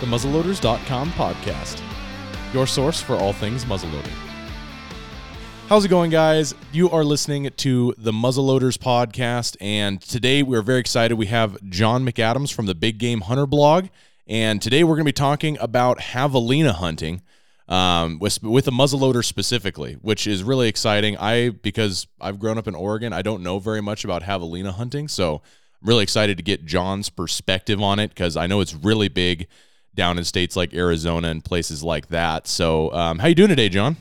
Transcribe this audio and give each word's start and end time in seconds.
the 0.00 0.06
muzzleloaders.com 0.06 1.10
podcast, 1.10 1.82
your 2.54 2.66
source 2.66 3.00
for 3.00 3.16
all 3.16 3.32
things 3.32 3.64
muzzleloading. 3.64 4.14
How's 5.68 5.84
it 5.84 5.88
going, 5.88 6.10
guys? 6.10 6.54
You 6.72 6.88
are 6.90 7.04
listening 7.04 7.50
to 7.58 7.94
the 7.98 8.12
Muzzleloaders 8.12 8.78
podcast, 8.78 9.56
and 9.60 10.00
today 10.00 10.42
we're 10.42 10.62
very 10.62 10.80
excited. 10.80 11.16
We 11.16 11.26
have 11.26 11.58
John 11.68 12.06
McAdams 12.06 12.52
from 12.52 12.66
the 12.66 12.74
Big 12.74 12.98
Game 12.98 13.22
Hunter 13.22 13.46
blog, 13.46 13.88
and 14.26 14.62
today 14.62 14.82
we're 14.84 14.94
going 14.94 15.04
to 15.04 15.08
be 15.08 15.12
talking 15.12 15.58
about 15.60 15.98
javelina 15.98 16.72
hunting 16.72 17.20
um, 17.68 18.18
with 18.18 18.42
with 18.42 18.66
a 18.66 18.70
muzzleloader 18.70 19.24
specifically, 19.24 19.94
which 20.00 20.26
is 20.26 20.42
really 20.42 20.68
exciting. 20.68 21.18
I 21.18 21.50
because 21.50 22.06
I've 22.20 22.38
grown 22.38 22.56
up 22.56 22.66
in 22.66 22.74
Oregon, 22.74 23.12
I 23.12 23.22
don't 23.22 23.42
know 23.42 23.58
very 23.58 23.82
much 23.82 24.04
about 24.04 24.22
javelina 24.22 24.72
hunting, 24.72 25.06
so 25.08 25.42
I'm 25.82 25.88
really 25.88 26.02
excited 26.04 26.38
to 26.38 26.42
get 26.42 26.64
John's 26.64 27.10
perspective 27.10 27.82
on 27.82 27.98
it 27.98 28.08
because 28.08 28.36
I 28.36 28.46
know 28.46 28.60
it's 28.60 28.74
really 28.74 29.08
big 29.08 29.48
down 29.98 30.16
in 30.16 30.24
states 30.24 30.56
like 30.56 30.72
Arizona 30.72 31.28
and 31.28 31.44
places 31.44 31.82
like 31.82 32.08
that. 32.08 32.46
So, 32.46 32.90
um, 32.94 33.18
how 33.18 33.26
you 33.26 33.34
doing 33.34 33.50
today, 33.50 33.68
John? 33.68 33.98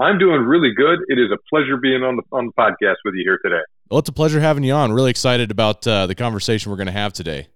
I'm 0.00 0.18
doing 0.18 0.40
really 0.40 0.72
good. 0.74 0.98
It 1.08 1.18
is 1.18 1.30
a 1.30 1.38
pleasure 1.48 1.76
being 1.76 2.02
on 2.02 2.16
the 2.16 2.22
on 2.32 2.46
the 2.46 2.52
podcast 2.52 2.96
with 3.04 3.14
you 3.14 3.22
here 3.24 3.38
today. 3.44 3.62
Well, 3.90 4.00
it's 4.00 4.08
a 4.08 4.12
pleasure 4.12 4.40
having 4.40 4.64
you 4.64 4.72
on. 4.72 4.92
Really 4.92 5.10
excited 5.10 5.50
about 5.50 5.86
uh, 5.86 6.06
the 6.06 6.14
conversation 6.14 6.70
we're 6.70 6.76
going 6.76 6.86
to 6.86 6.92
have 6.92 7.12
today. 7.12 7.48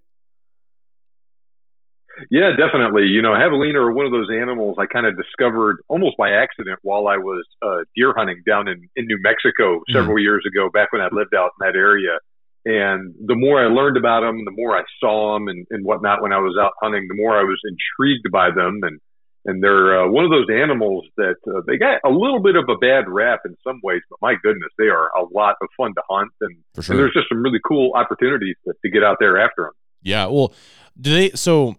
Yeah, 2.30 2.50
definitely. 2.56 3.04
You 3.04 3.22
know, 3.22 3.30
javelina 3.30 3.76
are 3.76 3.92
one 3.92 4.04
of 4.04 4.12
those 4.12 4.28
animals 4.30 4.76
I 4.78 4.84
kind 4.86 5.06
of 5.06 5.16
discovered 5.16 5.78
almost 5.88 6.18
by 6.18 6.32
accident 6.32 6.78
while 6.82 7.08
I 7.08 7.16
was 7.16 7.46
uh, 7.62 7.84
deer 7.96 8.12
hunting 8.14 8.42
down 8.46 8.68
in, 8.68 8.88
in 8.94 9.06
New 9.06 9.18
Mexico 9.22 9.80
several 9.90 10.16
mm. 10.16 10.22
years 10.22 10.44
ago, 10.46 10.68
back 10.68 10.92
when 10.92 11.00
I 11.00 11.08
lived 11.12 11.34
out 11.34 11.52
in 11.58 11.66
that 11.66 11.76
area. 11.76 12.18
And 12.64 13.14
the 13.24 13.34
more 13.34 13.58
I 13.58 13.68
learned 13.68 13.96
about 13.96 14.20
them, 14.20 14.44
the 14.44 14.50
more 14.50 14.76
I 14.76 14.82
saw 15.00 15.34
them 15.34 15.48
and, 15.48 15.66
and 15.70 15.84
whatnot 15.84 16.22
when 16.22 16.32
I 16.32 16.38
was 16.38 16.56
out 16.60 16.72
hunting, 16.82 17.06
the 17.08 17.16
more 17.16 17.38
I 17.38 17.42
was 17.42 17.58
intrigued 17.64 18.30
by 18.30 18.50
them. 18.50 18.80
And 18.82 19.00
and 19.46 19.62
they're 19.62 20.02
uh, 20.02 20.08
one 20.08 20.24
of 20.24 20.30
those 20.30 20.48
animals 20.52 21.06
that 21.16 21.36
uh, 21.48 21.62
they 21.66 21.78
got 21.78 22.00
a 22.04 22.10
little 22.10 22.40
bit 22.40 22.56
of 22.56 22.64
a 22.68 22.76
bad 22.76 23.08
rap 23.08 23.40
in 23.46 23.56
some 23.64 23.80
ways, 23.82 24.02
but 24.10 24.18
my 24.20 24.34
goodness, 24.42 24.70
they 24.78 24.88
are 24.88 25.10
a 25.16 25.24
lot 25.32 25.56
of 25.62 25.68
fun 25.78 25.94
to 25.94 26.02
hunt, 26.10 26.30
and, 26.42 26.56
sure. 26.84 26.92
and 26.92 26.98
there's 26.98 27.14
just 27.14 27.28
some 27.30 27.42
really 27.42 27.60
cool 27.66 27.92
opportunities 27.94 28.56
to, 28.66 28.74
to 28.84 28.90
get 28.90 29.02
out 29.02 29.16
there 29.18 29.38
after 29.38 29.62
them. 29.62 29.72
Yeah, 30.02 30.26
well, 30.26 30.52
do 31.00 31.10
they? 31.14 31.30
So 31.30 31.76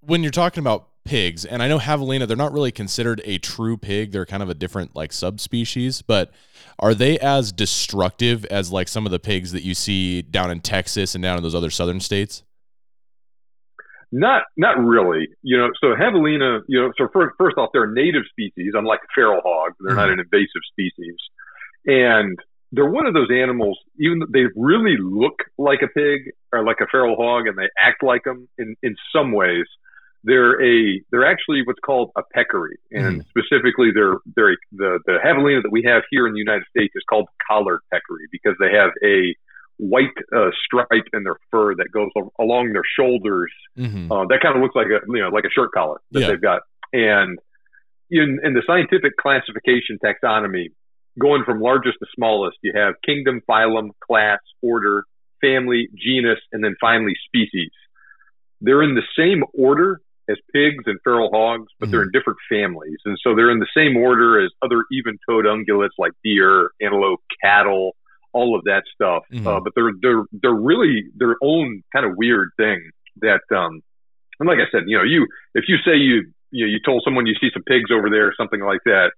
when 0.00 0.22
you're 0.22 0.32
talking 0.32 0.62
about 0.62 0.88
pigs, 1.04 1.44
and 1.44 1.62
I 1.62 1.68
know 1.68 1.78
javelina, 1.78 2.26
they're 2.26 2.36
not 2.36 2.52
really 2.52 2.72
considered 2.72 3.20
a 3.24 3.38
true 3.38 3.76
pig; 3.76 4.12
they're 4.12 4.26
kind 4.26 4.42
of 4.42 4.50
a 4.50 4.54
different 4.54 4.94
like 4.94 5.12
subspecies, 5.12 6.02
but 6.02 6.32
are 6.78 6.94
they 6.94 7.18
as 7.18 7.52
destructive 7.52 8.44
as 8.46 8.72
like 8.72 8.88
some 8.88 9.06
of 9.06 9.12
the 9.12 9.18
pigs 9.18 9.52
that 9.52 9.62
you 9.62 9.74
see 9.74 10.22
down 10.22 10.50
in 10.50 10.60
Texas 10.60 11.14
and 11.14 11.22
down 11.22 11.36
in 11.36 11.42
those 11.42 11.54
other 11.54 11.70
southern 11.70 12.00
states? 12.00 12.42
Not, 14.12 14.42
not 14.58 14.78
really. 14.78 15.28
You 15.42 15.56
know, 15.56 15.70
so 15.80 15.94
javelina, 15.94 16.60
you 16.68 16.78
know, 16.78 16.92
so 16.98 17.08
first, 17.12 17.34
first 17.38 17.56
off, 17.56 17.70
they're 17.72 17.84
a 17.84 17.94
native 17.94 18.24
species, 18.28 18.72
unlike 18.74 19.00
feral 19.14 19.40
hog. 19.42 19.72
They're 19.80 19.96
mm-hmm. 19.96 20.00
not 20.00 20.10
an 20.10 20.20
invasive 20.20 20.60
species, 20.70 21.16
and 21.86 22.38
they're 22.72 22.90
one 22.90 23.06
of 23.06 23.14
those 23.14 23.30
animals. 23.32 23.78
Even 23.98 24.18
though 24.18 24.26
they 24.30 24.44
really 24.54 24.96
look 25.00 25.42
like 25.56 25.80
a 25.82 25.88
pig 25.88 26.32
or 26.52 26.62
like 26.62 26.78
a 26.80 26.86
feral 26.90 27.16
hog, 27.16 27.46
and 27.46 27.56
they 27.56 27.68
act 27.80 28.02
like 28.02 28.24
them 28.24 28.48
in 28.58 28.76
in 28.82 28.96
some 29.14 29.32
ways. 29.32 29.64
They're 30.24 30.62
a 30.62 31.00
they're 31.10 31.26
actually 31.26 31.62
what's 31.64 31.80
called 31.84 32.10
a 32.16 32.22
peccary, 32.32 32.78
and 32.92 33.22
mm. 33.22 33.26
specifically 33.28 33.90
they're 33.92 34.18
they're 34.36 34.56
the 34.70 35.00
the 35.06 35.18
javelina 35.24 35.62
that 35.62 35.72
we 35.72 35.82
have 35.84 36.02
here 36.10 36.26
in 36.26 36.32
the 36.32 36.38
United 36.38 36.64
States 36.70 36.92
is 36.94 37.02
called 37.10 37.28
collared 37.48 37.80
peccary 37.92 38.28
because 38.30 38.54
they 38.60 38.70
have 38.72 38.90
a 39.04 39.34
white 39.78 40.14
uh, 40.34 40.50
stripe 40.64 41.08
in 41.12 41.24
their 41.24 41.36
fur 41.50 41.74
that 41.74 41.90
goes 41.92 42.10
along 42.38 42.72
their 42.72 42.86
shoulders. 42.96 43.50
Mm-hmm. 43.76 44.12
Uh, 44.12 44.26
that 44.26 44.38
kind 44.40 44.56
of 44.56 44.62
looks 44.62 44.76
like 44.76 44.86
a 44.86 45.00
you 45.08 45.20
know 45.20 45.28
like 45.28 45.44
a 45.44 45.50
shirt 45.50 45.70
collar 45.72 46.00
that 46.12 46.20
yeah. 46.20 46.26
they've 46.28 46.40
got. 46.40 46.62
And 46.92 47.38
in 48.10 48.38
in 48.44 48.54
the 48.54 48.62
scientific 48.66 49.16
classification 49.20 49.98
taxonomy, 50.02 50.68
going 51.18 51.44
from 51.44 51.60
largest 51.60 51.98
to 51.98 52.06
smallest, 52.14 52.58
you 52.62 52.72
have 52.76 52.94
kingdom, 53.04 53.40
phylum, 53.48 53.90
class, 54.06 54.38
order, 54.62 55.04
family, 55.40 55.88
genus, 55.96 56.38
and 56.52 56.62
then 56.62 56.76
finally 56.80 57.14
species. 57.26 57.70
They're 58.60 58.82
in 58.82 58.94
the 58.94 59.02
same 59.18 59.42
order 59.52 60.00
as 60.28 60.36
pigs 60.52 60.84
and 60.86 60.98
feral 61.02 61.30
hogs, 61.32 61.66
but 61.78 61.86
mm-hmm. 61.86 61.92
they're 61.92 62.02
in 62.02 62.10
different 62.12 62.38
families. 62.48 62.98
And 63.04 63.18
so 63.22 63.34
they're 63.34 63.50
in 63.50 63.58
the 63.58 63.66
same 63.76 63.96
order 63.96 64.44
as 64.44 64.50
other 64.62 64.84
even 64.92 65.18
toed 65.28 65.44
ungulates 65.44 65.98
like 65.98 66.12
deer, 66.22 66.70
antelope, 66.80 67.20
cattle, 67.42 67.96
all 68.32 68.56
of 68.56 68.64
that 68.64 68.82
stuff. 68.94 69.24
Mm-hmm. 69.32 69.46
Uh, 69.46 69.60
but 69.60 69.72
they're 69.74 69.90
they're 70.00 70.24
they're 70.42 70.54
really 70.54 71.04
their 71.16 71.36
own 71.42 71.82
kind 71.92 72.06
of 72.06 72.16
weird 72.16 72.50
thing 72.56 72.90
that 73.20 73.40
um 73.54 73.82
and 74.40 74.48
like 74.48 74.58
I 74.58 74.70
said, 74.70 74.84
you 74.86 74.96
know, 74.96 75.04
you 75.04 75.26
if 75.54 75.64
you 75.68 75.76
say 75.84 75.96
you 75.96 76.32
you 76.50 76.66
know, 76.66 76.70
you 76.70 76.78
told 76.84 77.02
someone 77.04 77.26
you 77.26 77.34
see 77.40 77.50
some 77.52 77.62
pigs 77.62 77.90
over 77.90 78.10
there 78.10 78.26
or 78.26 78.34
something 78.36 78.60
like 78.60 78.80
that, 78.84 79.12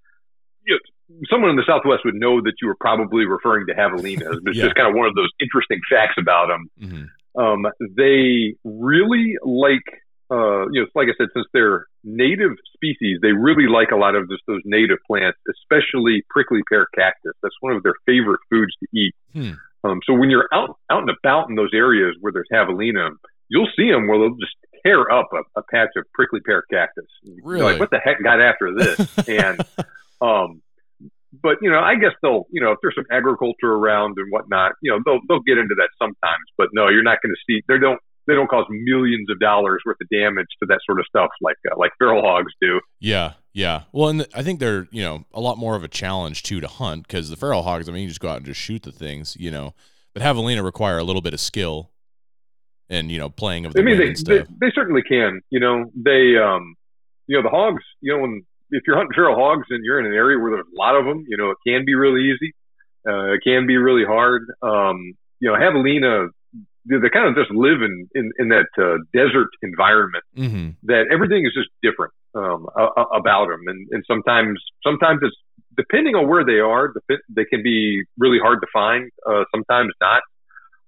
you 0.67 0.75
know, 0.75 1.17
someone 1.31 1.51
in 1.51 1.57
the 1.57 1.65
Southwest 1.67 2.03
would 2.05 2.15
know 2.15 2.41
that 2.41 2.55
you 2.63 2.69
were 2.69 2.77
probably 2.81 3.25
referring 3.27 3.67
to 3.67 3.75
javelinas. 3.75 4.39
It's 4.47 4.57
yeah. 4.57 4.65
just 4.65 4.75
kind 4.75 4.89
of 4.89 4.95
one 4.95 5.07
of 5.07 5.15
those 5.15 5.31
interesting 5.41 5.81
facts 5.91 6.15
about 6.19 6.49
them. 6.49 6.71
Mm-hmm. 6.81 7.41
Um, 7.41 7.67
they 7.97 8.55
really 8.65 9.37
like 9.43 9.83
uh, 10.35 10.67
you 10.71 10.81
know, 10.81 10.87
like 10.95 11.07
I 11.07 11.15
said, 11.17 11.29
since 11.33 11.47
they're 11.53 11.87
native 12.03 12.53
species, 12.75 13.19
they 13.23 13.31
really 13.31 13.69
like 13.69 13.93
a 13.93 13.97
lot 13.97 14.17
of 14.17 14.29
just 14.29 14.43
those 14.49 14.63
native 14.65 14.99
plants, 15.07 15.39
especially 15.49 16.25
prickly 16.29 16.61
pear 16.69 16.89
cactus. 16.95 17.35
That's 17.43 17.55
one 17.61 17.75
of 17.75 17.83
their 17.85 17.95
favorite 18.05 18.41
foods 18.51 18.73
to 18.81 18.87
eat. 18.99 19.15
Hmm. 19.33 19.53
Um, 19.85 20.01
so 20.05 20.15
when 20.15 20.31
you're 20.31 20.49
out 20.53 20.79
out 20.91 21.03
and 21.03 21.11
about 21.11 21.51
in 21.51 21.55
those 21.55 21.71
areas 21.73 22.17
where 22.21 22.33
there's 22.33 22.49
javelina, 22.53 23.11
you'll 23.49 23.69
see 23.77 23.91
them 23.91 24.09
where 24.09 24.19
they'll 24.19 24.37
just 24.37 24.57
tear 24.85 25.09
up 25.11 25.29
a, 25.33 25.61
a 25.61 25.63
patch 25.71 25.91
of 25.97 26.05
prickly 26.15 26.41
pear 26.41 26.65
cactus. 26.71 27.05
Really? 27.43 27.61
You're 27.61 27.71
like, 27.71 27.81
what 27.81 27.91
the 27.91 28.01
heck 28.03 28.23
got 28.23 28.41
after 28.41 28.75
this? 28.75 28.99
and 29.29 29.61
um, 30.21 30.63
but 31.43 31.59
you 31.63 31.71
know, 31.71 31.79
I 31.81 31.95
guess 31.95 32.13
they'll, 32.23 32.47
you 32.51 32.61
know, 32.61 32.73
if 32.73 32.79
there's 32.83 32.95
some 32.95 33.07
agriculture 33.13 33.71
around 33.71 34.15
and 34.19 34.33
whatnot, 34.33 34.73
you 34.83 34.91
know, 34.91 34.99
they'll 35.05 35.21
they'll 35.29 35.45
get 35.47 35.59
into 35.59 35.75
that 35.77 35.91
sometimes. 35.99 36.45
But 36.57 36.69
no, 36.73 36.89
you're 36.89 37.05
not 37.05 37.19
going 37.23 37.35
to 37.35 37.43
see. 37.47 37.63
They 37.69 37.79
don't 37.79 38.01
they 38.27 38.35
don't 38.35 38.49
cause 38.49 38.67
millions 38.71 39.29
of 39.31 39.39
dollars 39.41 39.83
worth 39.85 39.99
of 40.01 40.09
damage 40.09 40.47
to 40.61 40.67
that 40.69 40.81
sort 40.87 40.99
of 40.99 41.07
stuff 41.07 41.31
like 41.41 41.57
uh, 41.71 41.77
like 41.77 41.93
feral 41.99 42.23
hogs 42.23 42.53
do. 42.61 42.81
Yeah, 43.01 43.35
yeah. 43.53 43.83
Well, 43.93 44.09
and 44.09 44.27
I 44.35 44.43
think 44.43 44.61
they're 44.61 44.89
you 44.91 45.03
know 45.03 45.25
a 45.33 45.41
lot 45.41 45.59
more 45.59 45.77
of 45.77 45.85
a 45.85 45.89
challenge 45.89 46.43
too 46.43 46.61
to 46.61 46.69
hunt 46.69 47.07
because 47.07 47.31
the 47.31 47.37
feral 47.37 47.63
hogs. 47.63 47.89
I 47.89 47.93
mean, 47.93 48.03
you 48.03 48.09
just 48.09 48.21
go 48.21 48.29
out 48.29 48.39
and 48.39 48.47
just 48.47 48.61
shoot 48.61 48.83
the 48.83 48.93
things, 48.93 49.37
you 49.39 49.51
know. 49.51 49.75
But 50.13 50.23
javelina 50.23 50.63
require 50.63 50.99
a 50.99 51.05
little 51.05 51.23
bit 51.23 51.35
of 51.35 51.41
skill 51.41 51.91
and 52.89 53.11
you 53.11 53.19
know 53.19 53.29
playing 53.29 53.67
of 53.67 53.73
the 53.73 53.81
I 53.81 53.83
mean, 53.83 53.99
they, 53.99 54.13
they, 54.13 54.45
they 54.61 54.71
certainly 54.75 55.03
can. 55.03 55.41
You 55.51 55.61
know, 55.61 55.91
they 55.95 56.37
um, 56.37 56.77
you 57.27 57.37
know 57.37 57.43
the 57.43 57.51
hogs. 57.51 57.83
You 58.01 58.15
know, 58.15 58.23
when 58.23 58.43
if 58.71 58.83
you're 58.87 58.97
hunting 58.97 59.15
feral 59.15 59.37
hogs 59.37 59.67
and 59.71 59.85
you're 59.85 60.01
in 60.01 60.07
an 60.07 60.13
area 60.13 60.39
where 60.39 60.53
there's 60.53 60.67
a 60.67 60.79
lot 60.79 60.97
of 60.97 61.05
them, 61.05 61.25
you 61.29 61.37
know, 61.37 61.51
it 61.51 61.59
can 61.67 61.85
be 61.85 61.95
really 61.95 62.33
easy. 62.33 62.53
Uh, 63.07 63.35
it 63.35 63.41
can 63.45 63.67
be 63.67 63.77
really 63.77 64.05
hard. 64.05 64.43
Um, 64.63 65.15
you 65.41 65.51
know, 65.51 65.57
javelina 65.57 66.29
they 66.87 67.09
kind 67.13 67.29
of 67.29 67.35
just 67.35 67.51
live 67.51 67.83
in 67.83 68.09
in, 68.15 68.33
in 68.39 68.49
that 68.49 68.69
uh, 68.79 68.99
desert 69.13 69.49
environment 69.63 70.25
mm-hmm. 70.37 70.71
that 70.85 71.07
everything 71.13 71.47
is 71.47 71.53
just 71.55 71.69
different 71.83 72.13
um, 72.35 72.67
about 73.15 73.49
them, 73.49 73.63
and, 73.67 73.89
and 73.91 74.05
sometimes 74.07 74.61
sometimes 74.83 75.21
it's 75.23 75.37
depending 75.77 76.15
on 76.15 76.29
where 76.29 76.45
they 76.45 76.61
are, 76.61 76.93
they 77.29 77.45
can 77.45 77.63
be 77.63 78.03
really 78.19 78.39
hard 78.41 78.61
to 78.61 78.67
find. 78.73 79.11
Uh, 79.27 79.45
sometimes 79.55 79.93
not. 80.01 80.23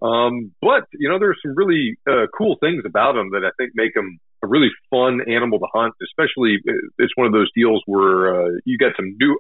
Um, 0.03 0.53
but 0.61 0.85
you 0.93 1.09
know, 1.09 1.19
there's 1.19 1.39
some 1.45 1.55
really 1.57 1.97
uh, 2.09 2.27
cool 2.37 2.57
things 2.61 2.83
about 2.85 3.15
them 3.15 3.31
that 3.33 3.45
I 3.45 3.51
think 3.57 3.73
make 3.75 3.95
them 3.95 4.19
a 4.45 4.47
really 4.47 4.69
fun 4.91 5.21
animal 5.27 5.59
to 5.59 5.67
hunt. 5.73 5.95
Especially, 6.03 6.59
uh, 6.69 6.73
it's 6.99 7.13
one 7.17 7.27
of 7.27 7.33
those 7.33 7.51
deals 7.55 7.83
where 7.87 8.47
uh, 8.47 8.51
you 8.65 8.79
got 8.79 8.93
some 8.97 9.17
new 9.19 9.39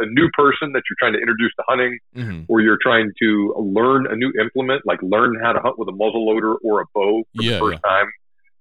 a 0.00 0.06
new 0.06 0.28
person 0.32 0.72
that 0.72 0.82
you're 0.88 0.96
trying 0.98 1.12
to 1.12 1.20
introduce 1.20 1.52
to 1.56 1.64
hunting, 1.68 1.98
mm-hmm. 2.16 2.42
or 2.48 2.60
you're 2.60 2.78
trying 2.80 3.10
to 3.22 3.54
learn 3.58 4.06
a 4.06 4.16
new 4.16 4.32
implement, 4.40 4.82
like 4.86 5.00
learn 5.02 5.36
how 5.42 5.52
to 5.52 5.60
hunt 5.60 5.78
with 5.78 5.88
a 5.88 5.92
muzzle 5.92 6.26
loader 6.26 6.54
or 6.56 6.80
a 6.80 6.84
bow 6.94 7.22
for 7.36 7.42
yeah, 7.42 7.52
the 7.52 7.58
first 7.58 7.80
yeah. 7.84 7.90
time, 7.90 8.06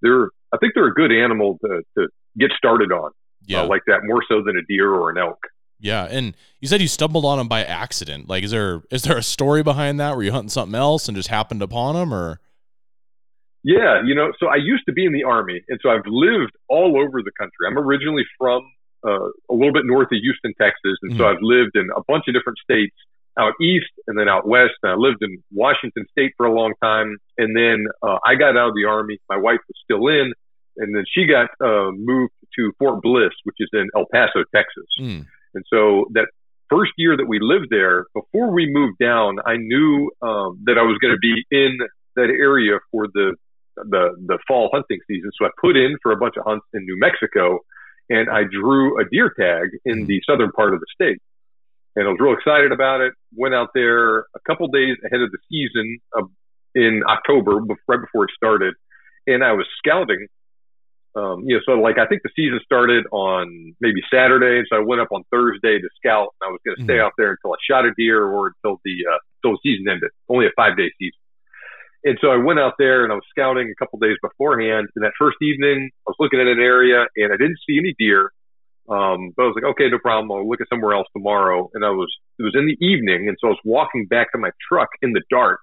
they're 0.02 0.30
I 0.54 0.58
think 0.58 0.74
they're 0.76 0.88
a 0.88 0.94
good 0.94 1.12
animal 1.12 1.58
to 1.62 1.82
to 1.98 2.08
get 2.38 2.52
started 2.58 2.92
on, 2.92 3.08
uh, 3.08 3.12
yeah, 3.46 3.62
uh, 3.62 3.68
like 3.68 3.82
that 3.88 4.02
more 4.04 4.24
so 4.28 4.42
than 4.46 4.58
a 4.58 4.64
deer 4.68 4.92
or 4.92 5.10
an 5.10 5.18
elk. 5.18 5.40
Yeah, 5.80 6.08
and 6.10 6.36
you 6.60 6.68
said 6.68 6.82
you 6.82 6.88
stumbled 6.88 7.26
on 7.26 7.38
them 7.38 7.48
by 7.48 7.64
accident. 7.64 8.28
Like, 8.28 8.44
is 8.44 8.52
there 8.52 8.82
is 8.92 9.04
there 9.04 9.18
a 9.18 9.24
story 9.24 9.64
behind 9.64 10.00
that? 10.00 10.16
Were 10.16 10.24
you 10.24 10.32
hunting 10.32 10.50
something 10.50 10.76
else 10.76 11.08
and 11.08 11.16
just 11.16 11.30
happened 11.30 11.62
upon 11.62 11.96
them, 11.96 12.14
or? 12.14 12.40
Yeah, 13.64 14.02
you 14.06 14.16
know, 14.16 14.32
so 14.40 14.48
I 14.48 14.56
used 14.56 14.86
to 14.86 14.94
be 14.94 15.06
in 15.06 15.12
the 15.12 15.24
army, 15.24 15.62
and 15.68 15.78
so 15.84 15.90
I've 15.90 16.06
lived 16.06 16.54
all 16.70 16.98
over 16.98 17.22
the 17.22 17.32
country. 17.38 17.68
I'm 17.68 17.78
originally 17.78 18.24
from 18.38 18.62
uh, 19.06 19.30
a 19.50 19.54
little 19.54 19.74
bit 19.74 19.84
north 19.86 20.08
of 20.12 20.20
Houston, 20.22 20.54
Texas. 20.60 20.98
And 21.02 21.14
mm-hmm. 21.14 21.20
so 21.20 21.28
I've 21.28 21.42
lived 21.42 21.76
in 21.76 21.90
a 21.96 22.02
bunch 22.08 22.26
of 22.28 22.34
different 22.34 22.60
states 22.64 22.96
out 23.38 23.54
east 23.62 23.92
and 24.08 24.18
then 24.18 24.28
out 24.28 24.48
west. 24.48 24.74
And 24.84 24.92
I 24.92 24.96
lived 24.96 25.22
in 25.22 25.44
Washington 25.52 26.06
State 26.12 26.34
for 26.38 26.46
a 26.46 26.54
long 26.54 26.74
time. 26.82 27.18
And 27.38 27.56
then 27.56 27.86
uh, 28.02 28.18
I 28.26 28.36
got 28.36 28.58
out 28.58 28.70
of 28.70 28.76
the 28.76 28.86
Army. 28.86 29.20
My 29.30 29.38
wife 29.38 29.60
was 29.68 29.78
still 29.84 30.08
in. 30.08 30.34
And 30.78 30.96
then 30.96 31.04
she 31.12 31.26
got 31.26 31.50
uh, 31.64 31.92
moved 31.92 32.34
to 32.56 32.72
Fort 32.80 33.02
Bliss, 33.02 33.34
which 33.44 33.58
is 33.60 33.70
in 33.74 33.90
El 33.96 34.06
Paso, 34.12 34.44
Texas. 34.54 34.86
Mm. 35.00 35.26
And 35.54 35.64
so 35.72 36.06
that 36.14 36.28
first 36.70 36.92
year 36.98 37.18
that 37.18 37.28
we 37.28 37.40
lived 37.42 37.68
there, 37.70 38.06
before 38.14 38.54
we 38.54 38.72
moved 38.72 38.98
down, 39.00 39.38
I 39.46 39.58
knew 39.58 40.12
um, 40.22 40.62
that 40.66 40.78
I 40.78 40.84
was 40.84 40.98
going 41.02 41.14
to 41.14 41.20
be 41.20 41.46
in 41.50 41.78
that 42.16 42.30
area 42.30 42.80
for 42.92 43.08
the 43.14 43.36
the 43.78 44.16
the 44.26 44.40
fall 44.48 44.70
hunting 44.74 44.98
season. 45.08 45.30
So 45.40 45.46
I 45.46 45.50
put 45.62 45.78
in 45.78 45.98
for 46.02 46.12
a 46.12 46.18
bunch 46.18 46.34
of 46.38 46.46
hunts 46.46 46.66
in 46.74 46.84
New 46.84 46.98
Mexico, 47.00 47.60
and 48.10 48.30
I 48.30 48.44
drew 48.44 49.00
a 49.00 49.10
deer 49.10 49.30
tag 49.30 49.70
in 49.86 50.06
the 50.06 50.22
southern 50.30 50.52
part 50.52 50.74
of 50.74 50.80
the 50.80 50.86
state. 50.94 51.20
And 51.96 52.08
I 52.08 52.12
was 52.12 52.20
real 52.20 52.34
excited 52.34 52.72
about 52.72 53.02
it. 53.02 53.14
Went 53.36 53.56
out 53.56 53.70
there 53.74 54.20
a 54.20 54.40
couple 54.46 54.68
days 54.68 54.98
ahead 55.04 55.22
of 55.22 55.32
the 55.32 55.40
season 55.50 55.98
in 56.76 57.02
October, 57.08 57.60
right 57.88 58.02
before 58.02 58.26
it 58.26 58.32
started, 58.36 58.76
and 59.26 59.44
I 59.44 59.54
was 59.54 59.66
scouting 59.80 60.28
um, 61.18 61.44
you 61.46 61.56
know, 61.56 61.62
so 61.66 61.72
like 61.82 61.98
I 61.98 62.06
think 62.06 62.22
the 62.22 62.30
season 62.36 62.60
started 62.64 63.06
on 63.12 63.74
maybe 63.82 64.02
Saturday, 64.14 64.60
and 64.60 64.68
so 64.70 64.78
I 64.78 64.86
went 64.86 65.02
up 65.02 65.08
on 65.12 65.24
Thursday 65.32 65.80
to 65.80 65.90
scout, 65.98 66.30
and 66.40 66.48
I 66.48 66.52
was 66.52 66.62
going 66.64 66.78
to 66.78 66.84
stay 66.84 67.02
mm-hmm. 67.02 67.06
out 67.06 67.14
there 67.18 67.32
until 67.32 67.54
I 67.54 67.58
shot 67.66 67.86
a 67.86 67.92
deer 67.98 68.24
or 68.24 68.54
until 68.54 68.80
the 68.86 68.96
uh, 69.10 69.18
until 69.42 69.58
the 69.58 69.60
season 69.64 69.90
ended. 69.90 70.12
Only 70.30 70.46
a 70.46 70.54
five 70.56 70.78
day 70.78 70.92
season, 71.00 71.18
and 72.04 72.18
so 72.22 72.30
I 72.30 72.38
went 72.38 72.60
out 72.60 72.74
there 72.78 73.04
and 73.04 73.12
I 73.12 73.16
was 73.16 73.26
scouting 73.30 73.72
a 73.72 73.76
couple 73.76 74.00
days 74.00 74.18
beforehand. 74.22 74.88
And 74.96 75.04
that 75.04 75.14
first 75.20 75.38
evening, 75.42 75.90
I 76.08 76.12
was 76.12 76.16
looking 76.20 76.40
at 76.40 76.48
an 76.48 76.60
area 76.60 77.06
and 77.16 77.34
I 77.34 77.38
didn't 77.38 77.58
see 77.68 77.78
any 77.80 77.96
deer. 77.98 78.32
Um, 78.90 79.34
but 79.36 79.44
I 79.44 79.46
was 79.48 79.56
like, 79.56 79.70
okay, 79.72 79.90
no 79.90 80.00
problem. 80.00 80.32
I'll 80.32 80.48
look 80.48 80.62
at 80.62 80.70
somewhere 80.70 80.94
else 80.94 81.08
tomorrow. 81.12 81.70
And 81.74 81.84
I 81.84 81.90
was 81.90 82.08
it 82.40 82.44
was 82.44 82.56
in 82.56 82.68
the 82.68 82.78
evening, 82.86 83.28
and 83.28 83.36
so 83.42 83.48
I 83.48 83.50
was 83.52 83.60
walking 83.66 84.06
back 84.06 84.32
to 84.32 84.38
my 84.38 84.52
truck 84.70 84.88
in 85.02 85.12
the 85.12 85.22
dark, 85.30 85.60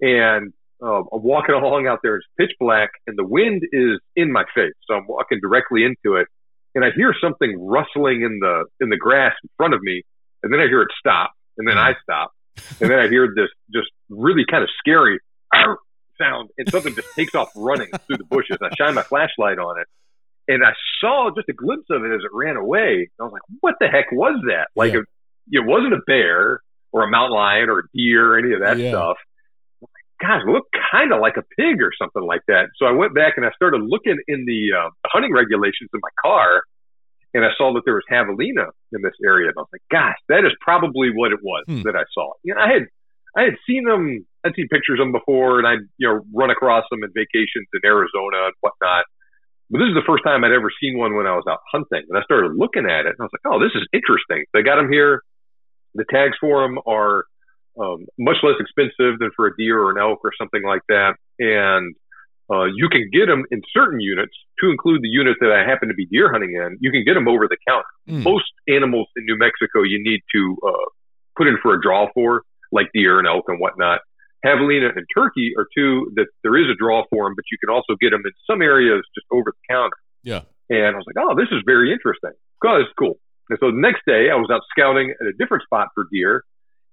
and 0.00 0.52
uh, 0.82 1.02
I'm 1.12 1.22
walking 1.22 1.54
along 1.62 1.86
out 1.86 2.00
there. 2.02 2.16
It's 2.16 2.26
pitch 2.38 2.50
black, 2.58 2.90
and 3.06 3.16
the 3.16 3.24
wind 3.24 3.62
is 3.70 4.00
in 4.16 4.32
my 4.32 4.44
face. 4.54 4.74
So 4.88 4.94
I'm 4.94 5.06
walking 5.06 5.38
directly 5.40 5.84
into 5.84 6.16
it, 6.16 6.26
and 6.74 6.84
I 6.84 6.88
hear 6.96 7.14
something 7.22 7.54
rustling 7.56 8.22
in 8.22 8.40
the 8.40 8.64
in 8.80 8.88
the 8.88 8.96
grass 8.96 9.34
in 9.44 9.50
front 9.56 9.74
of 9.74 9.80
me, 9.82 10.02
and 10.42 10.52
then 10.52 10.58
I 10.58 10.66
hear 10.66 10.82
it 10.82 10.88
stop, 10.98 11.30
and 11.58 11.68
then 11.68 11.78
I 11.78 11.92
stop, 12.02 12.32
and 12.80 12.90
then 12.90 12.98
I 12.98 13.06
hear 13.06 13.28
this 13.32 13.50
just 13.72 13.90
really 14.08 14.44
kind 14.50 14.64
of 14.64 14.70
scary 14.80 15.20
sound, 16.20 16.50
and 16.58 16.68
something 16.70 16.94
just 16.94 17.14
takes 17.14 17.34
off 17.34 17.50
running 17.54 17.88
through 18.06 18.16
the 18.16 18.24
bushes. 18.24 18.58
I 18.62 18.70
shine 18.76 18.94
my 18.94 19.02
flashlight 19.02 19.58
on 19.58 19.80
it, 19.80 19.86
and 20.48 20.64
I 20.64 20.72
saw 21.00 21.30
just 21.34 21.48
a 21.48 21.52
glimpse 21.52 21.86
of 21.90 22.04
it 22.04 22.14
as 22.14 22.20
it 22.22 22.30
ran 22.32 22.56
away. 22.56 23.08
I 23.20 23.24
was 23.24 23.32
like, 23.32 23.42
"What 23.60 23.74
the 23.80 23.88
heck 23.88 24.10
was 24.12 24.40
that?" 24.48 24.68
Like 24.74 24.92
yeah. 24.92 25.00
it, 25.00 25.62
it 25.62 25.66
wasn't 25.66 25.94
a 25.94 26.00
bear 26.06 26.60
or 26.92 27.02
a 27.02 27.10
mountain 27.10 27.36
lion 27.36 27.68
or 27.68 27.80
a 27.80 27.82
deer 27.94 28.34
or 28.34 28.38
any 28.38 28.52
of 28.52 28.60
that 28.60 28.78
yeah. 28.78 28.90
stuff 28.90 29.16
gosh, 30.20 30.42
it 30.46 30.50
looked 30.50 30.74
kind 30.90 31.12
of 31.12 31.20
like 31.20 31.36
a 31.36 31.44
pig 31.56 31.80
or 31.82 31.92
something 32.00 32.22
like 32.22 32.42
that. 32.48 32.68
So 32.76 32.86
I 32.86 32.92
went 32.92 33.14
back 33.14 33.34
and 33.36 33.44
I 33.44 33.50
started 33.52 33.82
looking 33.82 34.16
in 34.28 34.46
the 34.46 34.76
uh, 34.76 34.90
hunting 35.06 35.32
regulations 35.32 35.90
in 35.92 36.00
my 36.00 36.08
car, 36.22 36.62
and 37.34 37.44
I 37.44 37.50
saw 37.56 37.74
that 37.74 37.82
there 37.84 37.94
was 37.94 38.04
javelina 38.10 38.70
in 38.92 39.02
this 39.02 39.14
area, 39.24 39.48
and 39.48 39.54
I 39.56 39.60
was 39.60 39.72
like, 39.72 39.84
gosh, 39.90 40.16
that 40.28 40.44
is 40.44 40.52
probably 40.60 41.10
what 41.14 41.32
it 41.32 41.40
was 41.42 41.64
hmm. 41.66 41.82
that 41.82 41.96
I 41.96 42.04
saw. 42.14 42.32
You 42.42 42.54
know, 42.54 42.60
I 42.60 42.72
had 42.72 42.82
I 43.36 43.42
had 43.42 43.56
seen 43.66 43.84
them, 43.84 44.26
I'd 44.46 44.54
seen 44.54 44.70
pictures 44.70 45.02
of 45.02 45.10
them 45.10 45.12
before, 45.12 45.58
and 45.58 45.66
I'd 45.66 45.84
you 45.98 46.06
know 46.06 46.22
run 46.32 46.50
across 46.50 46.84
them 46.90 47.02
in 47.02 47.10
vacations 47.10 47.66
in 47.74 47.82
Arizona 47.84 48.46
and 48.46 48.54
whatnot. 48.60 49.04
But 49.70 49.82
this 49.82 49.90
is 49.90 49.98
the 49.98 50.06
first 50.06 50.22
time 50.22 50.44
I'd 50.44 50.54
ever 50.54 50.70
seen 50.80 50.96
one 50.96 51.18
when 51.18 51.26
I 51.26 51.34
was 51.34 51.44
out 51.50 51.58
hunting, 51.72 52.06
and 52.06 52.16
I 52.16 52.22
started 52.22 52.54
looking 52.54 52.86
at 52.86 53.10
it, 53.10 53.18
and 53.18 53.20
I 53.20 53.26
was 53.26 53.34
like, 53.34 53.46
oh, 53.50 53.58
this 53.58 53.74
is 53.74 53.82
interesting. 53.90 54.46
They 54.54 54.62
got 54.62 54.76
them 54.78 54.90
here. 54.90 55.22
The 55.98 56.06
tags 56.06 56.38
for 56.38 56.62
them 56.62 56.78
are 56.86 57.26
um, 57.74 58.06
much 58.18 58.36
less 58.42 58.56
expensive 58.60 59.18
than 59.18 59.30
for 59.34 59.48
a 59.48 59.56
deer 59.56 59.80
or 59.80 59.90
an 59.90 59.98
elk 59.98 60.20
or 60.22 60.30
something 60.38 60.62
like 60.62 60.82
that. 60.88 61.18
And 61.40 61.96
uh, 62.50 62.64
you 62.64 62.88
can 62.88 63.10
get 63.12 63.26
them 63.26 63.44
in 63.50 63.60
certain 63.74 64.00
units, 64.00 64.32
to 64.60 64.70
include 64.70 65.02
the 65.02 65.08
unit 65.08 65.36
that 65.40 65.52
I 65.52 65.68
happen 65.68 65.88
to 65.88 65.94
be 65.94 66.06
deer 66.06 66.30
hunting 66.32 66.54
in. 66.54 66.78
You 66.80 66.90
can 66.90 67.04
get 67.04 67.14
them 67.14 67.28
over 67.28 67.48
the 67.48 67.58
counter. 67.68 67.90
Mm. 68.08 68.22
Most 68.22 68.48
animals 68.68 69.08
in 69.16 69.26
New 69.26 69.36
Mexico, 69.36 69.82
you 69.82 69.98
need 70.02 70.20
to 70.32 70.56
uh, 70.66 70.86
put 71.36 71.46
in 71.46 71.58
for 71.62 71.74
a 71.74 71.82
draw 71.82 72.06
for, 72.14 72.42
like 72.72 72.86
deer 72.94 73.18
and 73.18 73.28
elk 73.28 73.44
and 73.48 73.60
whatnot. 73.60 74.00
Javelina 74.44 74.92
and 74.94 75.06
turkey 75.14 75.52
are 75.56 75.66
two 75.74 76.12
that 76.16 76.26
there 76.42 76.56
is 76.56 76.68
a 76.70 76.76
draw 76.76 77.04
for 77.10 77.24
them, 77.24 77.34
but 77.34 77.44
you 77.50 77.58
can 77.58 77.72
also 77.72 77.96
get 78.00 78.10
them 78.10 78.22
in 78.24 78.32
some 78.46 78.62
areas 78.62 79.02
just 79.14 79.26
over 79.30 79.50
the 79.50 79.64
counter. 79.68 79.96
Yeah. 80.22 80.42
And 80.68 80.94
I 80.94 80.98
was 80.98 81.06
like, 81.06 81.18
oh, 81.18 81.34
this 81.34 81.48
is 81.50 81.62
very 81.64 81.92
interesting. 81.92 82.34
Oh, 82.64 82.80
it's 82.82 82.92
cool. 82.98 83.18
And 83.48 83.58
so 83.62 83.70
the 83.70 83.78
next 83.78 84.02
day, 84.06 84.28
I 84.30 84.36
was 84.36 84.50
out 84.50 84.62
scouting 84.74 85.14
at 85.14 85.26
a 85.26 85.32
different 85.38 85.62
spot 85.62 85.88
for 85.94 86.06
deer, 86.10 86.42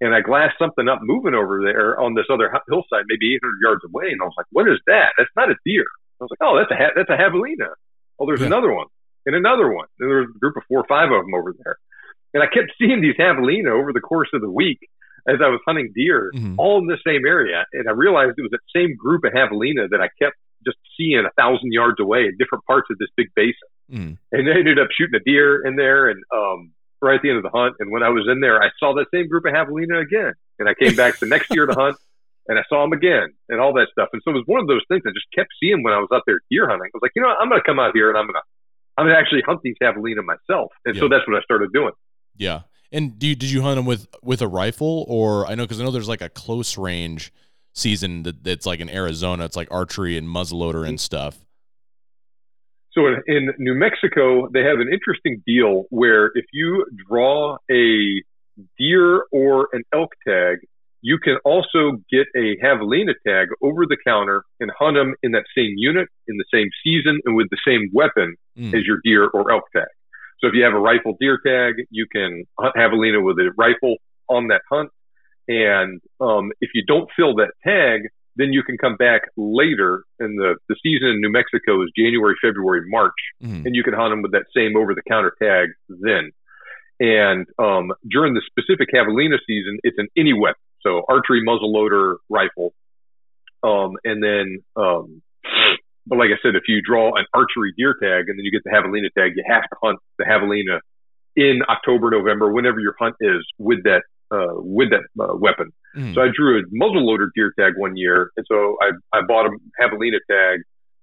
and 0.02 0.14
I 0.14 0.22
glassed 0.22 0.62
something 0.62 0.88
up 0.88 1.00
moving 1.02 1.34
over 1.34 1.62
there 1.66 2.00
on 2.00 2.14
this 2.14 2.30
other 2.30 2.54
hillside, 2.70 3.10
maybe 3.10 3.34
800 3.36 3.58
yards 3.64 3.82
away. 3.86 4.14
And 4.14 4.22
I 4.22 4.26
was 4.26 4.38
like, 4.38 4.50
what 4.52 4.70
is 4.70 4.78
that? 4.86 5.18
That's 5.18 5.34
not 5.36 5.50
a 5.50 5.58
deer. 5.66 5.86
I 6.22 6.24
was 6.24 6.32
like, 6.32 6.44
oh, 6.46 6.54
that's 6.58 6.72
a, 6.72 6.78
ha- 6.78 6.94
that's 6.96 7.10
a 7.10 7.18
javelina. 7.18 7.74
Oh, 8.20 8.26
there's 8.26 8.42
yeah. 8.42 8.54
another 8.54 8.72
one 8.72 8.88
and 9.26 9.36
another 9.36 9.72
one. 9.72 9.88
And 10.00 10.10
there 10.10 10.22
was 10.22 10.30
a 10.36 10.40
group 10.40 10.58
of 10.58 10.64
four 10.68 10.82
or 10.82 10.88
five 10.88 11.12
of 11.12 11.26
them 11.26 11.34
over 11.34 11.54
there. 11.58 11.78
And 12.34 12.44
I 12.44 12.48
kept 12.48 12.74
seeing 12.80 13.02
these 13.02 13.16
javelina 13.18 13.72
over 13.72 13.94
the 13.94 14.02
course 14.02 14.30
of 14.34 14.42
the 14.42 14.52
week 14.52 14.80
as 15.28 15.38
I 15.44 15.48
was 15.50 15.60
hunting 15.66 15.92
deer 15.96 16.32
mm-hmm. 16.36 16.56
all 16.58 16.80
in 16.80 16.88
the 16.88 16.98
same 17.06 17.26
area. 17.26 17.66
And 17.74 17.88
I 17.88 17.92
realized 17.92 18.34
it 18.38 18.42
was 18.42 18.52
that 18.52 18.66
same 18.76 18.96
group 18.96 19.24
of 19.24 19.32
javelina 19.34 19.90
that 19.90 20.02
I 20.02 20.10
kept 20.22 20.36
just 20.66 20.78
seeing 20.98 21.24
a 21.26 21.32
thousand 21.40 21.72
yards 21.72 22.00
away 22.00 22.26
in 22.26 22.38
different 22.38 22.66
parts 22.66 22.88
of 22.92 22.98
this 22.98 23.10
big 23.16 23.28
basin. 23.36 23.70
Mm-hmm. 23.92 24.14
And 24.32 24.50
I 24.50 24.60
ended 24.60 24.80
up 24.80 24.88
shooting 24.92 25.20
a 25.20 25.24
deer 25.24 25.66
in 25.66 25.76
there 25.76 26.10
and, 26.10 26.24
um, 26.34 26.72
right 27.02 27.16
at 27.16 27.22
the 27.22 27.30
end 27.30 27.38
of 27.38 27.44
the 27.44 27.52
hunt. 27.52 27.76
And 27.80 27.92
when 27.92 28.04
I 28.04 28.10
was 28.10 28.28
in 28.32 28.40
there, 28.40 28.62
I 28.64 28.70
saw 28.80 28.96
that 28.96 29.08
same 29.14 29.28
group 29.28 29.46
of 29.46 29.54
javelina 29.54 30.02
again. 30.02 30.34
And 30.60 30.70
I 30.70 30.74
came 30.74 30.96
back 30.96 31.20
the 31.20 31.28
next 31.28 31.54
year 31.54 31.66
to 31.66 31.74
hunt 31.74 31.98
and 32.48 32.60
I 32.60 32.64
saw 32.70 32.84
them 32.84 32.94
again 32.94 33.34
and 33.50 33.60
all 33.60 33.74
that 33.74 33.88
stuff. 33.92 34.10
And 34.14 34.22
so 34.24 34.32
it 34.32 34.36
was 34.36 34.48
one 34.48 34.62
of 34.62 34.68
those 34.68 34.84
things 34.88 35.04
I 35.06 35.12
just 35.12 35.28
kept 35.36 35.50
seeing 35.60 35.84
when 35.84 35.94
I 35.94 36.00
was 36.00 36.10
out 36.14 36.24
there 36.26 36.40
deer 36.50 36.68
hunting. 36.68 36.88
I 36.88 36.96
was 36.96 37.02
like, 37.02 37.12
you 37.16 37.22
know, 37.22 37.30
what? 37.30 37.38
I'm 37.40 37.50
going 37.50 37.62
to 37.62 37.68
come 37.68 37.80
out 37.80 37.92
here 37.94 38.10
and 38.10 38.18
I'm 38.18 38.26
going 38.26 38.40
to, 38.40 38.46
I'm 38.98 39.06
going 39.06 39.16
to 39.16 39.20
actually 39.20 39.44
hunt 39.46 39.60
these 39.64 39.76
javelina 39.82 40.24
myself. 40.24 40.72
And 40.86 40.96
so 40.96 41.08
that's 41.10 41.28
what 41.28 41.36
I 41.38 41.42
started 41.42 41.74
doing. 41.74 41.92
Yeah. 42.38 42.62
And 42.94 43.18
do 43.18 43.28
you, 43.28 43.36
did 43.36 43.52
you 43.52 43.64
hunt 43.64 43.76
them 43.76 43.86
with, 43.86 44.08
with 44.22 44.42
a 44.42 44.48
rifle 44.48 45.04
or 45.10 45.48
I 45.48 45.56
know, 45.56 45.68
cause 45.68 45.82
I 45.82 45.84
know 45.84 45.92
there's 45.92 46.08
like 46.08 46.22
a 46.22 46.30
close 46.30 46.78
range 46.78 47.34
season 47.74 48.24
that, 48.24 48.44
that's 48.44 48.66
like 48.66 48.80
in 48.80 48.90
Arizona. 48.90 49.46
It's 49.46 49.56
like 49.56 49.68
archery 49.72 50.18
and 50.18 50.28
muzzleloader 50.28 50.88
and 50.88 51.02
stuff. 51.02 51.44
So 52.92 53.08
in, 53.08 53.24
in, 53.28 53.54
New 53.58 53.74
Mexico, 53.74 54.48
they 54.54 54.62
have 54.62 54.80
an 54.80 54.88
interesting 54.92 55.42
deal 55.46 55.86
where 55.90 56.28
if 56.36 56.46
you 56.54 56.86
draw 57.10 57.58
a 57.72 58.22
deer 58.78 59.24
or 59.32 59.70
an 59.74 59.82
elk 59.92 60.12
tag, 60.28 60.60
you 61.02 61.18
can 61.18 61.38
also 61.44 61.98
get 62.10 62.28
a 62.36 62.56
javelina 62.64 63.14
tag 63.28 63.50
over 63.62 63.86
the 63.86 63.98
counter 64.08 64.44
and 64.60 64.72
hunt 64.78 64.96
them 64.96 65.16
in 65.24 65.32
that 65.32 65.44
same 65.58 65.74
unit, 65.76 66.08
in 66.28 66.38
the 66.38 66.46
same 66.54 66.70
season, 66.84 67.20
and 67.26 67.36
with 67.36 67.48
the 67.50 67.58
same 67.68 67.90
weapon 67.92 68.36
mm. 68.58 68.74
as 68.74 68.86
your 68.86 69.00
deer 69.04 69.28
or 69.34 69.52
elk 69.52 69.64
tag. 69.76 69.88
So 70.44 70.50
if 70.50 70.56
you 70.56 70.64
have 70.66 70.74
a 70.74 70.80
rifle 70.80 71.16
deer 71.20 71.40
tag, 71.46 71.86
you 71.90 72.06
can 72.12 72.44
hunt 72.60 72.76
javelina 72.76 73.24
with 73.24 73.38
a 73.38 73.54
rifle 73.58 73.96
on 74.28 74.50
that 74.50 74.62
hunt. 74.70 74.90
And 75.48 76.02
um, 76.20 76.52
if 76.60 76.72
you 76.74 76.84
don't 76.86 77.10
fill 77.16 77.36
that 77.36 77.54
tag, 77.66 78.10
then 78.36 78.52
you 78.52 78.62
can 78.62 78.78
come 78.78 78.98
back 78.98 79.22
later 79.38 80.04
and 80.20 80.38
the, 80.38 80.56
the 80.68 80.76
season 80.84 81.10
in 81.10 81.22
New 81.22 81.32
Mexico 81.32 81.82
is 81.84 81.92
January, 81.98 82.36
February, 82.42 82.82
March, 82.90 83.14
mm-hmm. 83.42 83.66
and 83.66 83.76
you 83.76 83.84
can 83.84 83.94
hunt 83.94 84.12
them 84.12 84.22
with 84.22 84.34
that 84.34 84.46
same 84.56 84.76
over 84.76 84.94
the 84.94 85.04
counter 85.08 85.34
tag 85.42 85.70
then. 85.88 86.32
And 87.00 87.48
um, 87.58 87.94
during 88.10 88.34
the 88.34 88.42
specific 88.46 88.90
javelina 88.94 89.38
season, 89.48 89.80
it's 89.84 89.98
an 89.98 90.08
any 90.18 90.34
weapon. 90.34 90.60
So 90.82 91.04
archery, 91.08 91.42
muzzleloader, 91.46 92.18
rifle. 92.30 92.74
Um, 93.64 93.94
and 94.04 94.22
then, 94.22 94.60
um, 94.76 95.22
but 96.06 96.18
like 96.18 96.30
I 96.30 96.40
said, 96.42 96.56
if 96.56 96.64
you 96.68 96.82
draw 96.82 97.16
an 97.16 97.26
archery 97.34 97.74
deer 97.78 97.96
tag 98.02 98.28
and 98.28 98.38
then 98.38 98.44
you 98.44 98.52
get 98.52 98.64
the 98.64 98.72
javelina 98.72 99.10
tag, 99.18 99.34
you 99.36 99.44
have 99.48 99.64
to 99.64 99.76
hunt 99.82 100.00
the 100.18 100.26
javelina 100.26 100.80
in 101.36 101.62
October, 101.70 102.12
November, 102.12 102.52
whenever 102.52 102.80
your 102.80 102.96
hunt 103.00 103.16
is 103.20 103.46
with 103.58 103.84
that 103.84 104.04
uh, 104.32 104.54
with 104.58 104.90
that 104.90 105.04
uh, 105.22 105.36
weapon. 105.38 105.72
Mm. 105.96 106.14
So 106.16 106.22
I 106.22 106.28
drew 106.34 106.60
a 106.60 106.64
muzzleloader 106.74 107.30
deer 107.36 107.54
tag 107.60 107.74
one 107.78 107.96
year, 107.96 108.32
and 108.38 108.46
so 108.50 108.78
I 108.82 108.92
I 109.18 109.22
bought 109.28 109.46
a 109.46 109.50
javelina 109.82 110.20
tag, 110.30 110.62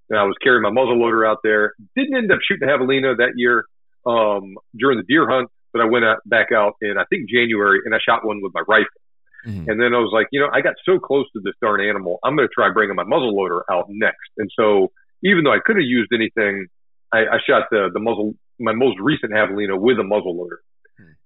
and 0.09 0.19
I 0.19 0.25
was 0.25 0.35
carrying 0.43 0.63
my 0.63 0.71
muzzleloader 0.71 1.27
out 1.27 1.39
there. 1.43 1.73
Didn't 1.97 2.17
end 2.17 2.33
up 2.33 2.41
shooting 2.47 2.67
the 2.67 2.73
javelina 2.73 3.17
that 3.17 3.33
year 3.37 3.65
um, 4.07 4.57
during 4.77 4.99
the 4.99 5.05
deer 5.09 5.29
hunt, 5.29 5.49
but 5.73 5.81
I 5.81 5.85
went 5.87 6.05
out, 6.05 6.19
back 6.27 6.49
out 6.53 6.75
in 6.81 6.95
I 6.99 7.05
think 7.11 7.31
January, 7.31 7.81
and 7.85 7.95
I 7.95 7.99
shot 8.07 8.27
one 8.27 8.41
with 8.43 8.53
my 8.55 8.63
rifle. 8.69 8.89
Mm-hmm. 9.47 9.71
And 9.71 9.81
then 9.81 9.95
I 9.95 9.99
was 9.99 10.11
like, 10.13 10.29
you 10.33 10.41
know, 10.41 10.49
I 10.53 10.61
got 10.61 10.75
so 10.85 10.99
close 10.99 11.27
to 11.33 11.41
this 11.43 11.55
darn 11.61 11.81
animal, 11.81 12.19
I'm 12.25 12.37
going 12.37 12.49
to 12.49 12.55
try 12.55 12.71
bringing 12.73 12.97
my 12.97 13.05
muzzleloader 13.05 13.63
out 13.71 13.87
next. 13.89 14.31
And 14.39 14.51
so 14.59 14.93
even 15.25 15.45
though 15.45 15.53
I 15.53 15.61
could 15.65 15.77
have 15.77 15.87
used 15.87 16.11
anything, 16.15 16.67
I, 17.13 17.21
I 17.21 17.39
shot 17.47 17.65
the 17.71 17.91
the 17.93 18.01
muzzle 18.01 18.35
my 18.59 18.73
most 18.73 18.99
recent 19.01 19.33
javelina 19.33 19.79
with 19.81 19.99
a 19.99 20.03
muzzleloader. 20.03 20.59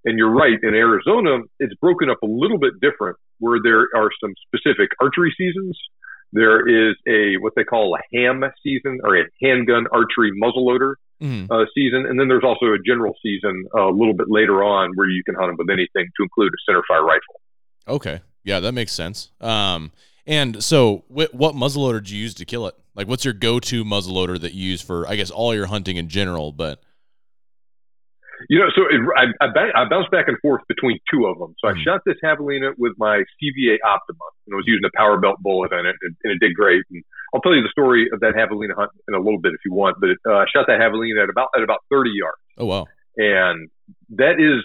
And 0.04 0.18
you're 0.18 0.30
right. 0.30 0.58
In 0.62 0.74
Arizona, 0.74 1.38
it's 1.58 1.74
broken 1.80 2.10
up 2.10 2.18
a 2.22 2.26
little 2.26 2.58
bit 2.58 2.74
different 2.80 3.16
where 3.38 3.58
there 3.62 3.88
are 3.96 4.10
some 4.20 4.34
specific 4.46 4.90
archery 5.00 5.34
seasons. 5.36 5.78
There 6.32 6.66
is 6.68 6.96
a, 7.08 7.36
what 7.40 7.54
they 7.56 7.64
call 7.64 7.96
a 7.96 8.16
HAM 8.16 8.44
season 8.62 9.00
or 9.02 9.16
a 9.16 9.24
handgun 9.42 9.86
archery 9.92 10.32
muzzleloader 10.32 10.94
mm-hmm. 11.22 11.50
uh, 11.50 11.64
season. 11.74 12.06
And 12.06 12.20
then 12.20 12.28
there's 12.28 12.44
also 12.44 12.66
a 12.66 12.78
general 12.84 13.14
season 13.22 13.64
uh, 13.74 13.88
a 13.88 13.94
little 13.94 14.14
bit 14.14 14.26
later 14.28 14.62
on 14.62 14.92
where 14.94 15.08
you 15.08 15.22
can 15.24 15.34
hunt 15.36 15.48
them 15.48 15.56
with 15.58 15.70
anything 15.70 16.10
to 16.16 16.22
include 16.22 16.52
a 16.52 16.70
centerfire 16.70 17.02
rifle. 17.02 17.40
Okay. 17.88 18.20
Yeah, 18.44 18.60
that 18.60 18.72
makes 18.72 18.92
sense. 18.92 19.30
Um, 19.40 19.92
and 20.26 20.62
so, 20.62 21.04
wh- 21.08 21.32
what 21.34 21.54
muzzleloader 21.54 22.04
do 22.04 22.14
you 22.16 22.22
use 22.22 22.34
to 22.34 22.44
kill 22.44 22.66
it? 22.66 22.74
Like, 22.94 23.08
what's 23.08 23.24
your 23.24 23.34
go-to 23.34 23.84
muzzleloader 23.84 24.40
that 24.40 24.54
you 24.54 24.70
use 24.70 24.80
for, 24.82 25.06
I 25.08 25.16
guess, 25.16 25.30
all 25.30 25.54
your 25.54 25.66
hunting 25.66 25.96
in 25.96 26.08
general? 26.08 26.52
But 26.52 26.80
You 28.50 28.58
know, 28.58 28.66
so 28.74 28.82
it, 28.82 29.00
I, 29.16 29.24
I, 29.44 29.82
I 29.84 29.88
bounced 29.88 30.10
back 30.10 30.26
and 30.28 30.36
forth 30.40 30.62
between 30.68 30.98
two 31.10 31.26
of 31.26 31.38
them. 31.38 31.54
So 31.60 31.68
Mhm. 31.68 31.80
I 31.80 31.82
shot 31.84 32.00
this 32.04 32.16
javelina 32.22 32.72
with 32.76 32.92
my 32.98 33.18
CVA 33.40 33.78
Optima, 33.84 34.26
and 34.46 34.54
I 34.54 34.56
was 34.56 34.64
using 34.66 34.84
a 34.84 34.96
power 34.96 35.18
belt 35.18 35.36
bullet 35.40 35.72
in 35.72 35.86
it, 35.86 35.96
and, 36.02 36.16
and 36.24 36.32
it 36.34 36.40
did 36.40 36.54
great. 36.54 36.82
And 36.90 37.02
I'll 37.34 37.40
tell 37.40 37.54
you 37.54 37.62
the 37.62 37.70
story 37.72 38.08
of 38.12 38.20
that 38.20 38.34
javelina 38.34 38.74
hunt 38.76 38.90
in 39.08 39.14
a 39.14 39.18
little 39.20 39.40
bit 39.40 39.52
if 39.54 39.60
you 39.64 39.72
want. 39.72 39.96
But 40.00 40.10
uh, 40.30 40.36
I 40.38 40.44
shot 40.54 40.66
that 40.68 40.78
javelina 40.80 41.22
at 41.22 41.30
about 41.30 41.48
at 41.56 41.62
about 41.62 41.80
30 41.90 42.10
yards, 42.12 42.36
Oh 42.58 42.66
wow. 42.66 42.86
and 43.16 43.70
that 44.16 44.38
is 44.40 44.62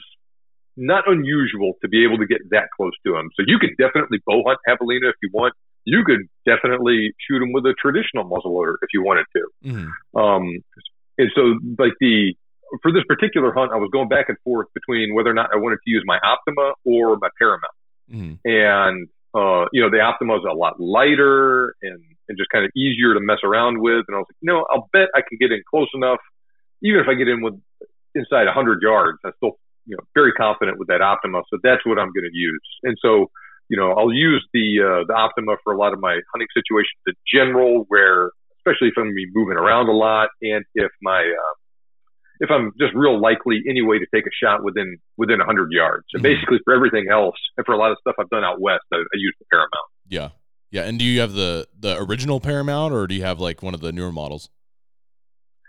not 0.79 1.03
unusual 1.07 1.74
to 1.81 1.88
be 1.88 2.03
able 2.03 2.17
to 2.17 2.25
get 2.25 2.39
that 2.51 2.69
close 2.75 2.93
to 3.05 3.13
them. 3.13 3.29
So 3.36 3.43
you 3.45 3.59
could 3.59 3.75
definitely 3.77 4.19
bow 4.25 4.43
hunt 4.48 4.59
javelina 4.67 5.09
if 5.09 5.15
you 5.21 5.29
want. 5.33 5.53
You 5.86 6.03
could 6.05 6.21
definitely 6.45 7.13
shoot 7.27 7.39
them 7.39 7.51
with 7.51 7.65
a 7.65 7.74
traditional 7.79 8.24
muzzleloader 8.25 8.75
if 8.81 8.89
you 8.93 9.03
wanted 9.03 9.25
to. 9.36 9.43
Mhm. 9.65 9.89
Um, 10.15 10.59
and 11.17 11.31
so 11.36 11.59
like 11.77 11.93
the 12.00 12.36
for 12.83 12.91
this 12.91 13.03
particular 13.07 13.51
hunt, 13.51 13.71
I 13.74 13.77
was 13.77 13.89
going 13.91 14.09
back 14.09 14.29
and 14.29 14.38
forth 14.43 14.67
between 14.74 15.15
whether 15.15 15.29
or 15.29 15.33
not 15.33 15.50
I 15.51 15.57
wanted 15.57 15.79
to 15.83 15.89
use 15.89 16.03
my 16.05 16.19
Optima 16.24 16.74
or 16.86 17.17
my 17.17 17.29
Paramount. 17.38 17.74
Mhm. 18.12 18.39
And 18.45 19.07
uh, 19.33 19.65
you 19.74 19.81
know, 19.81 19.89
the 19.89 20.00
Optima 20.01 20.38
is 20.38 20.43
a 20.50 20.53
lot 20.53 20.79
lighter 20.79 21.75
and 21.81 22.00
and 22.29 22.38
just 22.38 22.50
kind 22.51 22.63
of 22.63 22.71
easier 22.77 23.13
to 23.15 23.19
mess 23.19 23.39
around 23.43 23.79
with. 23.81 24.05
And 24.07 24.15
I 24.15 24.19
was 24.19 24.27
like, 24.29 24.38
you 24.41 24.53
know, 24.53 24.65
I'll 24.69 24.88
bet 24.93 25.09
I 25.15 25.21
can 25.27 25.38
get 25.39 25.51
in 25.51 25.62
close 25.69 25.89
enough, 25.95 26.19
even 26.83 27.00
if 27.00 27.07
I 27.07 27.15
get 27.15 27.27
in 27.27 27.41
with 27.41 27.55
inside 28.13 28.45
100 28.45 28.81
yards. 28.83 29.17
I'm 29.25 29.33
still 29.38 29.57
you 29.89 29.96
know 29.98 30.03
very 30.13 30.31
confident 30.34 30.77
with 30.77 30.88
that 30.88 31.01
Optima. 31.01 31.41
So 31.50 31.58
that's 31.63 31.84
what 31.86 31.98
I'm 31.98 32.12
going 32.13 32.29
to 32.31 32.38
use. 32.38 32.67
And 32.84 32.96
so 33.01 33.27
you 33.69 33.77
know, 33.77 33.91
I'll 33.93 34.12
use 34.13 34.43
the 34.53 34.67
uh, 34.81 35.03
the 35.08 35.13
Optima 35.13 35.55
for 35.63 35.74
a 35.74 35.77
lot 35.77 35.93
of 35.93 36.00
my 36.00 36.19
hunting 36.34 36.48
situations 36.53 36.98
in 37.05 37.13
general, 37.31 37.86
where 37.88 38.31
especially 38.60 38.88
if 38.89 38.93
I'm 38.98 39.05
gonna 39.05 39.13
be 39.13 39.27
moving 39.34 39.58
around 39.58 39.89
a 39.89 39.93
lot, 39.93 40.29
and 40.41 40.65
if 40.74 40.91
my 41.01 41.22
uh, 41.22 41.53
if 42.39 42.50
I'm 42.50 42.72
just 42.79 42.93
real 42.96 43.19
likely 43.22 43.62
anyway 43.69 44.00
to 44.00 44.08
take 44.13 44.25
a 44.25 44.34
shot 44.43 44.63
within 44.63 44.98
within 45.17 45.38
100 45.39 45.72
yards. 45.72 46.05
So 46.10 46.17
Mhm. 46.19 46.24
basically, 46.24 46.60
for 46.65 46.74
everything 46.74 47.10
else, 47.12 47.36
and 47.58 47.65
for 47.65 47.74
a 47.74 47.77
lot 47.77 47.91
of 47.91 47.98
stuff 48.01 48.15
I've 48.19 48.29
done 48.29 48.43
out 48.43 48.60
west, 48.60 48.86
I, 48.93 48.98
I 48.98 49.15
use 49.15 49.36
the 49.39 49.46
Paramount. 49.51 49.89
Yeah. 50.08 50.29
Yeah. 50.72 50.84
And 50.88 50.98
do 50.98 51.05
you 51.05 51.19
have 51.19 51.34
the 51.34 51.67
the 51.77 51.98
original 52.01 52.39
Paramount 52.39 52.91
or 52.93 53.05
do 53.08 53.13
you 53.13 53.24
have 53.24 53.39
like 53.39 53.62
one 53.62 53.74
of 53.75 53.81
the 53.81 53.91
newer 53.91 54.12
models? 54.12 54.50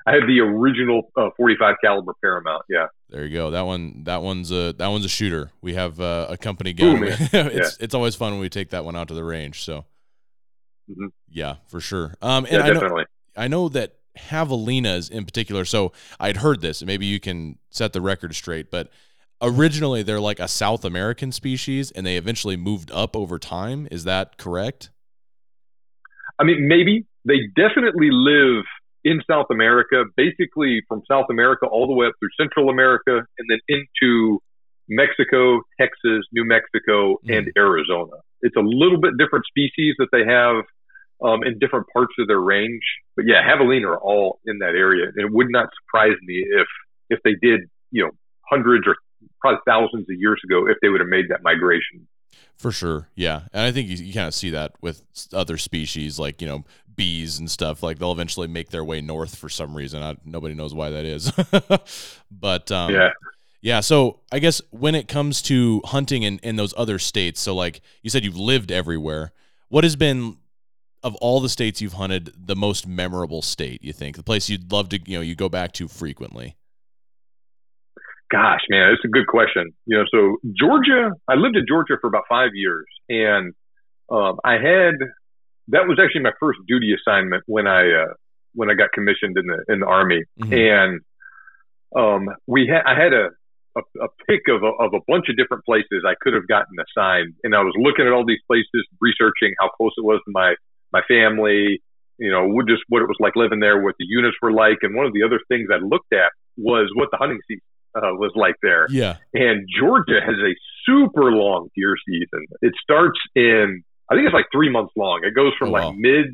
I 0.07 0.13
have 0.15 0.27
the 0.27 0.41
original 0.41 1.11
uh, 1.17 1.29
45 1.37 1.77
caliber 1.85 2.15
Paramount. 2.23 2.63
Yeah, 2.71 2.87
There 3.11 3.25
you 3.27 3.37
go. 3.37 3.51
That 3.51 3.63
one. 3.67 4.05
That 4.05 4.23
one's 4.23 4.51
a 4.53 4.73
that 4.75 4.87
one's 4.89 5.05
a 5.05 5.09
shooter. 5.09 5.51
We 5.61 5.75
have 5.75 6.01
uh, 6.01 6.27
a 6.31 6.37
company 6.37 6.73
gun. 6.73 7.03
it's 7.03 7.77
it's 7.81 7.95
always 7.95 8.15
fun 8.15 8.33
when 8.33 8.41
we 8.41 8.49
take 8.49 8.71
that 8.71 8.85
one 8.85 8.95
out 8.97 9.09
to 9.09 9.15
the 9.15 9.25
range. 9.25 9.63
So 9.65 9.85
Mhm. 10.89 11.11
yeah, 11.29 11.57
for 11.69 11.81
sure. 11.81 12.15
Um, 12.23 12.45
and 12.47 12.55
yeah, 12.55 12.61
I 12.63 12.67
know 12.69 12.75
definitely. 12.75 13.05
I 13.37 13.49
know 13.49 13.69
that 13.71 13.95
javelinas 14.19 15.11
in 15.11 15.25
particular. 15.25 15.65
So 15.65 15.93
I'd 16.19 16.39
heard 16.39 16.61
this. 16.61 16.81
and 16.81 16.87
Maybe 16.87 17.07
you 17.07 17.21
can 17.21 17.59
set 17.71 17.93
the 17.93 18.01
record 18.01 18.35
straight, 18.35 18.71
but 18.71 18.91
originally 19.41 20.03
they're 20.03 20.21
like 20.21 20.41
a 20.41 20.49
South 20.49 20.85
American 20.85 21.31
species, 21.33 21.91
and 21.93 22.05
they 22.07 22.17
eventually 22.17 22.57
moved 22.57 22.91
up 22.93 23.15
over 23.17 23.39
time. 23.39 23.87
Is 23.91 24.05
that 24.05 24.37
correct? 24.37 24.91
I 26.39 26.45
mean, 26.45 26.67
maybe 26.69 27.07
they 27.25 27.47
definitely 27.55 28.11
live 28.11 28.65
in 29.05 29.21
South 29.29 29.47
America, 29.51 30.05
basically 30.17 30.83
from 30.89 31.03
South 31.11 31.27
America 31.31 31.67
all 31.67 31.87
the 31.87 31.95
way 31.95 32.07
up 32.07 32.13
through 32.19 32.29
Central 32.39 32.69
America, 32.69 33.25
and 33.39 33.49
then 33.49 33.59
into 33.69 34.41
Mexico, 34.89 35.63
Texas, 35.81 36.27
New 36.33 36.45
Mexico, 36.45 37.17
and 37.27 37.51
Arizona. 37.57 38.17
It's 38.43 38.57
a 38.57 38.61
little 38.61 39.01
bit 39.01 39.13
different 39.19 39.47
species 39.47 39.95
that 39.99 40.09
they 40.13 40.25
have 40.27 40.65
um, 41.23 41.43
in 41.45 41.59
different 41.59 41.87
parts 41.93 42.13
of 42.19 42.27
their 42.27 42.41
range. 42.41 42.83
But 43.17 43.27
yeah, 43.27 43.43
javelina 43.43 43.87
are 43.87 43.99
all 43.99 44.41
in 44.45 44.59
that 44.59 44.75
area, 44.75 45.07
and 45.07 45.17
it 45.17 45.33
would 45.33 45.49
not 45.51 45.69
surprise 45.83 46.17
me 46.23 46.45
if 46.49 46.67
if 47.09 47.21
they 47.25 47.35
did, 47.41 47.63
you 47.91 48.05
know, 48.05 48.11
hundreds 48.49 48.87
or 48.87 48.97
probably 49.41 49.61
thousands 49.67 50.03
of 50.03 50.17
years 50.19 50.41
ago 50.45 50.67
if 50.67 50.77
they 50.83 50.89
would 50.89 51.01
have 51.01 51.09
made 51.09 51.27
that 51.29 51.43
migration. 51.43 52.07
For 52.57 52.73
sure, 52.73 53.09
yeah, 53.15 53.43
and 53.53 53.63
I 53.63 53.73
think 53.73 53.89
you, 53.89 53.97
you 53.97 54.13
kind 54.13 54.29
of 54.29 54.35
see 54.35 54.51
that 54.51 54.73
with 54.81 55.03
other 55.33 55.57
species, 55.57 56.19
like 56.19 56.41
you 56.41 56.49
know 56.49 56.65
bees 57.01 57.39
and 57.39 57.51
stuff. 57.51 57.83
Like 57.83 57.99
they'll 57.99 58.13
eventually 58.13 58.47
make 58.47 58.69
their 58.69 58.85
way 58.85 59.01
north 59.01 59.35
for 59.37 59.49
some 59.49 59.75
reason. 59.75 60.03
I, 60.03 60.17
nobody 60.25 60.55
knows 60.55 60.75
why 60.75 60.91
that 60.91 61.07
is, 61.07 61.33
but 62.31 62.71
um, 62.71 62.93
Yeah. 62.93 63.09
yeah. 63.63 63.81
So 63.81 64.21
I 64.31 64.39
guess 64.39 64.61
when 64.71 64.95
it 64.95 65.09
comes 65.09 65.41
to 65.43 65.81
hunting 65.87 66.23
in 66.23 66.39
in 66.43 66.57
those 66.57 66.75
other 66.77 66.99
states, 66.99 67.41
so 67.41 67.55
like 67.55 67.81
you 68.03 68.11
said, 68.11 68.23
you've 68.25 68.37
lived 68.37 68.71
everywhere. 68.71 69.33
What 69.71 69.85
has 69.85 69.97
been 69.97 70.37
of 71.03 71.15
all 71.17 71.41
the 71.41 71.49
states 71.49 71.81
you've 71.81 71.95
hunted 71.95 72.33
the 72.37 72.55
most 72.55 72.87
memorable 72.87 73.41
state? 73.41 73.83
You 73.83 73.95
think 73.95 74.17
the 74.17 74.23
place 74.23 74.51
you'd 74.51 74.71
love 74.71 74.91
to 74.91 74.99
you 75.07 75.17
know 75.17 75.23
you 75.23 75.35
go 75.35 75.49
back 75.49 75.73
to 75.73 75.89
frequently? 75.89 76.57
Gosh, 78.31 78.61
man, 78.69 78.93
it's 78.93 79.05
a 79.05 79.09
good 79.09 79.27
question. 79.27 79.73
You 79.87 79.99
know, 79.99 80.05
so 80.13 80.37
Georgia, 80.57 81.11
I 81.29 81.35
lived 81.35 81.57
in 81.57 81.65
Georgia 81.67 81.95
for 82.01 82.07
about 82.07 82.25
five 82.29 82.51
years, 82.55 82.87
and 83.09 83.55
um, 84.09 84.39
I 84.45 84.53
had 84.53 84.95
that 85.71 85.87
was 85.89 85.99
actually 86.03 86.23
my 86.23 86.33
first 86.41 86.59
duty 86.69 86.93
assignment 86.95 87.43
when 87.47 87.67
I 87.67 87.83
uh, 87.91 88.13
when 88.55 88.71
I 88.71 88.75
got 88.75 88.93
commissioned 88.93 89.37
in 89.39 89.47
the 89.47 89.73
in 89.73 89.81
the 89.81 89.87
army, 89.87 90.23
Mhm. 90.43 90.53
and 90.53 91.01
um, 91.97 92.29
we 92.47 92.67
had 92.67 92.83
I 92.87 92.95
had 93.01 93.13
a 93.13 93.29
a, 93.77 93.81
a 94.03 94.09
pick 94.27 94.43
of 94.49 94.63
a, 94.63 94.73
of 94.83 94.95
a 94.95 95.01
bunch 95.07 95.27
of 95.29 95.37
different 95.37 95.65
places 95.65 96.03
I 96.05 96.15
could 96.21 96.35
have 96.35 96.49
gotten 96.49 96.75
assigned, 96.79 97.35
and 97.45 97.55
I 97.55 97.61
was 97.63 97.75
looking 97.79 98.07
at 98.07 98.13
all 98.13 98.27
these 98.27 98.43
places, 98.47 98.83
researching 99.01 99.55
how 99.61 99.69
close 99.69 99.93
it 99.97 100.05
was 100.05 100.21
to 100.27 100.31
my 100.33 100.55
my 100.93 101.03
family, 101.07 101.81
you 102.19 102.31
know, 102.31 102.49
what 102.49 102.67
just 102.67 102.83
what 102.89 103.03
it 103.03 103.07
was 103.09 103.17
like 103.21 103.37
living 103.37 103.61
there, 103.61 103.81
what 103.81 103.95
the 103.99 104.07
units 104.09 104.37
were 104.43 104.53
like, 104.53 104.79
and 104.83 104.95
one 104.97 105.07
of 105.07 105.13
the 105.13 105.23
other 105.23 105.39
things 105.49 105.69
I 105.73 105.77
looked 105.79 106.13
at 106.13 106.33
was 106.57 106.91
what 106.95 107.11
the 107.13 107.17
hunting 107.17 107.39
season 107.47 107.63
uh, 107.95 108.15
was 108.19 108.33
like 108.35 108.57
there. 108.63 108.87
Yeah. 108.91 109.17
And 109.35 109.69
Georgia 109.79 110.21
has 110.25 110.35
a 110.37 110.55
super 110.85 111.31
long 111.33 111.69
deer 111.77 111.95
season. 112.09 112.47
It 112.63 112.73
starts 112.83 113.19
in, 113.37 113.83
I 114.11 114.15
think 114.15 114.27
it's 114.27 114.35
like 114.35 114.47
three 114.53 114.71
months 114.71 114.93
long. 114.97 115.21
It 115.25 115.35
goes 115.35 115.53
from 115.59 115.69
Oh, 115.69 115.73
like 115.73 115.85
wow. 115.85 115.95
mid 115.97 116.27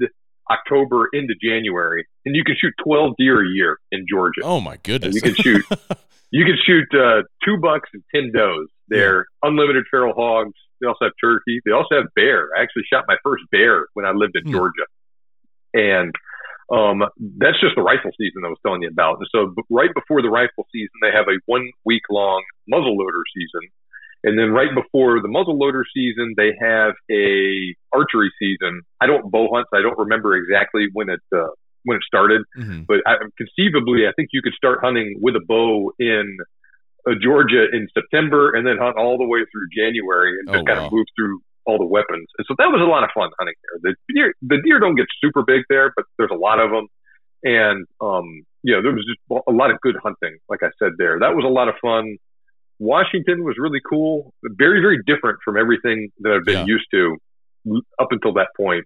October 0.51 1.09
into 1.13 1.35
January, 1.43 2.07
and 2.25 2.35
you 2.35 2.43
can 2.45 2.57
shoot 2.59 2.73
12 2.85 3.15
deer 3.19 3.45
a 3.45 3.49
year 3.49 3.79
in 3.93 4.07
Georgia. 4.09 4.41
Oh 4.45 4.61
my 4.61 4.79
goodness. 4.83 5.15
You 5.15 5.21
can 5.21 5.35
shoot. 5.35 5.65
You 6.33 6.45
can 6.45 6.57
shoot 6.67 6.89
uh, 6.93 7.23
two 7.45 7.57
bucks 7.57 7.89
and 7.95 8.03
10 8.13 8.33
does. 8.35 8.67
They're 8.89 9.27
unlimited 9.45 9.85
feral 9.91 10.13
hogs. 10.13 10.53
They 10.81 10.89
also 10.89 11.05
have 11.07 11.13
turkey. 11.23 11.61
They 11.65 11.71
also 11.71 11.95
have 11.95 12.07
bear. 12.17 12.49
I 12.59 12.63
actually 12.63 12.83
shot 12.93 13.05
my 13.07 13.15
first 13.23 13.45
bear 13.53 13.87
when 13.95 14.05
I 14.05 14.11
lived 14.11 14.35
in 14.37 14.43
Hmm. 14.43 14.51
Georgia. 14.51 14.87
And 15.73 16.13
um, 16.71 17.05
that's 17.39 17.61
just 17.61 17.77
the 17.77 17.83
rifle 17.83 18.11
season 18.19 18.43
I 18.45 18.49
was 18.49 18.59
telling 18.67 18.83
you 18.83 18.89
about. 18.89 19.19
And 19.19 19.29
so, 19.31 19.55
b- 19.55 19.63
right 19.71 19.91
before 19.95 20.21
the 20.21 20.29
rifle 20.29 20.67
season, 20.73 20.91
they 21.01 21.13
have 21.15 21.27
a 21.29 21.39
one 21.47 21.71
week 21.85 22.03
long 22.11 22.43
muzzleloader 22.71 23.23
season. 23.33 23.71
And 24.25 24.39
then 24.39 24.51
right 24.51 24.75
before 24.75 25.21
the 25.21 25.29
muzzleloader 25.29 25.83
season, 25.95 26.35
they 26.37 26.53
have 26.61 26.95
a 27.11 27.75
archery 27.93 28.33
season. 28.39 28.83
I 29.01 29.07
don't 29.07 29.31
bow 29.31 29.49
hunt, 29.53 29.67
so 29.73 29.79
I 29.79 29.83
don't 29.83 29.99
remember 29.99 30.35
exactly 30.37 30.87
when 30.93 31.09
it 31.09 31.21
uh, 31.35 31.49
when 31.85 31.97
it 31.99 32.03
started 32.05 32.43
Mhm. 32.59 32.85
but 32.89 32.99
I, 33.07 33.15
conceivably, 33.39 34.09
I 34.09 34.13
think 34.17 34.31
you 34.33 34.43
could 34.43 34.55
start 34.55 34.81
hunting 34.83 35.19
with 35.21 35.37
a 35.37 35.41
bow 35.47 35.93
in 36.01 36.37
uh, 37.09 37.13
Georgia 37.23 37.67
in 37.73 37.87
September 37.95 38.51
and 38.53 38.67
then 38.67 38.77
hunt 38.79 38.97
all 38.97 39.17
the 39.19 39.25
way 39.25 39.39
through 39.53 39.69
January 39.77 40.33
and 40.41 40.49
just 40.49 40.63
Oh, 40.63 40.65
kind 40.65 40.81
wow. 40.81 40.87
of 40.87 40.93
move 40.93 41.07
through 41.17 41.39
all 41.65 41.79
the 41.79 41.87
weapons. 41.87 42.27
And 42.39 42.45
so 42.49 42.55
that 42.59 42.67
was 42.73 42.81
a 42.81 42.85
lot 42.91 43.05
of 43.05 43.11
fun 43.15 43.31
hunting 43.39 43.55
there. 43.63 43.93
The 43.93 44.13
deer, 44.15 44.35
the 44.43 44.59
deer 44.63 44.81
don't 44.81 44.97
get 44.97 45.07
super 45.23 45.43
big 45.45 45.63
there, 45.69 45.93
but 45.95 46.05
there's 46.19 46.31
a 46.33 46.37
lot 46.49 46.59
of 46.59 46.71
them. 46.73 46.87
And, 47.45 47.87
um, 48.01 48.43
yeah, 48.65 48.81
there 48.83 48.91
was 48.93 49.05
just 49.07 49.21
a 49.47 49.53
lot 49.53 49.71
of 49.71 49.81
good 49.81 49.95
hunting, 50.03 50.39
like 50.49 50.65
I 50.65 50.71
said 50.81 50.93
there. 50.99 51.21
That 51.21 51.37
was 51.37 51.45
a 51.45 51.49
lot 51.49 51.69
of 51.69 51.77
fun. 51.81 52.17
Washington 52.79 53.43
was 53.45 53.57
really 53.59 53.81
cool, 53.89 54.35
very, 54.45 54.81
very 54.81 54.99
different 55.07 55.39
from 55.45 55.57
everything 55.57 56.11
that 56.21 56.33
I've 56.33 56.45
been 56.45 56.67
Yeah. 56.67 56.75
used 56.75 56.87
to 56.93 57.17
up 57.99 58.13
until 58.13 58.33
that 58.35 58.49
point. 58.57 58.85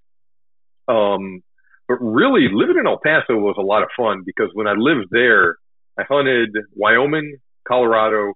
Um, 0.88 1.42
but 1.88 1.98
really, 2.00 2.48
living 2.52 2.78
in 2.78 2.86
El 2.86 2.98
Paso 2.98 3.36
was 3.36 3.56
a 3.58 3.62
lot 3.62 3.82
of 3.82 3.88
fun 3.96 4.22
because 4.24 4.50
when 4.54 4.66
I 4.66 4.72
lived 4.72 5.08
there, 5.10 5.56
I 5.98 6.04
hunted 6.04 6.56
Wyoming, 6.74 7.36
Colorado, 7.66 8.32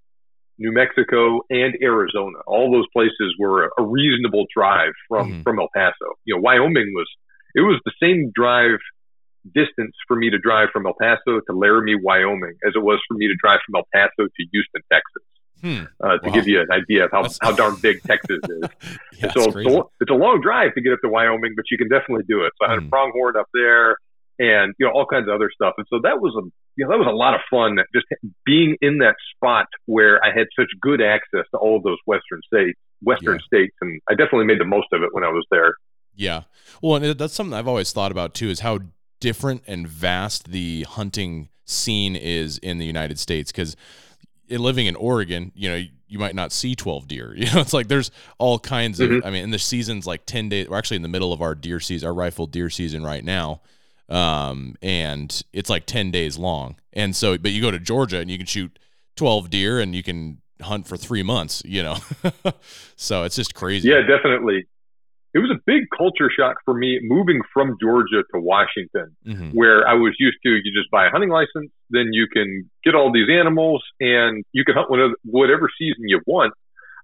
New 0.58 0.72
Mexico, 0.72 1.40
and 1.50 1.74
Arizona. 1.82 2.38
All 2.46 2.70
those 2.70 2.86
places 2.92 3.34
were 3.38 3.70
a 3.78 3.82
reasonable 3.82 4.46
drive 4.54 4.92
from 5.08 5.32
Mhm. 5.32 5.42
from 5.44 5.58
El 5.60 5.68
Paso. 5.74 6.14
You 6.24 6.34
know, 6.34 6.40
Wyoming 6.40 6.92
was 6.94 7.08
it 7.54 7.60
was 7.60 7.80
the 7.84 7.92
same 8.02 8.30
drive 8.34 8.80
distance 9.54 9.94
for 10.08 10.16
me 10.16 10.30
to 10.30 10.38
drive 10.38 10.70
from 10.70 10.86
El 10.86 10.94
Paso 11.00 11.40
to 11.40 11.52
Laramie, 11.52 11.94
Wyoming, 11.96 12.54
as 12.66 12.74
it 12.74 12.82
was 12.82 13.00
for 13.06 13.14
me 13.14 13.28
to 13.28 13.34
drive 13.40 13.60
from 13.66 13.76
El 13.76 13.86
Paso 13.94 14.26
to 14.26 14.46
Houston, 14.52 14.82
Texas. 14.92 15.22
Hmm. 15.64 15.84
Uh, 15.98 16.18
to 16.18 16.28
Wow. 16.28 16.34
give 16.34 16.46
you 16.46 16.60
an 16.60 16.70
idea 16.70 17.06
of 17.06 17.10
how, 17.10 17.26
how 17.40 17.52
darn 17.52 17.76
big 17.80 18.02
Texas 18.06 18.38
is. 18.46 18.68
Yeah, 19.18 19.32
so 19.32 19.44
it's 19.44 19.56
a, 19.56 19.82
it's 20.00 20.10
a 20.10 20.14
long 20.14 20.42
drive 20.42 20.74
to 20.74 20.82
get 20.82 20.92
up 20.92 20.98
to 21.02 21.08
Wyoming, 21.08 21.54
but 21.56 21.64
you 21.70 21.78
can 21.78 21.88
definitely 21.88 22.24
do 22.28 22.44
it. 22.44 22.52
So 22.60 22.66
I 22.66 22.72
had 22.72 22.80
Mhm. 22.80 22.86
a 22.88 22.90
pronghorn 22.90 23.36
up 23.38 23.46
there, 23.54 23.96
and 24.38 24.74
you 24.78 24.84
know 24.86 24.92
all 24.92 25.06
kinds 25.06 25.26
of 25.28 25.34
other 25.34 25.50
stuff. 25.54 25.72
And 25.78 25.86
so 25.88 26.00
that 26.02 26.20
was 26.20 26.34
a 26.36 26.44
you 26.76 26.84
know 26.84 26.90
that 26.90 26.98
was 26.98 27.08
a 27.08 27.16
lot 27.16 27.32
of 27.34 27.40
fun. 27.50 27.78
Just 27.94 28.04
being 28.44 28.76
in 28.82 28.98
that 28.98 29.14
spot 29.34 29.66
where 29.86 30.22
I 30.22 30.28
had 30.36 30.48
such 30.58 30.68
good 30.82 31.00
access 31.00 31.46
to 31.52 31.56
all 31.56 31.76
of 31.78 31.82
those 31.82 31.98
western 32.04 32.40
states, 32.44 32.78
western 33.02 33.36
Yeah. 33.40 33.46
states, 33.46 33.74
and 33.80 34.00
I 34.10 34.12
definitely 34.14 34.44
made 34.44 34.60
the 34.60 34.64
most 34.66 34.88
of 34.92 35.02
it 35.02 35.08
when 35.12 35.24
I 35.24 35.28
was 35.30 35.46
there. 35.50 35.76
Yeah. 36.14 36.42
Well, 36.82 36.96
and 37.02 37.18
that's 37.18 37.32
something 37.32 37.54
I've 37.54 37.68
always 37.68 37.90
thought 37.92 38.12
about 38.12 38.34
too 38.34 38.48
is 38.50 38.60
how 38.60 38.80
different 39.20 39.62
and 39.66 39.88
vast 39.88 40.50
the 40.50 40.82
hunting 40.82 41.48
scene 41.64 42.14
is 42.16 42.58
in 42.58 42.76
the 42.76 42.84
United 42.84 43.18
States 43.18 43.50
in 43.50 43.74
living 44.50 44.86
in 44.86 44.96
Oregon, 44.96 45.52
you 45.54 45.68
know, 45.70 45.82
you 46.06 46.18
might 46.18 46.34
not 46.34 46.52
see 46.52 46.74
12 46.74 47.08
deer. 47.08 47.34
You 47.36 47.46
know, 47.52 47.60
it's 47.60 47.72
like 47.72 47.88
there's 47.88 48.10
all 48.38 48.58
kinds 48.58 49.00
of, 49.00 49.10
Mhm. 49.10 49.24
I 49.24 49.30
mean, 49.30 49.44
and 49.44 49.52
the 49.52 49.58
season's 49.58 50.06
like 50.06 50.26
10 50.26 50.48
days. 50.48 50.68
We're 50.68 50.78
actually 50.78 50.96
in 50.96 51.02
the 51.02 51.08
middle 51.08 51.32
of 51.32 51.40
our 51.42 51.54
deer 51.54 51.80
season, 51.80 52.06
our 52.06 52.14
rifle 52.14 52.46
deer 52.46 52.70
season 52.70 53.02
right 53.02 53.24
now. 53.24 53.62
Um, 54.08 54.76
and 54.82 55.42
it's 55.52 55.70
like 55.70 55.86
10 55.86 56.10
days 56.10 56.36
long. 56.38 56.76
And 56.92 57.16
so, 57.16 57.38
but 57.38 57.50
you 57.52 57.62
go 57.62 57.70
to 57.70 57.78
Georgia 57.78 58.18
and 58.18 58.30
you 58.30 58.36
can 58.36 58.46
shoot 58.46 58.78
12 59.16 59.48
deer 59.50 59.80
and 59.80 59.94
you 59.94 60.02
can 60.02 60.38
hunt 60.60 60.86
for 60.86 60.96
three 60.96 61.22
months, 61.22 61.62
you 61.64 61.82
know? 61.82 61.96
so 62.96 63.24
it's 63.24 63.36
just 63.36 63.54
crazy. 63.54 63.88
Yeah, 63.88 64.02
definitely. 64.02 64.66
It 65.34 65.40
was 65.40 65.50
a 65.50 65.58
big 65.66 65.82
culture 65.96 66.30
shock 66.30 66.58
for 66.64 66.74
me 66.74 67.00
moving 67.02 67.40
from 67.52 67.76
Georgia 67.82 68.22
to 68.32 68.40
Washington, 68.40 69.16
Mhm. 69.26 69.52
where 69.52 69.86
I 69.86 69.94
was 69.94 70.14
used 70.18 70.38
to 70.44 70.50
you 70.50 70.72
just 70.72 70.90
buy 70.92 71.06
a 71.06 71.10
hunting 71.10 71.28
license, 71.30 71.72
then 71.90 72.12
you 72.12 72.28
can 72.28 72.70
get 72.84 72.94
all 72.94 73.10
these 73.12 73.28
animals, 73.28 73.82
and 74.00 74.44
you 74.52 74.64
can 74.64 74.76
hunt 74.76 74.88
whatever, 75.24 75.68
season 75.76 76.04
you 76.08 76.20
want. 76.26 76.54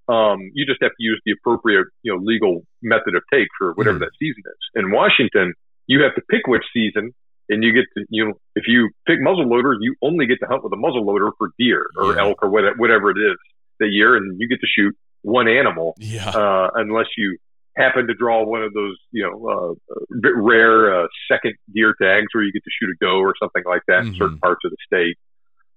Um, 0.08 0.38
you 0.54 0.64
just 0.64 0.80
have 0.80 0.92
to 0.92 1.02
use 1.02 1.20
the 1.24 1.32
appropriate, 1.32 1.86
you 2.04 2.12
know, 2.12 2.18
legal 2.22 2.62
method 2.82 3.14
of 3.16 3.22
take 3.32 3.48
for 3.58 3.72
whatever 3.74 3.98
Mhm. 3.98 4.02
that 4.02 4.10
season 4.18 4.42
is. 4.46 4.70
In 4.76 4.90
Washington, 4.92 5.54
you 5.88 6.02
have 6.02 6.14
to 6.14 6.22
pick 6.30 6.46
which 6.46 6.64
season, 6.72 7.12
and 7.48 7.64
you 7.64 7.72
get 7.72 7.86
to, 7.96 8.04
you 8.10 8.24
know, 8.26 8.34
if 8.54 8.68
you 8.68 8.90
pick 9.06 9.18
muzzleloader, 9.20 9.76
you 9.80 9.96
only 10.02 10.26
get 10.26 10.38
to 10.40 10.46
hunt 10.46 10.62
with 10.62 10.72
a 10.72 10.76
muzzleloader 10.76 11.32
for 11.36 11.50
deer 11.58 11.84
or 11.96 12.14
Yeah. 12.14 12.20
elk 12.22 12.42
or 12.44 12.48
whatever, 12.48 12.76
whatever 12.76 13.10
it 13.10 13.18
is 13.18 13.36
that 13.80 13.88
year, 13.88 14.14
and 14.14 14.40
you 14.40 14.46
get 14.48 14.60
to 14.60 14.66
shoot 14.68 14.94
one 15.22 15.48
animal 15.48 15.94
Yeah. 15.98 16.28
uh, 16.30 16.70
unless 16.76 17.08
you 17.16 17.36
happen 17.80 18.06
to 18.06 18.14
draw 18.14 18.44
one 18.44 18.62
of 18.62 18.72
those, 18.74 18.96
you 19.10 19.22
know, 19.22 19.36
uh, 19.48 19.72
uh, 19.92 20.32
rare 20.36 21.02
uh, 21.02 21.06
second 21.30 21.54
deer 21.74 21.94
tags 22.00 22.26
where 22.32 22.44
you 22.44 22.52
get 22.52 22.62
to 22.64 22.70
shoot 22.70 22.90
a 22.90 22.96
doe 23.04 23.18
or 23.18 23.34
something 23.42 23.62
like 23.66 23.82
that 23.88 24.04
in 24.04 24.14
certain 24.14 24.38
parts 24.38 24.60
of 24.64 24.70
the 24.70 24.76
state. 24.86 25.16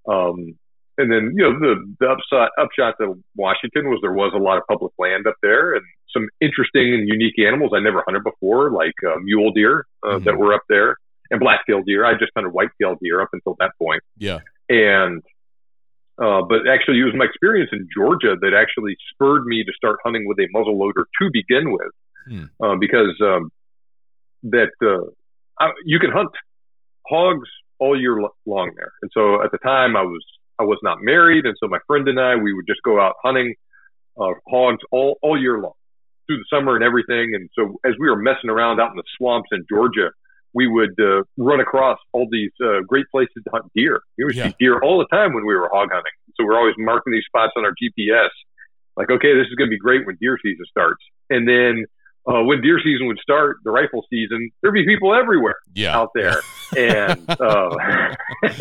Um, 0.08 0.58
and 0.96 1.10
then, 1.10 1.32
you 1.34 1.42
know, 1.42 1.58
the, 1.58 1.94
the 1.98 2.06
upside, 2.06 2.50
upshot 2.58 2.94
to 3.00 3.20
Washington 3.36 3.88
was 3.90 3.98
there 4.02 4.12
was 4.12 4.32
a 4.34 4.38
lot 4.38 4.58
of 4.58 4.64
public 4.68 4.92
land 4.98 5.26
up 5.26 5.34
there 5.42 5.74
and 5.74 5.82
some 6.12 6.28
interesting 6.40 6.94
and 6.94 7.08
unique 7.08 7.34
animals 7.44 7.72
I 7.74 7.80
never 7.80 8.02
hunted 8.06 8.22
before, 8.22 8.70
like 8.70 8.94
uh, 9.04 9.16
mule 9.20 9.50
deer 9.52 9.86
uh, 10.04 10.18
Mhm. 10.18 10.24
that 10.24 10.36
were 10.36 10.54
up 10.54 10.62
there 10.68 10.96
and 11.30 11.40
black-tailed 11.40 11.86
deer. 11.86 12.04
I 12.04 12.12
just 12.12 12.30
hunted 12.36 12.52
white-tailed 12.52 12.98
deer 13.02 13.20
up 13.20 13.30
until 13.32 13.56
that 13.58 13.72
point 13.82 14.02
Yeah. 14.18 14.40
and 14.68 15.22
uh, 16.22 16.42
but 16.48 16.68
actually 16.68 17.00
it 17.00 17.04
was 17.04 17.14
my 17.16 17.24
experience 17.24 17.70
in 17.72 17.88
Georgia 17.96 18.36
that 18.40 18.54
actually 18.54 18.96
spurred 19.12 19.44
me 19.46 19.64
to 19.64 19.72
start 19.72 19.98
hunting 20.04 20.26
with 20.26 20.38
a 20.38 20.48
muzzleloader 20.54 21.04
to 21.20 21.30
begin 21.32 21.72
with, 21.72 21.92
Hmm. 22.26 22.44
uh, 22.62 22.76
because 22.80 23.14
um, 23.20 23.50
that 24.44 24.70
uh, 24.82 25.04
I, 25.60 25.72
you 25.84 25.98
can 25.98 26.10
hunt 26.10 26.30
hogs 27.06 27.48
all 27.78 28.00
year 28.00 28.16
long 28.46 28.70
there. 28.76 28.92
And 29.02 29.10
so 29.12 29.42
at 29.42 29.50
the 29.52 29.58
time 29.58 29.96
I 29.96 30.02
was 30.02 30.24
I 30.58 30.62
was 30.62 30.78
not 30.82 30.98
married, 31.02 31.44
and 31.46 31.56
so 31.60 31.68
my 31.68 31.80
friend 31.86 32.08
and 32.08 32.18
I 32.18 32.36
we 32.36 32.54
would 32.54 32.66
just 32.66 32.82
go 32.82 33.00
out 33.00 33.14
hunting 33.22 33.54
uh, 34.18 34.32
hogs 34.48 34.82
all 34.90 35.18
all 35.22 35.38
year 35.38 35.58
long 35.58 35.74
through 36.26 36.38
the 36.38 36.44
summer 36.48 36.76
and 36.76 36.84
everything. 36.84 37.34
And 37.34 37.50
so 37.54 37.76
as 37.84 37.92
we 37.98 38.08
were 38.08 38.16
messing 38.16 38.48
around 38.48 38.80
out 38.80 38.90
in 38.90 38.96
the 38.96 39.02
swamps 39.18 39.50
in 39.52 39.66
Georgia, 39.68 40.10
we 40.54 40.66
would 40.66 40.94
uh, 41.00 41.22
run 41.36 41.60
across 41.60 41.98
all 42.12 42.26
these 42.30 42.52
uh, 42.64 42.80
great 42.86 43.06
places 43.10 43.34
to 43.44 43.50
hunt 43.52 43.64
deer. 43.74 44.00
We 44.16 44.24
would 44.24 44.34
Yeah. 44.36 44.48
see 44.48 44.54
deer 44.60 44.78
all 44.80 44.98
the 44.98 45.06
time 45.14 45.34
when 45.34 45.44
we 45.46 45.54
were 45.54 45.68
hog 45.72 45.88
hunting. 45.92 46.12
So 46.36 46.44
we're 46.44 46.56
always 46.56 46.74
marking 46.78 47.12
these 47.12 47.24
spots 47.26 47.52
on 47.56 47.64
our 47.64 47.72
GPS. 47.72 48.30
Like, 48.96 49.10
okay, 49.10 49.34
this 49.34 49.46
is 49.48 49.54
going 49.56 49.68
to 49.68 49.74
be 49.74 49.78
great 49.78 50.06
when 50.06 50.16
deer 50.20 50.38
season 50.42 50.64
starts. 50.70 51.02
And 51.30 51.48
then 51.48 51.84
uh, 52.28 52.42
when 52.44 52.60
deer 52.62 52.78
season 52.82 53.06
would 53.08 53.18
start, 53.20 53.56
the 53.64 53.70
rifle 53.70 54.04
season, 54.08 54.50
there'd 54.62 54.72
be 54.74 54.86
people 54.86 55.14
everywhere 55.14 55.56
Yeah. 55.74 55.96
out 55.98 56.10
there. 56.14 56.40
and 56.76 57.28
uh, 57.28 57.70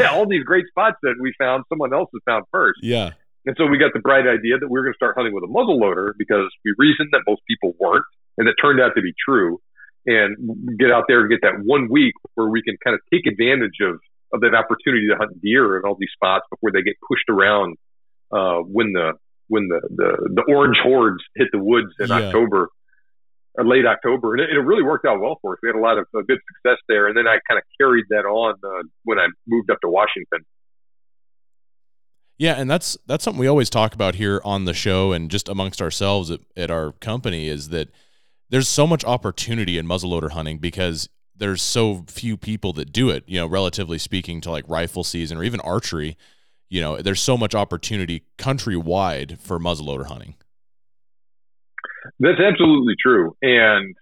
all 0.12 0.28
these 0.28 0.44
great 0.44 0.66
spots 0.68 0.98
that 1.04 1.16
we 1.22 1.34
found, 1.38 1.64
someone 1.70 1.94
else 1.94 2.10
has 2.14 2.22
found 2.26 2.46
first. 2.52 2.80
Yeah. 2.84 3.12
And 3.46 3.56
so 3.58 3.66
we 3.68 3.78
got 3.78 3.92
the 3.94 4.00
bright 4.00 4.26
idea 4.28 4.58
that 4.60 4.68
we 4.70 4.80
were 4.80 4.84
going 4.84 4.94
to 4.94 4.98
start 4.98 5.16
hunting 5.18 5.34
with 5.34 5.44
a 5.44 5.48
muzzle 5.48 5.78
loader 5.80 6.16
because 6.18 6.50
we 6.64 6.74
reasoned 6.78 7.10
that 7.12 7.22
most 7.28 7.42
people 7.48 7.74
weren't, 7.80 8.06
and 8.38 8.48
it 8.48 8.56
turned 8.62 8.80
out 8.82 8.92
to 8.96 9.02
be 9.02 9.14
true. 9.24 9.60
And 10.06 10.78
get 10.78 10.92
out 10.92 11.06
there 11.08 11.22
and 11.22 11.30
get 11.30 11.40
that 11.44 11.64
one 11.64 11.88
week 11.90 12.14
where 12.36 12.48
we 12.48 12.62
can 12.62 12.76
kind 12.84 12.94
of 12.94 13.00
take 13.14 13.26
advantage 13.26 13.80
of, 13.82 14.00
of 14.34 14.42
that 14.42 14.54
opportunity 14.54 15.08
to 15.08 15.16
hunt 15.16 15.42
deer 15.42 15.78
in 15.78 15.84
all 15.86 15.96
these 15.98 16.10
spots 16.14 16.44
before 16.50 16.72
they 16.74 16.82
get 16.82 16.96
pushed 17.08 17.30
around 17.30 17.78
uh, 18.32 18.58
when 18.60 18.92
the 18.92 19.14
when 19.48 19.68
the, 19.70 19.80
the 19.96 20.30
the 20.36 20.54
orange 20.54 20.78
hordes 20.84 21.24
hit 21.36 21.48
the 21.54 21.60
woods 21.60 21.88
in 22.00 22.08
Yeah. 22.10 22.16
October 22.16 22.70
or 23.56 23.66
late 23.66 23.86
October, 23.86 24.34
and 24.34 24.42
it, 24.42 24.50
it 24.50 24.60
really 24.60 24.84
worked 24.84 25.06
out 25.06 25.22
well 25.22 25.38
for 25.42 25.54
us. 25.54 25.60
We 25.62 25.70
had 25.70 25.76
a 25.76 25.80
lot 25.80 25.98
of 25.98 26.06
uh, 26.14 26.22
good 26.28 26.40
success 26.56 26.80
there, 26.90 27.08
and 27.08 27.16
then 27.16 27.28
I 27.28 27.38
kind 27.48 27.58
of 27.60 27.64
carried 27.80 28.06
that 28.10 28.26
on 28.26 28.56
uh, 28.64 28.84
when 29.04 29.20
I 29.20 29.28
moved 29.48 29.70
up 29.70 29.78
to 29.84 29.90
Washington. 29.90 30.40
Yeah, 32.38 32.56
and 32.56 32.70
that's 32.70 32.98
that's 33.06 33.24
something 33.24 33.40
we 33.40 33.48
always 33.48 33.70
talk 33.70 33.94
about 33.94 34.16
here 34.16 34.42
on 34.44 34.66
the 34.66 34.74
show 34.74 35.12
and 35.12 35.30
just 35.30 35.48
amongst 35.48 35.82
ourselves 35.82 36.32
at, 36.32 36.40
at 36.58 36.72
our 36.72 36.94
company 36.94 37.48
is 37.48 37.70
that 37.70 37.90
there's 38.54 38.70
so 38.70 38.86
much 38.86 39.04
opportunity 39.04 39.80
in 39.80 39.88
muzzleloader 39.88 40.30
hunting 40.30 40.60
because 40.60 41.10
there's 41.36 41.60
so 41.60 42.06
few 42.08 42.38
people 42.38 42.72
that 42.74 42.94
do 42.94 43.10
it, 43.10 43.24
you 43.26 43.40
know, 43.40 43.48
relatively 43.48 43.98
speaking 43.98 44.42
to 44.42 44.52
like 44.52 44.64
rifle 44.68 45.04
season 45.04 45.40
or 45.40 45.44
even 45.44 45.60
archery. 45.62 46.16
You 46.70 46.80
know, 46.80 46.98
there's 46.98 47.20
so 47.20 47.36
much 47.36 47.56
opportunity 47.56 48.26
countrywide 48.38 49.40
for 49.40 49.58
muzzleloader 49.58 50.06
hunting. 50.06 50.36
That's 52.20 52.40
absolutely 52.40 52.94
true. 53.02 53.36
And, 53.42 53.96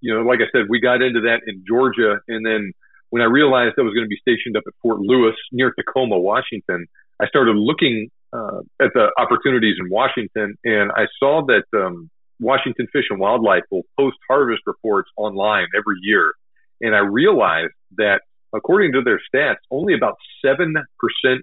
you 0.00 0.14
know, 0.14 0.22
like 0.22 0.38
I 0.38 0.48
said, 0.52 0.68
we 0.70 0.80
got 0.80 1.02
into 1.02 1.20
that 1.20 1.40
in 1.46 1.62
Georgia. 1.68 2.18
And 2.28 2.46
then 2.46 2.72
when 3.10 3.20
I 3.20 3.26
realized 3.26 3.74
I 3.78 3.82
was 3.82 3.92
going 3.92 4.06
to 4.06 4.08
be 4.08 4.16
stationed 4.22 4.56
up 4.56 4.62
at 4.66 4.72
Fort 4.80 5.00
Lewis 5.00 5.36
near 5.52 5.70
Tacoma, 5.70 6.18
Washington, 6.18 6.86
I 7.20 7.26
started 7.26 7.56
looking 7.56 8.08
uh, 8.32 8.60
at 8.80 8.94
the 8.94 9.10
opportunities 9.18 9.76
in 9.78 9.90
Washington. 9.90 10.54
And 10.64 10.90
I 10.92 11.08
saw 11.20 11.44
that 11.44 11.64
um, 11.78 12.08
Washington 12.42 12.86
Fish 12.92 13.06
and 13.10 13.18
Wildlife 13.18 13.64
will 13.70 13.84
post 13.98 14.16
harvest 14.28 14.62
reports 14.66 15.10
online 15.16 15.66
every 15.76 15.96
year. 16.02 16.32
And 16.80 16.94
I 16.94 16.98
realized 16.98 17.72
that 17.96 18.20
according 18.54 18.92
to 18.92 19.02
their 19.02 19.20
stats, 19.32 19.62
only 19.70 19.94
about 19.94 20.16
7% 20.44 20.74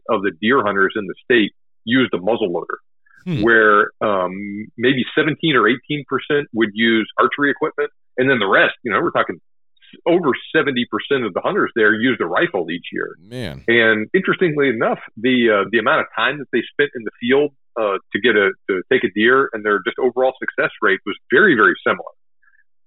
of 0.10 0.22
the 0.22 0.32
deer 0.42 0.62
hunters 0.64 0.94
in 0.96 1.06
the 1.08 1.16
state 1.24 1.54
used 1.86 2.14
a 2.14 2.18
muzzleloader 2.18 2.78
Hmm. 3.26 3.42
where 3.42 3.92
um, 4.02 4.68
maybe 4.78 5.04
17 5.14 5.56
or 5.56 5.68
18 5.68 6.06
percent 6.08 6.48
would 6.54 6.70
use 6.74 7.08
archery 7.20 7.52
equipment, 7.52 7.92
and 8.18 8.30
then 8.30 8.40
the 8.40 8.48
rest, 8.48 8.76
you 8.84 8.92
know, 8.92 9.02
we're 9.02 9.12
talking 9.12 9.40
over 10.08 10.32
70 10.56 10.88
percent 10.90 11.26
of 11.26 11.34
the 11.34 11.42
hunters 11.42 11.72
there 11.76 11.94
used 11.94 12.22
a 12.22 12.26
rifle 12.26 12.72
each 12.72 12.86
year. 12.94 13.18
Man. 13.20 13.64
And 13.68 14.08
interestingly 14.14 14.70
enough, 14.70 15.00
the 15.18 15.50
uh, 15.52 15.70
the 15.72 15.80
amount 15.80 16.02
of 16.02 16.08
time 16.16 16.40
that 16.40 16.48
they 16.54 16.64
spent 16.72 16.92
in 16.96 17.04
the 17.04 17.12
field 17.20 17.52
uh, 17.78 17.98
to 18.14 18.20
get 18.22 18.36
a 18.36 18.52
to 18.70 18.82
take 18.92 19.04
a 19.04 19.12
deer 19.14 19.50
and 19.54 19.66
their 19.66 19.80
just 19.86 19.98
overall 20.00 20.34
success 20.40 20.72
rate 20.82 21.00
was 21.06 21.18
very 21.32 21.56
very 21.56 21.76
similar. 21.86 22.14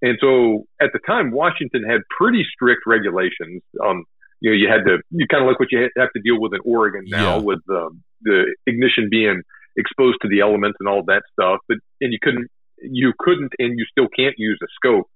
And 0.02 0.18
so 0.20 0.64
at 0.80 0.90
the 0.92 0.98
time, 1.06 1.30
Washington 1.30 1.84
had 1.88 2.00
pretty 2.18 2.44
strict 2.52 2.82
regulations. 2.86 3.62
Um, 3.84 4.04
you 4.40 4.50
know, 4.50 4.56
you 4.56 4.68
had 4.68 4.84
to 4.88 4.98
you 5.10 5.26
kind 5.30 5.44
of 5.44 5.48
like 5.48 5.60
what 5.60 5.70
you 5.70 5.88
have 5.96 6.12
to 6.16 6.22
deal 6.22 6.40
with 6.40 6.52
in 6.54 6.60
Oregon 6.64 7.04
now 7.06 7.36
Yeah. 7.36 7.42
with 7.42 7.60
um, 7.70 8.02
the 8.22 8.54
ignition 8.66 9.08
being 9.10 9.42
exposed 9.76 10.18
to 10.22 10.28
the 10.28 10.40
elements 10.40 10.76
and 10.80 10.88
all 10.88 11.02
that 11.06 11.22
stuff. 11.32 11.60
But 11.68 11.78
and 12.00 12.12
you 12.12 12.18
couldn't 12.20 12.48
you 12.82 13.12
couldn't 13.18 13.52
and 13.60 13.78
you 13.78 13.84
still 13.90 14.08
can't 14.08 14.34
use 14.38 14.58
a 14.62 14.66
scope. 14.74 15.06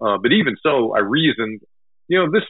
Uh, 0.00 0.18
but 0.20 0.32
even 0.32 0.56
so, 0.62 0.94
I 0.94 0.98
reasoned, 0.98 1.60
you 2.08 2.18
know, 2.18 2.30
this 2.30 2.42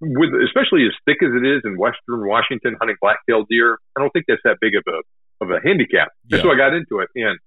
with 0.00 0.30
especially 0.44 0.86
as 0.86 0.92
thick 1.04 1.18
as 1.22 1.30
it 1.34 1.44
is 1.46 1.60
in 1.64 1.76
western 1.78 2.26
Washington 2.26 2.76
hunting 2.80 2.96
black-tailed 3.00 3.46
deer, 3.50 3.78
I 3.96 4.00
don't 4.00 4.10
think 4.10 4.24
that's 4.26 4.40
that 4.44 4.56
big 4.60 4.74
of 4.76 4.82
a 4.88 4.98
of 5.40 5.50
a 5.50 5.60
handicap. 5.64 6.08
And 6.30 6.40
so 6.40 6.50
I 6.50 6.56
got 6.56 6.74
into 6.74 7.00
it, 7.00 7.08
and 7.14 7.38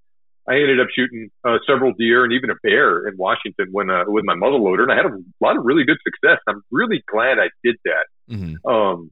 I 0.48 0.56
ended 0.56 0.80
up 0.80 0.88
shooting 0.96 1.30
uh, 1.44 1.58
several 1.68 1.94
deer 1.98 2.24
and 2.24 2.32
even 2.34 2.50
a 2.50 2.56
bear 2.64 3.08
in 3.08 3.18
Washington 3.18 3.68
when 3.72 3.90
uh, 3.90 4.04
with 4.08 4.24
my 4.26 4.34
muzzleloader, 4.36 4.84
and 4.84 4.92
I 4.92 4.96
had 4.96 5.06
a 5.06 5.18
lot 5.42 5.58
of 5.58 5.66
really 5.66 5.84
good 5.84 5.98
success. 6.04 6.40
I'm 6.48 6.62
really 6.72 7.04
glad 7.12 7.40
I 7.40 7.50
did 7.64 7.76
that 7.86 8.06
hmm 8.30 8.56
um, 8.70 9.10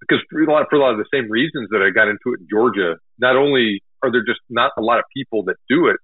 because 0.00 0.22
for 0.30 0.40
a 0.42 0.50
lot 0.52 0.66
for 0.70 0.76
a 0.76 0.80
lot 0.80 0.92
of 0.92 0.98
the 0.98 1.10
same 1.12 1.30
reasons 1.30 1.68
that 1.70 1.82
I 1.82 1.90
got 1.90 2.08
into 2.08 2.34
it 2.34 2.40
in 2.40 2.46
Georgia. 2.50 2.96
Not 3.18 3.36
only 3.36 3.82
are 4.02 4.10
there 4.10 4.24
just 4.24 4.40
not 4.48 4.72
a 4.78 4.82
lot 4.82 4.98
of 4.98 5.04
people 5.14 5.44
that 5.44 5.56
do 5.68 5.88
it, 5.88 5.96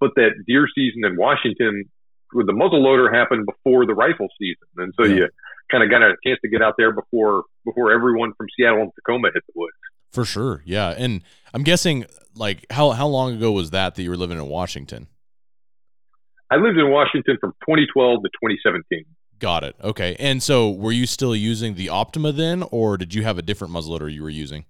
but 0.00 0.10
that 0.16 0.30
deer 0.46 0.66
season 0.74 1.04
in 1.04 1.16
Washington 1.16 1.84
with 2.32 2.46
the 2.46 2.52
muzzleloader 2.52 3.12
happened 3.12 3.46
before 3.46 3.86
the 3.86 3.94
rifle 3.94 4.28
season, 4.38 4.68
and 4.78 4.94
so 4.96 5.04
Yeah. 5.04 5.14
you 5.14 5.28
kind 5.70 5.82
of 5.84 5.90
got 5.90 6.02
a 6.02 6.14
chance 6.24 6.38
to 6.42 6.48
get 6.48 6.62
out 6.62 6.74
there 6.78 6.92
before 6.92 7.44
before 7.64 7.92
everyone 7.92 8.32
from 8.36 8.46
Seattle 8.56 8.82
and 8.82 8.92
Tacoma 8.94 9.28
hit 9.34 9.42
the 9.46 9.52
woods. 9.54 9.76
For 10.12 10.24
sure. 10.24 10.62
Yeah. 10.66 10.90
And 10.96 11.22
I'm 11.54 11.62
guessing 11.62 12.04
like 12.34 12.66
how 12.70 12.90
how 12.90 13.06
long 13.06 13.34
ago 13.34 13.52
was 13.52 13.70
that 13.70 13.94
that 13.94 14.02
you 14.02 14.10
were 14.10 14.16
living 14.16 14.38
in 14.38 14.46
Washington? 14.46 15.08
I 16.50 16.56
lived 16.56 16.76
in 16.78 16.90
Washington 16.90 17.38
from 17.40 17.52
2012 17.66 18.22
to 18.22 18.28
2017. 18.28 19.04
Got 19.38 19.64
it. 19.64 19.74
Okay. 19.82 20.14
And 20.18 20.42
so 20.42 20.70
were 20.70 20.92
you 20.92 21.06
still 21.06 21.34
using 21.34 21.74
the 21.74 21.88
Optima 21.88 22.30
then 22.32 22.62
or 22.70 22.96
did 22.96 23.14
you 23.14 23.22
have 23.24 23.38
a 23.38 23.42
different 23.42 23.72
muzzleloader 23.72 24.12
you 24.12 24.22
were 24.22 24.28
using? 24.30 24.66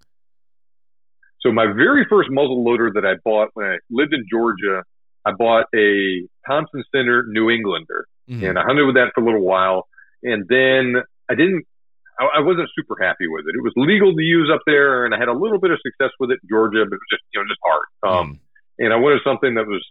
So 1.40 1.50
my 1.50 1.66
very 1.66 2.07
first 2.09 2.31
muzzleloader 2.31 2.94
that 2.94 3.05
I 3.05 3.14
bought 3.24 3.48
when 3.55 3.66
I 3.66 3.76
lived 3.90 4.14
in 4.14 4.24
Georgia, 4.31 4.85
I 5.26 5.33
bought 5.37 5.66
a 5.74 6.22
Thompson 6.48 6.85
Center 6.94 7.24
New 7.28 7.50
Englander, 7.50 8.07
Mhm. 8.31 8.48
and 8.50 8.59
I 8.59 8.62
hunted 8.62 8.87
with 8.87 8.94
that 8.94 9.11
for 9.14 9.22
a 9.22 9.24
little 9.24 9.42
while, 9.42 9.88
and 10.22 10.46
then 10.48 11.02
I 11.28 11.35
didn't. 11.35 11.64
I, 12.18 12.38
I 12.38 12.40
wasn't 12.40 12.68
super 12.75 12.96
happy 13.01 13.27
with 13.27 13.44
it. 13.48 13.55
It 13.57 13.62
was 13.62 13.72
legal 13.77 14.14
to 14.14 14.22
use 14.22 14.51
up 14.53 14.61
there, 14.66 15.05
and 15.05 15.14
I 15.14 15.18
had 15.18 15.29
a 15.29 15.33
little 15.33 15.59
bit 15.59 15.70
of 15.70 15.79
success 15.85 16.11
with 16.20 16.31
it 16.31 16.38
in 16.42 16.48
Georgia, 16.48 16.85
but 16.85 16.94
it 16.96 17.01
was 17.03 17.11
just 17.11 17.22
you 17.33 17.40
know 17.40 17.46
just 17.48 17.61
hard. 17.64 17.87
Um, 18.03 18.27
Mm. 18.35 18.38
and 18.79 18.92
I 18.92 18.96
wanted 18.96 19.20
something 19.25 19.55
that 19.55 19.66
was 19.66 19.85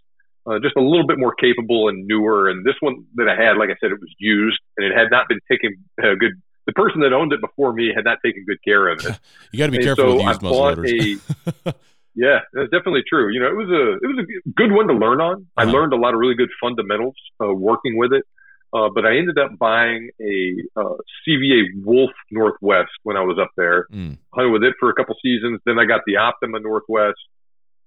uh, 0.46 0.58
just 0.60 0.76
a 0.76 0.80
little 0.82 1.06
bit 1.06 1.18
more 1.18 1.34
capable 1.34 1.88
and 1.88 2.06
newer. 2.06 2.48
And 2.48 2.64
this 2.66 2.74
one 2.80 3.04
that 3.14 3.28
I 3.28 3.36
had, 3.40 3.56
like 3.58 3.70
I 3.70 3.76
said, 3.80 3.92
it 3.92 4.00
was 4.00 4.10
used 4.18 4.58
and 4.76 4.84
it 4.86 4.92
had 4.96 5.08
not 5.10 5.28
been 5.28 5.38
taken 5.50 5.76
uh, 6.02 6.14
good. 6.18 6.32
The 6.66 6.72
person 6.72 7.00
that 7.00 7.12
owned 7.12 7.32
it 7.32 7.40
before 7.40 7.72
me 7.72 7.92
had 7.94 8.04
not 8.04 8.18
taken 8.24 8.44
good 8.46 8.58
care 8.64 8.88
of 8.88 8.98
it. 9.04 9.16
You 9.52 9.58
got 9.58 9.66
to 9.66 9.72
be 9.72 9.78
And 9.78 9.84
careful 9.84 10.04
so 10.04 10.12
with 10.16 10.24
I 10.26 10.30
used 10.30 10.40
bought 10.40 10.78
a 10.78 11.74
yeah, 12.14 12.40
that's 12.52 12.70
definitely 12.70 13.02
true. 13.08 13.32
You 13.32 13.40
know, 13.40 13.46
it 13.48 13.56
was 13.56 13.68
a 13.70 13.92
it 14.04 14.06
was 14.06 14.18
a 14.24 14.50
good 14.50 14.72
one 14.72 14.86
to 14.88 14.94
learn 14.94 15.20
on. 15.20 15.46
I 15.56 15.62
Uh-huh. 15.62 15.72
learned 15.72 15.92
a 15.92 15.96
lot 15.96 16.14
of 16.14 16.20
really 16.20 16.34
good 16.34 16.50
fundamentals 16.60 17.14
uh, 17.42 17.52
working 17.52 17.96
with 17.96 18.12
it. 18.12 18.24
Uh, 18.72 18.88
but 18.94 19.04
I 19.04 19.18
ended 19.18 19.38
up 19.38 19.58
buying 19.58 20.10
a 20.20 20.54
uh, 20.80 20.96
CVA 21.28 21.84
Wolf 21.84 22.10
Northwest 22.30 22.90
when 23.02 23.16
I 23.16 23.20
was 23.20 23.38
up 23.40 23.50
there. 23.56 23.86
Mm. 23.92 24.18
Hunted 24.32 24.50
with 24.50 24.62
it 24.62 24.74
for 24.80 24.88
a 24.88 24.94
couple 24.94 25.14
seasons. 25.22 25.60
Then 25.66 25.78
I 25.78 25.84
got 25.84 26.00
the 26.06 26.16
Optima 26.16 26.58
Northwest, 26.60 27.20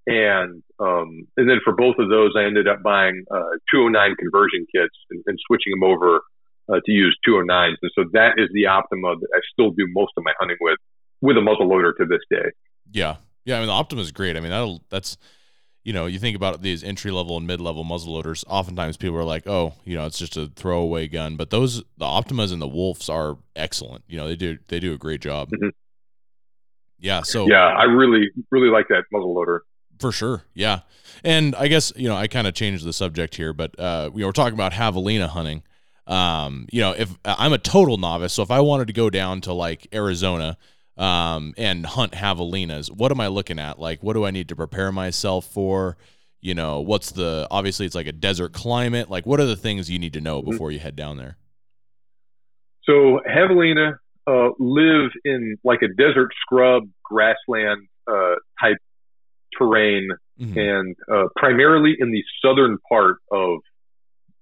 and 0.06 0.62
um, 0.80 1.28
and 1.38 1.50
then 1.50 1.60
for 1.64 1.74
both 1.74 1.96
of 1.98 2.10
those, 2.10 2.34
I 2.38 2.44
ended 2.44 2.68
up 2.68 2.84
buying 2.84 3.26
uh, 3.32 3.58
209 3.74 4.16
conversion 4.18 4.68
kits 4.74 4.96
and, 5.10 5.24
and 5.26 5.40
switching 5.48 5.72
them 5.72 5.84
over 5.84 6.22
uh, 6.70 6.80
to 6.86 6.92
use 6.92 7.18
209s. 7.28 7.76
And 7.82 7.92
so 7.96 8.06
that 8.14 8.34
is 8.38 8.50
the 8.54 8.68
Optima 8.68 9.16
that 9.20 9.28
I 9.34 9.40
still 9.52 9.72
do 9.72 9.88
most 9.90 10.14
of 10.18 10.24
my 10.24 10.34
hunting 10.40 10.58
with, 10.62 10.78
with 11.22 11.38
a 11.38 11.42
muzzle 11.42 11.68
loader 11.68 11.94
to 11.94 12.06
this 12.06 12.22
day. 12.30 12.52
Yeah, 12.92 13.18
yeah. 13.46 13.58
I 13.58 13.60
mean, 13.60 13.68
the 13.68 13.74
Optima 13.74 14.02
is 14.02 14.12
great. 14.12 14.38
I 14.38 14.40
mean, 14.40 14.52
that'll 14.52 14.82
that's 14.90 15.18
you 15.86 15.94
know, 15.94 16.08
you 16.08 16.18
think 16.18 16.36
about 16.36 16.64
these 16.64 16.84
entry 16.84 17.12
level 17.12 17.38
and 17.38 17.46
mid 17.46 17.62
level 17.62 17.86
muzzleloaders. 17.86 18.44
Oftentimes, 18.48 18.98
people 18.98 19.18
are 19.18 19.24
like, 19.24 19.48
"Oh, 19.48 19.74
you 19.86 19.96
know, 19.96 20.06
it's 20.08 20.18
just 20.18 20.36
a 20.36 20.48
throwaway 20.48 21.08
gun." 21.08 21.38
But 21.38 21.52
those, 21.52 21.84
the 21.98 22.06
Optimas 22.06 22.52
and 22.52 22.62
the 22.62 22.68
Wolves, 22.68 23.08
are 23.08 23.38
excellent. 23.56 24.04
You 24.08 24.18
know, 24.18 24.28
they 24.28 24.36
do 24.36 24.58
they 24.68 24.80
do 24.80 24.94
a 24.94 24.98
great 24.98 25.22
job. 25.22 25.52
Mhm. 25.52 25.70
Yeah. 27.00 27.22
So 27.22 27.48
Yeah, 27.48 27.68
I 27.68 27.84
really 27.84 28.30
really 28.52 28.70
like 28.70 28.88
that 28.90 29.04
muzzle 29.12 29.36
loader. 29.36 29.64
For 30.00 30.12
sure. 30.12 30.44
Yeah. 30.56 30.80
And 31.24 31.56
I 31.56 31.68
guess, 31.68 31.94
you 31.96 32.10
know, 32.10 32.16
I 32.16 32.28
kind 32.28 32.48
of 32.48 32.54
changed 32.54 32.84
the 32.84 32.92
subject 32.92 33.36
here, 33.36 33.54
but 33.54 33.80
uh 33.80 34.10
we 34.12 34.26
were 34.26 34.34
talking 34.34 34.56
about 34.56 34.74
javelina 34.74 35.28
hunting. 35.30 35.64
Um, 36.08 36.68
you 36.72 36.82
know, 36.82 36.92
if 36.92 37.16
I'm 37.24 37.54
a 37.54 37.58
total 37.58 37.98
novice, 37.98 38.34
so 38.34 38.44
if 38.44 38.52
I 38.52 38.60
wanted 38.60 38.88
to 38.88 38.94
go 38.94 39.10
down 39.10 39.42
to 39.42 39.54
like 39.54 39.88
Arizona 39.94 40.58
um 40.98 41.54
and 41.58 41.86
hunt 41.86 42.14
javelinas, 42.14 42.90
what 42.90 43.12
am 43.12 43.20
I 43.20 43.28
looking 43.28 43.60
at? 43.60 43.80
Like 43.80 44.02
what 44.02 44.14
do 44.14 44.26
I 44.26 44.32
need 44.32 44.50
to 44.50 44.56
prepare 44.56 44.92
myself 44.92 45.46
for? 45.46 45.98
You 46.42 46.54
know, 46.54 46.80
what's 46.80 47.12
the 47.12 47.48
obviously 47.52 47.86
it's 47.86 47.96
like 47.96 48.08
a 48.08 48.12
desert 48.12 48.54
climate. 48.54 49.10
Like 49.10 49.26
what 49.26 49.40
are 49.40 49.46
the 49.46 49.56
things 49.56 49.90
you 49.90 50.00
need 50.00 50.14
to 50.14 50.22
know 50.22 50.42
before 50.42 50.72
you 50.72 50.80
head 50.80 50.96
down 50.96 51.18
there? 51.18 51.38
So 52.84 53.20
javelina 53.28 53.98
uh, 54.28 54.50
live 54.60 55.12
in 55.24 55.58
like 55.64 55.82
a 55.82 55.88
desert 55.88 56.32
scrub 56.42 56.84
grassland 57.04 57.88
uh, 58.08 58.36
type 58.62 58.78
terrain 59.58 60.10
Mhm. 60.40 60.58
and 60.58 60.96
uh, 61.10 61.28
primarily 61.38 61.96
in 61.98 62.12
the 62.12 62.22
southern 62.42 62.78
part 62.90 63.20
of 63.32 63.60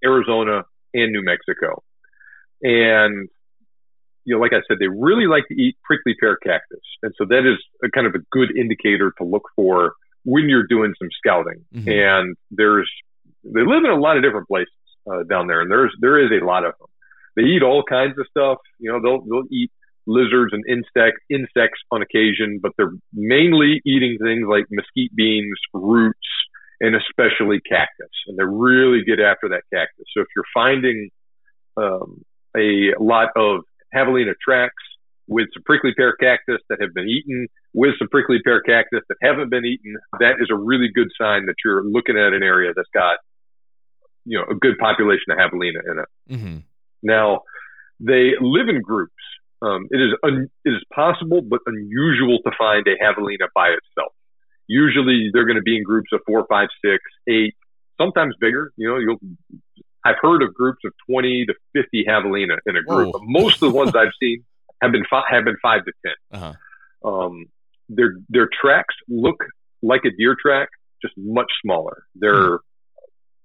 Arizona 0.03 0.63
and 0.95 1.11
New 1.11 1.23
Mexico. 1.23 1.83
And 2.63 3.29
you 4.25 4.36
know, 4.36 4.41
like 4.41 4.53
I 4.53 4.62
said, 4.67 4.77
they 4.79 4.88
really 4.88 5.27
like 5.27 5.47
to 5.49 5.55
eat 5.55 5.77
prickly 5.83 6.15
pear 6.19 6.38
cactus, 6.38 6.83
and 7.01 7.13
so 7.17 7.25
that 7.25 7.45
is 7.45 7.57
a 7.83 7.89
kind 7.89 8.07
of 8.07 8.15
a 8.15 8.23
good 8.31 8.55
indicator 8.55 9.13
to 9.17 9.23
look 9.23 9.43
for 9.55 9.93
when 10.23 10.47
you're 10.47 10.67
doing 10.67 10.93
some 10.97 11.09
scouting. 11.17 11.65
Mhm. 11.75 11.88
And 11.88 12.36
there's 12.51 12.89
they 13.43 13.62
live 13.62 13.83
in 13.83 13.91
a 13.91 13.99
lot 13.99 14.15
of 14.17 14.23
different 14.23 14.47
places 14.47 14.73
uh, 15.09 15.23
down 15.23 15.47
there, 15.47 15.62
and 15.62 15.69
there's 15.69 15.93
there 15.99 16.19
is 16.19 16.31
a 16.31 16.45
lot 16.45 16.65
of 16.65 16.73
them. 16.79 16.88
They 17.36 17.43
eat 17.43 17.63
all 17.63 17.83
kinds 17.83 18.17
of 18.17 18.25
stuff. 18.29 18.59
You 18.79 18.91
know, 18.91 19.01
they'll 19.01 19.21
they'll 19.21 19.47
eat 19.51 19.71
lizards 20.05 20.53
and 20.53 20.63
insect 20.67 21.17
insects 21.29 21.79
on 21.91 22.01
occasion, 22.01 22.59
but 22.62 22.73
they're 22.77 22.93
mainly 23.13 23.81
eating 23.86 24.17
things 24.21 24.45
like 24.47 24.65
mesquite 24.69 25.15
beans, 25.15 25.57
roots, 25.73 26.17
and 26.81 26.95
especially 26.95 27.59
cactus. 27.62 28.12
And 28.27 28.38
they 28.38 28.43
really 28.43 29.03
get 29.05 29.19
after 29.19 29.49
that 29.49 29.63
cactus. 29.73 30.05
So 30.15 30.21
if 30.21 30.27
you're 30.36 30.45
finding 30.53 31.09
um, 31.77 32.23
a 32.55 32.91
lot 32.99 33.29
of 33.36 33.62
javelina 33.95 34.34
tracks 34.43 34.84
with 35.27 35.47
some 35.53 35.63
prickly 35.63 35.91
pear 35.95 36.15
cactus 36.19 36.60
that 36.69 36.82
have 36.82 36.93
been 36.93 37.08
eaten, 37.08 37.47
with 37.73 37.91
some 37.97 38.10
prickly 38.10 38.39
pear 38.43 38.62
cactus 38.62 39.01
that 39.08 39.15
haven't 39.21 39.49
been 39.49 39.65
eaten, 39.65 39.95
that 40.19 40.36
is 40.39 40.49
a 40.51 40.56
really 40.56 40.89
good 40.93 41.08
sign 41.19 41.45
that 41.45 41.56
you're 41.63 41.84
looking 41.84 42.17
at 42.17 42.34
an 42.34 42.43
area 42.43 42.73
that's 42.75 42.89
got, 42.93 43.17
you 44.25 44.38
know, 44.38 44.45
a 44.49 44.56
good 44.56 44.77
population 44.77 45.32
of 45.32 45.38
javelina 45.38 45.79
in 45.89 45.99
it. 45.99 46.36
Mm-hmm. 46.36 46.58
Now, 47.03 47.41
they 47.99 48.32
live 48.39 48.67
in 48.69 48.82
groups. 48.82 49.13
Um, 49.62 49.88
it 49.91 49.97
is 49.97 50.12
un- 50.23 50.49
it 50.65 50.69
is 50.69 50.84
possible 50.93 51.41
but 51.41 51.60
unusual 51.65 52.39
to 52.43 52.51
find 52.58 52.86
a 52.88 52.97
javelina 53.01 53.47
by 53.56 53.69
itself. 53.69 54.12
Usually, 54.67 55.29
they're 55.34 55.45
going 55.45 55.58
to 55.58 55.63
be 55.63 55.77
in 55.77 55.84
groups 55.84 56.10
of 56.12 56.19
four, 56.25 56.45
five, 56.49 56.67
six, 56.84 57.01
eight, 57.29 57.56
sometimes 57.99 58.36
bigger. 58.39 58.71
You 58.75 58.89
know, 58.89 58.97
you'll. 58.97 59.19
I've 60.05 60.15
heard 60.21 60.43
of 60.43 60.53
groups 60.53 60.79
of 60.85 60.93
twenty 61.09 61.45
to 61.45 61.53
fifty 61.73 62.05
javelina 62.07 62.57
in 62.65 62.75
a 62.75 62.81
group. 62.81 63.13
But 63.13 63.21
most 63.23 63.55
of 63.61 63.71
the 63.71 63.77
ones 63.77 63.95
I've 63.95 64.11
seen 64.21 64.43
have 64.81 64.91
been 64.91 65.05
fi- 65.09 65.23
have 65.29 65.45
been 65.45 65.57
five 65.61 65.81
to 65.85 65.91
ten. 66.05 66.41
Uh-huh. 66.41 67.09
Um, 67.09 67.45
their 67.89 68.15
their 68.29 68.49
tracks 68.61 68.95
look 69.07 69.37
like 69.81 70.01
a 70.05 70.09
deer 70.17 70.35
track, 70.41 70.69
just 71.01 71.13
much 71.17 71.51
smaller. 71.63 72.03
They're 72.15 72.59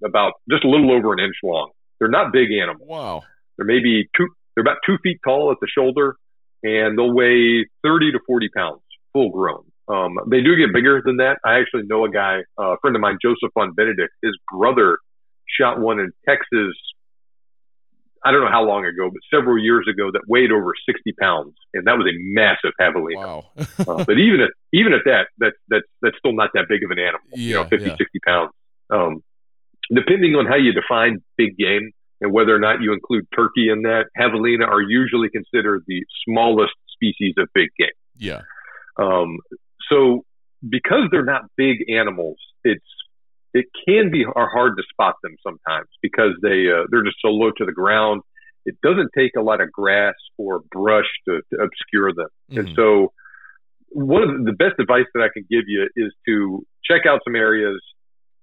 about 0.05 0.35
just 0.51 0.65
a 0.65 0.69
little 0.69 0.93
over 0.93 1.13
an 1.13 1.21
inch 1.21 1.37
long. 1.43 1.71
They're 1.99 2.09
not 2.09 2.33
big 2.33 2.49
animals. 2.53 2.89
Wow. 2.89 3.25
They're 3.57 3.67
maybe 3.67 4.09
two. 4.17 4.29
They're 4.55 4.63
about 4.63 4.79
two 4.87 4.99
feet 5.03 5.19
tall 5.25 5.51
at 5.53 5.59
the 5.61 5.69
shoulder, 5.69 6.17
and 6.63 6.99
they'll 6.99 7.13
weigh 7.13 7.67
thirty 7.83 8.13
to 8.13 8.19
forty 8.27 8.49
pounds, 8.55 8.81
full 9.13 9.31
grown. 9.31 9.65
Um, 9.89 10.19
they 10.31 10.41
do 10.43 10.55
get 10.57 10.73
bigger 10.73 11.01
than 11.05 11.17
that. 11.17 11.39
I 11.45 11.59
actually 11.59 11.85
know 11.87 12.05
a 12.05 12.11
guy, 12.11 12.41
uh, 12.61 12.75
a 12.75 12.79
friend 12.81 12.95
of 12.95 13.01
mine, 13.01 13.19
Joseph 13.23 13.51
von 13.55 13.73
Benedikt. 13.73 14.11
His 14.23 14.37
brother 14.53 14.99
shot 15.59 15.81
one 15.81 15.99
in 15.99 16.13
Texas. 16.29 16.75
I 18.25 18.33
don't 18.33 18.41
know 18.41 18.51
how 18.51 18.65
long 18.65 18.85
ago, 18.85 19.11
but 19.13 19.21
several 19.33 19.59
years 19.59 19.87
ago 19.89 20.11
that 20.13 20.23
weighed 20.27 20.51
over 20.51 20.73
60 20.87 21.13
pounds, 21.21 21.55
and 21.73 21.87
that 21.87 21.97
was 21.97 22.07
a 22.07 22.17
massive 22.35 22.73
javelina. 22.81 23.17
Wow. 23.17 23.47
Uh, 23.89 24.05
but 24.05 24.19
even 24.19 24.41
at 24.41 24.51
even 24.73 24.93
at 24.93 25.01
that, 25.05 25.29
that's 25.39 25.57
that's 25.69 25.87
that's 26.03 26.17
still 26.19 26.33
not 26.35 26.51
that 26.53 26.67
big 26.69 26.83
of 26.85 26.91
an 26.91 26.99
animal. 26.99 27.21
you 27.33 27.55
know, 27.55 27.63
Yeah, 27.63 27.69
50, 27.69 27.87
yeah. 27.87 27.97
60 27.97 28.19
pounds. 28.27 28.51
Um, 28.91 29.23
depending 29.95 30.35
on 30.35 30.47
how 30.47 30.57
you 30.57 30.73
define 30.73 31.23
big 31.37 31.57
game 31.57 31.93
and 32.21 32.33
whether 32.33 32.55
or 32.55 32.59
not 32.59 32.83
you 32.83 32.93
include 32.93 33.27
turkey 33.35 33.71
in 33.71 33.83
that, 33.83 34.07
javelina 34.19 34.67
are 34.67 34.83
usually 34.83 35.29
considered 35.31 35.85
the 35.87 36.05
smallest 36.25 36.75
species 36.93 37.35
of 37.39 37.49
big 37.55 37.69
game. 37.79 37.89
yeah. 38.17 38.43
Um, 38.99 39.39
so 39.89 40.25
because 40.69 41.09
they're 41.13 41.25
not 41.25 41.43
big 41.57 41.89
animals, 41.89 42.37
it's 42.65 42.85
it 43.55 43.67
can 43.87 44.11
be 44.11 44.25
are 44.25 44.49
hard 44.51 44.77
to 44.77 44.83
spot 44.91 45.15
them 45.23 45.37
sometimes 45.43 45.89
because 46.03 46.33
they 46.43 46.67
uh, 46.71 46.85
they're 46.91 47.05
just 47.05 47.17
so 47.23 47.29
low 47.29 47.51
to 47.57 47.65
the 47.65 47.73
ground. 47.73 48.23
It 48.65 48.77
doesn't 48.83 49.11
take 49.17 49.33
a 49.37 49.41
lot 49.41 49.61
of 49.61 49.73
grass 49.73 50.15
or 50.37 50.61
brush 50.71 51.09
to, 51.27 51.41
to 51.53 51.63
obscure 51.63 52.13
them. 52.13 52.29
And 52.51 52.69
Mhm. 52.69 52.77
so, 52.77 53.13
one 53.91 54.23
of 54.23 54.29
the, 54.29 54.53
the 54.53 54.53
best 54.53 54.79
advice 54.79 55.07
that 55.15 55.23
I 55.23 55.29
can 55.33 55.45
give 55.51 55.65
you 55.67 55.89
is 55.97 56.13
to 56.27 56.67
check 56.85 57.07
out 57.07 57.21
some 57.25 57.35
areas, 57.35 57.81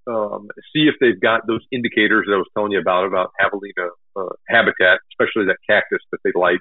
um, 0.08 0.48
see 0.72 0.88
if 0.88 0.96
they've 1.00 1.20
got 1.20 1.46
those 1.46 1.64
indicators 1.70 2.26
that 2.26 2.34
I 2.34 2.38
was 2.38 2.48
telling 2.54 2.72
you 2.72 2.80
about 2.80 3.06
about 3.06 3.30
javelina 3.40 3.90
uh, 4.16 4.34
habitat, 4.48 4.98
especially 5.12 5.46
that 5.46 5.58
cactus 5.68 6.00
that 6.10 6.18
they 6.24 6.32
like. 6.34 6.60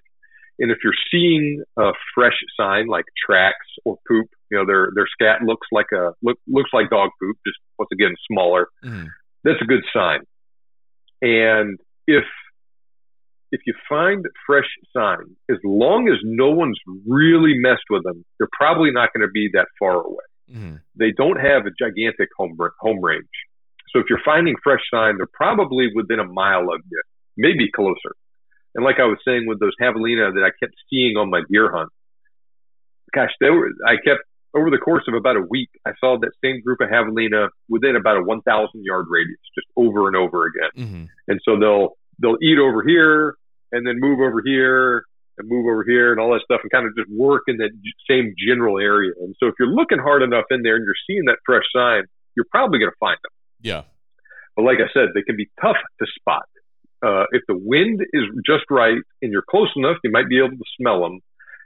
And 0.59 0.71
if 0.71 0.77
you're 0.83 0.93
seeing 1.11 1.63
a 1.77 1.91
fresh 2.13 2.37
sign 2.57 2.87
like 2.87 3.05
tracks 3.25 3.67
or 3.83 3.97
poop, 4.07 4.27
you 4.51 4.57
know 4.57 4.65
their 4.65 4.89
their 4.95 5.07
scat 5.07 5.41
looks 5.43 5.67
like 5.71 5.87
a 5.93 6.11
look 6.21 6.37
looks 6.47 6.69
like 6.73 6.89
dog 6.89 7.09
poop, 7.21 7.37
just 7.45 7.57
once 7.79 7.89
again 7.91 8.15
smaller. 8.31 8.67
Mhm. 8.83 9.07
That's 9.43 9.61
a 9.61 9.65
good 9.65 9.83
sign. 9.93 10.21
And 11.21 11.79
if 12.07 12.23
if 13.51 13.61
you 13.65 13.73
find 13.87 14.25
fresh 14.45 14.67
sign, 14.95 15.23
as 15.49 15.57
long 15.63 16.09
as 16.09 16.17
no 16.23 16.49
one's 16.49 16.77
really 17.07 17.53
messed 17.57 17.85
with 17.89 18.03
them, 18.03 18.25
they're 18.37 18.49
probably 18.57 18.91
not 18.91 19.13
going 19.13 19.25
to 19.25 19.31
be 19.31 19.49
that 19.53 19.67
far 19.79 20.01
away. 20.01 20.25
Mhm. 20.51 20.81
They 20.95 21.11
don't 21.11 21.39
have 21.39 21.65
a 21.65 21.71
gigantic 21.79 22.29
home 22.37 22.57
home 22.79 23.01
range. 23.01 23.29
So 23.89 23.99
if 23.99 24.05
you're 24.09 24.21
finding 24.25 24.55
fresh 24.63 24.81
sign, 24.91 25.17
they're 25.17 25.27
probably 25.31 25.89
within 25.95 26.19
a 26.19 26.25
mile 26.25 26.69
of 26.73 26.81
you, 26.91 27.01
maybe 27.37 27.71
closer. 27.71 28.13
And 28.73 28.83
like 28.83 28.99
I 28.99 29.05
was 29.05 29.19
saying 29.25 29.45
with 29.47 29.59
those 29.61 29.73
javelina 29.81 30.33
that 30.33 30.43
I 30.43 30.51
kept 30.59 30.75
seeing 30.89 31.15
on 31.15 31.29
my 31.29 31.41
deer 31.49 31.71
hunt, 31.71 31.89
gosh, 33.13 33.31
they 33.39 33.49
were, 33.49 33.69
I 33.87 33.95
kept 33.95 34.23
over 34.55 34.69
the 34.69 34.77
course 34.77 35.03
of 35.07 35.13
about 35.13 35.35
a 35.35 35.45
week, 35.49 35.69
I 35.85 35.91
saw 35.99 36.17
that 36.19 36.31
same 36.43 36.61
group 36.61 36.79
of 36.81 36.89
javelina 36.89 37.49
within 37.69 37.95
about 37.95 38.17
a 38.17 38.23
1,000 38.23 38.69
yard 38.83 39.05
radius, 39.09 39.39
just 39.53 39.67
over 39.75 40.07
and 40.07 40.15
over 40.15 40.45
again. 40.45 40.71
Mm-hmm. 40.85 41.05
And 41.27 41.39
so 41.43 41.59
they'll 41.59 41.97
they'll 42.21 42.41
eat 42.41 42.57
over 42.57 42.83
here 42.85 43.35
and 43.71 43.85
then 43.85 43.99
move 43.99 44.19
over 44.19 44.41
here 44.45 45.05
and 45.37 45.49
move 45.49 45.65
over 45.65 45.83
here 45.83 46.11
and 46.11 46.19
all 46.19 46.31
that 46.31 46.41
stuff 46.45 46.61
and 46.63 46.71
kind 46.71 46.87
of 46.87 46.95
just 46.95 47.09
work 47.11 47.43
in 47.47 47.57
that 47.57 47.71
same 48.09 48.33
general 48.39 48.79
area. 48.79 49.11
And 49.19 49.35
so 49.39 49.47
if 49.47 49.55
you're 49.59 49.73
looking 49.73 49.99
hard 49.99 50.23
enough 50.23 50.45
in 50.49 50.63
there 50.63 50.75
and 50.77 50.85
you're 50.85 51.03
seeing 51.07 51.25
that 51.25 51.37
fresh 51.45 51.65
sign, 51.75 52.03
you're 52.35 52.47
probably 52.49 52.79
going 52.79 52.91
to 52.91 52.97
find 52.99 53.17
them. 53.21 53.31
Yeah. 53.61 53.83
But 54.55 54.63
like 54.63 54.77
I 54.77 54.87
said, 54.93 55.09
they 55.13 55.23
can 55.23 55.35
be 55.35 55.49
tough 55.61 55.75
to 55.99 56.07
spot. 56.19 56.47
Uh, 57.05 57.25
if 57.31 57.43
the 57.47 57.57
wind 57.57 58.01
is 58.13 58.23
just 58.45 58.63
right 58.69 58.97
and 59.21 59.31
you're 59.31 59.43
close 59.47 59.69
enough, 59.75 59.97
you 60.03 60.11
might 60.11 60.29
be 60.29 60.39
able 60.39 60.55
to 60.55 60.69
smell 60.79 61.01
them. 61.01 61.19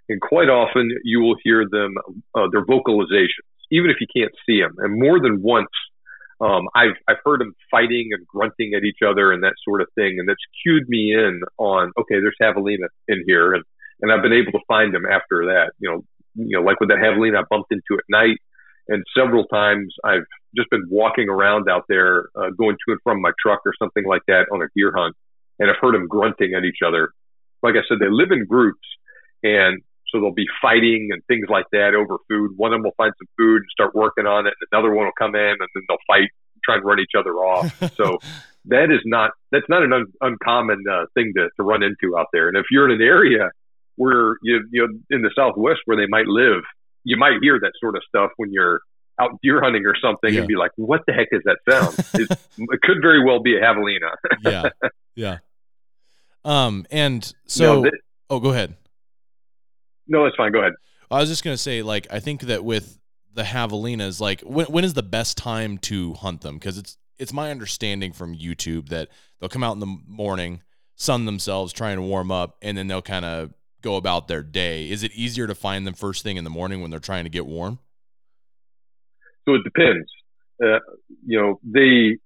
And 0.10 0.20
quite 0.20 0.50
often 0.50 0.90
you 1.04 1.22
will 1.22 1.36
hear 1.44 1.66
them 1.70 1.94
uh, 2.36 2.48
their 2.52 2.66
vocalizations, 2.66 3.48
even 3.72 3.90
if 3.90 3.98
you 4.02 4.08
can't 4.14 4.34
see 4.46 4.60
them. 4.60 4.74
And 4.80 5.00
more 5.00 5.20
than 5.22 5.42
once, 5.42 5.70
um, 6.42 6.68
I've 6.76 6.96
I've 7.08 7.22
heard 7.24 7.42
them 7.42 7.54
fighting 7.70 8.10
and 8.12 8.26
grunting 8.28 8.74
at 8.76 8.84
each 8.84 9.00
other 9.06 9.32
and 9.32 9.44
that 9.44 9.54
sort 9.64 9.82
of 9.82 9.88
thing, 9.96 10.18
and 10.20 10.28
that's 10.28 10.40
cued 10.64 10.88
me 10.88 11.14
in 11.14 11.42
on 11.58 11.92
okay, 12.00 12.16
there's 12.20 12.36
javelina 12.42 12.88
in 13.08 13.24
here, 13.28 13.54
and 13.54 13.64
and 14.02 14.12
I've 14.12 14.24
been 14.24 14.34
able 14.34 14.54
to 14.54 14.66
find 14.68 14.94
them 14.94 15.06
after 15.06 15.46
that. 15.48 15.72
You 15.80 15.90
know, 15.90 16.04
you 16.36 16.58
know, 16.58 16.64
like 16.64 16.80
with 16.80 16.90
that 16.90 17.00
javelina 17.00 17.40
I 17.40 17.44
bumped 17.50 17.72
into 17.72 18.00
at 18.00 18.06
night, 18.10 18.38
and 18.88 19.04
several 19.16 19.46
times 19.46 19.94
I've 20.04 20.26
just 20.56 20.70
been 20.70 20.86
walking 20.90 21.30
around 21.30 21.70
out 21.70 21.84
there, 21.90 22.30
uh, 22.36 22.50
going 22.58 22.76
to 22.76 22.94
and 22.94 23.00
from 23.04 23.22
my 23.22 23.32
truck 23.42 23.60
or 23.66 23.74
something 23.78 24.06
like 24.06 24.24
that 24.28 24.48
on 24.52 24.62
a 24.62 24.68
deer 24.76 24.94
hunt, 24.96 25.16
and 25.60 25.70
I've 25.70 25.78
heard 25.82 25.94
them 25.94 26.08
grunting 26.08 26.54
at 26.56 26.64
each 26.64 26.80
other. 26.86 27.12
Like 27.62 27.76
I 27.76 27.84
said, 27.88 27.98
they 28.00 28.10
live 28.10 28.32
in 28.32 28.46
groups, 28.46 28.88
and 29.44 29.82
so 30.12 30.20
they'll 30.20 30.32
be 30.34 30.48
fighting 30.62 31.10
and 31.12 31.22
things 31.28 31.48
like 31.50 31.66
that 31.72 31.94
over 31.96 32.18
food. 32.28 32.52
One 32.58 32.74
of 32.74 32.78
them 32.78 32.84
will 32.84 32.94
find 32.98 33.14
some 33.18 33.28
food 33.38 33.58
and 33.58 33.66
start 33.72 33.94
working 33.96 34.26
on 34.26 34.48
it. 34.48 34.54
Another 34.72 34.94
one 34.94 35.06
will 35.06 35.12
come 35.18 35.36
in 35.36 35.42
and 35.60 35.68
then 35.74 35.84
they'll 35.88 35.98
fight, 36.08 36.30
try 36.64 36.76
and 36.76 36.86
run 36.86 37.00
each 37.00 37.12
other 37.18 37.34
off. 37.36 37.72
so 37.96 38.18
that 38.66 38.92
is 38.92 39.02
not 39.06 39.32
that's 39.52 39.68
not 39.70 39.84
an 39.84 39.94
un- 39.94 40.14
uncommon 40.22 40.84
uh, 40.92 41.06
thing 41.14 41.34
to, 41.36 41.50
to 41.58 41.64
run 41.64 41.82
into 41.84 42.18
out 42.18 42.28
there. 42.34 42.48
And 42.48 42.58
if 42.58 42.66
you're 42.72 42.90
in 42.90 43.02
an 43.02 43.06
area 43.06 43.50
where 43.96 44.36
you 44.44 44.62
you 44.72 44.88
know 44.88 45.00
in 45.10 45.22
the 45.22 45.32
Southwest 45.36 45.80
where 45.86 45.98
they 45.98 46.08
might 46.08 46.28
live, 46.28 46.64
you 47.04 47.18
might 47.18 47.34
hear 47.42 47.60
that 47.60 47.72
sort 47.80 47.96
of 47.96 48.04
stuff 48.08 48.32
when 48.38 48.52
you're 48.52 48.82
out 49.20 49.32
deer 49.44 49.62
hunting 49.62 49.86
or 49.86 49.96
something 50.02 50.34
Yeah. 50.34 50.40
and 50.40 50.48
be 50.48 50.56
like, 50.56 50.72
"What 50.78 51.02
the 51.08 51.14
heck 51.14 51.28
is 51.32 51.42
that 51.46 51.58
sound?" 51.70 51.98
it, 52.14 52.32
it 52.58 52.82
could 52.82 53.02
very 53.02 53.24
well 53.24 53.42
be 53.42 53.56
a 53.56 53.60
javelina. 53.62 54.12
yeah, 54.44 54.70
yeah. 55.16 55.38
Um, 56.46 56.86
and 56.90 57.34
so, 57.46 57.84
oh, 58.30 58.40
go 58.40 58.52
ahead. 58.52 58.76
No, 60.10 60.24
that's 60.24 60.36
fine. 60.36 60.52
Go 60.52 60.60
ahead. 60.60 60.74
I 61.10 61.20
was 61.20 61.30
just 61.30 61.44
gonna 61.44 61.58
say, 61.58 61.82
like, 61.82 62.08
I 62.12 62.20
think 62.20 62.42
that 62.42 62.64
with 62.64 63.00
the 63.34 63.44
javelinas, 63.44 64.20
like, 64.20 64.42
when 64.42 64.66
when 64.68 64.84
is 64.84 64.94
the 64.94 65.04
best 65.04 65.38
time 65.38 65.78
to 65.80 66.14
hunt 66.16 66.42
them? 66.42 66.56
Because 66.56 66.78
it's 66.78 66.98
it's 67.18 67.34
my 67.34 67.52
understanding 67.52 68.14
from 68.14 68.36
YouTube 68.36 68.90
that 68.90 69.10
they'll 69.40 69.50
come 69.50 69.64
out 69.64 69.74
in 69.74 69.80
the 69.80 69.98
morning, 70.08 70.62
sun 70.96 71.26
themselves, 71.26 71.74
try 71.74 71.92
and 71.92 72.04
warm 72.08 72.32
up, 72.32 72.58
and 72.62 72.78
then 72.78 72.88
they'll 72.88 73.02
kind 73.02 73.26
of 73.26 73.54
go 73.82 73.96
about 73.96 74.28
their 74.28 74.44
day. 74.44 74.90
Is 74.90 75.04
it 75.04 75.12
easier 75.14 75.48
to 75.48 75.56
find 75.56 75.86
them 75.88 75.94
first 75.94 76.24
thing 76.24 76.38
in 76.38 76.44
the 76.44 76.50
morning 76.50 76.82
when 76.82 76.92
they're 76.92 77.00
trying 77.00 77.24
to 77.24 77.30
get 77.30 77.46
warm? 77.46 77.80
So 79.48 79.56
it 79.56 79.64
depends. 79.64 80.10
Uh, 80.62 80.80
you 81.26 81.40
know, 81.40 81.60
they 81.64 82.18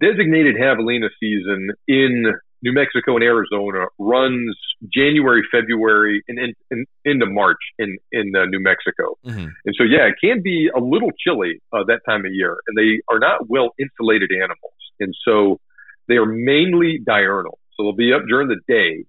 designated 0.00 0.56
javelina 0.56 1.08
season 1.18 1.70
in 1.88 2.34
New 2.62 2.72
Mexico 2.72 3.16
and 3.16 3.24
Arizona 3.24 3.86
runs 3.98 4.56
January, 4.94 5.42
February, 5.50 6.22
and, 6.28 6.38
in, 6.38 6.54
in, 6.70 6.84
into 7.04 7.26
March 7.26 7.58
in 7.78 7.96
in 8.12 8.32
uh, 8.36 8.44
New 8.46 8.60
Mexico. 8.60 9.16
Mm-hmm. 9.26 9.48
And 9.64 9.74
so, 9.76 9.84
yeah, 9.84 10.08
it 10.08 10.14
can 10.22 10.42
be 10.42 10.68
a 10.74 10.80
little 10.80 11.10
chilly 11.24 11.62
uh, 11.72 11.84
that 11.86 12.00
time 12.08 12.24
of 12.26 12.32
year, 12.32 12.56
and 12.66 12.76
they 12.76 13.00
are 13.10 13.18
not 13.18 13.48
well 13.48 13.70
insulated 13.78 14.30
animals, 14.32 14.80
and 14.98 15.14
so 15.24 15.60
they 16.08 16.16
are 16.16 16.26
mainly 16.26 16.98
diurnal. 17.04 17.58
So 17.76 17.84
they'll 17.84 17.92
be 17.92 18.12
up 18.12 18.22
during 18.28 18.48
the 18.48 18.60
day. 18.68 19.04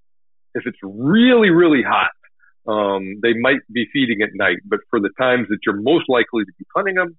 If 0.54 0.64
it's 0.66 0.78
really, 0.84 1.50
really 1.50 1.84
hot, 1.84 2.12
um, 2.68 3.20
they 3.22 3.34
might 3.34 3.60
be 3.72 3.88
feeding 3.92 4.22
at 4.22 4.30
night. 4.34 4.58
But 4.66 4.80
for 4.90 5.00
the 5.00 5.10
times 5.20 5.48
that 5.50 5.60
you're 5.66 5.82
most 5.82 6.06
likely 6.08 6.44
to 6.46 6.52
be 6.58 6.66
hunting 6.76 6.96
them, 6.96 7.18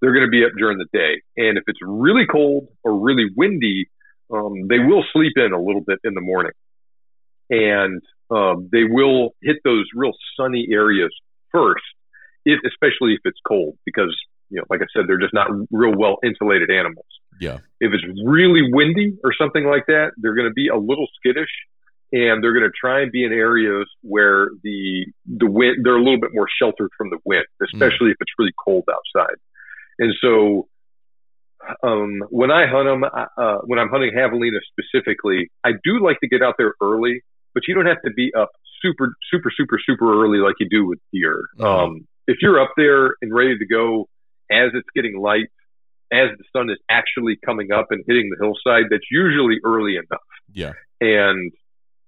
they're 0.00 0.12
going 0.12 0.26
to 0.26 0.30
be 0.30 0.44
up 0.44 0.52
during 0.56 0.78
the 0.78 0.86
day. 0.92 1.22
And 1.36 1.58
if 1.58 1.64
it's 1.66 1.80
really 1.82 2.26
cold 2.30 2.68
or 2.84 2.98
really 3.00 3.26
windy, 3.34 3.88
um, 4.32 4.68
they 4.68 4.78
will 4.78 5.04
sleep 5.12 5.34
in 5.36 5.52
a 5.52 5.60
little 5.60 5.82
bit 5.82 5.98
in 6.04 6.14
the 6.14 6.20
morning, 6.20 6.52
and 7.50 8.02
um, 8.30 8.68
they 8.72 8.84
will 8.84 9.30
hit 9.42 9.56
those 9.64 9.86
real 9.94 10.12
sunny 10.38 10.68
areas 10.70 11.10
first, 11.52 11.84
if, 12.44 12.58
especially 12.66 13.14
if 13.14 13.20
it's 13.24 13.38
cold, 13.46 13.78
because 13.84 14.16
you 14.50 14.58
know, 14.58 14.64
like 14.70 14.80
I 14.80 14.86
said, 14.94 15.04
they're 15.08 15.18
just 15.18 15.34
not 15.34 15.48
real 15.70 15.96
well 15.96 16.18
insulated 16.24 16.70
animals. 16.70 17.06
Yeah. 17.40 17.58
If 17.80 17.92
it's 17.92 18.04
really 18.24 18.62
windy 18.72 19.16
or 19.24 19.32
something 19.36 19.64
like 19.64 19.86
that, 19.86 20.12
they're 20.16 20.34
going 20.34 20.48
to 20.48 20.54
be 20.54 20.68
a 20.68 20.76
little 20.76 21.06
skittish, 21.18 21.50
and 22.12 22.42
they're 22.42 22.52
going 22.52 22.64
to 22.64 22.72
try 22.78 23.02
and 23.02 23.12
be 23.12 23.24
in 23.24 23.32
areas 23.32 23.86
where 24.02 24.48
the 24.62 25.06
the 25.26 25.50
wind 25.50 25.84
they're 25.84 25.96
a 25.96 26.02
little 26.02 26.20
bit 26.20 26.30
more 26.32 26.46
sheltered 26.60 26.90
from 26.96 27.10
the 27.10 27.18
wind, 27.24 27.44
especially 27.62 28.10
if 28.10 28.16
it's 28.20 28.32
really 28.38 28.54
cold 28.64 28.84
outside. 28.90 29.36
And 29.98 30.14
so, 30.20 30.68
um, 31.82 32.22
when 32.30 32.50
I 32.50 32.66
hunt 32.66 32.86
them, 32.86 33.04
uh, 33.04 33.58
when 33.64 33.78
I'm 33.78 33.88
hunting 33.88 34.12
javelina 34.14 34.58
specifically, 34.70 35.50
I 35.64 35.70
do 35.84 36.02
like 36.04 36.20
to 36.20 36.28
get 36.28 36.42
out 36.42 36.54
there 36.58 36.74
early, 36.82 37.22
but 37.54 37.62
you 37.68 37.74
don't 37.74 37.86
have 37.86 38.02
to 38.04 38.10
be 38.12 38.32
up 38.38 38.50
super, 38.82 39.14
super, 39.32 39.50
super, 39.56 39.78
super 39.84 40.22
early 40.22 40.38
like 40.38 40.54
you 40.60 40.68
do 40.68 40.86
with 40.86 40.98
deer. 41.12 41.42
Mhm. 41.58 41.64
Um, 41.64 42.06
if 42.26 42.38
you're 42.42 42.60
up 42.60 42.72
there 42.76 43.14
and 43.22 43.32
ready 43.34 43.56
to 43.58 43.66
go 43.66 44.08
as 44.50 44.70
it's 44.74 44.88
getting 44.94 45.18
light, 45.18 45.46
as 46.12 46.28
the 46.38 46.44
sun 46.52 46.70
is 46.70 46.78
actually 46.88 47.36
coming 47.44 47.72
up 47.72 47.86
and 47.90 48.04
hitting 48.06 48.30
the 48.30 48.36
hillside, 48.44 48.84
that's 48.90 49.10
usually 49.10 49.58
early 49.64 49.96
enough 49.96 50.22
Yeah. 50.52 50.72
and 51.00 51.52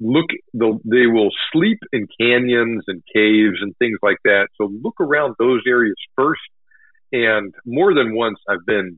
look 0.01 0.27
they 0.55 1.09
will 1.09 1.31
sleep 1.53 1.79
in 1.93 2.07
canyons 2.21 2.85
and 2.87 3.03
caves 3.13 3.57
and 3.61 3.77
things 3.79 3.99
like 4.01 4.19
that 4.25 4.47
so 4.57 4.71
look 4.81 4.95
around 5.01 5.35
those 5.41 5.61
areas 5.67 5.97
first 6.15 6.41
and 7.11 7.53
more 7.67 7.93
than 7.93 8.15
once 8.15 8.39
i've 8.49 8.65
been 8.65 8.97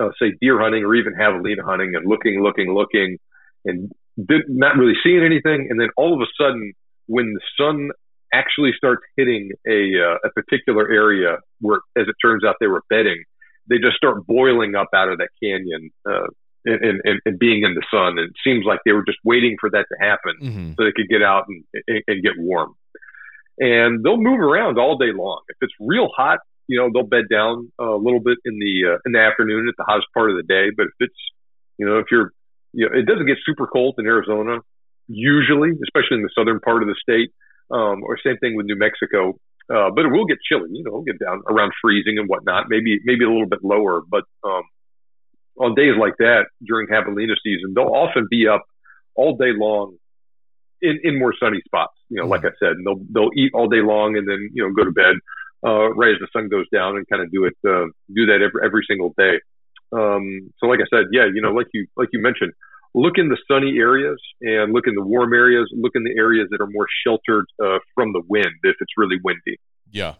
uh, 0.00 0.08
say 0.20 0.32
deer 0.40 0.60
hunting 0.60 0.84
or 0.84 0.94
even 0.94 1.14
javelina 1.14 1.62
hunting 1.64 1.94
and 1.94 2.06
looking 2.06 2.42
looking 2.42 2.74
looking 2.74 3.18
and 3.64 3.90
did 4.16 4.42
not 4.48 4.76
really 4.76 4.94
seeing 5.02 5.24
anything 5.24 5.68
and 5.70 5.80
then 5.80 5.88
all 5.96 6.14
of 6.14 6.20
a 6.20 6.30
sudden 6.40 6.72
when 7.06 7.34
the 7.34 7.40
sun 7.56 7.90
actually 8.34 8.72
starts 8.76 9.02
hitting 9.16 9.50
a 9.66 9.92
uh, 10.00 10.16
a 10.24 10.30
particular 10.30 10.90
area 10.90 11.38
where 11.60 11.80
as 11.96 12.06
it 12.08 12.14
turns 12.24 12.44
out 12.44 12.56
they 12.60 12.66
were 12.66 12.82
bedding 12.88 13.22
they 13.68 13.76
just 13.78 13.96
start 13.96 14.26
boiling 14.26 14.74
up 14.74 14.88
out 14.94 15.08
of 15.08 15.18
that 15.18 15.28
canyon 15.42 15.90
uh, 16.08 16.26
and, 16.64 17.00
and, 17.04 17.20
and 17.24 17.38
being 17.38 17.62
in 17.62 17.74
the 17.74 17.82
sun. 17.90 18.18
And 18.18 18.30
it 18.30 18.34
seems 18.44 18.64
like 18.64 18.80
they 18.84 18.92
were 18.92 19.04
just 19.04 19.18
waiting 19.24 19.56
for 19.60 19.70
that 19.70 19.86
to 19.90 19.98
happen 20.04 20.34
Mm-hmm. 20.42 20.72
so 20.76 20.84
they 20.84 20.92
could 20.92 21.08
get 21.08 21.22
out 21.22 21.44
and, 21.48 21.64
and, 21.86 22.02
and 22.08 22.22
get 22.22 22.32
warm. 22.38 22.74
And 23.58 24.04
they'll 24.04 24.16
move 24.16 24.40
around 24.40 24.78
all 24.78 24.96
day 24.96 25.12
long. 25.14 25.42
If 25.48 25.56
it's 25.60 25.72
real 25.78 26.08
hot, 26.16 26.40
you 26.68 26.78
know, 26.78 26.90
they'll 26.92 27.08
bed 27.08 27.24
down 27.30 27.72
a 27.78 27.96
little 27.96 28.20
bit 28.20 28.38
in 28.44 28.58
the 28.58 28.94
uh, 28.94 28.98
in 29.04 29.12
the 29.12 29.20
afternoon 29.20 29.68
at 29.68 29.74
the 29.76 29.84
hottest 29.84 30.08
part 30.14 30.30
of 30.30 30.36
the 30.36 30.42
day. 30.42 30.70
But 30.76 30.86
if 30.86 30.98
it's, 31.00 31.20
you 31.78 31.86
know, 31.86 31.98
if 31.98 32.06
you're, 32.10 32.32
you 32.72 32.88
know, 32.88 32.98
it 32.98 33.06
doesn't 33.06 33.26
get 33.26 33.38
super 33.44 33.66
cold 33.66 33.96
in 33.98 34.06
Arizona 34.06 34.58
usually, 35.08 35.70
especially 35.82 36.18
in 36.18 36.22
the 36.22 36.30
southern 36.34 36.60
part 36.60 36.82
of 36.82 36.88
the 36.88 36.96
state. 37.00 37.32
Um, 37.70 38.02
or 38.04 38.18
same 38.24 38.36
thing 38.36 38.54
with 38.54 38.66
New 38.66 38.76
Mexico. 38.76 39.38
Uh, 39.72 39.88
but 39.94 40.04
it 40.04 40.12
will 40.12 40.26
get 40.26 40.38
chilly, 40.46 40.68
you 40.72 40.84
know, 40.84 41.02
get 41.06 41.18
down 41.18 41.40
around 41.48 41.72
freezing 41.80 42.18
and 42.18 42.28
whatnot, 42.28 42.66
maybe, 42.68 43.00
maybe 43.04 43.24
a 43.24 43.28
little 43.28 43.48
bit 43.48 43.60
lower, 43.62 44.02
but, 44.10 44.24
um, 44.44 44.62
on 45.58 45.74
days 45.74 45.94
like 45.98 46.14
that 46.18 46.46
during 46.66 46.88
javelina 46.88 47.34
season, 47.42 47.72
they'll 47.74 47.84
often 47.84 48.26
be 48.30 48.48
up 48.48 48.62
all 49.14 49.36
day 49.36 49.52
long 49.54 49.96
in, 50.80 50.98
in 51.04 51.18
more 51.18 51.34
sunny 51.38 51.60
spots. 51.64 51.94
You 52.08 52.20
know, 52.20 52.26
like 52.26 52.44
I 52.44 52.50
said, 52.58 52.72
and 52.72 52.86
they'll 52.86 53.00
they'll 53.12 53.30
eat 53.36 53.52
all 53.54 53.68
day 53.68 53.80
long 53.82 54.16
and 54.16 54.28
then 54.28 54.50
you 54.52 54.62
know 54.62 54.72
go 54.72 54.84
to 54.84 54.90
bed 54.90 55.14
uh, 55.64 55.92
right 55.94 56.12
as 56.12 56.20
the 56.20 56.28
sun 56.32 56.48
goes 56.48 56.66
down 56.72 56.96
and 56.96 57.06
kind 57.08 57.22
of 57.22 57.30
do 57.30 57.44
it 57.44 57.54
uh, 57.66 57.86
do 58.14 58.26
that 58.26 58.40
every 58.42 58.64
every 58.64 58.84
single 58.88 59.14
day. 59.16 59.40
Um, 59.92 60.52
so, 60.58 60.66
like 60.66 60.80
I 60.80 60.88
said, 60.90 61.06
yeah, 61.12 61.26
you 61.32 61.42
know, 61.42 61.52
like 61.52 61.66
you 61.72 61.86
like 61.96 62.08
you 62.12 62.20
mentioned, 62.20 62.52
look 62.94 63.14
in 63.16 63.28
the 63.28 63.38
sunny 63.48 63.78
areas 63.78 64.18
and 64.40 64.72
look 64.72 64.86
in 64.86 64.94
the 64.94 65.02
warm 65.04 65.32
areas. 65.32 65.70
Look 65.72 65.92
in 65.94 66.04
the 66.04 66.14
areas 66.16 66.48
that 66.50 66.60
are 66.60 66.68
more 66.70 66.86
sheltered 67.06 67.46
uh, 67.62 67.78
from 67.94 68.12
the 68.12 68.22
wind 68.28 68.54
if 68.62 68.76
it's 68.80 68.92
really 68.96 69.16
windy. 69.22 69.58
Yeah. 69.90 70.14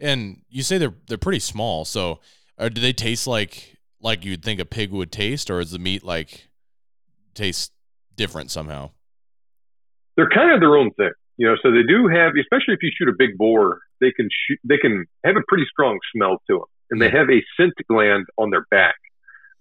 And 0.00 0.42
you 0.48 0.62
say 0.62 0.78
they're 0.78 0.94
they're 1.08 1.18
pretty 1.18 1.40
small, 1.40 1.84
so 1.84 2.20
uh, 2.58 2.68
do 2.68 2.80
they 2.80 2.92
taste 2.92 3.26
like 3.26 3.76
like 4.00 4.24
you'd 4.24 4.42
think 4.42 4.60
a 4.60 4.64
pig 4.66 4.92
would 4.92 5.10
taste, 5.10 5.50
or 5.50 5.60
is 5.60 5.70
the 5.70 5.78
meat 5.78 6.04
like 6.04 6.48
taste 7.34 7.72
different 8.14 8.50
somehow? 8.50 8.90
they're 10.16 10.30
kind 10.30 10.52
of 10.52 10.60
their 10.60 10.76
own 10.76 10.90
thing, 10.92 11.12
you 11.36 11.46
know. 11.46 11.56
So 11.62 11.70
they 11.70 11.82
do 11.82 12.08
have, 12.08 12.32
especially 12.40 12.74
if 12.74 12.82
you 12.82 12.90
shoot 12.96 13.08
a 13.08 13.16
big 13.16 13.36
boar, 13.36 13.80
they 14.00 14.12
can 14.12 14.28
shoot, 14.46 14.58
they 14.64 14.78
can 14.78 15.06
have 15.24 15.36
a 15.36 15.42
pretty 15.48 15.64
strong 15.70 15.98
smell 16.14 16.38
to 16.48 16.58
them, 16.58 16.70
and 16.90 17.00
they 17.00 17.10
have 17.10 17.28
a 17.30 17.42
scent 17.56 17.74
gland 17.88 18.26
on 18.38 18.50
their 18.50 18.66
back 18.70 18.96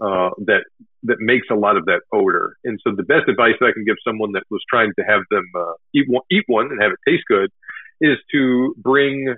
uh, 0.01 0.29
that 0.45 0.63
that 1.03 1.17
makes 1.19 1.47
a 1.51 1.55
lot 1.55 1.77
of 1.77 1.85
that 1.85 2.01
odor. 2.11 2.57
And 2.63 2.79
so 2.83 2.93
the 2.95 3.03
best 3.03 3.29
advice 3.29 3.53
that 3.59 3.67
I 3.67 3.73
can 3.73 3.85
give 3.85 3.97
someone 4.05 4.31
that 4.33 4.43
was 4.49 4.63
trying 4.69 4.91
to 4.97 5.05
have 5.05 5.21
them 5.29 5.45
uh, 5.55 5.73
eat 5.93 6.05
one, 6.07 6.23
eat 6.31 6.43
one 6.47 6.71
and 6.71 6.81
have 6.81 6.91
it 6.91 6.99
taste 7.07 7.23
good 7.27 7.51
is 8.01 8.17
to 8.31 8.75
bring 8.77 9.35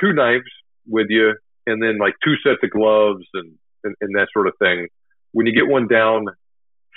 two 0.00 0.12
knives 0.12 0.50
with 0.86 1.06
you, 1.10 1.34
and 1.66 1.82
then 1.82 1.98
like 1.98 2.14
two 2.24 2.34
sets 2.42 2.62
of 2.62 2.70
gloves 2.70 3.26
and 3.34 3.52
and, 3.84 3.94
and 4.00 4.14
that 4.14 4.28
sort 4.32 4.46
of 4.46 4.54
thing. 4.58 4.88
When 5.32 5.46
you 5.46 5.54
get 5.54 5.68
one 5.68 5.86
down, 5.86 6.26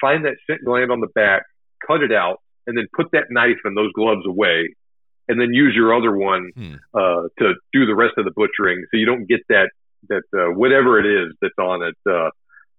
find 0.02 0.26
that 0.26 0.36
scent 0.48 0.66
gland 0.66 0.92
on 0.92 1.00
the 1.00 1.08
back, 1.08 1.44
cut 1.86 2.02
it 2.02 2.12
out 2.12 2.40
and 2.68 2.78
then 2.78 2.88
put 2.96 3.08
that 3.12 3.26
knife 3.30 3.60
and 3.64 3.76
those 3.76 3.92
gloves 3.94 4.26
away, 4.26 4.74
and 5.28 5.40
then 5.40 5.54
use 5.54 5.74
your 5.76 5.94
other 5.96 6.16
one 6.16 6.52
Hmm. 6.56 6.76
uh, 6.94 7.24
to 7.40 7.54
do 7.72 7.86
the 7.86 7.96
rest 7.96 8.14
of 8.18 8.26
the 8.26 8.32
butchering, 8.32 8.84
so 8.92 8.98
you 8.98 9.06
don't 9.06 9.26
get 9.26 9.42
that 9.50 9.70
that 10.10 10.24
uh, 10.36 10.52
whatever 10.54 11.00
it 11.00 11.06
is 11.06 11.34
that's 11.42 11.58
on 11.58 11.82
it 11.82 11.96
uh, 12.10 12.30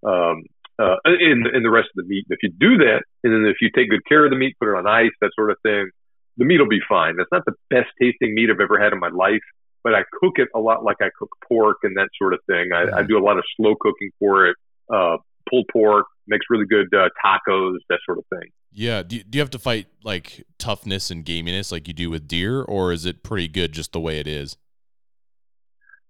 um, 0.07 0.43
uh, 0.79 0.97
in 1.07 1.47
in 1.55 1.63
the 1.63 1.71
rest 1.71 1.89
of 1.97 2.05
the 2.05 2.09
meat. 2.09 2.27
If 2.29 2.41
you 2.43 2.51
do 2.51 2.77
that, 2.79 3.03
and 3.23 3.33
then 3.33 3.47
if 3.47 3.57
you 3.61 3.71
take 3.75 3.89
good 3.91 4.05
care 4.07 4.25
of 4.25 4.31
the 4.31 4.37
meat, 4.37 4.57
put 4.61 4.69
it 4.69 4.77
on 4.77 4.87
ice, 4.87 5.13
that 5.21 5.31
sort 5.35 5.51
of 5.51 5.57
thing, 5.63 5.89
the 6.37 6.45
meat 6.45 6.59
will 6.59 6.69
be 6.69 6.83
fine. 6.89 7.17
It's 7.19 7.33
not 7.33 7.45
the 7.47 7.55
best 7.71 7.89
tasting 8.01 8.35
meat 8.35 8.51
I've 8.51 8.61
ever 8.61 8.79
had 8.79 8.93
in 8.93 8.99
my 8.99 9.09
life, 9.09 9.41
but 9.83 9.95
I 9.95 10.03
cook 10.21 10.35
it 10.39 10.49
a 10.55 10.61
lot 10.61 10.85
like 10.85 10.97
I 11.01 11.09
cook 11.19 11.31
pork 11.49 11.79
and 11.83 11.97
that 11.97 12.09
sort 12.19 12.35
of 12.35 12.41
thing. 12.47 12.73
I, 12.75 12.99
I 12.99 13.03
do 13.03 13.17
a 13.19 13.25
lot 13.25 13.39
of 13.39 13.45
slow 13.57 13.75
cooking 13.81 14.11
for 14.19 14.47
it. 14.49 14.57
Uh, 14.93 15.17
pulled 15.49 15.67
pork 15.73 16.07
makes 16.27 16.47
really 16.51 16.67
good 16.67 16.93
uh, 16.93 17.09
tacos, 17.25 17.77
that 17.89 18.01
sort 18.05 18.19
of 18.19 18.25
thing. 18.27 18.51
Yeah. 18.75 19.03
Do 19.05 19.17
you, 19.17 19.23
do 19.23 19.39
you 19.39 19.41
have 19.41 19.51
to 19.51 19.59
fight 19.59 19.87
like 20.03 20.45
toughness 20.59 21.11
and 21.11 21.25
gaminess 21.25 21.71
like 21.71 21.87
you 21.87 21.95
do 21.95 22.11
with 22.11 22.27
deer, 22.29 22.63
or 22.63 22.93
is 22.93 23.07
it 23.07 23.23
pretty 23.23 23.49
good 23.49 23.73
just 23.73 23.93
the 23.93 24.01
way 24.01 24.19
it 24.19 24.27
is? 24.27 24.57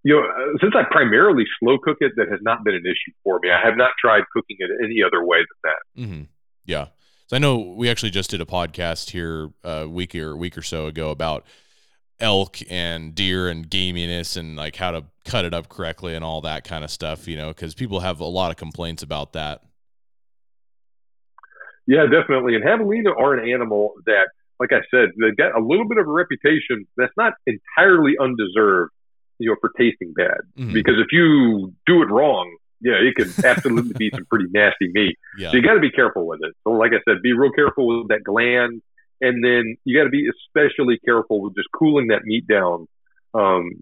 You 0.03 0.15
know, 0.15 0.21
uh, 0.21 0.59
since 0.61 0.75
I 0.77 0.83
primarily 0.91 1.45
slow 1.61 1.79
cook 1.79 1.99
it, 2.01 2.13
that 2.17 2.29
has 2.31 2.41
not 2.43 2.65
been 2.65 2.75
an 2.75 2.85
issue 2.85 3.13
for 3.23 3.39
me. 3.43 3.51
I 3.51 3.65
have 3.65 3.77
not 3.77 3.93
tried 4.01 4.23
cooking 4.33 4.57
it 4.59 4.71
any 4.83 5.03
other 5.07 5.25
way 5.25 5.39
than 5.39 5.47
that. 5.63 6.03
Mm-hmm. 6.03 6.23
Yeah. 6.67 6.87
So 7.27 7.37
I 7.37 7.39
know 7.39 7.59
we 7.59 7.89
actually 7.89 8.11
just 8.11 8.31
did 8.31 8.41
a 8.41 8.47
podcast 8.47 9.11
here 9.11 9.51
a 9.63 9.89
week 9.89 10.15
or 10.15 10.33
a 10.33 10.37
week 10.37 10.59
or 10.59 10.63
so 10.63 10.87
ago 10.87 11.11
about 11.11 11.47
elk 12.21 12.59
and 12.71 13.15
deer 13.15 13.49
and 13.49 13.69
gaminess 13.69 14.37
and 14.37 14.57
like 14.57 14.77
how 14.77 14.91
to 14.91 15.05
cut 15.25 15.45
it 15.45 15.55
up 15.55 15.69
correctly 15.69 16.15
and 16.15 16.25
all 16.25 16.43
that 16.43 16.65
kind 16.65 16.85
of 16.85 16.91
stuff, 16.91 17.27
you 17.27 17.37
know, 17.37 17.49
because 17.49 17.75
people 17.75 18.01
have 18.01 18.21
a 18.21 18.25
lot 18.25 18.51
of 18.51 18.57
complaints 18.57 19.03
about 19.03 19.33
that. 19.33 19.63
Yeah, 21.87 22.07
definitely. 22.07 22.55
And 22.55 22.65
javelina 22.65 23.11
are 23.19 23.35
an 23.35 23.49
animal 23.49 23.95
that, 24.07 24.29
like 24.59 24.73
I 24.73 24.81
said, 24.91 25.11
they 25.21 25.31
got 25.37 25.57
a 25.57 25.63
little 25.65 25.87
bit 25.87 25.99
of 25.99 26.07
a 26.07 26.11
reputation 26.11 26.87
that's 26.97 27.13
not 27.17 27.35
entirely 27.47 28.15
undeserved, 28.21 28.93
you 29.39 29.51
know, 29.51 29.57
for 29.61 29.71
tasting 29.77 30.13
bad. 30.15 30.39
Mm-hmm. 30.57 30.73
Because 30.73 30.95
if 30.99 31.09
you 31.13 31.75
do 31.87 32.03
it 32.03 32.11
wrong, 32.11 32.57
yeah, 32.81 32.95
it 33.01 33.15
could 33.15 33.45
absolutely 33.45 33.95
be 33.97 34.11
some 34.11 34.27
pretty 34.27 34.47
nasty 34.53 34.91
meat. 34.93 35.17
Yeah. 35.37 35.51
So 35.51 35.57
you 35.57 35.63
got 35.65 35.75
to 35.75 35.81
be 35.81 35.91
careful 35.91 36.29
with 36.29 36.41
it. 36.45 36.55
So, 36.63 36.71
like 36.71 36.93
I 36.93 37.03
said, 37.05 37.21
be 37.21 37.33
real 37.33 37.51
careful 37.51 37.89
with 37.89 38.09
that 38.09 38.23
gland, 38.23 38.83
and 39.21 39.43
then 39.43 39.77
you 39.85 39.99
got 39.99 40.05
to 40.05 40.11
be 40.11 40.29
especially 40.29 40.97
careful 41.05 41.41
with 41.43 41.57
just 41.57 41.67
cooling 41.77 42.07
that 42.09 42.23
meat 42.23 42.47
down. 42.47 42.87
Um, 43.35 43.73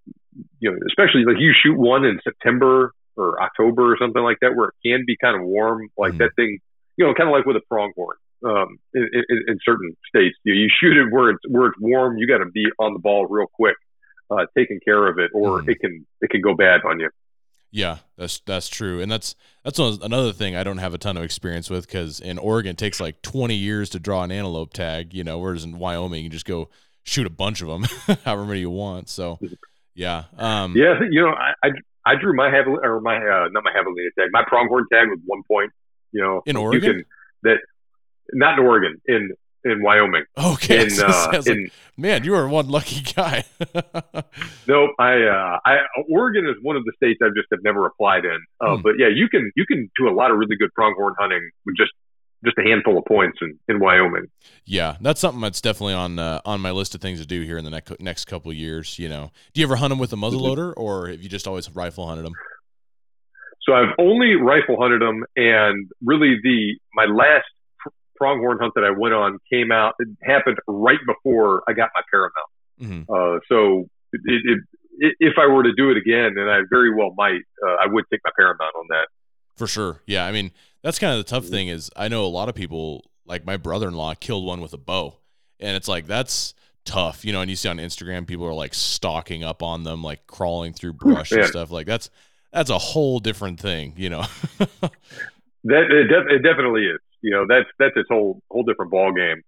you 0.61 0.71
know, 0.71 0.79
especially 0.88 1.27
like 1.27 1.37
you 1.38 1.53
shoot 1.53 1.77
one 1.77 2.07
in 2.07 2.21
September 2.25 2.93
or 3.17 3.43
October 3.43 3.93
or 3.93 3.99
something 4.01 4.23
like 4.23 4.38
that, 4.41 4.57
where 4.57 4.69
it 4.69 4.75
can 4.83 5.05
be 5.07 5.15
kind 5.21 5.37
of 5.37 5.43
warm. 5.47 5.88
Like 5.99 6.15
mm 6.15 6.19
that 6.19 6.31
thing, 6.37 6.61
you 6.97 7.07
know, 7.07 7.15
kind 7.15 7.29
of 7.29 7.33
like 7.33 7.47
with 7.47 7.57
a 7.57 7.63
pronghorn. 7.69 8.17
Um, 8.45 8.79
in, 8.93 9.09
in, 9.13 9.45
in 9.47 9.59
certain 9.65 9.97
states, 10.09 10.37
you, 10.43 10.55
you 10.55 10.69
shoot 10.69 10.97
it 10.97 11.13
where 11.13 11.31
it's 11.31 11.41
where 11.49 11.69
it's 11.69 11.79
warm. 11.81 12.19
You 12.19 12.27
got 12.27 12.39
to 12.39 12.51
be 12.51 12.67
on 12.79 12.93
the 12.93 12.99
ball 12.99 13.27
real 13.27 13.47
quick, 13.53 13.77
uh, 14.31 14.47
taking 14.57 14.81
care 14.85 15.07
of 15.07 15.19
it, 15.19 15.31
or 15.33 15.63
mm 15.63 15.69
it 15.69 15.79
can 15.81 16.05
it 16.21 16.31
can 16.31 16.41
go 16.41 16.55
bad 16.55 16.81
on 16.85 16.99
you. 16.99 17.09
Yeah, 17.71 17.99
that's 18.19 18.41
that's 18.41 18.69
true, 18.69 19.01
and 19.01 19.11
that's 19.11 19.35
that's 19.65 19.79
another 19.79 20.33
thing 20.33 20.55
I 20.55 20.63
don't 20.63 20.79
have 20.79 20.93
a 20.93 20.99
ton 20.99 21.17
of 21.17 21.23
experience 21.23 21.71
with 21.71 21.87
because 21.87 22.21
in 22.21 22.37
Oregon 22.37 22.73
it 22.73 22.79
takes 22.79 23.01
like 23.01 23.23
twenty 23.23 23.55
years 23.55 23.89
to 23.91 23.99
draw 23.99 24.25
an 24.25 24.31
antelope 24.31 24.75
tag, 24.75 25.15
you 25.15 25.25
know, 25.25 25.39
whereas 25.39 25.65
in 25.65 25.79
Wyoming 25.79 26.23
you 26.23 26.29
just 26.29 26.45
go 26.45 26.69
shoot 27.03 27.27
a 27.27 27.31
bunch 27.31 27.63
of 27.63 27.69
them, 27.69 27.85
however 28.25 28.45
many 28.45 28.61
you 28.61 28.71
want. 28.71 29.09
So, 29.09 29.39
yeah, 29.95 30.25
um, 30.37 30.75
yeah, 30.77 31.01
you 31.11 31.23
know, 31.23 31.31
I, 31.31 31.55
I, 31.65 31.71
I 32.05 32.15
drew 32.21 32.35
my 32.37 32.51
javelina 32.51 32.85
or 32.85 33.01
my 33.01 33.17
uh, 33.17 33.49
not 33.51 33.65
my 33.65 33.73
javelina 33.73 34.11
tag, 34.19 34.29
my 34.33 34.45
pronghorn 34.47 34.85
tag 34.93 35.09
with 35.11 35.21
one 35.25 35.43
point. 35.49 35.73
You 36.12 36.22
know, 36.22 36.42
in 36.46 36.57
Oregon, 36.57 36.83
you 36.83 36.92
can, 36.92 37.05
that 37.44 37.57
not 38.33 38.59
in 38.59 38.64
Oregon, 38.64 39.01
in 39.07 39.33
in 39.64 39.83
Wyoming. 39.83 40.25
Okay, 40.37 40.83
in, 40.87 41.01
uh, 41.01 41.42
in 41.46 41.62
like, 41.62 41.72
man, 41.96 42.25
you 42.25 42.35
are 42.35 42.48
one 42.48 42.68
lucky 42.68 43.01
guy. 43.01 43.44
nope, 44.66 44.90
I, 44.98 45.22
uh, 45.22 45.59
I 45.64 45.77
Oregon 46.11 46.46
is 46.46 46.57
one 46.62 46.77
of 46.77 46.85
the 46.85 46.92
states 46.96 47.20
I've 47.22 47.35
just 47.35 47.48
have 47.51 47.61
never 47.62 47.87
applied 47.87 48.25
in. 48.25 48.38
Uh, 48.61 48.77
hmm. 48.77 48.83
But 48.83 48.92
yeah, 48.98 49.09
you 49.09 49.29
can 49.29 49.51
you 49.57 49.66
can 49.66 49.90
do 49.98 50.09
a 50.09 50.14
lot 50.14 50.31
of 50.31 50.38
really 50.38 50.57
good 50.57 50.72
pronghorn 50.75 51.14
hunting 51.18 51.51
with 51.64 51.77
just 51.77 51.92
just 52.44 52.59
a 52.59 52.62
handful 52.62 52.98
of 52.98 53.05
points 53.05 53.38
in, 53.40 53.57
in 53.68 53.79
Wyoming. 53.79 54.27
Yeah, 54.64 54.96
that's 55.01 55.20
something 55.20 55.40
that's 55.40 55.61
definitely 55.61 55.94
on 55.94 56.18
uh, 56.18 56.40
on 56.44 56.61
my 56.61 56.70
list 56.70 56.94
of 56.94 57.01
things 57.01 57.20
to 57.20 57.27
do 57.27 57.42
here 57.42 57.59
in 57.59 57.64
the 57.64 57.70
next 57.70 57.92
next 58.01 58.25
couple 58.25 58.51
of 58.51 58.57
years. 58.57 58.98
You 58.98 59.09
know, 59.09 59.31
do 59.55 59.61
you 59.61 59.66
ever 59.66 59.77
hunt 59.77 59.90
them 59.90 59.98
with 59.98 60.12
a 60.12 60.16
muzzleloader, 60.16 60.72
or 60.77 61.09
have 61.09 61.22
you 61.22 61.29
just 61.29 61.46
always 61.46 61.70
rifle 61.75 62.07
hunted 62.07 62.25
them? 62.25 62.35
So 63.64 63.75
I've 63.75 63.94
only 63.98 64.35
rifle 64.35 64.77
hunted 64.81 65.03
them, 65.03 65.25
and 65.37 65.88
really 66.05 66.37
the 66.42 66.79
my 66.94 67.05
last 67.05 67.44
pronghorn 68.16 68.59
hunt 68.61 68.72
that 68.75 68.85
I 68.85 68.90
went 68.96 69.14
on 69.14 69.38
came 69.53 69.72
out. 69.72 69.94
It 69.98 70.09
happened 70.22 70.59
right 70.66 70.98
before 71.07 71.62
I 71.68 71.72
got 71.72 71.90
my 71.94 72.03
paramount. 72.11 72.51
Mm-hmm. 72.81 73.12
Uh, 73.12 73.38
so 73.48 73.88
it, 74.12 74.20
it, 74.25 74.59
it, 74.98 75.16
if 75.18 75.35
I 75.38 75.46
were 75.46 75.62
to 75.62 75.72
do 75.77 75.90
it 75.90 75.96
again, 75.96 76.35
and 76.37 76.51
I 76.51 76.61
very 76.70 76.94
well 76.94 77.12
might, 77.16 77.40
uh, 77.66 77.77
I 77.81 77.87
would 77.87 78.05
take 78.12 78.20
my 78.25 78.31
paramount 78.37 78.75
on 78.77 78.87
that. 78.90 79.09
For 79.57 79.66
sure. 79.66 80.03
Yeah. 80.07 80.25
I 80.25 80.33
mean, 80.33 80.53
that's 80.83 80.98
kind 80.98 81.12
of 81.12 81.18
the 81.18 81.29
tough 81.29 81.46
thing 81.46 81.68
is 81.68 81.90
I 81.96 82.09
know 82.09 82.25
a 82.25 82.27
lot 82.27 82.48
of 82.48 82.55
people, 82.55 83.11
like 83.25 83.44
my 83.44 83.57
brother-in-law, 83.57 84.14
killed 84.14 84.44
one 84.44 84.61
with 84.61 84.72
a 84.72 84.79
bow, 84.79 85.16
and 85.61 85.77
it's 85.77 85.88
like 85.88 86.07
that's 86.07 86.55
tough, 86.85 87.25
you 87.25 87.33
know. 87.33 87.40
And 87.40 87.51
you 87.51 87.57
see 87.57 87.68
on 87.68 87.79
Instagram, 87.79 88.27
people 88.27 88.46
are 88.46 88.55
like 88.55 88.75
stalking 88.75 89.44
up 89.44 89.62
on 89.62 89.85
them, 89.85 90.03
like 90.03 90.27
crawling 90.27 90.72
through 90.72 90.94
brush 90.94 91.33
and 91.33 91.46
stuff. 91.46 91.70
Like 91.70 91.87
that's 91.87 92.11
that's 92.53 92.71
a 92.71 92.79
whole 92.79 93.19
different 93.19 93.61
thing, 93.61 93.95
you 93.97 94.11
know. 94.11 94.25
that 94.59 95.85
it, 95.91 96.09
def- 96.09 96.31
it 96.31 96.43
definitely 96.43 96.87
is. 96.87 97.01
You 97.23 97.31
know, 97.31 97.47
that's 97.49 97.69
that's 97.79 97.97
its 97.97 98.09
whole 98.11 98.41
whole 98.51 98.65
different 98.65 98.91
ball 98.91 99.12
game. 99.12 99.43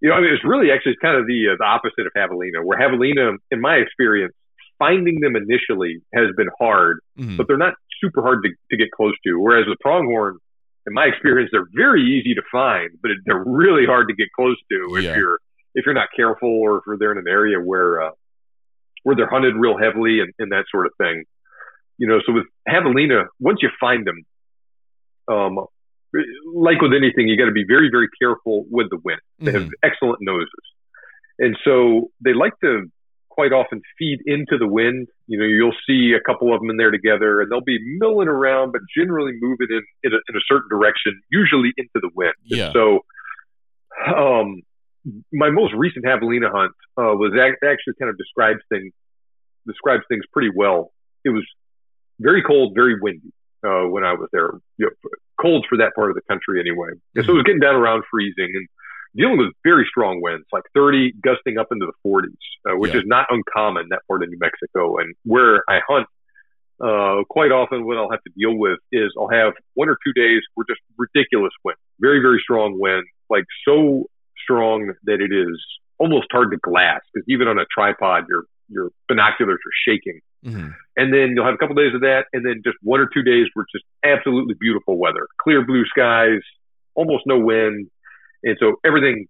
You 0.00 0.10
know, 0.10 0.14
I 0.14 0.20
mean, 0.20 0.32
it's 0.32 0.44
really 0.44 0.70
actually 0.70 0.96
kind 1.02 1.16
of 1.16 1.26
the 1.26 1.50
uh, 1.52 1.56
the 1.58 1.64
opposite 1.64 2.06
of 2.06 2.12
javelina. 2.16 2.64
Where 2.64 2.78
javelina, 2.78 3.36
in 3.50 3.60
my 3.60 3.76
experience, 3.76 4.34
finding 4.78 5.20
them 5.20 5.36
initially 5.36 6.00
has 6.14 6.28
been 6.36 6.48
hard, 6.58 7.00
mm-hmm. 7.18 7.36
but 7.36 7.46
they're 7.46 7.58
not 7.58 7.74
super 8.00 8.22
hard 8.22 8.42
to, 8.44 8.50
to 8.70 8.76
get 8.76 8.90
close 8.92 9.14
to. 9.26 9.38
Whereas 9.38 9.66
with 9.68 9.78
pronghorn, 9.80 10.38
in 10.86 10.94
my 10.94 11.04
experience, 11.04 11.50
they're 11.52 11.68
very 11.74 12.02
easy 12.02 12.34
to 12.34 12.42
find, 12.50 12.90
but 13.02 13.10
they're 13.26 13.44
really 13.44 13.84
hard 13.86 14.08
to 14.08 14.14
get 14.14 14.28
close 14.34 14.56
to 14.70 14.96
if 14.96 15.04
yeah. 15.04 15.16
you're 15.16 15.38
if 15.74 15.84
you're 15.84 15.94
not 15.94 16.08
careful 16.16 16.48
or 16.48 16.78
if 16.78 16.98
they're 16.98 17.12
in 17.12 17.18
an 17.18 17.28
area 17.28 17.60
where 17.60 18.02
uh, 18.02 18.10
where 19.02 19.14
they're 19.14 19.28
hunted 19.28 19.54
real 19.54 19.76
heavily 19.76 20.20
and, 20.20 20.32
and 20.38 20.52
that 20.52 20.64
sort 20.70 20.86
of 20.86 20.92
thing. 20.98 21.24
You 21.98 22.06
know, 22.06 22.20
so 22.24 22.32
with 22.32 22.46
javelina, 22.68 23.26
once 23.40 23.58
you 23.60 23.70
find 23.80 24.06
them, 24.06 24.24
um, 25.30 25.58
like 26.54 26.80
with 26.80 26.92
anything, 26.94 27.28
you 27.28 27.36
got 27.36 27.46
to 27.46 27.52
be 27.52 27.64
very, 27.66 27.90
very 27.90 28.08
careful 28.20 28.64
with 28.70 28.88
the 28.90 28.98
wind. 29.04 29.20
They 29.38 29.52
mm-hmm. 29.52 29.64
have 29.64 29.70
excellent 29.82 30.18
noses. 30.20 30.48
And 31.38 31.56
so 31.64 32.10
they 32.24 32.32
like 32.34 32.54
to 32.62 32.90
quite 33.28 33.52
often 33.52 33.80
feed 33.98 34.18
into 34.26 34.58
the 34.58 34.66
wind. 34.66 35.08
You 35.26 35.38
know, 35.38 35.44
you'll 35.44 35.76
see 35.86 36.12
a 36.12 36.20
couple 36.20 36.52
of 36.52 36.60
them 36.60 36.70
in 36.70 36.76
there 36.76 36.90
together 36.90 37.40
and 37.40 37.50
they'll 37.50 37.60
be 37.60 37.78
milling 37.98 38.26
around, 38.26 38.72
but 38.72 38.80
generally 38.96 39.32
moving 39.40 39.68
in, 39.70 39.82
in, 40.02 40.12
a, 40.12 40.16
in 40.28 40.36
a 40.36 40.40
certain 40.48 40.68
direction, 40.68 41.20
usually 41.30 41.72
into 41.76 42.00
the 42.02 42.10
wind. 42.14 42.34
Yeah. 42.44 42.66
And 42.66 42.72
so, 42.72 43.00
um, 44.06 44.62
my 45.32 45.50
most 45.50 45.72
recent 45.74 46.04
javelina 46.04 46.50
hunt 46.50 46.72
uh, 46.98 47.14
was 47.14 47.32
actually 47.38 47.94
kind 48.00 48.10
of 48.10 48.18
describes 48.18 48.60
things 48.68 48.92
describes 49.66 50.02
things 50.08 50.24
pretty 50.32 50.50
well. 50.54 50.92
It 51.24 51.30
was 51.30 51.46
very 52.20 52.42
cold, 52.42 52.72
very 52.74 53.00
windy 53.00 53.32
uh, 53.64 53.84
when 53.84 54.04
I 54.04 54.12
was 54.12 54.28
there. 54.32 54.50
You 54.76 54.86
know, 54.86 55.10
cold 55.40 55.66
for 55.68 55.78
that 55.78 55.94
part 55.94 56.10
of 56.10 56.16
the 56.16 56.22
country 56.28 56.60
anyway. 56.60 56.90
And 57.14 57.24
so 57.24 57.32
it 57.32 57.36
was 57.36 57.44
getting 57.44 57.60
down 57.60 57.74
around 57.74 58.04
freezing 58.10 58.50
and 58.54 58.68
dealing 59.16 59.38
with 59.38 59.52
very 59.64 59.86
strong 59.88 60.20
winds, 60.20 60.46
like 60.52 60.64
30 60.74 61.12
gusting 61.22 61.58
up 61.58 61.68
into 61.70 61.86
the 61.86 62.08
40s, 62.08 62.28
uh, 62.68 62.76
which 62.76 62.92
yeah. 62.92 63.00
is 63.00 63.06
not 63.06 63.26
uncommon 63.30 63.88
that 63.90 64.00
part 64.08 64.22
of 64.22 64.28
New 64.28 64.38
Mexico. 64.38 64.98
And 64.98 65.14
where 65.24 65.64
I 65.68 65.80
hunt, 65.86 66.06
uh, 66.80 67.24
quite 67.28 67.50
often 67.50 67.86
what 67.86 67.96
I'll 67.96 68.10
have 68.10 68.22
to 68.22 68.32
deal 68.36 68.56
with 68.56 68.78
is 68.92 69.12
I'll 69.18 69.30
have 69.30 69.54
one 69.74 69.88
or 69.88 69.98
two 70.04 70.12
days 70.12 70.42
where 70.54 70.64
just 70.68 70.80
ridiculous 70.96 71.52
wind, 71.64 71.78
very, 72.00 72.20
very 72.20 72.38
strong 72.42 72.78
wind, 72.78 73.04
like 73.30 73.44
so 73.66 74.04
strong 74.42 74.92
that 75.04 75.20
it 75.20 75.32
is 75.32 75.60
almost 75.98 76.28
hard 76.30 76.52
to 76.52 76.56
glass 76.58 77.00
because 77.12 77.26
even 77.28 77.48
on 77.48 77.58
a 77.58 77.64
tripod, 77.74 78.26
your, 78.28 78.44
your 78.68 78.90
binoculars 79.08 79.58
are 79.58 79.92
shaking. 79.92 80.20
Mm-hmm. 80.44 80.68
And 80.96 81.12
then 81.12 81.32
you'll 81.34 81.44
have 81.44 81.54
a 81.54 81.58
couple 81.58 81.74
days 81.74 81.94
of 81.94 82.02
that, 82.02 82.26
and 82.32 82.44
then 82.44 82.62
just 82.64 82.76
one 82.82 83.00
or 83.00 83.08
two 83.12 83.22
days 83.22 83.46
where 83.54 83.64
it's 83.64 83.72
just 83.72 83.84
absolutely 84.04 84.54
beautiful 84.58 84.96
weather, 84.96 85.26
clear 85.42 85.64
blue 85.64 85.84
skies, 85.86 86.40
almost 86.94 87.24
no 87.26 87.38
wind, 87.38 87.88
and 88.42 88.56
so 88.60 88.76
everything 88.84 89.26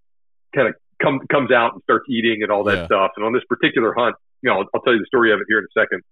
kind 0.55 0.69
of 0.69 0.75
come, 1.03 1.21
comes 1.31 1.51
out 1.51 1.75
and 1.75 1.83
starts 1.83 2.05
eating 2.09 2.43
and 2.43 2.51
all 2.51 2.65
that 2.65 2.79
yeah. 2.79 2.87
stuff. 2.87 3.11
And 3.17 3.25
on 3.25 3.33
this 3.33 3.45
particular 3.49 3.95
hunt, 3.97 4.17
you 4.43 4.51
know, 4.51 4.61
I'll, 4.61 4.67
I'll, 4.75 4.81
tell 4.83 4.93
you 4.93 5.01
the 5.01 5.07
story 5.07 5.33
of 5.33 5.41
it 5.41 5.47
here 5.49 5.59
in 5.59 5.65
a 5.65 5.81
second. 5.81 6.03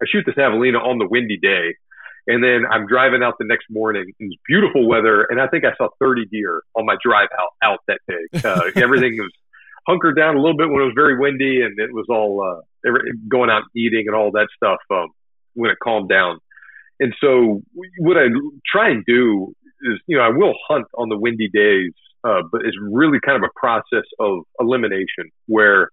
I 0.00 0.06
shoot 0.06 0.24
this 0.26 0.36
javelina 0.36 0.78
on 0.78 0.98
the 0.98 1.08
windy 1.08 1.38
day, 1.38 1.74
and 2.26 2.44
then 2.44 2.64
I'm 2.70 2.86
driving 2.86 3.22
out 3.22 3.34
the 3.38 3.46
next 3.46 3.66
morning. 3.70 4.12
It's 4.18 4.36
beautiful 4.46 4.86
weather, 4.86 5.24
and 5.24 5.40
I 5.40 5.48
think 5.48 5.64
I 5.64 5.74
saw 5.76 5.88
30 5.98 6.26
deer 6.26 6.62
on 6.76 6.86
my 6.86 6.96
drive 7.02 7.28
out 7.38 7.50
out 7.62 7.80
that 7.88 8.00
day. 8.06 8.44
Uh, 8.44 8.70
everything 8.80 9.18
was 9.18 9.32
hunkered 9.88 10.16
down 10.16 10.36
a 10.36 10.40
little 10.40 10.56
bit 10.56 10.68
when 10.68 10.82
it 10.82 10.84
was 10.84 10.94
very 10.94 11.18
windy, 11.18 11.62
and 11.62 11.78
it 11.78 11.92
was 11.92 12.06
all 12.08 12.42
uh, 12.42 12.60
going 13.28 13.50
out 13.50 13.62
eating 13.76 14.04
and 14.06 14.16
all 14.16 14.30
that 14.32 14.48
stuff 14.56 14.78
um, 14.90 15.08
when 15.54 15.70
it 15.70 15.78
calmed 15.82 16.08
down. 16.08 16.38
And 17.00 17.14
so 17.20 17.62
what 17.98 18.16
I 18.16 18.26
try 18.66 18.90
and 18.90 19.04
do 19.06 19.54
is, 19.82 20.00
you 20.06 20.16
know, 20.16 20.22
I 20.22 20.30
will 20.30 20.54
hunt 20.68 20.86
on 20.96 21.08
the 21.08 21.16
windy 21.16 21.48
days, 21.48 21.92
uh, 22.24 22.42
but 22.50 22.62
it's 22.64 22.76
really 22.80 23.18
kind 23.24 23.42
of 23.42 23.48
a 23.48 23.58
process 23.58 24.04
of 24.18 24.40
elimination 24.58 25.30
where 25.46 25.90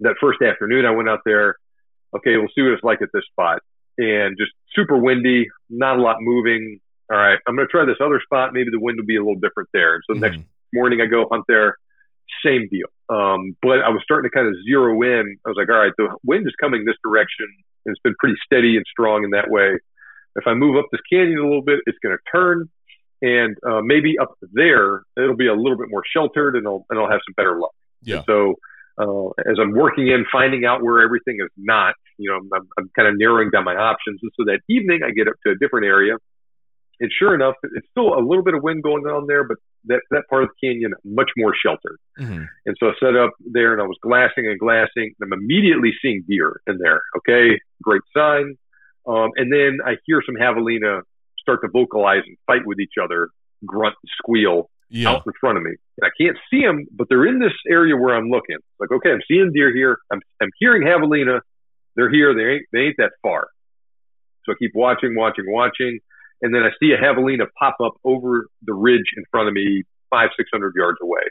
that 0.00 0.14
first 0.20 0.40
afternoon 0.42 0.86
I 0.86 0.92
went 0.92 1.08
out 1.08 1.20
there, 1.24 1.56
okay, 2.16 2.36
we'll 2.36 2.48
see 2.54 2.62
what 2.62 2.72
it's 2.72 2.84
like 2.84 3.02
at 3.02 3.08
this 3.12 3.24
spot 3.30 3.60
and 3.98 4.36
just 4.38 4.52
super 4.74 4.96
windy, 4.96 5.46
not 5.68 5.98
a 5.98 6.02
lot 6.02 6.16
moving. 6.20 6.80
All 7.12 7.18
right, 7.18 7.38
I'm 7.46 7.54
going 7.54 7.68
to 7.68 7.70
try 7.70 7.84
this 7.84 7.98
other 8.00 8.20
spot. 8.24 8.54
Maybe 8.54 8.70
the 8.70 8.80
wind 8.80 8.98
will 8.98 9.06
be 9.06 9.16
a 9.16 9.20
little 9.20 9.40
different 9.40 9.68
there. 9.72 9.96
And 9.96 10.02
so 10.06 10.14
mm-hmm. 10.14 10.20
next 10.22 10.38
morning 10.72 11.00
I 11.00 11.06
go 11.06 11.28
hunt 11.30 11.44
there 11.46 11.76
same 12.44 12.68
deal. 12.70 12.88
Um, 13.08 13.56
but 13.62 13.80
I 13.80 13.90
was 13.90 14.00
starting 14.04 14.30
to 14.30 14.34
kind 14.34 14.48
of 14.48 14.54
zero 14.64 15.00
in. 15.02 15.36
I 15.44 15.48
was 15.48 15.56
like, 15.56 15.68
all 15.68 15.80
right, 15.80 15.92
the 15.96 16.16
wind 16.24 16.46
is 16.46 16.54
coming 16.60 16.84
this 16.84 16.96
direction, 17.04 17.46
and 17.84 17.92
it's 17.92 18.00
been 18.02 18.14
pretty 18.18 18.36
steady 18.44 18.76
and 18.76 18.84
strong 18.90 19.24
in 19.24 19.30
that 19.30 19.50
way. 19.50 19.78
If 20.36 20.46
I 20.46 20.54
move 20.54 20.76
up 20.76 20.86
this 20.90 21.00
canyon 21.10 21.38
a 21.38 21.42
little 21.42 21.62
bit, 21.62 21.80
it's 21.86 21.98
going 22.02 22.16
to 22.16 22.22
turn, 22.30 22.68
and 23.22 23.56
uh, 23.66 23.80
maybe 23.82 24.18
up 24.18 24.34
there 24.52 25.02
it'll 25.16 25.36
be 25.36 25.46
a 25.48 25.54
little 25.54 25.78
bit 25.78 25.88
more 25.90 26.02
sheltered, 26.14 26.56
and 26.56 26.66
I'll 26.66 26.84
and 26.90 26.98
I'll 26.98 27.10
have 27.10 27.20
some 27.26 27.34
better 27.36 27.58
luck. 27.58 27.74
Yeah. 28.02 28.16
And 28.16 28.24
so 28.26 28.54
uh, 28.98 29.28
as 29.50 29.58
I'm 29.60 29.72
working 29.72 30.08
in, 30.08 30.24
finding 30.30 30.64
out 30.64 30.82
where 30.82 31.02
everything 31.02 31.38
is 31.40 31.50
not, 31.56 31.94
you 32.18 32.30
know, 32.30 32.36
I'm, 32.56 32.68
I'm 32.78 32.90
kind 32.96 33.08
of 33.08 33.14
narrowing 33.16 33.50
down 33.50 33.64
my 33.64 33.74
options. 33.74 34.20
And 34.22 34.30
so 34.36 34.44
that 34.46 34.60
evening, 34.68 35.00
I 35.04 35.10
get 35.10 35.28
up 35.28 35.34
to 35.46 35.52
a 35.52 35.56
different 35.56 35.86
area, 35.86 36.14
and 37.00 37.10
sure 37.18 37.34
enough, 37.34 37.54
it's 37.62 37.86
still 37.90 38.14
a 38.14 38.22
little 38.22 38.44
bit 38.44 38.54
of 38.54 38.62
wind 38.62 38.82
going 38.82 39.04
on 39.04 39.26
there, 39.26 39.44
but 39.44 39.58
that 39.86 40.00
that 40.10 40.24
part 40.30 40.44
of 40.44 40.50
the 40.50 40.66
canyon 40.66 40.92
much 41.04 41.30
more 41.36 41.54
sheltered. 41.54 41.98
Mm-hmm. 42.18 42.44
And 42.66 42.76
so 42.80 42.88
I 42.88 42.92
set 43.00 43.16
up 43.16 43.30
there, 43.52 43.72
and 43.72 43.82
I 43.82 43.86
was 43.86 43.98
glassing 44.02 44.46
and 44.46 44.58
glassing. 44.58 45.14
And 45.20 45.32
I'm 45.32 45.32
immediately 45.32 45.92
seeing 46.00 46.24
deer 46.28 46.60
in 46.66 46.78
there. 46.78 47.00
Okay, 47.18 47.58
great 47.82 48.02
sign. 48.16 48.56
Um, 49.06 49.30
and 49.36 49.52
then 49.52 49.78
I 49.84 49.96
hear 50.06 50.22
some 50.24 50.36
javelina 50.36 51.02
start 51.38 51.60
to 51.62 51.68
vocalize 51.70 52.22
and 52.26 52.36
fight 52.46 52.66
with 52.66 52.80
each 52.80 52.94
other, 53.02 53.28
grunt, 53.66 53.94
and 54.02 54.10
squeal 54.16 54.70
Yeah. 54.88 55.10
out 55.10 55.22
in 55.26 55.32
front 55.38 55.58
of 55.58 55.64
me. 55.64 55.72
And 56.00 56.10
I 56.10 56.10
can't 56.18 56.38
see 56.50 56.62
them, 56.62 56.86
but 56.90 57.08
they're 57.10 57.26
in 57.26 57.38
this 57.38 57.52
area 57.68 57.96
where 57.96 58.14
I'm 58.14 58.30
looking. 58.30 58.56
Like, 58.80 58.90
okay, 58.90 59.10
I'm 59.12 59.20
seeing 59.28 59.52
deer 59.52 59.70
here. 59.74 59.98
I'm, 60.10 60.20
I'm 60.40 60.50
hearing 60.58 60.82
javelina. 60.86 61.40
They're 61.96 62.10
here. 62.10 62.34
They 62.34 62.54
ain't, 62.54 62.66
they 62.72 62.78
ain't 62.80 62.96
that 62.96 63.12
far. 63.22 63.48
So 64.46 64.52
I 64.52 64.54
keep 64.58 64.72
watching, 64.74 65.14
watching, 65.16 65.44
watching. 65.48 66.00
And 66.42 66.54
then 66.54 66.62
I 66.62 66.70
see 66.80 66.92
a 66.92 66.98
javelina 66.98 67.46
pop 67.58 67.76
up 67.82 67.94
over 68.04 68.46
the 68.62 68.74
ridge 68.74 69.12
in 69.16 69.24
front 69.30 69.48
of 69.48 69.54
me, 69.54 69.84
five, 70.10 70.30
600 70.36 70.72
yards 70.76 70.98
away. 71.02 71.22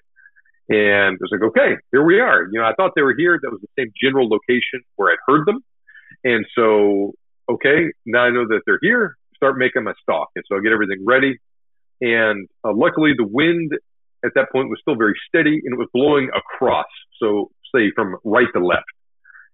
And 0.70 1.18
I 1.18 1.20
was 1.20 1.30
like, 1.32 1.44
okay, 1.50 1.76
here 1.92 2.04
we 2.04 2.20
are. 2.20 2.48
You 2.52 2.60
know, 2.60 2.66
I 2.66 2.74
thought 2.76 2.92
they 2.96 3.02
were 3.02 3.16
here. 3.16 3.38
That 3.42 3.52
was 3.52 3.62
the 3.62 3.68
same 3.78 3.92
general 4.02 4.30
location 4.30 4.82
where 4.96 5.12
I'd 5.12 5.18
heard 5.28 5.46
them. 5.46 5.64
And 6.24 6.46
so, 6.56 7.14
okay, 7.52 7.92
now 8.06 8.22
I 8.24 8.30
know 8.30 8.48
that 8.48 8.62
they're 8.66 8.80
here. 8.82 9.18
Start 9.36 9.58
making 9.58 9.84
my 9.84 9.94
stalk. 10.02 10.30
And 10.36 10.46
so 10.48 10.58
I 10.58 10.62
get 10.62 10.72
everything 10.72 11.04
ready. 11.06 11.38
And 12.02 12.48
uh, 12.64 12.74
luckily, 12.74 13.12
the 13.16 13.28
wind 13.28 13.72
at 14.26 14.32
that 14.36 14.52
point 14.52 14.70
was 14.70 14.80
still 14.82 14.96
very 14.96 15.20
steady 15.28 15.62
and 15.64 15.74
it 15.74 15.78
was 15.78 15.90
blowing 15.94 16.30
across. 16.36 16.88
So, 17.22 17.52
say 17.76 17.92
from 17.96 18.16
right 18.24 18.48
to 18.54 18.66
left, 18.66 18.86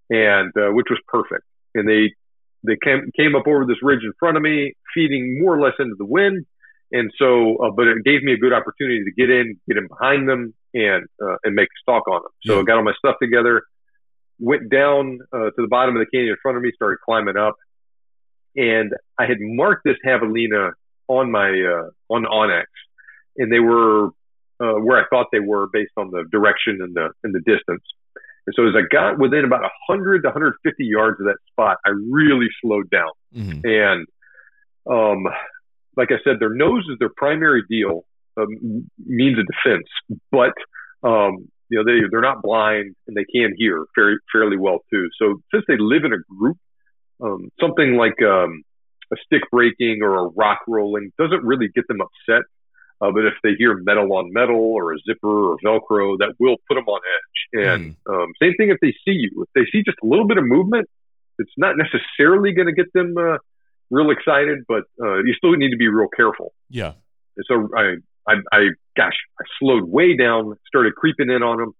and 0.10 0.52
uh, 0.58 0.70
which 0.72 0.88
was 0.90 1.00
perfect. 1.08 1.44
And 1.76 1.88
they 1.88 2.14
they 2.64 2.78
came 2.84 3.12
came 3.16 3.36
up 3.36 3.48
over 3.48 3.66
this 3.66 3.82
ridge 3.82 4.04
in 4.04 4.14
front 4.20 4.38
of 4.38 4.44
me, 4.44 4.74
feeding 4.94 5.42
more 5.42 5.56
or 5.56 5.62
less 5.62 5.74
into 5.80 5.96
the 5.98 6.06
wind. 6.06 6.46
And 6.92 7.12
so, 7.18 7.58
uh, 7.58 7.72
but 7.72 7.88
it 7.88 8.04
gave 8.04 8.24
me 8.24 8.34
a 8.34 8.38
good 8.38 8.54
opportunity 8.54 9.04
to 9.04 9.12
get 9.12 9.30
in, 9.30 9.60
get 9.68 9.78
in 9.78 9.88
behind 9.88 10.28
them, 10.28 10.54
and 10.74 11.06
uh, 11.22 11.36
and 11.44 11.56
make 11.56 11.68
a 11.68 11.80
stalk 11.82 12.08
on 12.08 12.22
them. 12.24 12.32
So 12.46 12.56
Yeah. 12.56 12.62
I 12.62 12.64
got 12.64 12.78
all 12.78 12.84
my 12.84 12.94
stuff 12.98 13.16
together, 13.22 13.64
went 14.40 14.70
down 14.70 15.20
uh, 15.32 15.52
to 15.52 15.58
the 15.58 15.68
bottom 15.68 15.96
of 15.96 16.00
the 16.00 16.10
canyon 16.12 16.32
in 16.32 16.38
front 16.42 16.58
of 16.58 16.64
me, 16.64 16.72
started 16.76 16.98
climbing 17.06 17.38
up, 17.38 17.56
and 18.56 18.92
I 19.18 19.26
had 19.26 19.38
marked 19.40 19.84
this 19.86 19.98
javelina 20.06 20.72
on 21.08 21.32
my 21.32 21.50
uh, 21.50 21.90
on 22.14 22.26
onX, 22.26 22.66
and 23.38 23.52
they 23.52 23.60
were 23.60 24.08
uh, 24.60 24.74
where 24.74 25.00
I 25.00 25.08
thought 25.10 25.28
they 25.32 25.40
were 25.40 25.68
based 25.72 25.94
on 25.98 26.12
the 26.12 26.26
direction 26.32 26.80
and 26.82 26.96
the 26.96 27.10
and 27.24 27.34
the 27.34 27.40
distance. 27.40 27.84
And 28.50 28.54
so 28.56 28.68
as 28.68 28.74
I 28.76 28.82
got 28.92 29.20
within 29.20 29.46
about 29.46 29.62
100 29.62 30.24
to 30.24 30.30
150 30.30 30.84
yards 30.84 31.20
of 31.20 31.28
that 31.28 31.38
spot, 31.52 31.78
I 31.86 31.92
really 32.10 32.48
slowed 32.64 32.90
down. 32.90 33.12
Mm-hmm. 33.36 33.62
And 33.64 34.08
um, 34.90 35.24
like 35.96 36.10
I 36.10 36.18
said, 36.24 36.38
their 36.40 36.56
nose 36.56 36.84
is 36.92 36.98
their 36.98 37.12
primary 37.16 37.62
deal, 37.70 38.06
um, 38.38 38.90
means 39.06 39.38
of 39.38 39.46
defense. 39.46 39.86
But 40.32 40.54
um, 41.08 41.48
you 41.70 41.78
know 41.78 41.84
they 41.86 42.08
they're 42.10 42.22
not 42.22 42.42
blind 42.42 42.96
and 43.08 43.16
they 43.16 43.26
can 43.32 43.54
hear 43.56 43.86
very 43.96 44.18
fairly 44.32 44.58
well 44.58 44.80
too. 44.92 45.10
So 45.22 45.36
since 45.54 45.64
they 45.68 45.78
live 45.78 46.04
in 46.04 46.14
a 46.14 46.24
group, 46.36 46.58
um, 47.22 47.52
something 47.62 47.98
like 47.98 48.20
um, 48.24 48.64
a 49.14 49.16
stick 49.26 49.44
breaking 49.52 50.00
or 50.02 50.26
a 50.26 50.30
rock 50.30 50.62
rolling 50.68 51.12
doesn't 51.20 51.44
really 51.44 51.68
get 51.76 51.88
them 51.88 52.00
upset. 52.02 52.42
Uh, 53.02 53.12
but 53.12 53.26
if 53.26 53.34
they 53.44 53.52
hear 53.58 53.76
metal 53.76 54.12
on 54.14 54.34
metal 54.34 54.58
or 54.58 54.94
a 54.94 54.98
zipper 55.08 55.54
or 55.54 55.58
Velcro, 55.64 56.18
that 56.20 56.34
will 56.38 56.58
put 56.68 56.76
them 56.76 56.88
on 56.88 57.00
edge. 57.00 57.64
And 57.66 57.96
um, 58.10 58.34
same 58.42 58.54
thing 58.58 58.70
if 58.70 58.78
they 58.82 58.92
see 59.06 59.18
you. 59.18 59.44
If 59.44 59.50
they 59.56 59.70
see 59.72 59.84
just 59.84 59.98
a 60.04 60.06
little 60.06 60.28
bit 60.28 60.38
of 60.38 60.44
movement, 60.46 60.90
it's 61.38 61.52
not 61.58 61.76
necessarily 61.78 62.52
going 62.52 62.68
to 62.68 62.74
get 62.74 62.92
them 62.94 63.16
uh, 63.18 63.38
real 63.90 64.12
excited, 64.12 64.66
but 64.68 64.84
uh, 65.02 65.18
you 65.20 65.34
still 65.38 65.54
need 65.54 65.72
to 65.72 65.78
be 65.78 65.88
real 65.88 66.10
careful. 66.10 66.54
Yeah. 66.70 66.94
And 67.38 67.46
so 67.48 67.70
I, 67.76 67.96
I, 68.28 68.36
I, 68.52 68.60
gosh, 68.98 69.16
I 69.40 69.44
slowed 69.60 69.84
way 69.84 70.18
down, 70.18 70.58
started 70.68 70.96
creeping 70.96 71.30
in 71.30 71.42
on 71.42 71.58
them, 71.58 71.74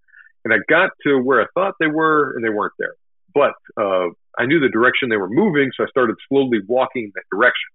and 0.46 0.54
I 0.54 0.58
got 0.70 0.92
to 1.06 1.20
where 1.20 1.42
I 1.42 1.46
thought 1.54 1.76
they 1.80 1.88
were, 1.88 2.34
and 2.36 2.44
they 2.44 2.50
weren't 2.50 2.74
there. 2.80 2.94
But 3.34 3.54
uh, 3.78 4.08
I 4.38 4.46
knew 4.46 4.60
the 4.60 4.70
direction 4.70 5.10
they 5.10 5.18
were 5.18 5.30
moving, 5.30 5.72
so 5.76 5.84
I 5.84 5.88
started 5.88 6.16
slowly 6.30 6.60
walking 6.66 7.12
that 7.16 7.24
direction 7.30 7.70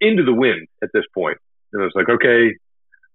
into 0.00 0.24
the 0.24 0.34
wind 0.34 0.68
at 0.82 0.90
this 0.92 1.04
point. 1.14 1.38
And 1.72 1.82
I 1.82 1.84
was 1.84 1.94
like, 1.94 2.08
okay, 2.08 2.54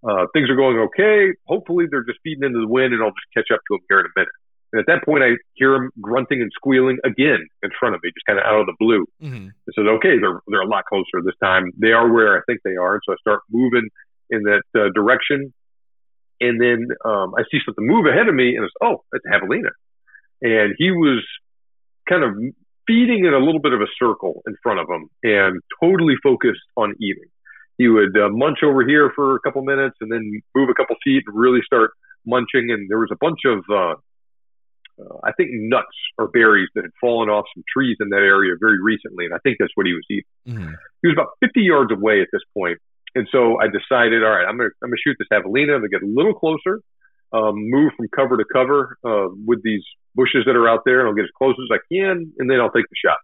uh, 0.06 0.26
things 0.32 0.48
are 0.50 0.56
going 0.56 0.78
okay. 0.78 1.32
Hopefully 1.46 1.86
they're 1.90 2.04
just 2.04 2.20
feeding 2.22 2.44
into 2.44 2.60
the 2.60 2.68
wind, 2.68 2.94
and 2.94 3.02
I'll 3.02 3.10
just 3.10 3.32
catch 3.34 3.50
up 3.52 3.60
to 3.68 3.74
them 3.74 3.84
here 3.88 4.00
in 4.00 4.06
a 4.06 4.14
minute. 4.16 4.36
And 4.72 4.80
at 4.80 4.86
that 4.86 5.04
point, 5.04 5.22
I 5.22 5.38
hear 5.54 5.72
them 5.72 5.90
grunting 6.00 6.42
and 6.42 6.50
squealing 6.54 6.98
again 7.04 7.46
in 7.62 7.70
front 7.78 7.94
of 7.94 8.02
me, 8.02 8.10
just 8.10 8.26
kind 8.26 8.38
of 8.38 8.44
out 8.44 8.60
of 8.60 8.66
the 8.66 8.76
blue. 8.78 9.06
Mm-hmm. 9.22 9.48
I 9.48 9.70
said, 9.74 9.86
okay, 9.98 10.18
they're 10.20 10.40
they're 10.48 10.66
a 10.66 10.68
lot 10.68 10.84
closer 10.86 11.22
this 11.24 11.38
time. 11.42 11.70
They 11.80 11.92
are 11.92 12.12
where 12.12 12.36
I 12.36 12.42
think 12.46 12.60
they 12.64 12.76
are, 12.76 12.94
and 12.94 13.02
so 13.06 13.12
I 13.12 13.16
start 13.20 13.40
moving 13.50 13.88
in 14.30 14.42
that 14.42 14.62
uh, 14.74 14.90
direction. 14.94 15.52
And 16.40 16.60
then 16.60 16.88
um, 17.04 17.32
I 17.38 17.42
see 17.50 17.58
something 17.64 17.86
move 17.86 18.06
ahead 18.06 18.28
of 18.28 18.34
me, 18.34 18.56
and 18.56 18.64
it's 18.64 18.74
oh, 18.82 19.02
it's 19.12 19.24
Javelina, 19.24 19.70
and 20.42 20.74
he 20.76 20.90
was 20.90 21.24
kind 22.08 22.22
of 22.22 22.34
feeding 22.86 23.24
in 23.24 23.32
a 23.32 23.38
little 23.38 23.60
bit 23.60 23.72
of 23.72 23.80
a 23.80 23.90
circle 23.98 24.42
in 24.46 24.54
front 24.62 24.80
of 24.80 24.86
him, 24.90 25.08
and 25.22 25.62
totally 25.82 26.14
focused 26.22 26.60
on 26.76 26.94
eating. 27.00 27.30
He 27.78 27.88
would 27.88 28.16
uh, 28.16 28.28
munch 28.30 28.58
over 28.64 28.86
here 28.86 29.12
for 29.14 29.36
a 29.36 29.40
couple 29.40 29.62
minutes, 29.62 29.96
and 30.00 30.10
then 30.10 30.40
move 30.54 30.68
a 30.68 30.74
couple 30.74 30.96
feet 31.04 31.24
and 31.26 31.36
really 31.36 31.60
start 31.64 31.90
munching. 32.24 32.70
And 32.70 32.88
there 32.88 32.98
was 32.98 33.10
a 33.12 33.16
bunch 33.20 33.40
of 33.44 33.64
uh, 33.70 33.94
uh, 34.98 35.18
I 35.24 35.32
think 35.32 35.50
nuts 35.52 35.96
or 36.18 36.28
berries 36.28 36.68
that 36.74 36.84
had 36.84 36.92
fallen 37.00 37.28
off 37.28 37.44
some 37.54 37.64
trees 37.68 37.96
in 38.00 38.08
that 38.10 38.24
area 38.24 38.54
very 38.58 38.80
recently, 38.82 39.26
and 39.26 39.34
I 39.34 39.38
think 39.42 39.56
that's 39.60 39.72
what 39.74 39.86
he 39.86 39.92
was 39.92 40.04
eating. 40.10 40.32
Mm-hmm. 40.48 40.74
He 41.02 41.08
was 41.08 41.16
about 41.16 41.36
50 41.40 41.60
yards 41.60 41.92
away 41.92 42.22
at 42.22 42.28
this 42.32 42.42
point, 42.56 42.78
and 43.14 43.28
so 43.30 43.60
I 43.60 43.66
decided, 43.66 44.24
all 44.24 44.30
right, 44.30 44.46
I'm 44.48 44.56
gonna 44.56 44.70
I'm 44.82 44.88
gonna 44.88 45.02
shoot 45.04 45.16
this 45.18 45.28
javelina. 45.30 45.74
I'm 45.74 45.84
gonna 45.84 45.88
get 45.88 46.02
a 46.02 46.08
little 46.08 46.34
closer, 46.34 46.80
um, 47.32 47.54
move 47.56 47.92
from 47.96 48.08
cover 48.14 48.36
to 48.36 48.44
cover 48.50 48.96
uh, 49.04 49.28
with 49.44 49.62
these 49.62 49.82
bushes 50.14 50.44
that 50.46 50.56
are 50.56 50.68
out 50.68 50.80
there, 50.84 51.00
and 51.00 51.08
I'll 51.08 51.14
get 51.14 51.24
as 51.24 51.36
close 51.36 51.56
as 51.60 51.68
I 51.72 51.80
can, 51.92 52.32
and 52.38 52.48
then 52.48 52.60
I'll 52.60 52.72
take 52.72 52.88
the 52.88 52.96
shot. 52.96 53.18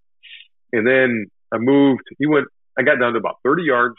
And 0.73 0.87
then 0.87 1.27
I 1.53 1.59
moved. 1.59 2.05
He 2.19 2.27
went. 2.27 2.49
I 2.79 2.83
got 2.83 2.99
down 2.99 3.13
to 3.13 3.19
about 3.19 3.37
30 3.45 3.65
yards, 3.65 3.97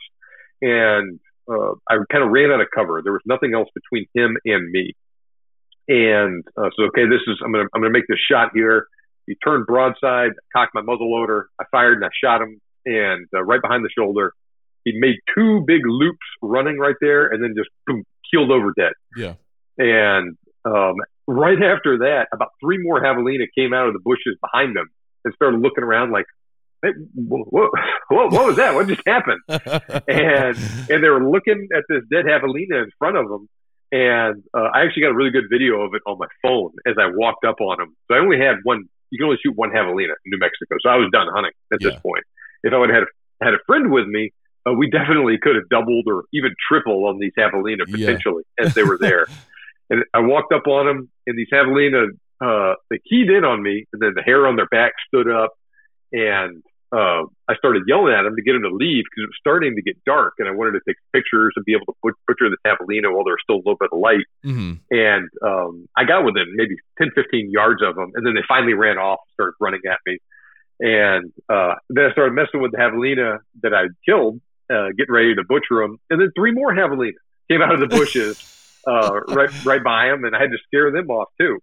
and 0.64 1.20
uh, 1.52 1.74
I 1.90 1.98
kind 2.12 2.24
of 2.24 2.32
ran 2.32 2.52
out 2.52 2.62
of 2.62 2.68
cover. 2.74 3.02
There 3.04 3.12
was 3.12 3.22
nothing 3.26 3.54
else 3.54 3.68
between 3.76 4.08
him 4.16 4.38
and 4.46 4.72
me. 4.72 4.94
And 5.90 6.44
uh, 6.58 6.70
so, 6.76 6.86
okay, 6.86 7.06
this 7.06 7.20
is 7.28 7.38
I'm 7.44 7.52
gonna 7.52 7.68
I'm 7.76 7.82
gonna 7.82 7.92
make 7.92 8.08
this 8.08 8.20
shot 8.32 8.52
here. 8.54 8.88
He 9.28 9.36
turned 9.44 9.66
broadside, 9.66 10.32
cocked 10.56 10.74
my 10.74 10.82
muzzle 10.82 11.12
loader. 11.12 11.50
I 11.60 11.66
fired 11.72 11.96
and 11.96 12.06
I 12.06 12.10
shot 12.24 12.42
him, 12.42 12.62
and 12.86 13.28
uh, 13.34 13.44
right 13.44 13.62
behind 13.62 13.84
the 13.84 13.90
shoulder. 13.98 14.34
He 14.86 14.94
made 14.98 15.16
two 15.34 15.64
big 15.66 15.82
loops 15.86 16.26
running 16.42 16.78
right 16.78 16.96
there, 17.00 17.28
and 17.28 17.42
then 17.42 17.54
just 17.58 17.70
boom, 17.88 18.04
keeled 18.30 18.52
over 18.52 18.74
dead. 18.78 18.92
Yeah. 19.16 19.36
And 19.78 20.38
um, 20.66 20.96
right 21.28 21.62
after 21.62 22.00
that, 22.00 22.28
about 22.34 22.50
three 22.62 22.80
more 22.82 23.02
javelina 23.02 23.46
came 23.58 23.74
out 23.74 23.88
of 23.88 23.94
the 23.94 24.00
bushes 24.04 24.38
behind 24.42 24.76
them 24.76 24.88
and 25.24 25.34
started 25.36 25.62
looking 25.62 25.84
around 25.84 26.12
like, 26.12 26.26
what, 27.16 27.72
what, 28.10 28.32
what 28.32 28.46
was 28.48 28.56
that? 28.58 28.76
What 28.76 28.88
just 28.88 29.02
happened? 29.08 29.42
and 30.08 30.58
and 30.90 31.04
they 31.04 31.10
were 31.10 31.24
looking 31.30 31.68
at 31.76 31.84
this 31.90 32.04
dead 32.12 32.26
javelina 32.26 32.84
in 32.84 32.90
front 33.00 33.18
of 33.18 33.28
them. 33.30 33.48
And 33.92 34.44
uh, 34.58 34.70
I 34.74 34.82
actually 34.84 35.04
got 35.04 35.12
a 35.12 35.16
really 35.16 35.30
good 35.30 35.46
video 35.52 35.82
of 35.82 35.94
it 35.94 36.02
on 36.08 36.18
my 36.18 36.26
phone 36.42 36.72
as 36.88 36.96
I 37.00 37.12
walked 37.14 37.46
up 37.46 37.62
on 37.62 37.78
them. 37.78 37.96
So 38.10 38.16
I 38.18 38.20
only 38.20 38.40
had 38.40 38.56
one. 38.64 38.86
You 39.12 39.20
can 39.20 39.26
only 39.26 39.38
shoot 39.46 39.56
one 39.56 39.70
javelina 39.70 40.14
in 40.26 40.30
New 40.32 40.40
Mexico, 40.40 40.76
so 40.82 40.90
I 40.90 40.96
was 40.96 41.10
done 41.12 41.28
hunting 41.32 41.52
at 41.72 41.80
Yeah. 41.80 41.90
this 41.92 42.00
point. 42.02 42.24
If 42.64 42.74
I 42.74 42.78
would 42.80 42.90
have 42.90 43.04
had, 43.40 43.48
had 43.50 43.54
a 43.54 43.60
friend 43.68 43.92
with 43.92 44.08
me, 44.08 44.32
uh, 44.68 44.74
we 44.74 44.90
definitely 44.90 45.38
could 45.40 45.56
have 45.56 45.70
doubled 45.70 46.06
or 46.08 46.24
even 46.34 46.52
tripled 46.68 47.08
on 47.08 47.20
these 47.20 47.32
javelina 47.38 47.84
Yeah. 47.88 48.08
potentially 48.08 48.44
as 48.60 48.74
they 48.74 48.82
were 48.84 48.98
there. 49.00 49.28
and 49.92 50.04
I 50.14 50.22
walked 50.22 50.52
up 50.52 50.66
on 50.66 50.88
them, 50.88 51.12
and 51.28 51.38
these 51.38 51.48
javelina 51.54 52.08
uh, 52.42 52.74
they 52.90 52.98
keyed 53.08 53.30
in 53.30 53.46
on 53.46 53.62
me, 53.62 53.86
and 53.94 54.02
then 54.02 54.14
the 54.16 54.24
hair 54.24 54.48
on 54.48 54.56
their 54.56 54.66
back 54.68 54.94
stood 55.08 55.30
up, 55.30 55.52
and 56.12 56.64
uh, 56.94 57.26
I 57.50 57.56
started 57.58 57.84
yelling 57.88 58.14
at 58.14 58.24
them 58.24 58.36
to 58.36 58.42
get 58.44 58.54
them 58.54 58.62
to 58.64 58.76
leave 58.76 59.04
because 59.10 59.26
it 59.26 59.32
was 59.34 59.40
starting 59.40 59.76
to 59.76 59.82
get 59.82 59.98
dark, 60.06 60.36
and 60.38 60.48
I 60.48 60.52
wanted 60.52 60.78
to 60.78 60.82
take 60.88 60.98
pictures 61.12 61.54
and 61.56 61.66
be 61.66 61.74
able 61.74 61.88
to 61.88 61.98
put, 62.04 62.14
butcher 62.28 62.50
the 62.50 62.58
javelina 62.66 63.10
while 63.10 63.26
there 63.26 63.34
was 63.34 63.44
still 63.44 63.58
a 63.58 63.64
little 63.66 63.80
bit 63.80 63.90
of 63.92 64.00
light. 64.00 64.28
mm-hmm. 64.46 64.78
And 64.92 65.30
um, 65.42 65.90
I 65.98 66.06
got 66.06 66.24
within 66.24 66.54
maybe 66.56 66.76
10, 67.00 67.12
15 67.16 67.50
yards 67.50 67.82
of 67.82 67.96
them, 67.96 68.12
and 68.14 68.26
then 68.26 68.36
they 68.36 68.46
finally 68.48 68.74
ran 68.74 68.98
off 68.98 69.20
and 69.26 69.34
started 69.34 69.58
running 69.60 69.82
at 69.90 69.98
me. 70.06 70.20
And 70.80 71.34
uh, 71.50 71.76
then 71.90 72.06
I 72.06 72.12
started 72.12 72.34
messing 72.34 72.62
with 72.62 72.72
the 72.72 72.78
javelina 72.78 73.40
that 73.64 73.74
I 73.74 73.90
killed, 74.06 74.40
uh, 74.70 74.94
getting 74.98 75.14
ready 75.14 75.34
to 75.36 75.44
butcher 75.44 75.82
them, 75.82 75.98
and 76.10 76.22
then 76.22 76.30
three 76.38 76.52
more 76.52 76.74
javelina 76.74 77.18
came 77.50 77.62
out 77.62 77.74
of 77.74 77.80
the 77.80 77.88
bushes. 77.88 78.38
uh, 78.88 79.20
right 79.30 79.66
right 79.66 79.84
by 79.84 80.08
them, 80.08 80.26
and 80.26 80.36
I 80.36 80.40
had 80.40 80.52
to 80.52 80.58
scare 80.68 80.92
them 80.92 81.10
off 81.10 81.30
too. 81.40 81.60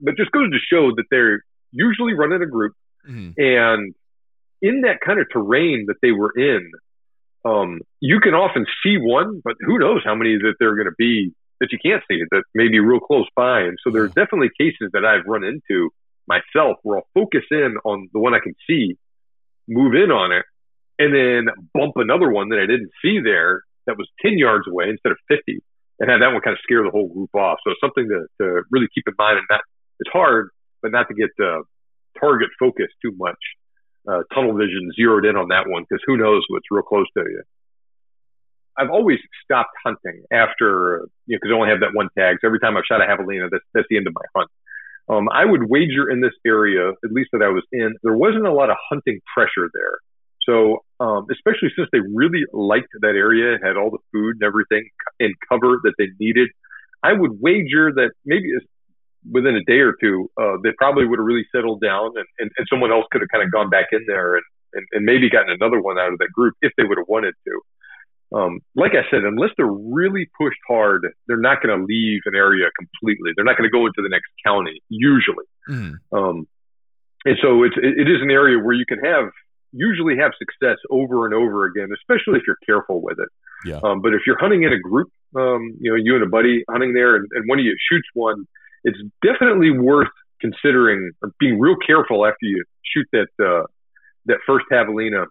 But 0.00 0.16
just 0.16 0.30
goes 0.30 0.50
to 0.50 0.58
show 0.58 0.90
that 0.96 1.04
they're 1.10 1.42
usually 1.72 2.14
running 2.14 2.42
a 2.42 2.46
group, 2.46 2.74
mm-hmm. 3.08 3.32
and 3.36 3.94
in 4.64 4.80
that 4.80 5.00
kind 5.04 5.20
of 5.20 5.26
terrain 5.30 5.84
that 5.88 5.96
they 6.00 6.10
were 6.10 6.32
in, 6.34 6.70
um, 7.44 7.80
you 8.00 8.18
can 8.18 8.32
often 8.32 8.64
see 8.82 8.96
one, 8.96 9.42
but 9.44 9.56
who 9.60 9.78
knows 9.78 10.00
how 10.02 10.14
many 10.14 10.38
that 10.38 10.54
they're 10.58 10.74
going 10.74 10.88
to 10.88 10.96
be 10.96 11.34
that 11.60 11.68
you 11.70 11.78
can't 11.84 12.02
see 12.10 12.22
that 12.30 12.44
may 12.54 12.68
be 12.68 12.80
real 12.80 12.98
close 12.98 13.26
by. 13.36 13.60
And 13.60 13.76
so 13.84 13.92
there's 13.92 14.12
definitely 14.12 14.48
cases 14.58 14.88
that 14.94 15.04
I've 15.04 15.26
run 15.26 15.44
into 15.44 15.90
myself 16.26 16.78
where 16.82 16.98
I'll 16.98 17.08
focus 17.12 17.44
in 17.50 17.76
on 17.84 18.08
the 18.14 18.18
one 18.18 18.32
I 18.32 18.38
can 18.42 18.54
see, 18.66 18.96
move 19.68 19.94
in 19.94 20.10
on 20.10 20.32
it, 20.32 20.46
and 20.98 21.12
then 21.14 21.54
bump 21.74 21.92
another 21.96 22.30
one 22.30 22.48
that 22.48 22.58
I 22.58 22.66
didn't 22.66 22.90
see 23.02 23.20
there 23.22 23.64
that 23.86 23.98
was 23.98 24.08
10 24.22 24.38
yards 24.38 24.66
away 24.66 24.88
instead 24.88 25.12
of 25.12 25.18
50 25.28 25.60
and 26.00 26.10
have 26.10 26.20
that 26.20 26.32
one 26.32 26.40
kind 26.40 26.54
of 26.54 26.62
scare 26.62 26.82
the 26.82 26.90
whole 26.90 27.12
group 27.12 27.34
off. 27.34 27.58
So 27.64 27.72
it's 27.72 27.80
something 27.80 28.08
to, 28.08 28.26
to 28.40 28.62
really 28.70 28.88
keep 28.94 29.04
in 29.06 29.14
mind 29.18 29.36
and 29.36 29.46
that 29.50 29.60
it's 30.00 30.10
hard, 30.10 30.48
but 30.80 30.90
not 30.90 31.08
to 31.08 31.14
get 31.14 31.30
uh, 31.38 31.60
target 32.18 32.48
focused 32.58 32.94
too 33.02 33.12
much. 33.18 33.38
Uh, 34.06 34.22
tunnel 34.34 34.52
vision 34.52 34.90
zeroed 34.94 35.24
in 35.24 35.36
on 35.36 35.48
that 35.48 35.64
one 35.66 35.84
because 35.88 36.02
who 36.06 36.16
knows 36.16 36.42
what's 36.48 36.66
real 36.70 36.82
close 36.82 37.06
to 37.16 37.24
you. 37.24 37.42
I've 38.76 38.90
always 38.90 39.18
stopped 39.42 39.72
hunting 39.84 40.24
after, 40.32 41.06
you 41.26 41.36
know, 41.36 41.38
because 41.40 41.50
I 41.50 41.54
only 41.54 41.70
have 41.70 41.80
that 41.80 41.94
one 41.94 42.08
tag. 42.18 42.36
So 42.40 42.48
every 42.48 42.58
time 42.58 42.76
I've 42.76 42.84
shot 42.84 43.00
a 43.00 43.06
javelina, 43.06 43.48
that's, 43.50 43.64
that's 43.72 43.86
the 43.88 43.96
end 43.96 44.06
of 44.06 44.14
my 44.14 44.26
hunt. 44.36 44.50
Um, 45.08 45.28
I 45.32 45.44
would 45.44 45.70
wager 45.70 46.10
in 46.10 46.20
this 46.20 46.32
area, 46.46 46.90
at 46.90 47.12
least 47.12 47.30
that 47.32 47.42
I 47.42 47.48
was 47.48 47.62
in, 47.72 47.94
there 48.02 48.16
wasn't 48.16 48.46
a 48.46 48.52
lot 48.52 48.70
of 48.70 48.76
hunting 48.90 49.20
pressure 49.32 49.70
there. 49.72 49.98
So, 50.48 50.84
um, 51.00 51.26
especially 51.30 51.72
since 51.76 51.88
they 51.92 52.00
really 52.00 52.44
liked 52.52 52.88
that 53.00 53.14
area, 53.16 53.58
had 53.62 53.76
all 53.76 53.90
the 53.90 54.02
food 54.12 54.36
and 54.40 54.42
everything 54.42 54.88
and 55.20 55.34
cover 55.48 55.80
that 55.84 55.94
they 55.98 56.08
needed, 56.18 56.48
I 57.02 57.12
would 57.12 57.40
wager 57.40 57.92
that 57.92 58.12
maybe 58.24 58.48
within 59.30 59.56
a 59.56 59.64
day 59.64 59.80
or 59.80 59.94
two, 60.00 60.30
uh, 60.40 60.56
they 60.62 60.70
probably 60.76 61.06
would 61.06 61.18
have 61.18 61.26
really 61.26 61.46
settled 61.54 61.80
down 61.80 62.12
and, 62.16 62.26
and, 62.38 62.50
and 62.56 62.66
someone 62.68 62.92
else 62.92 63.06
could 63.10 63.20
have 63.20 63.30
kind 63.30 63.44
of 63.44 63.50
gone 63.52 63.70
back 63.70 63.86
in 63.92 64.04
there 64.06 64.36
and, 64.36 64.44
and, 64.74 64.86
and 64.92 65.04
maybe 65.04 65.30
gotten 65.30 65.50
another 65.50 65.80
one 65.80 65.98
out 65.98 66.12
of 66.12 66.18
that 66.18 66.32
group 66.32 66.54
if 66.62 66.72
they 66.76 66.84
would 66.84 66.98
have 66.98 67.08
wanted 67.08 67.34
to 67.46 67.60
um, 68.34 68.58
like 68.74 68.92
I 68.92 69.08
said, 69.10 69.22
unless 69.22 69.50
they're 69.56 69.66
really 69.66 70.28
pushed 70.36 70.58
hard, 70.66 71.06
they're 71.28 71.36
not 71.36 71.62
going 71.62 71.78
to 71.78 71.84
leave 71.84 72.20
an 72.26 72.34
area 72.34 72.66
completely. 72.76 73.30
They're 73.36 73.44
not 73.44 73.56
going 73.56 73.68
to 73.68 73.72
go 73.72 73.86
into 73.86 74.02
the 74.02 74.08
next 74.08 74.26
county 74.44 74.82
usually. 74.88 75.46
Mm. 75.70 75.94
Um, 76.12 76.48
and 77.24 77.36
so 77.40 77.62
it's, 77.62 77.76
it 77.78 78.08
is 78.08 78.20
an 78.22 78.30
area 78.30 78.58
where 78.58 78.74
you 78.74 78.84
can 78.86 78.98
have 78.98 79.30
usually 79.72 80.16
have 80.16 80.32
success 80.38 80.78
over 80.90 81.26
and 81.26 81.34
over 81.34 81.66
again, 81.66 81.88
especially 81.94 82.38
if 82.38 82.42
you're 82.46 82.58
careful 82.66 83.00
with 83.00 83.18
it. 83.18 83.28
Yeah. 83.64 83.80
Um, 83.82 84.02
but 84.02 84.14
if 84.14 84.20
you're 84.26 84.38
hunting 84.38 84.62
in 84.62 84.72
a 84.72 84.78
group, 84.78 85.08
um, 85.36 85.76
you 85.80 85.90
know, 85.90 85.96
you 85.96 86.14
and 86.14 86.22
a 86.22 86.28
buddy 86.28 86.64
hunting 86.68 86.92
there, 86.92 87.16
and, 87.16 87.26
and 87.32 87.48
one 87.48 87.58
of 87.58 87.64
you 87.64 87.74
shoots 87.90 88.06
one, 88.14 88.46
it's 88.84 88.98
definitely 89.22 89.70
worth 89.70 90.08
considering 90.40 91.12
or 91.22 91.32
being 91.40 91.58
real 91.58 91.76
careful 91.84 92.26
after 92.26 92.38
you 92.42 92.64
shoot 92.84 93.06
that 93.12 93.28
uh, 93.44 93.66
that 94.26 94.38
first 94.46 94.66
javelina, 94.70 95.26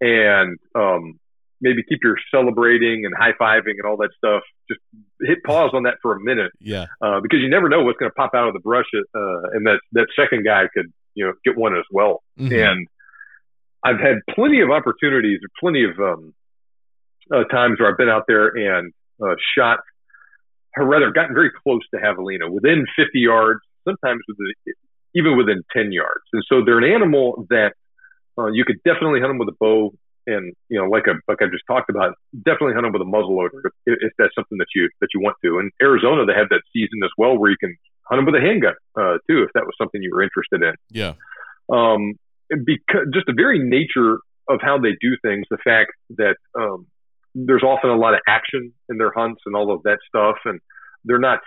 and 0.00 0.58
um, 0.74 1.18
maybe 1.60 1.82
keep 1.88 2.00
your 2.02 2.16
celebrating 2.30 3.04
and 3.04 3.14
high 3.18 3.32
fiving 3.40 3.78
and 3.78 3.86
all 3.86 3.96
that 3.98 4.10
stuff. 4.16 4.42
Just 4.68 4.80
hit 5.22 5.38
pause 5.44 5.70
on 5.72 5.84
that 5.84 5.94
for 6.02 6.16
a 6.16 6.20
minute. 6.20 6.52
Yeah. 6.60 6.86
Uh, 7.00 7.20
because 7.22 7.40
you 7.40 7.48
never 7.48 7.68
know 7.68 7.82
what's 7.82 7.98
going 7.98 8.10
to 8.10 8.14
pop 8.14 8.32
out 8.34 8.48
of 8.48 8.54
the 8.54 8.60
brush, 8.60 8.86
uh, 8.94 9.42
and 9.52 9.66
that 9.66 9.80
that 9.92 10.08
second 10.14 10.44
guy 10.44 10.64
could 10.74 10.92
you 11.14 11.26
know 11.26 11.32
get 11.44 11.56
one 11.56 11.76
as 11.76 11.84
well. 11.90 12.22
Mm-hmm. 12.38 12.54
And 12.54 12.88
I've 13.84 14.00
had 14.00 14.18
plenty 14.34 14.60
of 14.60 14.70
opportunities, 14.70 15.40
plenty 15.58 15.84
of 15.84 15.98
um, 15.98 16.34
uh, 17.32 17.44
times 17.44 17.78
where 17.80 17.90
I've 17.90 17.98
been 17.98 18.08
out 18.08 18.24
there 18.28 18.48
and 18.48 18.92
uh, 19.22 19.34
shot, 19.56 19.78
or 20.76 20.86
rather, 20.86 21.10
gotten 21.10 21.34
very 21.34 21.50
close 21.62 21.82
to 21.92 22.00
javelina, 22.00 22.50
within 22.50 22.86
50 22.96 23.18
yards, 23.18 23.60
sometimes 23.84 24.20
within, 24.28 24.74
even 25.14 25.36
within 25.36 25.62
10 25.72 25.92
yards. 25.92 26.24
And 26.32 26.42
so 26.48 26.64
they're 26.64 26.78
an 26.78 26.90
animal 26.90 27.46
that 27.50 27.74
uh, 28.38 28.46
you 28.46 28.64
could 28.64 28.82
definitely 28.84 29.20
hunt 29.20 29.30
them 29.30 29.38
with 29.38 29.48
a 29.48 29.56
bow 29.58 29.92
and 30.26 30.54
you 30.68 30.78
know, 30.78 30.88
like 30.88 31.06
a 31.06 31.14
like 31.26 31.38
I 31.42 31.46
just 31.50 31.64
talked 31.66 31.90
about, 31.90 32.14
definitely 32.32 32.74
hunt 32.74 32.84
them 32.84 32.92
with 32.92 33.02
a 33.02 33.10
muzzle 33.10 33.36
loader 33.36 33.72
if, 33.86 33.98
if, 34.00 34.12
that's 34.18 34.34
something 34.34 34.58
that 34.58 34.68
you 34.74 34.88
that 35.00 35.08
you 35.14 35.20
want 35.20 35.36
to. 35.44 35.58
In 35.58 35.70
Arizona, 35.82 36.24
they 36.24 36.34
have 36.34 36.48
that 36.50 36.62
season 36.72 37.00
as 37.04 37.10
well 37.18 37.36
where 37.36 37.50
you 37.50 37.56
can 37.58 37.74
hunt 38.04 38.18
them 38.18 38.26
with 38.26 38.40
a 38.40 38.44
handgun 38.44 38.74
uh, 38.96 39.18
too, 39.28 39.42
if 39.42 39.50
that 39.54 39.64
was 39.64 39.74
something 39.78 40.02
you 40.02 40.10
were 40.14 40.22
interested 40.22 40.62
in. 40.62 40.74
Yeah. 40.90 41.14
Um, 41.72 42.14
because 42.64 43.08
just 43.12 43.26
the 43.26 43.34
very 43.34 43.58
nature 43.58 44.18
of 44.48 44.60
how 44.60 44.78
they 44.78 44.96
do 45.00 45.16
things, 45.22 45.46
the 45.50 45.58
fact 45.58 45.92
that 46.10 46.36
um, 46.58 46.86
there's 47.34 47.62
often 47.62 47.90
a 47.90 47.96
lot 47.96 48.14
of 48.14 48.20
action 48.26 48.72
in 48.88 48.98
their 48.98 49.12
hunts 49.12 49.42
and 49.46 49.56
all 49.56 49.72
of 49.72 49.82
that 49.84 49.98
stuff, 50.08 50.36
and 50.44 50.60
they're 51.04 51.18
not 51.18 51.40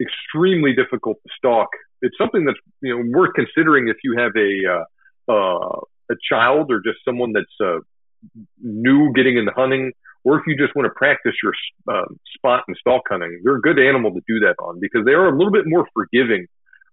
extremely 0.00 0.72
difficult 0.74 1.18
to 1.22 1.30
stalk. 1.36 1.68
It's 2.02 2.16
something 2.16 2.44
that's 2.44 2.58
you 2.80 2.96
know 2.96 3.18
worth 3.18 3.34
considering 3.34 3.88
if 3.88 3.96
you 4.04 4.16
have 4.18 4.32
a 4.36 4.52
uh, 4.72 5.32
uh, 5.32 5.80
a 6.10 6.16
child 6.30 6.70
or 6.70 6.80
just 6.80 6.98
someone 7.04 7.32
that's 7.32 7.46
uh, 7.62 7.80
new 8.62 9.12
getting 9.12 9.36
into 9.36 9.52
hunting, 9.52 9.92
or 10.24 10.38
if 10.38 10.44
you 10.46 10.56
just 10.56 10.74
want 10.74 10.86
to 10.86 10.94
practice 10.96 11.34
your 11.42 11.52
uh, 11.92 12.06
spot 12.36 12.64
and 12.68 12.76
stalk 12.78 13.02
hunting, 13.08 13.40
they're 13.44 13.56
a 13.56 13.60
good 13.60 13.78
animal 13.78 14.12
to 14.12 14.20
do 14.26 14.40
that 14.40 14.54
on 14.62 14.78
because 14.80 15.04
they 15.04 15.12
are 15.12 15.28
a 15.28 15.36
little 15.36 15.52
bit 15.52 15.64
more 15.66 15.86
forgiving 15.94 16.46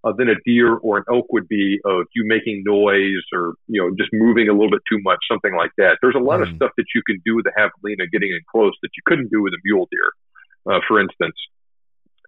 uh, 0.05 0.13
than 0.17 0.29
a 0.29 0.35
deer 0.45 0.75
or 0.75 0.97
an 0.99 1.03
elk 1.11 1.25
would 1.31 1.47
be 1.47 1.79
of 1.83 2.05
you 2.13 2.23
making 2.25 2.63
noise 2.65 3.23
or 3.33 3.55
you 3.67 3.81
know 3.81 3.89
just 3.97 4.09
moving 4.13 4.47
a 4.47 4.53
little 4.53 4.69
bit 4.69 4.81
too 4.89 4.99
much, 5.01 5.19
something 5.29 5.55
like 5.55 5.71
that. 5.77 5.97
There's 6.01 6.15
a 6.15 6.23
lot 6.23 6.39
mm. 6.39 6.43
of 6.43 6.55
stuff 6.55 6.71
that 6.77 6.85
you 6.93 7.01
can 7.05 7.21
do 7.25 7.35
with 7.35 7.45
a 7.47 7.51
javelina 7.59 8.09
getting 8.11 8.29
in 8.29 8.39
close 8.51 8.73
that 8.81 8.89
you 8.95 9.03
couldn't 9.05 9.29
do 9.31 9.41
with 9.41 9.53
a 9.53 9.61
mule 9.65 9.87
deer, 9.91 10.75
uh, 10.75 10.79
for 10.87 10.99
instance. 10.99 11.35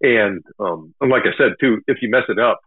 And, 0.02 0.44
um, 0.60 0.94
and 1.02 1.10
like 1.10 1.24
I 1.24 1.36
said 1.38 1.54
too, 1.60 1.82
if 1.88 1.98
you 2.02 2.10
mess 2.10 2.26
it 2.30 2.40
up, 2.40 2.60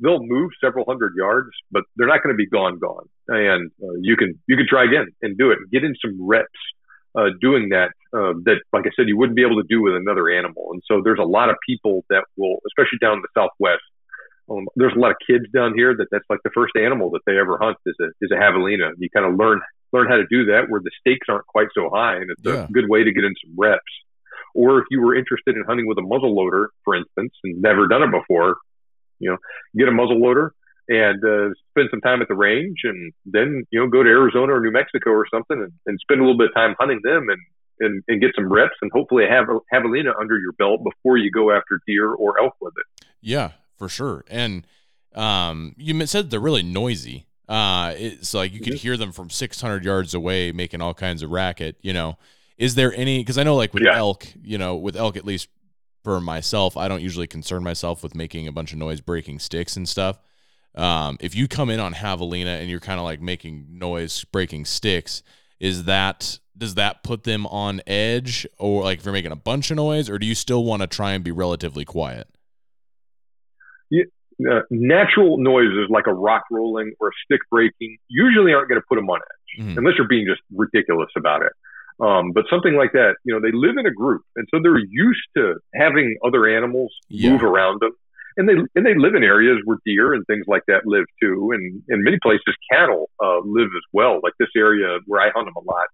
they'll 0.00 0.22
move 0.22 0.52
several 0.62 0.84
hundred 0.86 1.14
yards, 1.16 1.50
but 1.70 1.84
they're 1.96 2.06
not 2.06 2.22
going 2.22 2.34
to 2.34 2.36
be 2.36 2.48
gone, 2.48 2.78
gone. 2.78 3.08
And 3.28 3.70
uh, 3.82 3.98
you 4.00 4.16
can 4.16 4.38
you 4.46 4.56
can 4.56 4.66
try 4.68 4.84
again 4.84 5.06
and 5.22 5.36
do 5.36 5.50
it. 5.50 5.58
Get 5.72 5.84
in 5.84 5.94
some 6.02 6.16
reps 6.20 6.48
uh, 7.16 7.30
doing 7.40 7.70
that. 7.70 7.90
Uh, 8.12 8.32
that, 8.44 8.60
like 8.72 8.84
I 8.86 8.90
said, 8.96 9.06
you 9.06 9.18
wouldn't 9.18 9.36
be 9.36 9.44
able 9.44 9.60
to 9.60 9.68
do 9.68 9.82
with 9.82 9.94
another 9.94 10.30
animal. 10.30 10.70
And 10.72 10.82
so 10.86 11.02
there's 11.04 11.18
a 11.20 11.28
lot 11.28 11.50
of 11.50 11.56
people 11.68 12.04
that 12.08 12.24
will, 12.38 12.58
especially 12.66 12.98
down 13.00 13.18
in 13.18 13.22
the 13.22 13.28
Southwest. 13.36 13.82
Um, 14.50 14.66
there's 14.76 14.94
a 14.96 14.98
lot 14.98 15.10
of 15.10 15.16
kids 15.26 15.44
down 15.52 15.74
here 15.74 15.94
that 15.96 16.06
that's 16.10 16.24
like 16.30 16.40
the 16.44 16.50
first 16.54 16.72
animal 16.76 17.10
that 17.10 17.20
they 17.26 17.38
ever 17.38 17.58
hunt 17.60 17.76
is 17.86 17.94
a 18.00 18.06
is 18.20 18.30
a 18.32 18.36
javelina. 18.36 18.92
You 18.98 19.08
kind 19.10 19.26
of 19.26 19.38
learn 19.38 19.60
learn 19.92 20.08
how 20.08 20.16
to 20.16 20.26
do 20.28 20.46
that 20.46 20.68
where 20.68 20.80
the 20.80 20.90
stakes 21.00 21.26
aren't 21.28 21.46
quite 21.46 21.68
so 21.74 21.90
high, 21.92 22.16
and 22.16 22.30
it's 22.30 22.42
yeah. 22.44 22.64
a 22.64 22.68
good 22.68 22.88
way 22.88 23.04
to 23.04 23.12
get 23.12 23.24
in 23.24 23.34
some 23.44 23.54
reps. 23.56 23.82
Or 24.54 24.78
if 24.78 24.84
you 24.90 25.00
were 25.00 25.14
interested 25.14 25.56
in 25.56 25.64
hunting 25.64 25.86
with 25.86 25.98
a 25.98 26.02
muzzle 26.02 26.34
loader, 26.34 26.70
for 26.84 26.94
instance, 26.96 27.32
and 27.44 27.60
never 27.60 27.86
done 27.86 28.02
it 28.02 28.10
before, 28.10 28.56
you 29.18 29.30
know, 29.30 29.36
get 29.76 29.88
a 29.88 29.92
muzzle 29.92 30.18
loader 30.18 30.52
and 30.88 31.22
uh, 31.22 31.54
spend 31.70 31.88
some 31.90 32.00
time 32.00 32.22
at 32.22 32.28
the 32.28 32.34
range, 32.34 32.78
and 32.84 33.12
then 33.26 33.64
you 33.70 33.80
know 33.80 33.88
go 33.88 34.02
to 34.02 34.08
Arizona 34.08 34.54
or 34.54 34.60
New 34.60 34.72
Mexico 34.72 35.10
or 35.10 35.26
something, 35.32 35.60
and, 35.60 35.72
and 35.86 35.98
spend 36.00 36.20
a 36.20 36.24
little 36.24 36.38
bit 36.38 36.48
of 36.48 36.54
time 36.54 36.74
hunting 36.78 37.00
them, 37.02 37.28
and 37.28 37.40
and, 37.80 38.02
and 38.08 38.20
get 38.20 38.32
some 38.34 38.50
reps, 38.52 38.74
and 38.82 38.90
hopefully 38.92 39.24
have 39.28 39.48
a 39.48 39.58
javelina 39.72 40.12
under 40.18 40.38
your 40.38 40.52
belt 40.52 40.80
before 40.82 41.16
you 41.16 41.30
go 41.30 41.52
after 41.52 41.80
deer 41.86 42.10
or 42.12 42.40
elk 42.40 42.54
with 42.60 42.74
it. 42.76 43.06
Yeah, 43.20 43.52
for 43.78 43.88
sure. 43.88 44.24
And 44.28 44.66
um, 45.14 45.74
you 45.78 46.06
said 46.06 46.30
they're 46.30 46.40
really 46.40 46.62
noisy. 46.62 47.26
Uh, 47.48 47.94
it's 47.96 48.34
like 48.34 48.52
you 48.52 48.60
can 48.60 48.74
mm-hmm. 48.74 48.78
hear 48.78 48.96
them 48.96 49.12
from 49.12 49.30
600 49.30 49.84
yards 49.84 50.12
away 50.12 50.52
making 50.52 50.82
all 50.82 50.92
kinds 50.92 51.22
of 51.22 51.30
racket. 51.30 51.76
You 51.80 51.94
know, 51.94 52.18
is 52.58 52.74
there 52.74 52.92
any? 52.94 53.20
Because 53.20 53.38
I 53.38 53.44
know, 53.44 53.56
like 53.56 53.72
with 53.72 53.84
yeah. 53.84 53.96
elk, 53.96 54.26
you 54.42 54.58
know, 54.58 54.76
with 54.76 54.96
elk 54.96 55.16
at 55.16 55.24
least 55.24 55.48
for 56.04 56.20
myself, 56.20 56.76
I 56.76 56.88
don't 56.88 57.00
usually 57.00 57.26
concern 57.26 57.62
myself 57.62 58.02
with 58.02 58.14
making 58.14 58.46
a 58.46 58.52
bunch 58.52 58.72
of 58.72 58.78
noise 58.78 59.00
breaking 59.00 59.38
sticks 59.38 59.76
and 59.76 59.88
stuff. 59.88 60.18
Um, 60.74 61.16
if 61.20 61.34
you 61.34 61.48
come 61.48 61.70
in 61.70 61.80
on 61.80 61.94
javelina 61.94 62.60
and 62.60 62.68
you're 62.68 62.80
kind 62.80 63.00
of 63.00 63.04
like 63.04 63.20
making 63.20 63.66
noise 63.70 64.24
breaking 64.24 64.66
sticks, 64.66 65.22
is 65.58 65.84
that 65.84 66.38
does 66.56 66.74
that 66.74 67.02
put 67.02 67.24
them 67.24 67.46
on 67.46 67.80
edge 67.86 68.46
or 68.58 68.82
like 68.82 68.98
if 68.98 69.04
you're 69.04 69.12
making 69.12 69.32
a 69.32 69.36
bunch 69.36 69.70
of 69.70 69.76
noise 69.76 70.10
or 70.10 70.18
do 70.18 70.26
you 70.26 70.34
still 70.34 70.64
want 70.64 70.82
to 70.82 70.86
try 70.86 71.12
and 71.12 71.24
be 71.24 71.30
relatively 71.30 71.84
quiet? 71.84 72.28
Yeah, 73.90 74.04
uh, 74.48 74.60
natural 74.70 75.38
noises 75.38 75.88
like 75.90 76.06
a 76.06 76.14
rock 76.14 76.44
rolling 76.50 76.92
or 77.00 77.08
a 77.08 77.12
stick 77.24 77.40
breaking 77.50 77.98
usually 78.08 78.52
aren't 78.52 78.68
going 78.68 78.80
to 78.80 78.86
put 78.88 78.96
them 78.96 79.10
on 79.10 79.18
edge 79.18 79.64
mm-hmm. 79.64 79.78
unless 79.78 79.94
you're 79.98 80.06
being 80.06 80.26
just 80.28 80.40
ridiculous 80.54 81.10
about 81.16 81.42
it. 81.42 81.52
Um, 82.00 82.30
but 82.32 82.44
something 82.48 82.76
like 82.76 82.92
that, 82.92 83.16
you 83.24 83.34
know, 83.34 83.40
they 83.40 83.50
live 83.52 83.76
in 83.76 83.86
a 83.86 83.90
group, 83.90 84.22
and 84.36 84.46
so 84.54 84.60
they're 84.62 84.78
used 84.78 85.26
to 85.36 85.56
having 85.74 86.16
other 86.24 86.46
animals 86.46 86.92
yeah. 87.08 87.30
move 87.30 87.42
around 87.42 87.80
them, 87.80 87.90
and 88.36 88.48
they 88.48 88.54
and 88.76 88.86
they 88.86 88.94
live 88.94 89.16
in 89.16 89.24
areas 89.24 89.58
where 89.64 89.78
deer 89.84 90.14
and 90.14 90.24
things 90.26 90.44
like 90.46 90.62
that 90.68 90.86
live 90.86 91.06
too, 91.20 91.50
and 91.52 91.82
in 91.88 92.04
many 92.04 92.18
places 92.22 92.54
cattle 92.70 93.10
uh, 93.20 93.40
live 93.42 93.70
as 93.74 93.82
well. 93.92 94.20
Like 94.22 94.34
this 94.38 94.54
area 94.56 94.98
where 95.06 95.20
I 95.20 95.30
hunt 95.34 95.46
them 95.46 95.54
a 95.56 95.66
lot, 95.66 95.88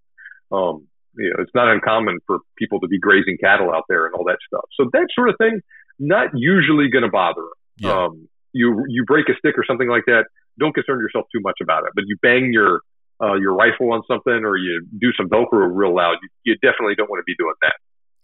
um, 0.53 0.87
you 1.17 1.31
know, 1.31 1.43
it's 1.43 1.55
not 1.55 1.73
uncommon 1.73 2.19
for 2.27 2.41
people 2.59 2.81
to 2.81 2.87
be 2.87 2.99
grazing 2.99 3.39
cattle 3.41 3.73
out 3.73 3.85
there 3.89 4.05
and 4.05 4.15
all 4.15 4.25
that 4.25 4.39
stuff. 4.47 4.69
So 4.79 4.91
that 4.93 5.07
sort 5.15 5.31
of 5.31 5.37
thing, 5.39 5.63
not 5.99 6.29
usually 6.35 6.91
going 6.91 7.05
to 7.05 7.11
bother 7.11 7.41
them. 7.41 7.64
Yeah. 7.77 8.05
Um, 8.05 8.29
you 8.53 8.85
you 8.89 9.05
break 9.05 9.29
a 9.29 9.37
stick 9.39 9.59
or 9.59 9.65
something 9.67 9.89
like 9.89 10.05
that, 10.07 10.25
don't 10.59 10.73
concern 10.73 11.01
yourself 11.01 11.27
too 11.35 11.41
much 11.43 11.59
about 11.63 11.85
it. 11.85 11.91
But 11.95 12.05
you 12.07 12.17
bang 12.23 12.53
your 12.53 12.81
uh, 13.23 13.35
your 13.35 13.55
rifle 13.55 13.93
on 13.93 14.03
something 14.07 14.45
or 14.45 14.57
you 14.57 14.87
do 15.01 15.13
some 15.17 15.29
Velcro 15.29 15.69
real 15.73 15.95
loud, 15.95 16.17
you, 16.23 16.29
you 16.45 16.55
definitely 16.57 16.95
don't 16.95 17.11
want 17.11 17.21
to 17.21 17.25
be 17.25 17.35
doing 17.39 17.55
that. 17.63 17.75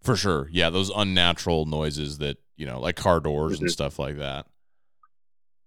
For 0.03 0.16
sure. 0.16 0.48
Yeah, 0.51 0.70
those 0.70 0.90
unnatural 0.94 1.66
noises 1.66 2.18
that, 2.18 2.38
you 2.57 2.66
know, 2.66 2.80
like 2.80 2.96
car 2.96 3.20
doors 3.20 3.55
mm-hmm. 3.55 3.64
and 3.64 3.72
stuff 3.72 3.98
like 3.98 4.18
that. 4.18 4.46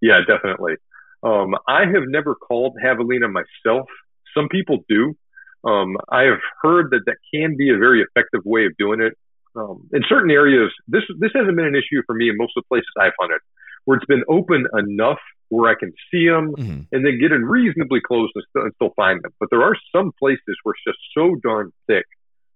Yeah, 0.01 0.19
definitely. 0.27 0.73
Um, 1.21 1.55
I 1.67 1.81
have 1.81 2.03
never 2.07 2.35
called 2.35 2.75
javelina 2.83 3.31
myself. 3.31 3.87
Some 4.35 4.49
people 4.49 4.79
do. 4.89 5.15
Um, 5.63 5.95
I 6.09 6.23
have 6.23 6.39
heard 6.61 6.89
that 6.91 7.01
that 7.05 7.15
can 7.33 7.55
be 7.55 7.69
a 7.69 7.77
very 7.77 8.01
effective 8.01 8.41
way 8.43 8.65
of 8.65 8.75
doing 8.77 8.99
it. 8.99 9.13
Um, 9.55 9.87
in 9.93 10.01
certain 10.09 10.31
areas, 10.31 10.71
this 10.87 11.03
this 11.19 11.31
hasn't 11.33 11.55
been 11.55 11.65
an 11.65 11.75
issue 11.75 12.01
for 12.05 12.15
me 12.15 12.27
in 12.27 12.35
most 12.37 12.53
of 12.57 12.63
the 12.63 12.67
places 12.67 12.89
I've 12.99 13.13
hunted, 13.21 13.39
where 13.85 13.97
it's 13.97 14.05
been 14.05 14.23
open 14.29 14.65
enough 14.77 15.19
where 15.49 15.69
I 15.69 15.75
can 15.79 15.93
see 16.11 16.27
them 16.27 16.55
mm-hmm. 16.55 16.81
and 16.91 17.05
then 17.05 17.19
get 17.19 17.31
in 17.31 17.43
reasonably 17.43 17.99
close 18.05 18.29
and, 18.33 18.43
st- 18.49 18.65
and, 18.65 18.73
still 18.75 18.93
find 18.95 19.23
them. 19.23 19.31
But 19.39 19.49
there 19.51 19.61
are 19.61 19.75
some 19.95 20.11
places 20.17 20.55
where 20.63 20.73
it's 20.73 20.83
just 20.87 20.99
so 21.13 21.35
darn 21.43 21.71
thick 21.87 22.05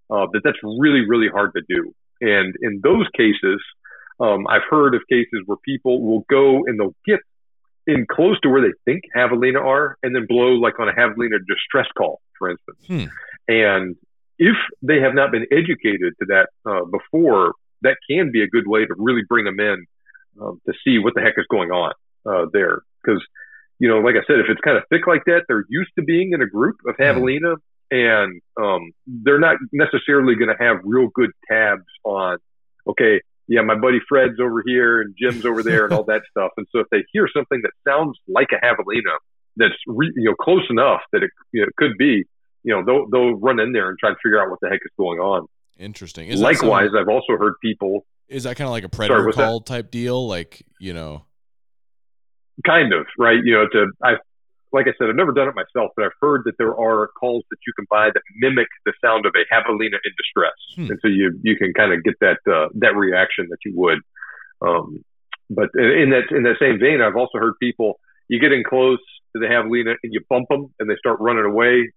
uh, 0.09 0.25
that 0.33 0.41
that's 0.43 0.57
really 0.63 1.05
really 1.07 1.27
hard 1.29 1.51
to 1.55 1.61
do. 1.67 1.93
And 2.21 2.55
in 2.61 2.81
those 2.83 3.05
cases, 3.15 3.61
um, 4.19 4.47
I've 4.47 4.63
heard 4.69 4.95
of 4.95 5.01
cases 5.09 5.43
where 5.45 5.57
people 5.63 6.01
will 6.01 6.25
go 6.29 6.65
and 6.65 6.79
they'll 6.79 6.95
get 7.05 7.19
in 7.85 8.05
close 8.09 8.39
to 8.41 8.49
where 8.49 8.61
they 8.61 8.73
think 8.83 9.03
javelina 9.15 9.61
are 9.61 9.97
and 10.03 10.13
then 10.13 10.25
blow 10.27 10.53
like 10.53 10.79
on 10.79 10.89
a 10.89 10.93
javelina 10.93 11.37
distress 11.47 11.87
call, 11.97 12.19
for 12.37 12.49
instance. 12.49 12.79
Hmm. 12.87 13.05
And 13.47 13.95
if 14.39 14.55
they 14.81 14.99
have 14.99 15.13
not 15.13 15.31
been 15.31 15.45
educated 15.51 16.13
to 16.19 16.25
that 16.27 16.49
uh, 16.65 16.85
before, 16.85 17.53
that 17.81 17.97
can 18.09 18.31
be 18.31 18.43
a 18.43 18.47
good 18.47 18.67
way 18.67 18.85
to 18.85 18.93
really 18.97 19.23
bring 19.27 19.45
them 19.45 19.59
in 19.59 19.85
um, 20.41 20.61
to 20.65 20.73
see 20.83 20.99
what 20.99 21.13
the 21.15 21.21
heck 21.21 21.35
is 21.37 21.45
going 21.49 21.71
on 21.71 21.93
uh, 22.25 22.45
there. 22.51 22.81
Because, 23.03 23.23
you 23.79 23.87
know, 23.87 23.99
like 23.99 24.15
I 24.15 24.25
said, 24.27 24.39
if 24.39 24.47
it's 24.49 24.61
kind 24.61 24.77
of 24.77 24.83
thick 24.89 25.07
like 25.07 25.25
that, 25.25 25.43
they're 25.47 25.65
used 25.69 25.91
to 25.97 26.03
being 26.03 26.31
in 26.33 26.41
a 26.41 26.47
group 26.47 26.77
of 26.87 26.95
hmm. 26.95 27.03
javelina, 27.03 27.55
and 27.89 28.41
um, 28.59 28.91
they're 29.05 29.39
not 29.39 29.57
necessarily 29.71 30.35
going 30.35 30.49
to 30.49 30.63
have 30.63 30.77
real 30.83 31.07
good 31.13 31.31
tabs 31.49 31.85
on, 32.03 32.37
okay, 32.85 33.21
yeah, 33.47 33.61
my 33.61 33.75
buddy 33.75 33.99
Fred's 34.07 34.39
over 34.41 34.61
here 34.65 35.01
and 35.01 35.15
Jim's 35.17 35.45
over 35.45 35.63
there 35.63 35.85
and 35.85 35.93
all 35.93 36.03
that 36.05 36.21
stuff. 36.31 36.51
And 36.57 36.67
so 36.71 36.79
if 36.79 36.87
they 36.91 37.05
hear 37.13 37.27
something 37.33 37.61
that 37.63 37.71
sounds 37.87 38.17
like 38.27 38.49
a 38.51 38.63
javelina 38.63 39.15
that's 39.55 39.75
re, 39.87 40.11
you 40.15 40.29
know 40.29 40.35
close 40.35 40.65
enough 40.69 41.01
that 41.13 41.23
it 41.23 41.31
you 41.51 41.61
know, 41.61 41.67
could 41.77 41.97
be, 41.97 42.25
you 42.63 42.73
know, 42.73 42.83
they'll 42.85 43.09
they'll 43.09 43.35
run 43.35 43.59
in 43.59 43.71
there 43.71 43.89
and 43.89 43.97
try 43.97 44.09
to 44.09 44.15
figure 44.21 44.41
out 44.41 44.49
what 44.49 44.59
the 44.61 44.69
heck 44.69 44.81
is 44.83 44.91
going 44.97 45.19
on. 45.19 45.47
Interesting. 45.79 46.27
Is 46.27 46.39
Likewise, 46.39 46.89
I've 46.97 47.07
also 47.07 47.37
heard 47.37 47.53
people. 47.61 48.05
Is 48.29 48.43
that 48.43 48.57
kind 48.57 48.67
of 48.67 48.71
like 48.71 48.83
a 48.83 48.89
predator 48.89 49.21
sorry, 49.21 49.33
call 49.33 49.59
that? 49.59 49.65
type 49.65 49.91
deal? 49.91 50.27
Like 50.27 50.63
you 50.79 50.93
know, 50.93 51.25
kind 52.65 52.93
of 52.93 53.05
right. 53.17 53.39
You 53.43 53.53
know, 53.53 53.61
it's 53.63 53.75
a 53.75 53.85
I 54.05 54.15
like 54.73 54.85
I 54.87 54.93
said, 54.97 55.09
I've 55.09 55.15
never 55.15 55.31
done 55.31 55.47
it 55.47 55.55
myself, 55.55 55.91
but 55.95 56.05
I've 56.05 56.17
heard 56.21 56.41
that 56.45 56.57
there 56.57 56.75
are 56.75 57.07
calls 57.19 57.43
that 57.49 57.57
you 57.65 57.73
can 57.73 57.85
buy 57.89 58.09
that 58.13 58.21
mimic 58.35 58.67
the 58.85 58.93
sound 59.03 59.25
of 59.25 59.33
a 59.35 59.43
javelina 59.53 59.97
in 60.03 60.13
distress, 60.17 60.59
hmm. 60.75 60.91
and 60.91 60.99
so 61.01 61.07
you 61.07 61.39
you 61.41 61.55
can 61.55 61.73
kind 61.73 61.93
of 61.93 62.03
get 62.03 62.15
that 62.21 62.39
uh, 62.51 62.67
that 62.75 62.95
reaction 62.95 63.47
that 63.49 63.59
you 63.65 63.73
would. 63.75 63.99
Um, 64.61 65.03
but 65.49 65.69
in 65.75 66.11
that 66.11 66.35
in 66.35 66.43
that 66.43 66.57
same 66.59 66.79
vein, 66.79 67.01
I've 67.01 67.15
also 67.15 67.37
heard 67.37 67.53
people 67.59 67.99
you 68.27 68.39
get 68.39 68.51
in 68.51 68.63
close 68.63 68.99
to 69.33 69.39
the 69.39 69.45
javelina 69.45 69.95
and 70.03 70.13
you 70.13 70.21
bump 70.29 70.47
them 70.49 70.73
and 70.79 70.89
they 70.89 70.95
start 70.97 71.19
running 71.19 71.45
away. 71.45 71.91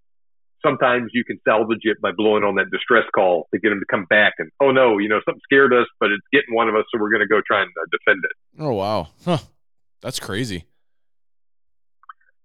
Sometimes 0.62 1.10
you 1.14 1.24
can 1.24 1.40
salvage 1.46 1.82
it 1.82 2.00
by 2.00 2.12
blowing 2.12 2.44
on 2.44 2.56
that 2.56 2.70
distress 2.70 3.04
call 3.14 3.48
to 3.54 3.60
get 3.60 3.70
them 3.70 3.80
to 3.80 3.86
come 3.90 4.04
back 4.10 4.34
and 4.38 4.50
oh 4.60 4.70
no, 4.70 4.98
you 4.98 5.08
know 5.08 5.20
something 5.24 5.40
scared 5.44 5.72
us, 5.72 5.86
but 5.98 6.10
it's 6.10 6.26
getting 6.32 6.54
one 6.54 6.68
of 6.68 6.74
us, 6.74 6.84
so 6.92 7.00
we're 7.00 7.10
going 7.10 7.22
to 7.22 7.28
go 7.28 7.40
try 7.46 7.62
and 7.62 7.70
uh, 7.80 7.86
defend 7.90 8.20
it. 8.24 8.62
Oh 8.62 8.72
wow, 8.72 9.08
huh. 9.24 9.38
that's 10.00 10.20
crazy 10.20 10.66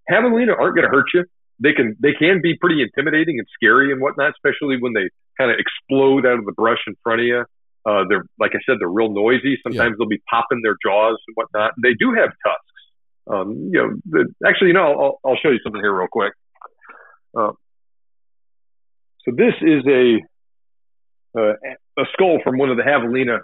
javelina 0.10 0.58
aren't 0.58 0.76
going 0.76 0.90
to 0.90 0.96
hurt 0.96 1.06
you. 1.14 1.26
They 1.60 1.72
can 1.72 1.96
they 2.02 2.12
can 2.12 2.42
be 2.42 2.58
pretty 2.60 2.82
intimidating 2.82 3.40
and 3.40 3.48
scary 3.56 3.92
and 3.92 4.02
whatnot, 4.02 4.32
especially 4.32 4.78
when 4.80 4.94
they 4.94 5.10
kind 5.38 5.52
of 5.52 5.58
explode 5.58 6.26
out 6.26 6.40
of 6.40 6.46
the 6.46 6.52
brush 6.52 6.80
in 6.88 6.96
front 7.02 7.22
of 7.22 7.28
you. 7.28 7.46
Uh, 7.86 8.04
they're 8.10 8.26
like 8.40 8.52
I 8.54 8.60
said, 8.66 8.78
they're 8.80 8.90
real 8.90 9.14
noisy. 9.14 9.58
Sometimes 9.64 9.92
yeah. 9.92 9.96
they'll 9.98 10.10
be 10.10 10.22
popping 10.30 10.62
their 10.64 10.76
jaws 10.84 11.18
and 11.28 11.36
whatnot. 11.36 11.74
They 11.82 11.94
do 11.94 12.14
have 12.14 12.30
tusks. 12.44 12.76
Um, 13.28 13.70
you 13.72 13.80
know, 13.80 13.90
the, 14.06 14.48
actually, 14.48 14.68
you 14.68 14.74
know, 14.74 14.86
I'll, 14.86 15.20
I'll 15.26 15.38
show 15.38 15.50
you 15.50 15.60
something 15.64 15.82
here 15.82 15.98
real 15.98 16.08
quick. 16.12 16.34
Uh, 17.36 17.52
so 19.26 19.32
this 19.36 19.54
is 19.62 19.84
a 19.88 20.22
uh, 21.38 21.54
a 21.98 22.06
skull 22.14 22.40
from 22.44 22.58
one 22.58 22.70
of 22.70 22.78
the 22.78 22.84
javelina 22.84 23.40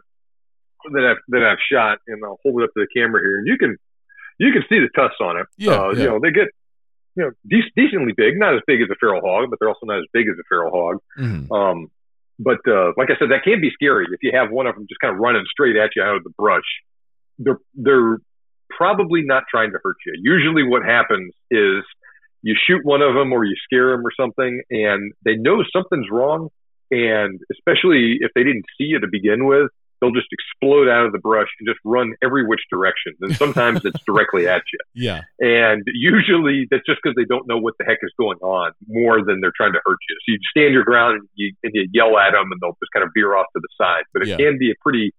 that 0.94 1.06
I've 1.06 1.22
that 1.30 1.44
I've 1.44 1.62
shot, 1.72 2.00
and 2.08 2.24
I'll 2.24 2.40
hold 2.44 2.62
it 2.62 2.66
up 2.66 2.74
to 2.74 2.86
the 2.86 2.88
camera 2.96 3.22
here, 3.22 3.38
and 3.38 3.48
you 3.48 3.58
can 3.58 3.78
you 4.40 4.52
can 4.52 4.64
see 4.70 4.80
the 4.80 4.90
tusks 4.96 5.18
on 5.20 5.38
it. 5.38 5.48
Yeah, 5.58 5.74
uh, 5.74 5.92
yeah. 5.92 6.00
You 6.00 6.10
know, 6.10 6.20
they 6.22 6.32
get 6.32 6.48
you 7.16 7.24
know 7.24 7.32
de- 7.48 7.72
decently 7.76 8.14
big, 8.16 8.38
not 8.38 8.56
as 8.56 8.62
big 8.66 8.82
as 8.82 8.90
a 8.92 8.96
feral 9.00 9.22
hog, 9.22 9.50
but 9.50 9.60
they're 9.60 9.70
also 9.70 9.86
not 9.86 10.00
as 10.00 10.06
big 10.14 10.28
as 10.28 10.38
a 10.40 10.46
feral 10.48 10.72
hog. 10.72 10.98
Mm-hmm. 11.20 11.52
Um, 11.52 11.92
but 12.40 12.60
uh, 12.68 12.94
like 12.98 13.10
I 13.12 13.20
said, 13.20 13.30
that 13.30 13.44
can 13.44 13.62
be 13.62 13.70
scary 13.74 14.08
if 14.12 14.24
you 14.24 14.32
have 14.34 14.50
one 14.50 14.66
of 14.66 14.76
them 14.76 14.88
just 14.90 15.00
kind 15.00 15.14
of 15.14 15.20
running 15.20 15.44
straight 15.52 15.76
at 15.76 15.92
you 15.96 16.02
out 16.02 16.16
of 16.16 16.24
the 16.24 16.34
brush. 16.38 16.66
They're 17.38 17.60
they're 17.76 18.18
probably 18.70 19.22
not 19.24 19.44
trying 19.50 19.72
to 19.72 19.80
hurt 19.84 19.98
you. 20.06 20.14
Usually, 20.22 20.64
what 20.64 20.84
happens 20.84 21.34
is 21.52 21.84
you 22.42 22.56
shoot 22.68 22.84
one 22.84 23.02
of 23.02 23.14
them 23.14 23.32
or 23.32 23.46
you 23.46 23.56
scare 23.64 23.92
them 23.92 24.06
or 24.06 24.12
something, 24.16 24.62
and 24.70 25.14
they 25.24 25.36
know 25.36 25.64
something's 25.74 26.08
wrong. 26.12 26.50
And 26.90 27.40
especially 27.52 28.18
if 28.20 28.32
they 28.36 28.44
didn't 28.44 28.66
see 28.78 28.86
you 28.86 29.00
to 29.00 29.08
begin 29.10 29.46
with, 29.46 29.70
they'll 30.02 30.12
just 30.12 30.28
explode 30.32 30.90
out 30.90 31.06
of 31.06 31.12
the 31.12 31.20
brush 31.20 31.48
and 31.60 31.68
just 31.68 31.80
run 31.86 32.14
every 32.24 32.46
which 32.46 32.62
direction. 32.72 33.14
And 33.22 33.36
sometimes 33.36 33.86
it's 33.86 34.04
directly 34.06 34.48
at 34.48 34.64
you. 34.74 34.80
Yeah. 34.94 35.22
And 35.40 35.84
usually 35.88 36.68
that's 36.70 36.86
just 36.86 37.00
because 37.02 37.16
they 37.16 37.24
don't 37.24 37.48
know 37.48 37.58
what 37.58 37.76
the 37.80 37.86
heck 37.86 38.00
is 38.02 38.12
going 38.20 38.38
on 38.40 38.74
more 38.88 39.24
than 39.24 39.40
they're 39.40 39.54
trying 39.56 39.74
to 39.74 39.80
hurt 39.86 39.98
you. 40.10 40.16
So 40.26 40.34
you 40.34 40.40
stand 40.50 40.74
your 40.74 40.84
ground 40.84 41.20
and 41.20 41.30
you, 41.36 41.54
and 41.64 41.72
you 41.74 41.88
yell 41.94 42.18
at 42.18 42.32
them 42.32 42.52
and 42.52 42.60
they'll 42.62 42.78
just 42.82 42.92
kind 42.94 43.06
of 43.06 43.12
veer 43.16 43.36
off 43.36 43.46
to 43.56 43.62
the 43.62 43.70
side. 43.80 44.04
But 44.14 44.24
it 44.24 44.28
yeah. 44.30 44.38
can 44.38 44.58
be 44.60 44.70
a 44.70 44.76
pretty 44.82 45.14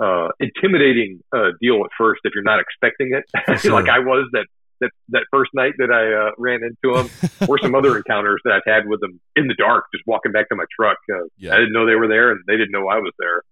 uh, 0.00 0.28
intimidating 0.40 1.20
uh, 1.34 1.50
deal 1.60 1.82
at 1.84 1.90
first 1.96 2.20
if 2.24 2.32
you're 2.34 2.44
not 2.44 2.60
expecting 2.60 3.12
it. 3.14 3.24
Sure. 3.60 3.72
like 3.72 3.88
I 3.88 4.00
was 4.00 4.28
that 4.32 4.46
that 4.80 4.90
that 5.10 5.24
first 5.30 5.50
night 5.54 5.74
that 5.78 5.90
I 5.90 6.28
uh, 6.28 6.30
ran 6.38 6.60
into 6.62 6.96
them, 6.96 7.48
or 7.48 7.58
some 7.58 7.74
other 7.74 7.96
encounters 7.98 8.40
that 8.44 8.52
I've 8.52 8.66
had 8.66 8.88
with 8.88 9.00
them 9.00 9.20
in 9.36 9.48
the 9.48 9.54
dark, 9.54 9.84
just 9.94 10.04
walking 10.06 10.32
back 10.32 10.48
to 10.50 10.56
my 10.56 10.64
truck. 10.74 10.98
Uh, 11.10 11.24
yeah. 11.36 11.52
I 11.52 11.56
didn't 11.56 11.72
know 11.72 11.86
they 11.86 11.94
were 11.94 12.08
there, 12.08 12.30
and 12.30 12.40
they 12.46 12.56
didn't 12.56 12.72
know 12.72 12.88
I 12.88 12.98
was 12.98 13.12
there. 13.18 13.42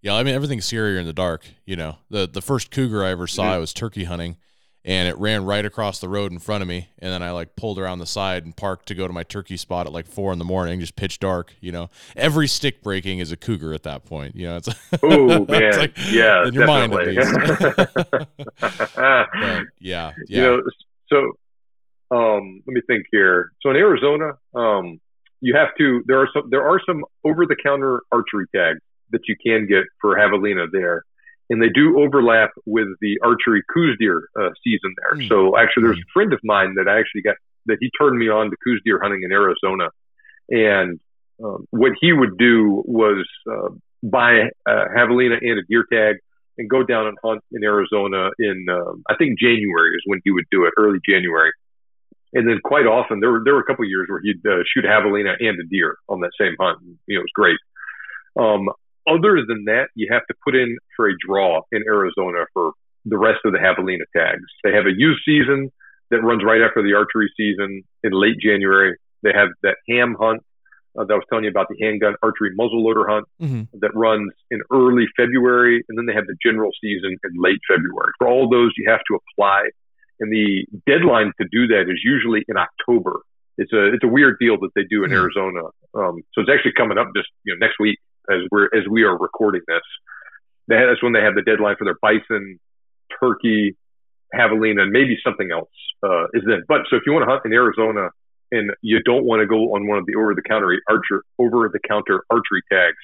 Yeah, 0.00 0.14
I 0.14 0.22
mean 0.24 0.34
everything's 0.34 0.68
scarier 0.68 0.98
in 0.98 1.06
the 1.06 1.12
dark. 1.12 1.46
You 1.64 1.76
know, 1.76 1.98
the 2.10 2.26
the 2.26 2.42
first 2.42 2.70
cougar 2.70 3.04
I 3.04 3.10
ever 3.10 3.26
saw, 3.26 3.44
mm-hmm. 3.44 3.52
I 3.52 3.58
was 3.58 3.72
turkey 3.72 4.04
hunting, 4.04 4.36
and 4.84 5.08
it 5.08 5.16
ran 5.18 5.44
right 5.44 5.64
across 5.64 6.00
the 6.00 6.08
road 6.08 6.32
in 6.32 6.38
front 6.38 6.62
of 6.62 6.68
me, 6.68 6.88
and 6.98 7.12
then 7.12 7.22
I 7.22 7.30
like 7.30 7.54
pulled 7.54 7.78
around 7.78 8.00
the 8.00 8.06
side 8.06 8.44
and 8.44 8.56
parked 8.56 8.86
to 8.86 8.94
go 8.94 9.06
to 9.06 9.12
my 9.12 9.22
turkey 9.22 9.56
spot 9.56 9.86
at 9.86 9.92
like 9.92 10.06
four 10.06 10.32
in 10.32 10.38
the 10.38 10.44
morning, 10.44 10.80
just 10.80 10.96
pitch 10.96 11.20
dark. 11.20 11.54
You 11.60 11.72
know, 11.72 11.90
every 12.16 12.48
stick 12.48 12.82
breaking 12.82 13.20
is 13.20 13.30
a 13.30 13.36
cougar 13.36 13.74
at 13.74 13.84
that 13.84 14.04
point. 14.04 14.34
You 14.34 14.48
know, 14.48 14.56
it's 14.56 14.68
oh 15.02 15.46
man, 15.46 15.78
like, 15.78 15.96
yeah, 16.10 16.46
in 16.46 16.54
your 16.54 16.66
definitely. 16.66 17.16
mind 17.16 17.18
at 17.18 17.68
least. 17.68 17.94
but, 18.60 19.66
yeah, 19.78 19.78
yeah. 19.78 20.12
You 20.28 20.42
know, 20.42 20.62
so 21.08 21.32
um, 22.16 22.62
let 22.66 22.74
me 22.74 22.80
think 22.86 23.06
here. 23.10 23.52
So 23.62 23.70
in 23.70 23.76
Arizona, 23.76 24.32
um, 24.54 25.00
you 25.40 25.54
have 25.56 25.68
to. 25.78 26.02
There 26.06 26.20
are 26.20 26.28
some. 26.34 26.50
There 26.50 26.62
are 26.62 26.80
some 26.86 27.04
over 27.24 27.46
the 27.46 27.56
counter 27.62 28.00
archery 28.10 28.46
tags 28.54 28.80
that 29.10 29.20
you 29.28 29.36
can 29.44 29.66
get 29.66 29.84
for 30.00 30.16
javelina 30.16 30.66
there. 30.72 31.04
And 31.52 31.60
they 31.60 31.68
do 31.68 32.00
overlap 32.00 32.48
with 32.64 32.88
the 33.02 33.20
archery 33.22 33.62
Coues 33.74 33.98
deer 34.00 34.26
uh, 34.40 34.48
season 34.64 34.94
there. 34.96 35.20
Mm. 35.20 35.28
So 35.28 35.58
actually, 35.58 35.82
there's 35.82 35.98
a 35.98 36.12
friend 36.14 36.32
of 36.32 36.40
mine 36.42 36.76
that 36.76 36.88
I 36.88 36.98
actually 36.98 37.20
got 37.20 37.36
that 37.66 37.76
he 37.78 37.90
turned 38.00 38.18
me 38.18 38.30
on 38.30 38.48
to 38.48 38.56
Coues 38.64 38.80
deer 38.86 38.98
hunting 39.02 39.20
in 39.22 39.30
Arizona. 39.30 39.90
And 40.48 40.98
um, 41.44 41.66
what 41.68 41.92
he 42.00 42.14
would 42.14 42.38
do 42.38 42.82
was 42.86 43.26
uh, 43.46 43.68
buy 44.02 44.48
a 44.66 44.74
javelina 44.96 45.36
and 45.42 45.58
a 45.58 45.62
deer 45.68 45.84
tag 45.92 46.16
and 46.56 46.70
go 46.70 46.82
down 46.82 47.06
and 47.06 47.18
hunt 47.22 47.42
in 47.52 47.62
Arizona 47.62 48.30
in 48.38 48.66
um, 48.70 49.02
I 49.10 49.16
think 49.16 49.38
January 49.38 49.94
is 49.94 50.02
when 50.06 50.22
he 50.24 50.30
would 50.30 50.46
do 50.50 50.64
it, 50.64 50.72
early 50.78 51.00
January. 51.06 51.52
And 52.32 52.48
then 52.48 52.60
quite 52.64 52.86
often 52.86 53.20
there 53.20 53.30
were 53.30 53.42
there 53.44 53.52
were 53.52 53.60
a 53.60 53.64
couple 53.64 53.84
of 53.84 53.90
years 53.90 54.06
where 54.08 54.22
he'd 54.24 54.40
uh, 54.46 54.64
shoot 54.72 54.86
javelina 54.86 55.34
and 55.38 55.60
a 55.60 55.66
deer 55.68 55.98
on 56.08 56.20
that 56.20 56.32
same 56.40 56.56
hunt. 56.58 56.78
You 57.06 57.16
know, 57.16 57.20
it 57.20 57.28
was 57.28 57.34
great. 57.34 57.58
Um, 58.40 58.70
other 59.08 59.42
than 59.46 59.64
that, 59.66 59.88
you 59.94 60.08
have 60.10 60.22
to 60.26 60.34
put 60.44 60.54
in 60.54 60.76
for 60.96 61.08
a 61.08 61.12
draw 61.26 61.62
in 61.72 61.82
Arizona 61.86 62.44
for 62.52 62.72
the 63.04 63.18
rest 63.18 63.40
of 63.44 63.52
the 63.52 63.58
javelina 63.58 64.04
tags. 64.14 64.46
They 64.62 64.72
have 64.72 64.86
a 64.86 64.94
youth 64.96 65.18
season 65.24 65.70
that 66.10 66.22
runs 66.22 66.42
right 66.44 66.60
after 66.60 66.82
the 66.82 66.94
archery 66.94 67.30
season 67.36 67.82
in 68.04 68.12
late 68.12 68.38
January. 68.40 68.96
They 69.22 69.32
have 69.34 69.48
that 69.62 69.76
HAM 69.88 70.16
hunt 70.20 70.42
uh, 70.98 71.04
that 71.04 71.12
I 71.12 71.16
was 71.16 71.24
telling 71.28 71.44
you 71.44 71.50
about, 71.50 71.68
the 71.68 71.76
handgun 71.80 72.14
archery 72.22 72.50
muzzleloader 72.58 73.08
hunt 73.08 73.26
mm-hmm. 73.40 73.78
that 73.80 73.94
runs 73.94 74.32
in 74.50 74.60
early 74.70 75.06
February, 75.16 75.82
and 75.88 75.96
then 75.96 76.06
they 76.06 76.12
have 76.12 76.26
the 76.26 76.36
general 76.44 76.70
season 76.82 77.16
in 77.24 77.30
late 77.40 77.60
February. 77.68 78.12
For 78.18 78.28
all 78.28 78.48
those, 78.48 78.72
you 78.76 78.90
have 78.90 79.00
to 79.08 79.16
apply, 79.16 79.70
and 80.20 80.30
the 80.30 80.66
deadline 80.86 81.32
to 81.40 81.48
do 81.50 81.66
that 81.68 81.88
is 81.88 82.00
usually 82.04 82.44
in 82.46 82.56
October. 82.56 83.20
It's 83.56 83.72
a 83.72 83.92
it's 83.92 84.04
a 84.04 84.08
weird 84.08 84.36
deal 84.40 84.58
that 84.60 84.70
they 84.74 84.84
do 84.84 85.04
in 85.04 85.10
mm-hmm. 85.10 85.20
Arizona. 85.20 85.64
Um, 85.94 86.22
so 86.32 86.40
it's 86.40 86.50
actually 86.52 86.72
coming 86.76 86.98
up 86.98 87.08
just 87.16 87.28
you 87.44 87.54
know 87.54 87.64
next 87.64 87.80
week 87.80 87.98
as 88.30 88.40
we're 88.50 88.66
as 88.66 88.86
we 88.90 89.02
are 89.02 89.16
recording 89.16 89.62
this. 89.66 89.82
They, 90.68 90.76
had, 90.76 90.86
that's 90.86 91.02
when 91.02 91.12
they 91.12 91.20
have 91.22 91.34
the 91.34 91.42
deadline 91.42 91.76
for 91.76 91.84
their 91.84 91.98
bison, 92.00 92.60
turkey, 93.18 93.76
javelina, 94.34 94.82
and 94.82 94.92
maybe 94.92 95.18
something 95.24 95.50
else 95.50 95.70
uh, 96.02 96.24
is 96.34 96.42
then. 96.46 96.62
But 96.68 96.82
so 96.88 96.96
if 96.96 97.02
you 97.06 97.12
want 97.12 97.24
to 97.24 97.30
hunt 97.30 97.42
in 97.44 97.52
Arizona 97.52 98.10
and 98.52 98.70
you 98.80 99.02
don't 99.02 99.24
want 99.24 99.40
to 99.40 99.46
go 99.46 99.74
on 99.74 99.88
one 99.88 99.98
of 99.98 100.06
the 100.06 100.14
over 100.14 100.34
the 100.34 100.42
counter 100.42 100.78
archer 100.88 101.24
over 101.38 101.68
the 101.72 101.80
counter 101.86 102.24
archery 102.30 102.62
tags, 102.70 103.02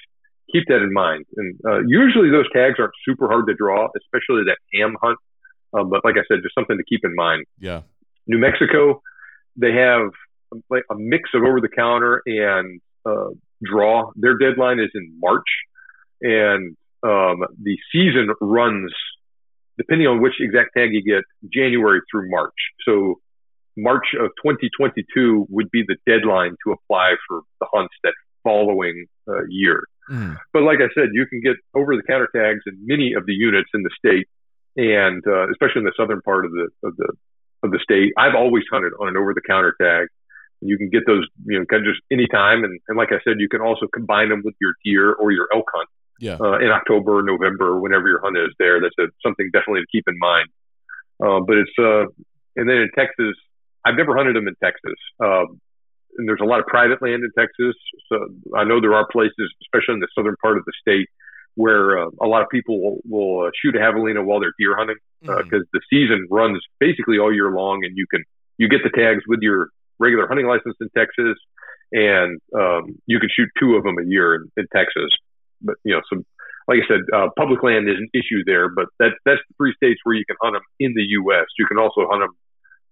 keep 0.52 0.64
that 0.68 0.82
in 0.82 0.92
mind. 0.92 1.24
And 1.36 1.58
uh, 1.66 1.80
usually 1.86 2.30
those 2.30 2.46
tags 2.52 2.76
aren't 2.78 2.94
super 3.04 3.28
hard 3.28 3.46
to 3.48 3.54
draw, 3.54 3.88
especially 3.96 4.44
that 4.46 4.58
HAM 4.74 4.96
hunt. 5.02 5.18
Um, 5.74 5.90
but 5.90 6.04
like 6.04 6.14
I 6.14 6.24
said, 6.28 6.40
just 6.42 6.54
something 6.54 6.76
to 6.78 6.84
keep 6.84 7.00
in 7.04 7.14
mind. 7.14 7.44
Yeah. 7.58 7.82
New 8.26 8.38
Mexico, 8.38 9.02
they 9.56 9.72
have 9.72 10.10
like 10.70 10.84
a 10.90 10.94
mix 10.94 11.30
of 11.34 11.42
over 11.42 11.60
the 11.60 11.68
counter 11.68 12.22
and 12.24 12.80
uh, 13.04 13.30
draw. 13.62 14.10
Their 14.16 14.36
deadline 14.38 14.80
is 14.80 14.90
in 14.94 15.18
March, 15.20 15.48
and 16.20 16.76
um, 17.02 17.44
the 17.62 17.76
season 17.92 18.28
runs 18.40 18.92
depending 19.78 20.08
on 20.08 20.20
which 20.20 20.34
exact 20.40 20.70
tag 20.76 20.90
you 20.92 21.02
get, 21.02 21.22
January 21.54 22.00
through 22.10 22.28
March. 22.28 22.54
So 22.84 23.20
March 23.76 24.08
of 24.20 24.30
2022 24.42 25.46
would 25.48 25.70
be 25.70 25.84
the 25.86 25.96
deadline 26.04 26.56
to 26.66 26.72
apply 26.72 27.14
for 27.26 27.42
the 27.60 27.66
hunts 27.72 27.94
that 28.02 28.12
following 28.42 29.06
uh, 29.28 29.44
year. 29.48 29.84
Mm. 30.10 30.36
But 30.52 30.64
like 30.64 30.78
I 30.78 30.88
said, 30.94 31.10
you 31.12 31.26
can 31.26 31.40
get 31.40 31.56
over 31.74 31.96
the 31.96 32.02
counter 32.02 32.28
tags 32.34 32.60
in 32.66 32.74
many 32.84 33.14
of 33.16 33.24
the 33.24 33.32
units 33.32 33.70
in 33.72 33.82
the 33.82 33.90
state, 33.96 34.26
and 34.76 35.22
uh, 35.26 35.48
especially 35.50 35.80
in 35.80 35.84
the 35.84 35.92
southern 35.96 36.20
part 36.22 36.44
of 36.44 36.50
the 36.50 36.68
of 36.82 36.96
the 36.96 37.12
of 37.62 37.70
the 37.70 37.78
state. 37.82 38.12
I've 38.16 38.34
always 38.34 38.64
hunted 38.70 38.92
on 39.00 39.08
an 39.08 39.16
over 39.16 39.32
the 39.34 39.42
counter 39.46 39.74
tag. 39.80 40.08
You 40.60 40.76
can 40.76 40.90
get 40.90 41.06
those, 41.06 41.26
you 41.46 41.58
know, 41.58 41.64
kind 41.66 41.86
of 41.86 41.94
just 41.94 42.02
anytime. 42.10 42.64
And, 42.64 42.78
and 42.88 42.98
like 42.98 43.12
I 43.12 43.20
said, 43.24 43.36
you 43.38 43.48
can 43.48 43.60
also 43.60 43.86
combine 43.86 44.28
them 44.30 44.42
with 44.44 44.54
your 44.60 44.74
deer 44.84 45.12
or 45.12 45.30
your 45.30 45.48
elk 45.54 45.66
hunt 45.74 45.88
yeah. 46.20 46.36
uh, 46.40 46.58
in 46.58 46.68
October, 46.68 47.22
November, 47.22 47.78
whenever 47.80 48.08
your 48.08 48.20
hunt 48.20 48.36
is 48.36 48.54
there. 48.58 48.80
That's 48.80 48.94
a, 48.98 49.06
something 49.22 49.50
definitely 49.52 49.82
to 49.82 49.86
keep 49.90 50.04
in 50.08 50.18
mind. 50.18 50.48
Uh, 51.22 51.40
but 51.46 51.56
it's, 51.58 51.78
uh, 51.78 52.06
and 52.56 52.68
then 52.68 52.76
in 52.76 52.90
Texas, 52.96 53.34
I've 53.84 53.96
never 53.96 54.16
hunted 54.16 54.34
them 54.34 54.48
in 54.48 54.54
Texas. 54.62 54.98
Um, 55.22 55.60
and 56.18 56.28
there's 56.28 56.40
a 56.42 56.46
lot 56.46 56.58
of 56.60 56.66
private 56.66 57.00
land 57.00 57.22
in 57.22 57.30
Texas. 57.38 57.76
So 58.08 58.26
I 58.56 58.64
know 58.64 58.80
there 58.80 58.94
are 58.94 59.06
places, 59.10 59.54
especially 59.62 59.94
in 59.94 60.00
the 60.00 60.08
southern 60.16 60.36
part 60.42 60.58
of 60.58 60.64
the 60.64 60.72
state, 60.80 61.08
where 61.54 61.98
uh, 61.98 62.10
a 62.22 62.26
lot 62.26 62.42
of 62.42 62.48
people 62.50 62.80
will, 62.80 62.98
will 63.04 63.46
uh, 63.46 63.50
shoot 63.60 63.74
a 63.74 63.78
javelina 63.78 64.24
while 64.24 64.40
they're 64.40 64.54
deer 64.58 64.76
hunting 64.76 64.96
because 65.20 65.38
uh, 65.38 65.42
mm-hmm. 65.42 65.58
the 65.72 65.80
season 65.90 66.26
runs 66.30 66.60
basically 66.78 67.18
all 67.18 67.34
year 67.34 67.50
long, 67.50 67.84
and 67.84 67.96
you 67.96 68.06
can 68.10 68.22
you 68.58 68.68
get 68.68 68.80
the 68.84 68.90
tags 68.90 69.22
with 69.26 69.40
your 69.42 69.70
regular 69.98 70.26
hunting 70.26 70.46
license 70.46 70.76
in 70.80 70.88
Texas, 70.96 71.36
and 71.92 72.40
um, 72.54 72.98
you 73.06 73.18
can 73.20 73.28
shoot 73.34 73.48
two 73.58 73.74
of 73.74 73.84
them 73.84 73.96
a 73.98 74.06
year 74.06 74.34
in, 74.34 74.50
in 74.56 74.66
Texas 74.74 75.10
but 75.60 75.76
you 75.84 75.94
know, 75.94 76.00
some 76.08 76.24
like 76.66 76.78
I 76.84 76.88
said, 76.88 77.00
uh, 77.14 77.28
public 77.36 77.62
land 77.62 77.88
is 77.88 77.96
an 77.96 78.08
issue 78.12 78.44
there, 78.44 78.68
but 78.68 78.86
that 78.98 79.12
that's 79.24 79.40
the 79.48 79.54
three 79.56 79.74
states 79.74 80.00
where 80.04 80.14
you 80.14 80.24
can 80.26 80.36
hunt 80.42 80.54
them 80.54 80.62
in 80.80 80.94
the 80.94 81.02
U.S. 81.02 81.46
You 81.58 81.66
can 81.66 81.78
also 81.78 82.06
hunt 82.08 82.22
them, 82.22 82.36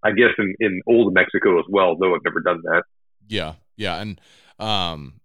I 0.03 0.13
guess, 0.13 0.35
in 0.39 0.55
in 0.61 0.81
old 0.87 1.13
Mexico 1.15 1.59
as 1.59 1.67
well, 1.69 1.97
though 1.97 2.15
I've 2.15 2.25
never 2.25 2.41
done 2.41 2.63
that. 2.65 2.85
Yeah, 3.29 3.55
yeah, 3.77 4.01
and 4.01 4.21
um, 4.59 5.21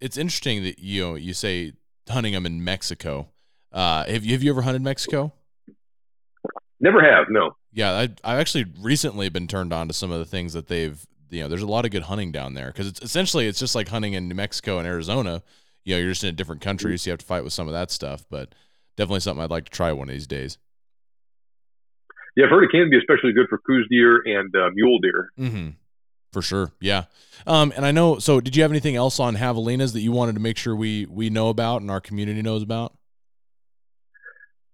it's 0.00 0.16
interesting 0.16 0.62
that 0.64 0.78
you 0.78 1.02
know 1.02 1.14
you 1.14 1.34
say 1.34 1.72
hunting 2.08 2.32
them 2.32 2.46
in 2.46 2.62
Mexico. 2.62 3.28
Uh, 3.72 4.04
have 4.04 4.24
you 4.24 4.32
have 4.32 4.42
you 4.42 4.50
ever 4.50 4.62
hunted 4.62 4.82
Mexico? 4.82 5.32
Never 6.80 7.02
have, 7.02 7.26
no. 7.28 7.56
Yeah, 7.72 7.90
I 7.90 8.02
I've 8.24 8.38
actually 8.38 8.66
recently 8.80 9.28
been 9.28 9.48
turned 9.48 9.72
on 9.72 9.88
to 9.88 9.94
some 9.94 10.12
of 10.12 10.18
the 10.18 10.24
things 10.24 10.52
that 10.52 10.68
they've 10.68 11.04
you 11.30 11.42
know. 11.42 11.48
There's 11.48 11.62
a 11.62 11.66
lot 11.66 11.84
of 11.84 11.90
good 11.90 12.04
hunting 12.04 12.32
down 12.32 12.54
there 12.54 12.68
because 12.68 12.86
it's 12.86 13.02
essentially 13.02 13.46
it's 13.46 13.58
just 13.58 13.74
like 13.74 13.88
hunting 13.88 14.14
in 14.14 14.28
New 14.28 14.34
Mexico 14.34 14.78
and 14.78 14.86
Arizona 14.86 15.42
you 15.88 15.94
know, 15.94 16.00
you're 16.00 16.10
just 16.10 16.22
in 16.22 16.28
a 16.28 16.32
different 16.32 16.60
country, 16.60 16.98
so 16.98 17.08
you 17.08 17.12
have 17.12 17.20
to 17.20 17.24
fight 17.24 17.44
with 17.44 17.54
some 17.54 17.66
of 17.66 17.72
that 17.72 17.90
stuff. 17.90 18.22
But 18.28 18.54
definitely 18.98 19.20
something 19.20 19.42
I'd 19.42 19.50
like 19.50 19.64
to 19.64 19.70
try 19.70 19.90
one 19.90 20.10
of 20.10 20.12
these 20.12 20.26
days. 20.26 20.58
Yeah, 22.36 22.44
I've 22.44 22.50
heard 22.50 22.64
it 22.64 22.70
can 22.70 22.90
be 22.90 22.98
especially 22.98 23.32
good 23.32 23.46
for 23.48 23.56
Coues 23.56 23.86
deer 23.88 24.20
and 24.22 24.54
uh, 24.54 24.68
mule 24.74 24.98
deer. 24.98 25.30
Mm-hmm. 25.38 25.68
For 26.30 26.42
sure, 26.42 26.72
yeah. 26.78 27.04
Um, 27.46 27.72
and 27.74 27.86
I 27.86 27.90
know. 27.90 28.18
So, 28.18 28.38
did 28.38 28.54
you 28.54 28.60
have 28.60 28.70
anything 28.70 28.96
else 28.96 29.18
on 29.18 29.36
javelinas 29.36 29.94
that 29.94 30.02
you 30.02 30.12
wanted 30.12 30.34
to 30.34 30.40
make 30.40 30.58
sure 30.58 30.76
we 30.76 31.06
we 31.06 31.30
know 31.30 31.48
about 31.48 31.80
and 31.80 31.90
our 31.90 32.02
community 32.02 32.42
knows 32.42 32.62
about? 32.62 32.94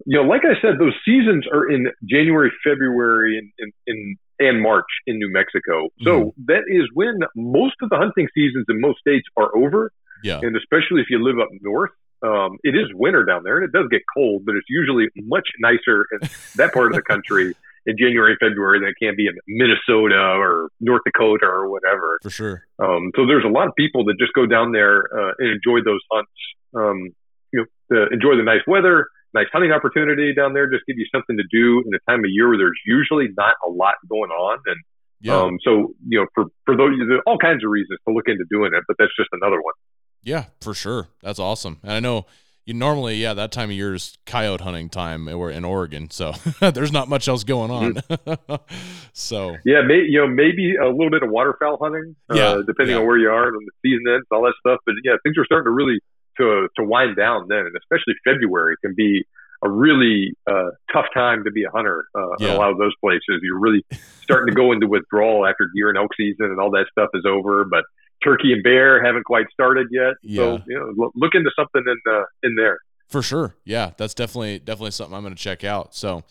You 0.06 0.22
know, 0.22 0.28
like 0.28 0.42
I 0.44 0.60
said, 0.60 0.78
those 0.78 0.94
seasons 1.04 1.46
are 1.50 1.70
in 1.70 1.88
January, 2.04 2.50
February, 2.62 3.38
and 3.38 3.50
in, 3.58 3.72
in, 3.86 4.16
and 4.38 4.62
March 4.62 4.86
in 5.06 5.18
New 5.18 5.32
Mexico. 5.32 5.88
So 6.02 6.10
mm-hmm. 6.10 6.44
that 6.46 6.62
is 6.68 6.88
when 6.92 7.20
most 7.36 7.76
of 7.82 7.90
the 7.90 7.96
hunting 7.96 8.28
seasons 8.34 8.66
in 8.68 8.80
most 8.80 8.98
states 8.98 9.26
are 9.36 9.54
over. 9.56 9.92
Yeah. 10.22 10.40
And 10.42 10.56
especially 10.56 11.00
if 11.00 11.06
you 11.10 11.22
live 11.22 11.38
up 11.38 11.48
north, 11.60 11.90
um, 12.22 12.56
it 12.62 12.74
is 12.74 12.86
winter 12.94 13.24
down 13.24 13.42
there 13.44 13.58
and 13.58 13.64
it 13.64 13.72
does 13.72 13.86
get 13.90 14.02
cold, 14.16 14.44
but 14.46 14.54
it's 14.56 14.66
usually 14.68 15.08
much 15.16 15.48
nicer 15.60 16.06
in 16.12 16.28
that 16.56 16.72
part 16.72 16.88
of 16.88 16.94
the 16.94 17.02
country 17.02 17.54
in 17.86 17.96
January, 17.98 18.36
February 18.40 18.80
than 18.80 18.88
it 18.88 18.96
can 19.02 19.14
be 19.16 19.26
in 19.26 19.34
Minnesota 19.46 20.16
or 20.16 20.70
North 20.80 21.02
Dakota 21.04 21.46
or 21.46 21.68
whatever. 21.68 22.18
For 22.22 22.30
sure. 22.30 22.64
Um, 22.78 23.12
so 23.14 23.26
there's 23.26 23.44
a 23.44 23.52
lot 23.52 23.68
of 23.68 23.74
people 23.76 24.04
that 24.06 24.16
just 24.18 24.32
go 24.32 24.46
down 24.46 24.72
there 24.72 25.04
uh, 25.12 25.32
and 25.38 25.50
enjoy 25.50 25.84
those 25.84 26.00
hunts. 26.10 26.32
Um, 26.74 27.10
you 27.52 27.60
know, 27.60 27.66
to 27.92 28.12
enjoy 28.12 28.36
the 28.36 28.42
nice 28.42 28.62
weather, 28.66 29.06
nice 29.34 29.46
hunting 29.52 29.72
opportunity 29.72 30.32
down 30.34 30.54
there. 30.54 30.70
Just 30.70 30.86
give 30.86 30.96
you 30.96 31.06
something 31.12 31.36
to 31.36 31.44
do 31.50 31.82
in 31.86 31.92
a 31.94 32.10
time 32.10 32.20
of 32.20 32.30
year 32.30 32.48
where 32.48 32.58
there's 32.58 32.78
usually 32.86 33.28
not 33.36 33.54
a 33.66 33.70
lot 33.70 33.94
going 34.08 34.30
on, 34.30 34.58
and 34.66 34.76
yeah. 35.20 35.36
um, 35.36 35.58
so 35.64 35.94
you 36.08 36.20
know, 36.20 36.26
for 36.34 36.46
for 36.64 36.76
those 36.76 36.92
all 37.26 37.38
kinds 37.38 37.64
of 37.64 37.70
reasons 37.70 37.98
to 38.06 38.14
look 38.14 38.28
into 38.28 38.44
doing 38.50 38.72
it, 38.74 38.84
but 38.86 38.96
that's 38.98 39.12
just 39.16 39.28
another 39.32 39.60
one. 39.60 39.74
Yeah, 40.22 40.46
for 40.60 40.72
sure. 40.72 41.08
That's 41.22 41.38
awesome. 41.38 41.80
And 41.82 41.92
I 41.92 42.00
know 42.00 42.26
you 42.64 42.72
normally, 42.72 43.16
yeah, 43.16 43.34
that 43.34 43.52
time 43.52 43.68
of 43.68 43.76
year 43.76 43.94
is 43.94 44.16
coyote 44.24 44.62
hunting 44.62 44.88
time. 44.88 45.26
We're 45.26 45.50
in 45.50 45.64
Oregon, 45.64 46.10
so 46.10 46.32
there's 46.60 46.92
not 46.92 47.08
much 47.08 47.28
else 47.28 47.44
going 47.44 47.70
on. 47.70 47.94
Mm-hmm. 47.94 48.54
so 49.12 49.56
yeah, 49.66 49.82
may, 49.82 50.00
you 50.08 50.20
know, 50.20 50.26
maybe 50.26 50.76
a 50.76 50.88
little 50.88 51.10
bit 51.10 51.22
of 51.22 51.30
waterfowl 51.30 51.78
hunting, 51.80 52.16
uh, 52.30 52.34
yeah, 52.34 52.62
depending 52.66 52.96
yeah. 52.96 53.02
on 53.02 53.06
where 53.06 53.18
you 53.18 53.28
are 53.28 53.48
and 53.48 53.60
the 53.66 53.72
season 53.82 54.04
ends, 54.14 54.26
all 54.30 54.42
that 54.42 54.54
stuff. 54.60 54.80
But 54.86 54.94
yeah, 55.04 55.16
things 55.22 55.36
are 55.36 55.44
starting 55.44 55.66
to 55.66 55.72
really 55.72 56.00
to 56.38 56.68
to 56.76 56.84
wind 56.84 57.16
down 57.16 57.46
then, 57.48 57.60
and 57.60 57.74
especially 57.76 58.14
February 58.24 58.76
can 58.82 58.94
be 58.94 59.24
a 59.64 59.70
really 59.70 60.36
uh, 60.46 60.70
tough 60.92 61.06
time 61.14 61.44
to 61.44 61.50
be 61.50 61.64
a 61.64 61.70
hunter 61.70 62.04
uh, 62.14 62.36
yeah. 62.38 62.48
in 62.48 62.54
a 62.54 62.58
lot 62.58 62.70
of 62.70 62.78
those 62.78 62.92
places. 63.00 63.40
You're 63.42 63.58
really 63.58 63.84
starting 64.22 64.54
to 64.54 64.54
go 64.54 64.72
into 64.72 64.86
withdrawal 64.86 65.46
after 65.46 65.70
deer 65.74 65.88
and 65.88 65.96
elk 65.96 66.10
season 66.16 66.46
and 66.46 66.60
all 66.60 66.70
that 66.72 66.86
stuff 66.92 67.08
is 67.14 67.24
over, 67.26 67.64
but 67.64 67.84
turkey 68.22 68.52
and 68.52 68.62
bear 68.62 69.04
haven't 69.04 69.24
quite 69.24 69.46
started 69.52 69.88
yet. 69.90 70.14
Yeah. 70.22 70.36
So 70.36 70.62
you 70.66 70.94
know, 70.96 71.10
look 71.14 71.34
into 71.34 71.50
something 71.56 71.82
in 71.86 72.12
uh, 72.12 72.24
in 72.42 72.54
there. 72.56 72.78
For 73.08 73.22
sure, 73.22 73.54
yeah, 73.64 73.92
that's 73.96 74.14
definitely 74.14 74.58
definitely 74.58 74.90
something 74.90 75.14
I'm 75.14 75.22
going 75.22 75.34
to 75.34 75.42
check 75.42 75.64
out. 75.64 75.94
So, 75.94 76.24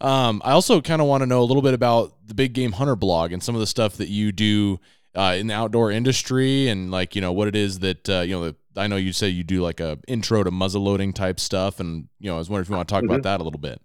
um, 0.00 0.42
I 0.44 0.52
also 0.52 0.80
kind 0.80 1.00
of 1.00 1.08
want 1.08 1.22
to 1.22 1.26
know 1.26 1.40
a 1.40 1.44
little 1.44 1.62
bit 1.62 1.74
about 1.74 2.14
the 2.26 2.34
Big 2.34 2.52
Game 2.52 2.72
Hunter 2.72 2.96
blog 2.96 3.32
and 3.32 3.42
some 3.42 3.54
of 3.54 3.60
the 3.60 3.66
stuff 3.66 3.96
that 3.96 4.08
you 4.08 4.32
do 4.32 4.78
uh, 5.14 5.34
in 5.38 5.46
the 5.46 5.54
outdoor 5.54 5.90
industry, 5.90 6.68
and 6.68 6.90
like 6.90 7.14
you 7.14 7.20
know 7.20 7.32
what 7.32 7.48
it 7.48 7.56
is 7.56 7.80
that 7.80 8.08
uh, 8.08 8.20
you 8.20 8.34
know. 8.34 8.44
The, 8.44 8.56
I 8.76 8.86
know 8.86 8.96
you 8.96 9.12
say 9.12 9.28
you 9.28 9.44
do 9.44 9.62
like 9.62 9.80
a 9.80 9.98
intro 10.06 10.44
to 10.44 10.50
muzzleloading 10.50 11.14
type 11.14 11.40
stuff, 11.40 11.80
and 11.80 12.08
you 12.18 12.28
know 12.28 12.36
I 12.36 12.38
was 12.38 12.50
wondering 12.50 12.64
if 12.64 12.70
you 12.70 12.76
want 12.76 12.88
to 12.88 12.92
talk 12.92 13.02
mm-hmm. 13.02 13.12
about 13.12 13.22
that 13.24 13.40
a 13.40 13.44
little 13.44 13.60
bit. 13.60 13.80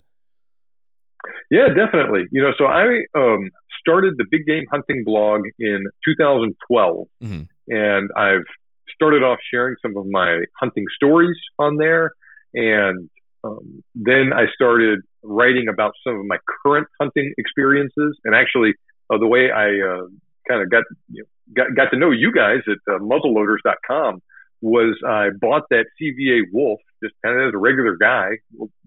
Yeah, 1.49 1.67
definitely. 1.67 2.25
You 2.31 2.41
know, 2.41 2.51
so 2.57 2.65
I 2.65 2.85
um, 3.15 3.51
started 3.79 4.15
the 4.17 4.25
big 4.29 4.45
game 4.45 4.63
hunting 4.71 5.03
blog 5.05 5.41
in 5.59 5.85
2012, 6.05 7.07
mm-hmm. 7.23 7.41
and 7.67 8.09
I've 8.15 8.45
started 8.93 9.23
off 9.23 9.39
sharing 9.51 9.75
some 9.81 9.97
of 9.97 10.05
my 10.09 10.43
hunting 10.59 10.85
stories 10.95 11.37
on 11.59 11.77
there, 11.77 12.11
and 12.53 13.09
um, 13.43 13.83
then 13.95 14.31
I 14.33 14.45
started 14.53 14.99
writing 15.23 15.67
about 15.67 15.93
some 16.05 16.19
of 16.19 16.25
my 16.25 16.37
current 16.63 16.87
hunting 16.99 17.33
experiences. 17.37 18.17
And 18.23 18.35
actually, 18.35 18.73
uh, 19.11 19.17
the 19.17 19.27
way 19.27 19.51
I 19.51 19.67
uh, 19.67 20.07
kind 20.47 20.61
of 20.61 20.69
got, 20.69 20.83
you 21.09 21.23
know, 21.23 21.63
got 21.63 21.75
got 21.75 21.89
to 21.91 21.97
know 21.97 22.11
you 22.11 22.31
guys 22.31 22.59
at 22.67 22.93
uh, 22.93 22.99
muzzleloaders.com 22.99 24.21
was 24.61 24.97
I 25.07 25.29
bought 25.39 25.63
that 25.69 25.85
CVA 26.01 26.43
Wolf 26.51 26.79
just 27.03 27.15
kind 27.25 27.39
of 27.39 27.47
as 27.47 27.53
a 27.53 27.57
regular 27.57 27.97
guy, 27.99 28.37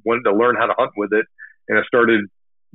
wanted 0.05 0.22
to 0.25 0.35
learn 0.35 0.57
how 0.57 0.66
to 0.66 0.75
hunt 0.77 0.93
with 0.97 1.12
it, 1.12 1.27
and 1.68 1.79
I 1.79 1.83
started 1.85 2.20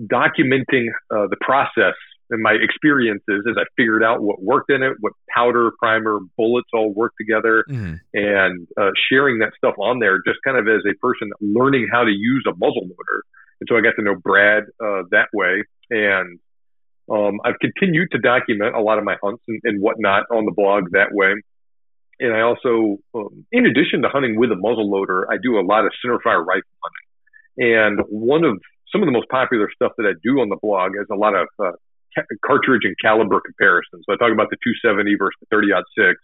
documenting 0.02 0.88
uh, 1.12 1.28
the 1.28 1.38
process 1.42 1.96
and 2.30 2.44
my 2.44 2.54
experiences 2.54 3.44
as 3.50 3.56
I 3.58 3.64
figured 3.76 4.04
out 4.04 4.22
what 4.22 4.42
worked 4.42 4.72
in 4.72 4.84
it, 4.84 4.94
what 5.00 5.14
powder, 5.34 5.72
primer, 5.80 6.20
bullets 6.38 6.70
all 6.74 6.94
work 6.94 7.14
together, 7.20 7.66
mm-hmm. 7.70 7.96
and 8.14 8.68
uh, 8.80 8.92
sharing 9.10 9.40
that 9.40 9.52
stuff 9.58 9.76
on 9.80 10.00
there 10.00 10.22
just 10.26 10.40
kind 10.46 10.58
of 10.58 10.68
as 10.68 10.84
a 10.86 10.96
person 11.00 11.32
learning 11.42 11.88
how 11.92 12.04
to 12.04 12.12
use 12.12 12.46
a 12.48 12.52
muzzle 12.52 12.84
loader. 12.84 13.24
And 13.60 13.68
so 13.70 13.78
I 13.78 13.82
got 13.82 13.96
to 13.98 14.04
know 14.04 14.16
Brad 14.16 14.64
uh, 14.80 15.04
that 15.12 15.28
way. 15.34 15.64
And 15.90 16.40
um, 17.12 17.40
I've 17.44 17.60
continued 17.60 18.10
to 18.12 18.20
document 18.20 18.76
a 18.76 18.82
lot 18.82 19.00
of 19.00 19.04
my 19.04 19.16
hunts 19.22 19.44
and, 19.48 19.60
and 19.64 19.82
whatnot 19.82 20.26
on 20.32 20.46
the 20.46 20.52
blog 20.52 20.92
that 20.92 21.10
way. 21.12 21.34
And 22.20 22.34
I 22.34 22.42
also, 22.42 22.98
um, 23.16 23.46
in 23.52 23.66
addition 23.66 24.02
to 24.02 24.10
hunting 24.10 24.38
with 24.38 24.52
a 24.52 24.56
muzzle 24.56 24.90
loader, 24.90 25.28
I 25.32 25.38
do 25.42 25.60
a 25.60 25.64
lot 25.64 25.86
of 25.86 25.92
centerfire 26.04 26.46
rifle 26.46 26.76
hunting. 26.84 27.08
And 27.58 28.00
one 28.10 28.44
of 28.44 28.60
some 28.92 29.02
of 29.02 29.08
the 29.08 29.12
most 29.12 29.30
popular 29.30 29.70
stuff 29.74 29.94
that 29.98 30.06
I 30.06 30.14
do 30.24 30.40
on 30.42 30.50
the 30.50 30.58
blog 30.62 30.94
is 31.00 31.08
a 31.12 31.16
lot 31.16 31.36
of 31.36 31.48
uh, 31.60 31.72
ca- 32.16 32.26
cartridge 32.46 32.84
and 32.84 32.96
caliber 33.02 33.40
comparisons. 33.42 34.04
So 34.06 34.14
I 34.14 34.18
talk 34.18 34.34
about 34.34 34.50
the 34.50 34.58
270 34.64 35.16
versus 35.16 35.38
the 35.42 35.48
30 35.52 35.72
six, 35.98 36.20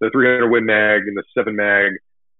the 0.00 0.10
300 0.10 0.48
Win 0.48 0.64
Mag 0.64 1.02
and 1.06 1.16
the 1.16 1.24
7 1.34 1.54
Mag, 1.54 1.92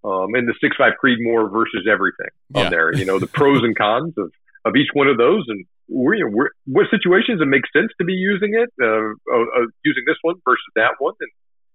um, 0.04 0.34
and 0.34 0.48
the 0.48 0.54
6.5 0.62 0.92
Creedmoor 1.02 1.52
versus 1.52 1.88
everything 1.90 2.30
yeah. 2.54 2.64
on 2.64 2.70
there. 2.70 2.94
You 2.94 3.04
know, 3.04 3.18
the 3.18 3.26
pros 3.38 3.62
and 3.62 3.76
cons 3.76 4.14
of, 4.16 4.30
of 4.64 4.76
each 4.76 4.90
one 4.94 5.08
of 5.08 5.18
those 5.18 5.44
and 5.48 5.64
where, 5.88 6.14
you 6.14 6.24
know, 6.24 6.30
where, 6.30 6.50
what 6.66 6.86
situations 6.90 7.40
it 7.40 7.46
makes 7.46 7.68
sense 7.74 7.90
to 7.98 8.04
be 8.04 8.14
using 8.14 8.54
it, 8.54 8.70
uh, 8.80 9.12
uh, 9.32 9.62
uh 9.62 9.66
using 9.84 10.04
this 10.06 10.16
one 10.22 10.36
versus 10.44 10.70
that 10.76 10.94
one. 10.98 11.14
And 11.20 11.30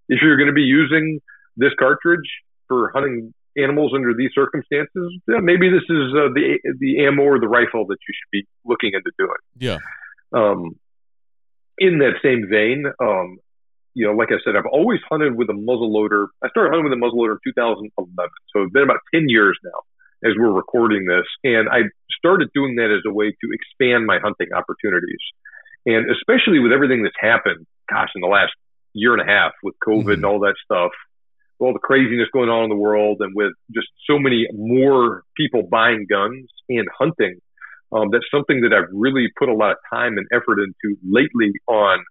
if 0.10 0.20
you're 0.22 0.38
going 0.38 0.48
to 0.48 0.54
be 0.54 0.62
using 0.62 1.20
this 1.58 1.72
cartridge 1.80 2.30
for 2.68 2.92
hunting 2.94 3.34
animals 3.58 3.92
under 3.94 4.14
these 4.14 4.32
circumstances, 4.34 5.20
yeah, 5.28 5.40
maybe 5.42 5.70
this 5.70 5.84
is 5.90 6.14
uh, 6.16 6.32
the 6.34 6.60
the 6.80 7.06
ammo 7.06 7.24
or 7.24 7.40
the 7.40 7.48
rifle 7.48 7.86
that 7.88 7.98
you 8.08 8.14
should 8.14 8.32
be 8.32 8.48
looking 8.66 8.92
into 8.94 9.12
doing. 9.18 9.42
Yeah. 9.58 9.78
Um, 10.34 10.76
in 11.78 12.00
that 12.00 12.22
same 12.24 12.48
vein, 12.50 12.86
um, 13.02 13.38
you 13.94 14.08
know, 14.08 14.14
like 14.14 14.30
I 14.32 14.40
said, 14.46 14.56
I've 14.56 14.70
always 14.72 15.00
hunted 15.10 15.36
with 15.36 15.50
a 15.50 15.54
muzzleloader. 15.58 16.28
I 16.44 16.50
started 16.50 16.72
hunting 16.72 16.90
with 16.90 16.94
a 16.94 17.02
muzzleloader 17.02 17.36
in 17.36 17.52
2011, 17.52 17.92
so 18.54 18.64
it's 18.64 18.72
been 18.72 18.84
about 18.84 19.02
10 19.14 19.28
years 19.28 19.58
now 19.64 19.82
as 20.24 20.34
we're 20.38 20.54
recording 20.54 21.06
this. 21.06 21.26
And 21.44 21.68
I 21.68 21.90
started 22.16 22.50
doing 22.54 22.76
that 22.76 22.94
as 22.94 23.02
a 23.06 23.14
way 23.14 23.32
to 23.32 23.46
expand 23.52 24.06
my 24.06 24.20
hunting 24.22 24.54
opportunities. 24.54 25.22
And 25.86 26.06
especially 26.12 26.60
with 26.60 26.72
everything 26.72 27.04
that's 27.04 27.18
happened, 27.20 27.66
gosh, 27.90 28.10
in 28.16 28.22
the 28.22 28.30
last 28.30 28.54
year 28.94 29.14
and 29.14 29.22
a 29.22 29.32
half 29.32 29.54
with 29.64 29.76
COVID 29.86 30.02
mm-hmm. 30.02 30.12
and 30.12 30.26
all 30.26 30.40
that 30.42 30.56
stuff, 30.64 30.92
all 31.60 31.74
the 31.74 31.80
craziness 31.80 32.28
going 32.34 32.50
on 32.50 32.64
in 32.64 32.70
the 32.70 32.76
world, 32.76 33.18
and 33.20 33.34
with 33.36 33.54
just 33.74 33.88
so 34.10 34.18
many 34.18 34.48
more 34.54 35.24
people 35.36 35.64
buying 35.64 36.06
guns 36.10 36.50
and 36.70 36.88
hunting, 36.98 37.40
um, 37.92 38.10
that's 38.12 38.26
something 38.32 38.62
that 38.62 38.74
I've 38.74 38.90
really 38.92 39.28
put 39.38 39.50
a 39.50 39.54
lot 39.54 39.72
of 39.72 39.78
time 39.92 40.18
and 40.18 40.26
effort 40.32 40.60
into 40.60 40.98
lately 41.04 41.52
on 41.68 42.04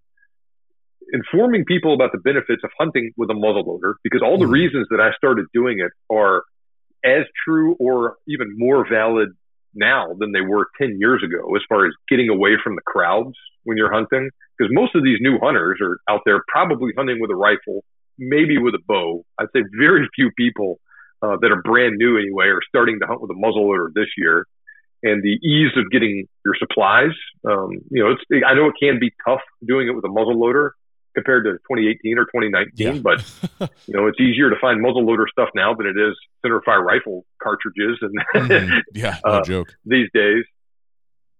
informing 1.12 1.64
people 1.64 1.94
about 1.94 2.12
the 2.12 2.18
benefits 2.18 2.62
of 2.62 2.70
hunting 2.78 3.12
with 3.16 3.30
a 3.30 3.34
muzzleloader 3.34 3.94
because 4.04 4.22
all 4.22 4.38
the 4.38 4.44
mm-hmm. 4.44 4.52
reasons 4.52 4.86
that 4.90 5.00
I 5.00 5.10
started 5.16 5.46
doing 5.52 5.80
it 5.80 5.90
are 6.14 6.44
as 7.04 7.24
true 7.44 7.74
or 7.80 8.16
even 8.28 8.54
more 8.56 8.86
valid 8.88 9.30
now 9.74 10.14
than 10.18 10.32
they 10.32 10.40
were 10.40 10.68
10 10.80 10.98
years 10.98 11.22
ago 11.24 11.54
as 11.56 11.62
far 11.68 11.86
as 11.86 11.92
getting 12.08 12.28
away 12.28 12.56
from 12.62 12.74
the 12.74 12.82
crowds 12.86 13.34
when 13.64 13.76
you're 13.76 13.92
hunting. 13.92 14.30
Because 14.58 14.72
most 14.74 14.94
of 14.94 15.04
these 15.04 15.18
new 15.20 15.38
hunters 15.38 15.78
are 15.82 15.98
out 16.08 16.20
there 16.24 16.42
probably 16.48 16.92
hunting 16.96 17.20
with 17.20 17.30
a 17.30 17.36
rifle, 17.36 17.84
maybe 18.18 18.58
with 18.58 18.74
a 18.74 18.82
bow. 18.86 19.24
I'd 19.38 19.48
say 19.54 19.62
very 19.78 20.08
few 20.14 20.30
people 20.36 20.78
uh, 21.22 21.36
that 21.40 21.50
are 21.50 21.62
brand 21.62 21.96
new 21.96 22.18
anyway 22.18 22.46
are 22.46 22.62
starting 22.68 22.98
to 23.00 23.06
hunt 23.06 23.20
with 23.20 23.30
a 23.30 23.34
muzzleloader 23.34 23.88
this 23.94 24.08
year. 24.16 24.46
And 25.02 25.22
the 25.22 25.38
ease 25.46 25.72
of 25.76 25.90
getting 25.90 26.26
your 26.44 26.54
supplies, 26.58 27.12
um, 27.48 27.70
you 27.90 28.04
know, 28.04 28.10
it's, 28.12 28.44
I 28.46 28.54
know 28.54 28.66
it 28.66 28.74
can 28.78 28.98
be 29.00 29.12
tough 29.26 29.40
doing 29.66 29.88
it 29.88 29.92
with 29.92 30.04
a 30.04 30.08
muzzleloader, 30.08 30.72
compared 31.14 31.44
to 31.44 31.52
2018 31.52 32.18
or 32.18 32.24
2019. 32.26 32.72
Yeah. 32.76 33.00
but 33.02 33.20
you 33.86 33.94
know, 33.94 34.06
it's 34.06 34.20
easier 34.20 34.50
to 34.50 34.56
find 34.60 34.84
muzzleloader 34.84 35.24
stuff 35.30 35.48
now 35.54 35.74
than 35.74 35.86
it 35.86 35.96
is 35.98 36.16
centerfire 36.44 36.82
rifle 36.82 37.24
cartridges 37.42 37.98
and 38.00 38.14
mm-hmm. 38.34 38.78
yeah, 38.94 39.18
no 39.24 39.32
uh, 39.32 39.44
joke 39.44 39.68
these 39.84 40.08
days. 40.14 40.44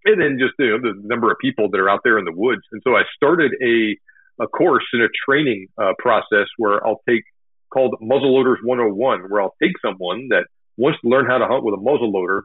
And 0.05 0.21
then 0.21 0.39
just 0.39 0.55
you 0.59 0.71
know, 0.71 0.79
the 0.81 0.95
number 1.03 1.31
of 1.31 1.39
people 1.39 1.71
that 1.71 1.79
are 1.79 1.91
out 1.91 2.01
there 2.05 2.19
in 2.19 2.25
the 2.25 2.33
woods. 2.35 2.63
And 2.73 2.81
so 2.85 2.97
I 2.97 3.03
started 3.17 3.53
a 3.63 3.97
a 4.43 4.47
course 4.47 4.85
and 4.95 5.03
a 5.03 5.09
training 5.27 5.67
uh, 5.77 5.93
process 5.99 6.47
where 6.57 6.85
I'll 6.87 7.03
take 7.09 7.25
called 7.73 7.95
Muzzleloaders 8.03 8.57
101, 8.65 9.31
where 9.31 9.43
I'll 9.43 9.55
take 9.63 9.73
someone 9.85 10.29
that 10.31 10.45
wants 10.77 10.99
to 11.03 11.09
learn 11.09 11.27
how 11.27 11.39
to 11.39 11.47
hunt 11.47 11.63
with 11.63 11.75
a 11.75 11.77
muzzleloader, 11.77 12.43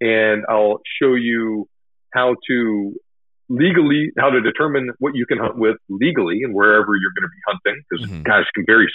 and 0.00 0.44
I'll 0.48 0.80
show 1.00 1.14
you 1.14 1.68
how 2.12 2.36
to 2.48 2.94
legally 3.48 4.12
how 4.18 4.30
to 4.30 4.40
determine 4.40 4.90
what 4.98 5.14
you 5.14 5.26
can 5.26 5.38
hunt 5.38 5.56
with 5.56 5.76
legally 5.88 6.42
and 6.42 6.54
wherever 6.54 6.94
you're 6.96 7.12
going 7.16 7.24
to 7.24 7.32
be 7.32 7.42
hunting 7.46 7.82
because 7.88 8.06
mm-hmm. 8.06 8.22
guys 8.22 8.44
can 8.54 8.64
vary 8.66 8.86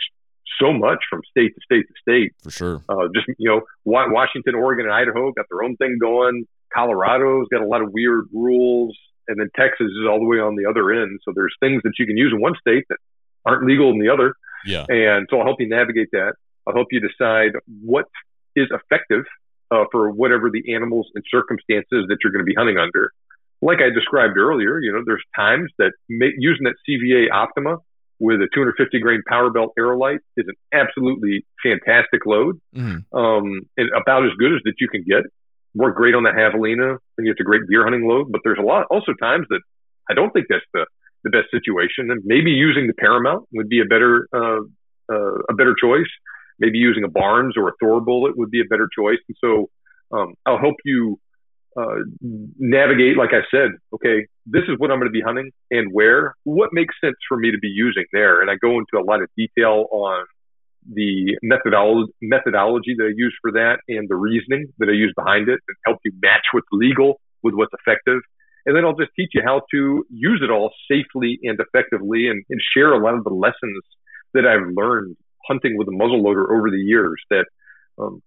so 0.61 0.71
much 0.71 0.99
from 1.09 1.21
state 1.29 1.53
to 1.55 1.61
state 1.63 1.85
to 1.87 1.93
state. 2.01 2.31
For 2.43 2.51
sure. 2.51 2.83
Uh, 2.87 3.07
just 3.13 3.27
you 3.37 3.49
know, 3.49 3.61
Washington, 3.85 4.55
Oregon, 4.55 4.85
and 4.85 4.93
Idaho 4.93 5.31
got 5.31 5.45
their 5.49 5.63
own 5.63 5.75
thing 5.77 5.97
going. 5.99 6.45
Colorado's 6.73 7.47
got 7.51 7.61
a 7.61 7.67
lot 7.67 7.81
of 7.81 7.91
weird 7.91 8.25
rules, 8.33 8.97
and 9.27 9.39
then 9.39 9.49
Texas 9.55 9.87
is 9.87 10.07
all 10.09 10.19
the 10.19 10.25
way 10.25 10.37
on 10.37 10.55
the 10.55 10.69
other 10.69 10.91
end. 10.91 11.19
So 11.23 11.31
there's 11.35 11.55
things 11.59 11.81
that 11.83 11.93
you 11.99 12.05
can 12.05 12.17
use 12.17 12.31
in 12.33 12.41
one 12.41 12.53
state 12.59 12.85
that 12.89 12.97
aren't 13.45 13.65
legal 13.65 13.91
in 13.91 13.99
the 13.99 14.09
other. 14.09 14.35
Yeah. 14.65 14.85
And 14.87 15.27
so 15.29 15.39
I'll 15.39 15.45
help 15.45 15.59
you 15.59 15.67
navigate 15.67 16.09
that. 16.13 16.33
I'll 16.65 16.73
help 16.73 16.87
you 16.91 17.01
decide 17.01 17.51
what 17.81 18.05
is 18.55 18.67
effective 18.71 19.25
uh, 19.71 19.85
for 19.91 20.09
whatever 20.11 20.49
the 20.49 20.73
animals 20.73 21.09
and 21.15 21.23
circumstances 21.29 22.05
that 22.07 22.17
you're 22.23 22.31
going 22.31 22.45
to 22.45 22.49
be 22.49 22.55
hunting 22.55 22.77
under 22.77 23.11
like 23.63 23.79
I 23.79 23.89
described 23.93 24.37
earlier, 24.37 24.79
you 24.79 24.91
know, 24.91 25.01
there's 25.05 25.23
times 25.35 25.71
that 25.79 25.91
using 26.09 26.65
that 26.65 26.75
CVA 26.87 27.31
Optima 27.31 27.77
with 28.19 28.41
a 28.41 28.47
250 28.53 28.99
grain 28.99 29.21
power 29.27 29.49
belt 29.49 29.73
Aerolite 29.79 30.19
is 30.37 30.45
an 30.47 30.55
absolutely 30.73 31.45
fantastic 31.63 32.25
load, 32.25 32.59
mm-hmm. 32.75 33.17
um, 33.17 33.61
and 33.77 33.89
about 33.99 34.25
as 34.25 34.31
good 34.37 34.53
as 34.53 34.61
that 34.65 34.75
you 34.79 34.87
can 34.87 35.03
get. 35.07 35.23
Work 35.75 35.95
great 35.95 36.13
on 36.13 36.23
the 36.23 36.29
javelina, 36.29 36.97
and 37.17 37.27
it's 37.27 37.39
a 37.39 37.43
great 37.43 37.61
deer 37.69 37.83
hunting 37.83 38.07
load. 38.07 38.31
But 38.31 38.41
there's 38.43 38.59
a 38.59 38.65
lot 38.65 38.85
also 38.91 39.13
times 39.19 39.47
that 39.49 39.61
I 40.09 40.13
don't 40.13 40.31
think 40.31 40.47
that's 40.49 40.65
the 40.73 40.85
the 41.23 41.31
best 41.31 41.49
situation, 41.51 42.11
and 42.11 42.21
maybe 42.25 42.51
using 42.51 42.87
the 42.87 42.93
Paramount 42.93 43.47
would 43.53 43.69
be 43.69 43.81
a 43.81 43.85
better 43.85 44.27
uh, 44.33 44.61
uh, 45.11 45.39
a 45.49 45.53
better 45.53 45.73
choice. 45.79 46.11
Maybe 46.59 46.77
using 46.77 47.03
a 47.03 47.09
Barnes 47.09 47.55
or 47.57 47.69
a 47.69 47.73
Thor 47.79 48.01
bullet 48.01 48.37
would 48.37 48.51
be 48.51 48.61
a 48.61 48.69
better 48.69 48.87
choice. 48.95 49.17
And 49.27 49.37
so 49.41 49.69
um, 50.15 50.35
I'll 50.45 50.59
help 50.59 50.75
you 50.85 51.19
uh, 51.77 51.95
navigate, 52.21 53.17
like 53.17 53.31
I 53.31 53.41
said, 53.49 53.71
okay, 53.93 54.27
this 54.45 54.63
is 54.67 54.75
what 54.77 54.91
I'm 54.91 54.99
going 54.99 55.09
to 55.09 55.13
be 55.13 55.21
hunting 55.21 55.51
and 55.71 55.91
where. 55.91 56.35
What 56.43 56.69
makes 56.71 56.95
sense 57.03 57.15
for 57.27 57.37
me 57.37 57.51
to 57.51 57.57
be 57.57 57.69
using 57.69 58.05
there? 58.11 58.41
And 58.41 58.49
I 58.49 58.55
go 58.55 58.77
into 58.77 58.97
a 58.99 59.03
lot 59.03 59.21
of 59.21 59.29
detail 59.37 59.87
on 59.91 60.25
the 60.91 61.37
methodology, 61.41 62.95
that 62.97 63.05
I 63.05 63.13
use 63.15 63.35
for 63.41 63.51
that 63.53 63.77
and 63.87 64.07
the 64.09 64.15
reasoning 64.15 64.67
that 64.79 64.89
I 64.89 64.93
use 64.93 65.13
behind 65.15 65.47
it 65.47 65.59
and 65.67 65.77
help 65.85 65.99
you 66.03 66.11
match 66.21 66.43
what's 66.51 66.67
legal 66.71 67.21
with 67.41 67.53
what's 67.53 67.71
effective. 67.73 68.21
And 68.65 68.75
then 68.75 68.85
I'll 68.85 68.95
just 68.95 69.11
teach 69.15 69.31
you 69.33 69.41
how 69.45 69.61
to 69.71 70.05
use 70.09 70.41
it 70.43 70.51
all 70.51 70.71
safely 70.89 71.39
and 71.43 71.59
effectively 71.59 72.27
and, 72.27 72.43
and 72.49 72.61
share 72.73 72.93
a 72.93 73.03
lot 73.03 73.15
of 73.15 73.23
the 73.23 73.33
lessons 73.33 73.83
that 74.33 74.45
I've 74.45 74.73
learned 74.75 75.15
hunting 75.47 75.77
with 75.77 75.87
a 75.87 75.91
muzzleloader 75.91 76.49
over 76.51 76.69
the 76.69 76.79
years 76.79 77.21
that 77.29 77.45
um, 77.97 78.21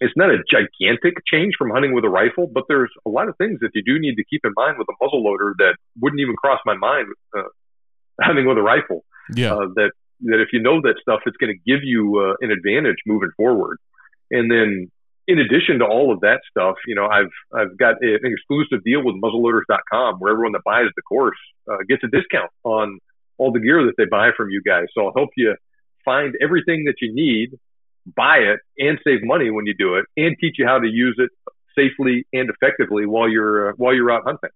it's 0.00 0.14
not 0.16 0.30
a 0.30 0.38
gigantic 0.50 1.14
change 1.26 1.54
from 1.58 1.70
hunting 1.70 1.92
with 1.92 2.04
a 2.04 2.08
rifle, 2.08 2.46
but 2.46 2.64
there's 2.68 2.90
a 3.06 3.10
lot 3.10 3.28
of 3.28 3.36
things 3.36 3.58
that 3.60 3.70
you 3.74 3.82
do 3.84 3.98
need 3.98 4.14
to 4.16 4.24
keep 4.24 4.42
in 4.44 4.52
mind 4.56 4.78
with 4.78 4.86
a 4.88 4.94
muzzle 5.02 5.22
loader 5.22 5.54
that 5.58 5.76
wouldn't 6.00 6.20
even 6.20 6.36
cross 6.36 6.60
my 6.64 6.74
mind 6.74 7.08
uh, 7.36 7.42
hunting 8.20 8.46
with 8.46 8.58
a 8.58 8.62
rifle. 8.62 9.04
Yeah. 9.34 9.54
Uh, 9.54 9.66
that 9.74 9.90
that 10.22 10.40
if 10.40 10.48
you 10.52 10.60
know 10.60 10.80
that 10.82 10.96
stuff, 11.00 11.20
it's 11.26 11.36
going 11.36 11.54
to 11.54 11.70
give 11.70 11.84
you 11.84 12.18
uh, 12.18 12.34
an 12.44 12.50
advantage 12.50 12.96
moving 13.06 13.30
forward. 13.36 13.78
And 14.30 14.50
then, 14.50 14.90
in 15.26 15.38
addition 15.38 15.78
to 15.78 15.84
all 15.84 16.12
of 16.12 16.20
that 16.20 16.40
stuff, 16.50 16.76
you 16.86 16.94
know, 16.94 17.06
I've 17.06 17.30
I've 17.54 17.76
got 17.76 17.96
an 18.00 18.20
exclusive 18.24 18.84
deal 18.84 19.04
with 19.04 19.16
muzzleloaders.com 19.16 20.16
where 20.18 20.32
everyone 20.32 20.52
that 20.52 20.64
buys 20.64 20.88
the 20.96 21.02
course 21.02 21.38
uh, 21.70 21.78
gets 21.88 22.02
a 22.04 22.08
discount 22.08 22.50
on 22.64 22.98
all 23.36 23.52
the 23.52 23.60
gear 23.60 23.84
that 23.86 23.94
they 23.96 24.06
buy 24.06 24.30
from 24.36 24.50
you 24.50 24.62
guys. 24.66 24.86
So 24.94 25.06
I'll 25.06 25.12
help 25.14 25.30
you 25.36 25.54
find 26.04 26.34
everything 26.42 26.84
that 26.86 26.96
you 27.00 27.14
need 27.14 27.50
buy 28.14 28.38
it 28.38 28.60
and 28.78 28.98
save 29.04 29.20
money 29.22 29.50
when 29.50 29.66
you 29.66 29.74
do 29.78 29.96
it 29.96 30.06
and 30.16 30.36
teach 30.40 30.56
you 30.58 30.66
how 30.66 30.78
to 30.78 30.88
use 30.88 31.16
it 31.18 31.30
safely 31.76 32.26
and 32.32 32.50
effectively 32.50 33.06
while 33.06 33.28
you're 33.28 33.70
uh, 33.70 33.72
while 33.76 33.94
you're 33.94 34.10
out 34.10 34.22
hunting. 34.24 34.50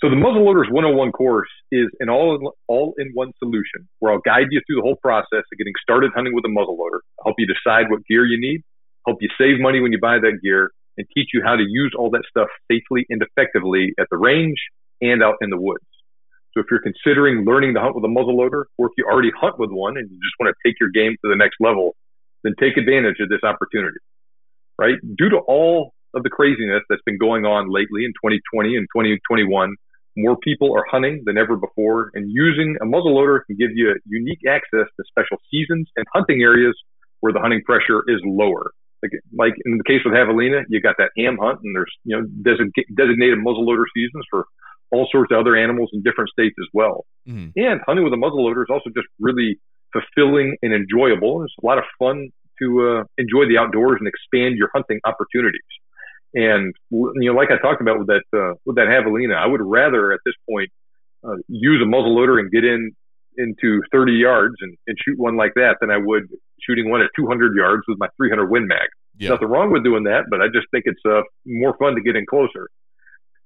So 0.00 0.10
the 0.10 0.16
muzzleloaders 0.16 0.70
101 0.70 1.12
course 1.12 1.48
is 1.70 1.86
an 2.00 2.10
all 2.10 2.54
all 2.68 2.94
in 2.98 3.10
one 3.14 3.32
solution 3.38 3.88
where 4.00 4.12
I'll 4.12 4.24
guide 4.24 4.48
you 4.50 4.60
through 4.66 4.76
the 4.76 4.82
whole 4.82 4.98
process 5.00 5.44
of 5.50 5.58
getting 5.58 5.72
started 5.82 6.12
hunting 6.14 6.34
with 6.34 6.44
a 6.44 6.52
muzzleloader, 6.52 7.00
help 7.22 7.36
you 7.38 7.46
decide 7.46 7.90
what 7.90 8.04
gear 8.06 8.26
you 8.26 8.40
need, 8.40 8.62
help 9.06 9.18
you 9.20 9.28
save 9.38 9.60
money 9.60 9.80
when 9.80 9.92
you 9.92 10.00
buy 10.00 10.18
that 10.18 10.40
gear, 10.42 10.72
and 10.96 11.06
teach 11.14 11.30
you 11.32 11.42
how 11.44 11.56
to 11.56 11.64
use 11.66 11.94
all 11.96 12.10
that 12.10 12.24
stuff 12.28 12.48
safely 12.70 13.06
and 13.08 13.22
effectively 13.22 13.92
at 13.98 14.06
the 14.10 14.16
range 14.16 14.58
and 15.00 15.22
out 15.22 15.36
in 15.40 15.50
the 15.50 15.58
woods. 15.58 15.84
So 16.54 16.60
if 16.60 16.66
you're 16.70 16.82
considering 16.82 17.44
learning 17.44 17.74
to 17.74 17.80
hunt 17.80 17.96
with 17.96 18.04
a 18.04 18.08
muzzleloader, 18.08 18.64
or 18.78 18.86
if 18.86 18.92
you 18.96 19.04
already 19.10 19.32
hunt 19.34 19.58
with 19.58 19.70
one 19.70 19.96
and 19.96 20.08
you 20.08 20.16
just 20.16 20.34
want 20.38 20.54
to 20.54 20.68
take 20.68 20.78
your 20.78 20.90
game 20.90 21.16
to 21.24 21.28
the 21.28 21.36
next 21.36 21.56
level, 21.58 21.96
then 22.44 22.54
take 22.60 22.76
advantage 22.76 23.16
of 23.20 23.28
this 23.28 23.42
opportunity, 23.42 23.98
right? 24.78 24.96
Due 25.16 25.30
to 25.30 25.38
all 25.48 25.92
of 26.14 26.22
the 26.22 26.30
craziness 26.30 26.82
that's 26.88 27.02
been 27.04 27.18
going 27.18 27.44
on 27.44 27.72
lately 27.72 28.04
in 28.04 28.12
2020 28.22 28.76
and 28.76 28.86
2021, 28.94 29.74
more 30.16 30.36
people 30.38 30.76
are 30.76 30.84
hunting 30.88 31.22
than 31.26 31.36
ever 31.36 31.56
before, 31.56 32.10
and 32.14 32.30
using 32.30 32.76
a 32.80 32.84
muzzleloader 32.84 33.40
can 33.46 33.56
give 33.56 33.70
you 33.74 33.96
unique 34.06 34.46
access 34.48 34.86
to 34.86 35.02
special 35.08 35.38
seasons 35.50 35.90
and 35.96 36.06
hunting 36.14 36.40
areas 36.40 36.74
where 37.18 37.32
the 37.32 37.40
hunting 37.40 37.62
pressure 37.66 38.04
is 38.06 38.20
lower. 38.24 38.70
Like, 39.02 39.10
like 39.36 39.54
in 39.66 39.76
the 39.76 39.84
case 39.84 40.00
with 40.04 40.14
javelina, 40.14 40.62
you 40.68 40.80
got 40.80 40.96
that 40.98 41.10
HAM 41.18 41.36
hunt, 41.40 41.58
and 41.64 41.74
there's 41.74 41.92
you 42.04 42.16
know 42.16 42.26
designated 42.44 43.38
muzzleloader 43.38 43.84
seasons 43.94 44.24
for 44.30 44.46
all 44.92 45.08
sorts 45.10 45.32
of 45.32 45.38
other 45.38 45.56
animals 45.56 45.90
in 45.92 46.02
different 46.02 46.30
states 46.30 46.54
as 46.60 46.68
well. 46.72 47.04
Mm. 47.28 47.52
And 47.56 47.80
hunting 47.86 48.04
with 48.04 48.12
a 48.12 48.16
muzzleloader 48.16 48.62
is 48.62 48.70
also 48.70 48.90
just 48.94 49.08
really 49.18 49.58
fulfilling 49.94 50.56
and 50.62 50.74
enjoyable. 50.74 51.44
It's 51.44 51.54
a 51.62 51.66
lot 51.66 51.78
of 51.78 51.84
fun 51.98 52.28
to 52.60 52.66
uh, 53.00 53.04
enjoy 53.18 53.48
the 53.48 53.58
outdoors 53.58 53.96
and 54.00 54.08
expand 54.08 54.56
your 54.56 54.70
hunting 54.74 55.00
opportunities. 55.04 55.60
And 56.34 56.74
you 56.92 57.32
know, 57.32 57.32
like 57.32 57.50
I 57.50 57.58
talked 57.58 57.80
about 57.80 57.98
with 57.98 58.08
that 58.08 58.24
uh, 58.34 58.54
with 58.66 58.76
that 58.76 58.88
javelina, 58.88 59.36
I 59.36 59.46
would 59.46 59.62
rather 59.62 60.12
at 60.12 60.20
this 60.26 60.34
point 60.50 60.70
uh, 61.24 61.36
use 61.48 61.80
a 61.82 61.86
muzzle 61.86 62.14
loader 62.14 62.38
and 62.38 62.50
get 62.50 62.64
in 62.64 62.90
into 63.36 63.82
30 63.90 64.12
yards 64.12 64.54
and, 64.60 64.76
and 64.86 64.96
shoot 65.04 65.18
one 65.18 65.36
like 65.36 65.54
that 65.54 65.76
than 65.80 65.90
I 65.90 65.96
would 65.96 66.28
shooting 66.60 66.90
one 66.90 67.00
at 67.00 67.10
200 67.16 67.54
yards 67.56 67.82
with 67.88 67.98
my 67.98 68.08
300 68.16 68.48
Win 68.48 68.66
Mag. 68.66 68.88
Yeah. 69.16 69.30
Nothing 69.30 69.48
wrong 69.48 69.72
with 69.72 69.84
doing 69.84 70.04
that, 70.04 70.24
but 70.30 70.40
I 70.40 70.46
just 70.46 70.66
think 70.70 70.84
it's 70.86 71.00
uh, 71.08 71.22
more 71.46 71.76
fun 71.78 71.94
to 71.94 72.00
get 72.00 72.16
in 72.16 72.26
closer. 72.26 72.68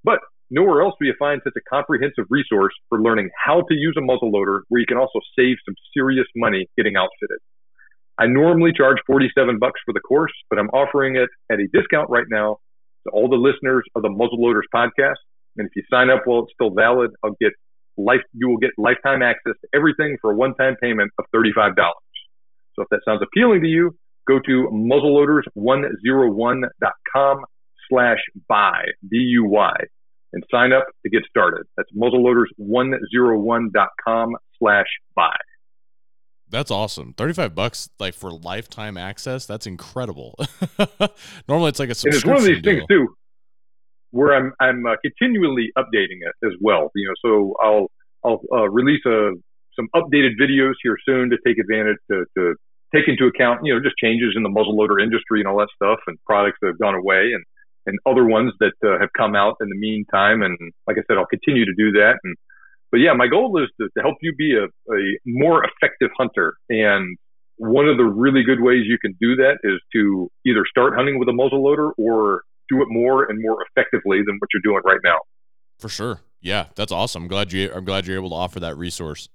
But 0.03 0.19
Nowhere 0.51 0.81
else 0.81 0.95
will 0.99 1.07
you 1.07 1.15
find 1.19 1.41
such 1.43 1.53
a 1.55 1.61
comprehensive 1.69 2.25
resource 2.29 2.73
for 2.89 2.99
learning 2.99 3.29
how 3.37 3.61
to 3.61 3.75
use 3.75 3.95
a 3.97 4.01
muzzleloader 4.01 4.61
where 4.69 4.79
you 4.79 4.87
can 4.87 4.97
also 4.97 5.19
save 5.37 5.57
some 5.63 5.75
serious 5.93 6.25
money 6.35 6.67
getting 6.75 6.95
outfitted. 6.95 7.37
I 8.17 8.25
normally 8.25 8.73
charge 8.75 8.97
47 9.05 9.59
bucks 9.59 9.79
for 9.85 9.93
the 9.93 9.99
course, 9.99 10.33
but 10.49 10.57
I'm 10.57 10.69
offering 10.69 11.15
it 11.15 11.29
at 11.51 11.59
a 11.59 11.67
discount 11.71 12.09
right 12.09 12.25
now 12.29 12.57
to 13.05 13.11
all 13.13 13.29
the 13.29 13.37
listeners 13.37 13.83
of 13.95 14.01
the 14.01 14.09
Muzzleloaders 14.09 14.65
podcast. 14.73 15.21
And 15.57 15.67
if 15.67 15.75
you 15.75 15.83
sign 15.89 16.09
up 16.09 16.23
while 16.25 16.43
it's 16.43 16.53
still 16.53 16.71
valid, 16.71 17.11
I'll 17.23 17.37
get 17.39 17.53
life, 17.95 18.21
you 18.33 18.49
will 18.49 18.57
get 18.57 18.71
lifetime 18.77 19.21
access 19.21 19.53
to 19.61 19.67
everything 19.73 20.17
for 20.19 20.31
a 20.31 20.35
one-time 20.35 20.75
payment 20.81 21.11
of 21.19 21.25
$35. 21.33 21.75
So 22.75 22.81
if 22.81 22.89
that 22.89 23.01
sounds 23.05 23.21
appealing 23.21 23.61
to 23.61 23.67
you, 23.67 23.95
go 24.27 24.39
to 24.39 24.69
muzzleloaders101.com 24.73 27.45
slash 27.89 28.19
buy, 28.47 28.85
B-U-Y, 29.09 29.73
and 30.33 30.43
sign 30.51 30.73
up 30.73 30.87
to 31.03 31.09
get 31.09 31.21
started. 31.29 31.65
That's 31.77 31.89
muzzleloaders101.com 31.93 34.35
slash 34.57 34.87
buy. 35.15 35.37
That's 36.51 36.71
awesome. 36.71 37.13
35 37.13 37.53
bucks 37.53 37.91
like 37.99 38.15
for 38.15 38.31
lifetime 38.31 38.97
access. 38.97 39.45
That's 39.45 39.67
incredible. 39.67 40.33
Normally 41.47 41.69
it's 41.69 41.79
like 41.79 41.89
a 41.89 41.95
subscription. 41.95 42.07
And 42.11 42.15
it's 42.15 42.25
one 42.25 42.37
of 42.37 42.43
these 42.43 42.59
deal. 42.61 42.73
things 42.73 42.85
too 42.89 43.07
where 44.11 44.35
I'm 44.35 44.53
I'm 44.59 44.85
uh, 44.85 44.95
continually 45.03 45.71
updating 45.77 46.19
it 46.21 46.35
as 46.45 46.53
well. 46.61 46.91
You 46.95 47.07
know, 47.07 47.13
so 47.23 47.55
I'll 47.61 47.87
I'll 48.23 48.41
uh, 48.51 48.69
release 48.69 49.01
a 49.05 49.31
some 49.75 49.87
updated 49.95 50.31
videos 50.41 50.73
here 50.83 50.97
soon 51.05 51.29
to 51.29 51.37
take 51.45 51.57
advantage 51.57 51.97
to, 52.11 52.25
to 52.37 52.55
take 52.93 53.07
into 53.07 53.25
account 53.25 53.61
you 53.63 53.73
know 53.73 53.79
just 53.79 53.95
changes 53.97 54.33
in 54.35 54.43
the 54.43 54.49
muzzleloader 54.49 55.01
industry 55.01 55.39
and 55.39 55.47
all 55.47 55.57
that 55.57 55.69
stuff 55.75 55.99
and 56.07 56.17
products 56.25 56.57
that 56.61 56.67
have 56.67 56.79
gone 56.79 56.95
away 56.95 57.31
and 57.33 57.43
and 57.85 57.97
other 58.05 58.25
ones 58.25 58.53
that 58.59 58.73
uh, 58.85 58.99
have 58.99 59.09
come 59.17 59.35
out 59.35 59.55
in 59.61 59.69
the 59.69 59.77
meantime. 59.77 60.41
And 60.41 60.57
like 60.87 60.97
I 60.97 61.03
said, 61.07 61.17
I'll 61.17 61.25
continue 61.25 61.65
to 61.65 61.73
do 61.77 61.91
that. 61.93 62.15
And 62.23 62.35
but 62.91 62.97
yeah, 62.97 63.13
my 63.13 63.27
goal 63.27 63.61
is 63.61 63.69
to, 63.79 63.87
to 63.97 64.03
help 64.03 64.17
you 64.21 64.33
be 64.35 64.55
a, 64.55 64.65
a 64.65 65.19
more 65.25 65.63
effective 65.63 66.09
hunter. 66.17 66.55
And 66.69 67.17
one 67.57 67.87
of 67.87 67.97
the 67.97 68.03
really 68.03 68.43
good 68.43 68.61
ways 68.61 68.85
you 68.85 68.97
can 68.97 69.15
do 69.19 69.35
that 69.35 69.57
is 69.63 69.79
to 69.93 70.29
either 70.45 70.63
start 70.69 70.93
hunting 70.95 71.19
with 71.19 71.27
a 71.29 71.31
muzzleloader 71.31 71.91
or 71.97 72.43
do 72.69 72.81
it 72.81 72.87
more 72.89 73.25
and 73.25 73.41
more 73.41 73.57
effectively 73.63 74.19
than 74.25 74.37
what 74.39 74.49
you're 74.53 74.61
doing 74.63 74.81
right 74.85 75.01
now. 75.03 75.19
For 75.77 75.89
sure. 75.89 76.21
Yeah, 76.41 76.67
that's 76.75 76.91
awesome. 76.91 77.23
I'm 77.23 77.27
glad 77.27 77.51
you 77.51 77.71
I'm 77.73 77.85
glad 77.85 78.07
you're 78.07 78.17
able 78.17 78.29
to 78.29 78.35
offer 78.35 78.59
that 78.61 78.77
resource. 78.77 79.29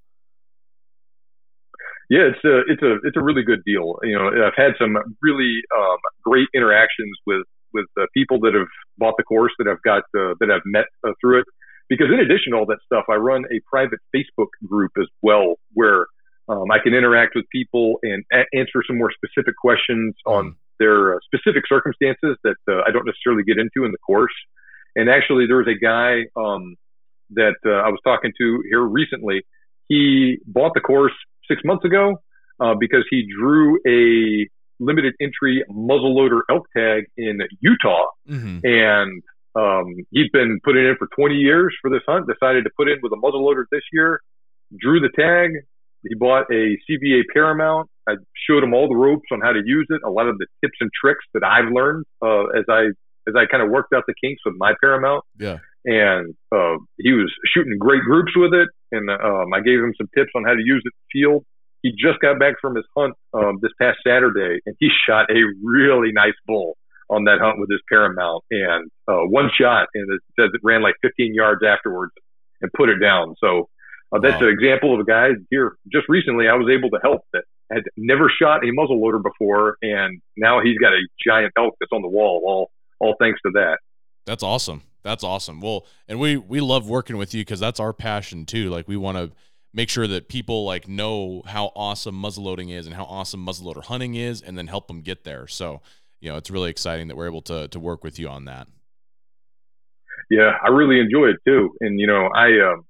Yeah, 2.10 2.28
it's 2.32 2.44
a 2.44 2.60
it's 2.70 2.82
a 2.82 2.94
it's 3.06 3.16
a 3.16 3.22
really 3.22 3.42
good 3.42 3.62
deal. 3.64 3.98
You 4.02 4.18
know, 4.18 4.28
I've 4.28 4.56
had 4.56 4.72
some 4.78 4.96
really 5.22 5.60
um, 5.76 5.96
great 6.24 6.48
interactions 6.54 7.16
with 7.26 7.46
with 7.74 7.86
uh, 8.00 8.06
people 8.14 8.38
that 8.40 8.54
have 8.54 8.68
bought 8.96 9.14
the 9.18 9.24
course 9.24 9.52
that 9.58 9.68
I've 9.68 9.82
got 9.82 10.04
uh, 10.16 10.34
that 10.40 10.50
I've 10.50 10.64
met 10.64 10.86
uh, 11.06 11.12
through 11.20 11.40
it. 11.40 11.46
Because 11.88 12.06
in 12.08 12.18
addition 12.18 12.52
to 12.52 12.58
all 12.58 12.66
that 12.66 12.78
stuff, 12.86 13.04
I 13.10 13.16
run 13.16 13.44
a 13.52 13.60
private 13.68 13.98
Facebook 14.16 14.48
group 14.66 14.92
as 14.98 15.06
well 15.20 15.56
where 15.74 16.06
um, 16.48 16.70
I 16.70 16.78
can 16.82 16.94
interact 16.94 17.34
with 17.34 17.44
people 17.52 17.98
and 18.02 18.24
a- 18.32 18.48
answer 18.56 18.82
some 18.86 18.96
more 18.96 19.10
specific 19.12 19.54
questions 19.60 20.14
on 20.24 20.44
mm 20.44 20.54
their 20.78 21.14
uh, 21.14 21.18
specific 21.24 21.62
circumstances 21.68 22.36
that 22.42 22.56
uh, 22.68 22.82
I 22.86 22.90
don't 22.90 23.06
necessarily 23.06 23.44
get 23.44 23.58
into 23.58 23.84
in 23.84 23.92
the 23.92 23.98
course. 23.98 24.34
And 24.96 25.08
actually, 25.08 25.46
there 25.46 25.58
was 25.58 25.68
a 25.68 25.78
guy 25.78 26.26
um, 26.36 26.76
that 27.30 27.56
uh, 27.66 27.70
I 27.70 27.88
was 27.88 28.00
talking 28.04 28.32
to 28.38 28.62
here 28.68 28.82
recently. 28.82 29.42
He 29.88 30.38
bought 30.46 30.72
the 30.74 30.80
course 30.80 31.12
six 31.48 31.62
months 31.64 31.84
ago 31.84 32.16
uh, 32.60 32.74
because 32.78 33.04
he 33.10 33.26
drew 33.38 33.78
a 33.86 34.48
limited 34.80 35.14
entry 35.20 35.64
muzzleloader 35.70 36.40
elk 36.50 36.66
tag 36.76 37.04
in 37.16 37.38
Utah, 37.60 38.06
mm-hmm. 38.28 38.58
and 38.62 39.22
um, 39.54 39.94
he'd 40.10 40.32
been 40.32 40.60
putting 40.64 40.84
in 40.84 40.96
for 40.98 41.08
20 41.16 41.34
years 41.34 41.74
for 41.80 41.90
this 41.90 42.02
hunt. 42.06 42.26
Decided 42.26 42.64
to 42.64 42.70
put 42.76 42.88
in 42.88 42.98
with 43.02 43.12
a 43.12 43.16
muzzleloader 43.16 43.64
this 43.70 43.82
year. 43.92 44.20
Drew 44.78 45.00
the 45.00 45.10
tag. 45.14 45.50
He 46.02 46.14
bought 46.14 46.44
a 46.50 46.76
CVA 46.86 47.22
Paramount 47.32 47.88
I 48.08 48.14
showed 48.48 48.62
him 48.62 48.74
all 48.74 48.88
the 48.88 48.96
ropes 48.96 49.28
on 49.32 49.40
how 49.40 49.52
to 49.52 49.62
use 49.64 49.86
it, 49.90 50.00
a 50.04 50.10
lot 50.10 50.28
of 50.28 50.38
the 50.38 50.46
tips 50.62 50.76
and 50.80 50.90
tricks 50.92 51.24
that 51.32 51.42
I've 51.44 51.72
learned 51.72 52.04
uh, 52.22 52.44
as 52.56 52.64
I 52.68 52.92
as 53.26 53.34
I 53.36 53.46
kind 53.50 53.62
of 53.62 53.70
worked 53.70 53.94
out 53.94 54.04
the 54.06 54.14
kinks 54.22 54.42
with 54.44 54.54
my 54.58 54.74
Paramount. 54.80 55.24
Yeah. 55.38 55.58
And 55.86 56.34
uh, 56.52 56.76
he 56.98 57.12
was 57.12 57.32
shooting 57.54 57.76
great 57.78 58.02
groups 58.02 58.32
with 58.36 58.52
it, 58.52 58.68
and 58.92 59.08
um, 59.10 59.52
I 59.54 59.60
gave 59.60 59.80
him 59.80 59.92
some 59.96 60.08
tips 60.16 60.30
on 60.34 60.44
how 60.44 60.52
to 60.52 60.62
use 60.62 60.82
it 60.84 60.92
in 60.92 61.00
the 61.00 61.20
field. 61.20 61.44
He 61.84 61.90
just 61.90 62.18
got 62.20 62.38
back 62.38 62.54
from 62.62 62.76
his 62.76 62.86
hunt 62.96 63.12
um, 63.34 63.58
this 63.60 63.70
past 63.78 63.98
Saturday, 64.06 64.58
and 64.64 64.74
he 64.80 64.88
shot 65.06 65.30
a 65.30 65.42
really 65.62 66.12
nice 66.12 66.32
bull 66.46 66.78
on 67.10 67.24
that 67.24 67.40
hunt 67.42 67.60
with 67.60 67.70
his 67.70 67.82
Paramount, 67.90 68.42
and 68.50 68.90
uh, 69.06 69.28
one 69.28 69.50
shot, 69.60 69.88
and 69.92 70.10
it 70.10 70.22
says 70.40 70.48
it 70.54 70.60
ran 70.62 70.82
like 70.82 70.94
15 71.02 71.34
yards 71.34 71.60
afterwards 71.62 72.12
and 72.62 72.72
put 72.72 72.88
it 72.88 73.00
down. 73.00 73.34
So 73.38 73.68
uh, 74.16 74.18
that's 74.18 74.40
wow. 74.40 74.48
an 74.48 74.54
example 74.54 74.94
of 74.94 75.00
a 75.00 75.04
guy 75.04 75.28
here 75.50 75.76
just 75.92 76.08
recently 76.08 76.48
I 76.48 76.54
was 76.54 76.70
able 76.72 76.88
to 76.88 76.98
help 77.02 77.20
that 77.34 77.44
had 77.70 77.82
never 77.98 78.30
shot 78.30 78.64
a 78.64 78.68
muzzleloader 78.68 79.22
before, 79.22 79.76
and 79.82 80.22
now 80.38 80.62
he's 80.62 80.78
got 80.78 80.94
a 80.94 81.06
giant 81.22 81.52
elk 81.58 81.74
that's 81.80 81.92
on 81.92 82.00
the 82.00 82.08
wall. 82.08 82.42
All 82.46 82.70
all 82.98 83.14
thanks 83.20 83.40
to 83.44 83.52
that. 83.56 83.76
That's 84.24 84.42
awesome. 84.42 84.84
That's 85.02 85.22
awesome. 85.22 85.60
Well, 85.60 85.84
and 86.08 86.18
we 86.18 86.38
we 86.38 86.60
love 86.60 86.88
working 86.88 87.18
with 87.18 87.34
you 87.34 87.42
because 87.42 87.60
that's 87.60 87.78
our 87.78 87.92
passion 87.92 88.46
too. 88.46 88.70
Like 88.70 88.88
we 88.88 88.96
want 88.96 89.18
to 89.18 89.32
make 89.74 89.90
sure 89.90 90.06
that 90.06 90.28
people 90.28 90.64
like 90.64 90.88
know 90.88 91.42
how 91.46 91.72
awesome 91.74 92.14
muzzleloading 92.14 92.70
is 92.70 92.86
and 92.86 92.94
how 92.94 93.04
awesome 93.04 93.44
muzzleloader 93.44 93.84
hunting 93.84 94.14
is, 94.14 94.40
and 94.40 94.56
then 94.56 94.68
help 94.68 94.86
them 94.86 95.02
get 95.02 95.24
there. 95.24 95.46
So 95.46 95.82
you 96.20 96.30
know, 96.30 96.38
it's 96.38 96.50
really 96.50 96.70
exciting 96.70 97.08
that 97.08 97.16
we're 97.16 97.26
able 97.26 97.42
to 97.42 97.68
to 97.68 97.78
work 97.78 98.02
with 98.02 98.18
you 98.18 98.28
on 98.28 98.46
that. 98.46 98.68
Yeah, 100.30 100.52
I 100.64 100.70
really 100.70 101.00
enjoy 101.00 101.26
it 101.26 101.36
too, 101.46 101.76
and 101.80 102.00
you 102.00 102.06
know, 102.06 102.28
I 102.34 102.46
um, 102.72 102.86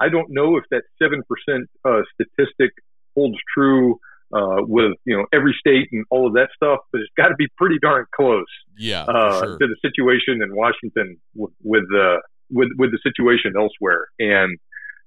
I 0.00 0.08
don't 0.08 0.30
know 0.30 0.56
if 0.56 0.64
that 0.70 0.82
seven 1.02 1.22
percent 1.28 1.68
uh, 1.84 2.00
statistic 2.14 2.72
holds 3.14 3.36
true 3.54 3.98
uh, 4.32 4.62
with 4.62 4.92
you 5.04 5.16
know 5.16 5.26
every 5.32 5.54
state 5.58 5.88
and 5.92 6.04
all 6.10 6.26
of 6.26 6.34
that 6.34 6.48
stuff, 6.54 6.78
but 6.92 7.00
it's 7.00 7.10
got 7.16 7.28
to 7.28 7.34
be 7.36 7.48
pretty 7.58 7.76
darn 7.82 8.06
close. 8.14 8.46
Yeah, 8.78 9.02
uh, 9.02 9.40
sure. 9.40 9.58
to 9.58 9.66
the 9.66 9.76
situation 9.82 10.42
in 10.42 10.54
Washington 10.56 11.18
with 11.34 11.52
with 11.62 11.84
the 11.90 12.16
uh, 12.16 12.20
with 12.50 12.68
with 12.78 12.92
the 12.92 12.98
situation 13.02 13.52
elsewhere, 13.58 14.06
and 14.18 14.58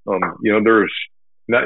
um, 0.07 0.37
you 0.41 0.51
know 0.51 0.61
there's 0.63 0.93
not 1.47 1.63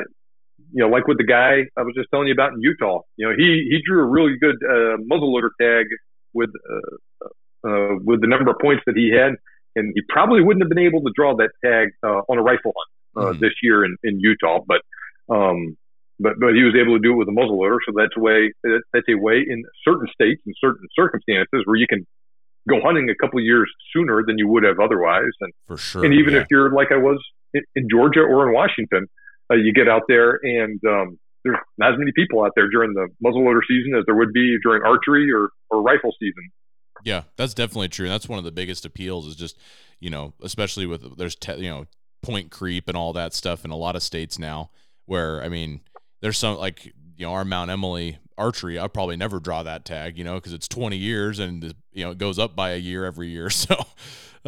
you 0.74 0.84
know 0.84 0.90
like 0.90 1.08
with 1.08 1.18
the 1.18 1.24
guy 1.24 1.64
I 1.78 1.82
was 1.84 1.94
just 1.96 2.10
telling 2.12 2.28
you 2.28 2.34
about 2.34 2.54
in 2.54 2.62
Utah. 2.62 3.02
You 3.18 3.30
know 3.30 3.36
he 3.38 3.68
he 3.70 3.80
drew 3.86 4.02
a 4.02 4.06
really 4.06 4.38
good 4.38 4.58
uh, 4.64 4.98
muzzleloader 5.10 5.50
tag 5.60 5.88
with 6.34 6.50
uh, 6.50 7.28
uh, 7.68 7.96
with 8.04 8.22
the 8.22 8.28
number 8.28 8.52
of 8.52 8.58
points 8.60 8.84
that 8.88 8.96
he 8.96 9.12
had, 9.12 9.36
and 9.76 9.94
he 9.96 10.02
probably 10.10 10.42
wouldn't 10.42 10.64
have 10.64 10.70
been 10.70 10.86
able 10.86 11.02
to 11.02 11.12
draw 11.16 11.36
that 11.36 11.52
tag 11.64 11.90
uh, 12.04 12.22
on 12.30 12.38
a 12.38 12.42
rifle 12.42 12.74
hunt 12.76 13.28
uh, 13.28 13.34
mm. 13.34 13.40
this 13.40 13.54
year 13.62 13.84
in, 13.84 13.98
in 14.04 14.20
Utah, 14.20 14.60
but 14.66 14.82
um, 15.34 15.78
but 16.20 16.34
but 16.40 16.54
he 16.54 16.64
was 16.64 16.76
able 16.80 16.96
to 16.96 17.00
do 17.00 17.14
it 17.14 17.16
with 17.16 17.28
a 17.28 17.32
muzzleloader. 17.32 17.78
So 17.86 17.94
that's 17.96 18.16
a 18.18 18.20
way 18.20 18.54
that's 18.64 19.10
a 19.10 19.16
way 19.16 19.46
in 19.48 19.64
certain 19.84 20.08
states 20.14 20.42
and 20.46 20.56
certain 20.60 20.88
circumstances 20.96 21.62
where 21.66 21.76
you 21.76 21.88
can 21.88 22.06
go 22.68 22.82
hunting 22.82 23.10
a 23.10 23.16
couple 23.16 23.40
of 23.40 23.46
years 23.46 23.72
sooner 23.94 24.24
than 24.26 24.38
you 24.38 24.48
would 24.48 24.64
have 24.64 24.80
otherwise. 24.80 25.34
And 25.42 25.54
for 25.66 25.78
sure, 25.78 26.06
and 26.06 26.14
even 26.14 26.34
yeah. 26.34 26.42
if 26.42 26.48
you're 26.50 26.72
like 26.72 26.92
I 26.92 26.98
was 26.98 27.24
in, 27.76 27.88
Georgia 27.90 28.22
or 28.22 28.48
in 28.48 28.54
Washington, 28.54 29.08
uh, 29.52 29.56
you 29.56 29.74
get 29.74 29.88
out 29.88 30.04
there 30.08 30.40
and 30.44 30.80
um, 30.88 31.20
there's 31.44 31.58
not 31.78 31.94
as 31.94 32.00
many 32.00 32.12
people 32.16 32.44
out 32.44 32.52
there 32.56 32.70
during 32.70 32.94
the 32.94 33.08
muzzleloader 33.24 33.62
season 33.68 33.98
as 33.98 34.04
there 34.06 34.16
would 34.16 34.34
be 34.34 34.58
during 34.64 34.84
archery 34.84 35.32
or 35.32 35.50
or 35.70 35.82
rifle 35.82 36.14
season. 36.20 36.50
Yeah, 37.04 37.24
that's 37.38 37.54
definitely 37.54 37.90
true. 37.90 38.10
That's 38.10 38.28
one 38.28 38.40
of 38.40 38.46
the 38.46 38.52
biggest 38.52 38.86
appeals 38.86 39.28
is 39.28 39.36
just 39.36 39.58
you 40.00 40.10
know, 40.10 40.34
especially 40.42 40.86
with 40.86 41.18
there's 41.18 41.36
te- 41.36 41.58
you 41.58 41.70
know 41.70 41.86
point 42.22 42.52
creep 42.52 42.88
and 42.88 42.98
all 42.98 43.14
that 43.14 43.34
stuff 43.34 43.64
in 43.64 43.72
a 43.72 43.76
lot 43.78 43.96
of 43.96 44.04
states 44.04 44.38
now. 44.40 44.70
Where 45.06 45.42
I 45.42 45.50
mean, 45.50 45.82
there's 46.22 46.38
some 46.38 46.58
like 46.58 46.86
you 46.86 47.26
know 47.26 47.34
our 47.34 47.46
Mount 47.46 47.72
Emily 47.72 48.18
archery. 48.38 48.80
I 48.80 48.88
probably 48.88 49.18
never 49.18 49.40
draw 49.40 49.64
that 49.64 49.86
tag, 49.86 50.18
you 50.18 50.24
know, 50.24 50.36
because 50.36 50.54
it's 50.54 50.68
20 50.68 50.98
years 50.98 51.40
and 51.40 51.74
you 51.94 52.04
know 52.04 52.12
it 52.12 52.18
goes 52.18 52.40
up 52.40 52.56
by 52.56 52.72
a 52.72 52.78
year 52.78 53.06
every 53.06 53.30
year. 53.30 53.50
So, 53.58 53.76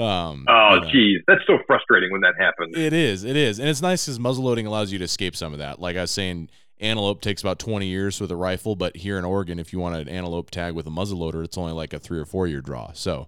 um, 0.02 0.46
oh, 0.48 0.76
you 0.76 0.82
know, 0.82 0.90
geez, 0.92 1.22
that's 1.28 1.42
so 1.46 1.58
frustrating 1.68 2.12
when 2.12 2.22
that 2.22 2.36
happens. 2.40 2.78
It 2.78 2.94
is, 2.94 3.24
it 3.24 3.36
is, 3.36 3.60
and 3.60 3.68
it's 3.68 3.82
nice 3.82 4.06
because 4.06 4.20
muzzleloading 4.20 4.66
allows 4.66 4.92
you 4.94 5.00
to 5.00 5.04
escape 5.04 5.36
some 5.36 5.52
of 5.52 5.60
that. 5.60 5.80
Like 5.80 5.98
I 5.98 6.02
was 6.02 6.12
saying, 6.12 6.50
antelope 6.80 7.22
takes 7.22 7.42
about 7.42 7.60
20 7.60 7.88
years 7.88 8.22
with 8.22 8.32
a 8.32 8.36
rifle, 8.36 8.76
but 8.76 8.96
here 8.96 9.18
in 9.18 9.26
Oregon, 9.26 9.60
if 9.60 9.74
you 9.74 9.80
want 9.80 9.96
an 9.96 10.08
antelope 10.08 10.52
tag 10.52 10.74
with 10.74 10.88
a 10.88 10.92
muzzleloader, 10.92 11.44
it's 11.44 11.58
only 11.58 11.74
like 11.74 11.94
a 11.94 12.00
three 12.00 12.20
or 12.20 12.26
four 12.26 12.48
year 12.48 12.62
draw. 12.62 12.92
So, 12.94 13.28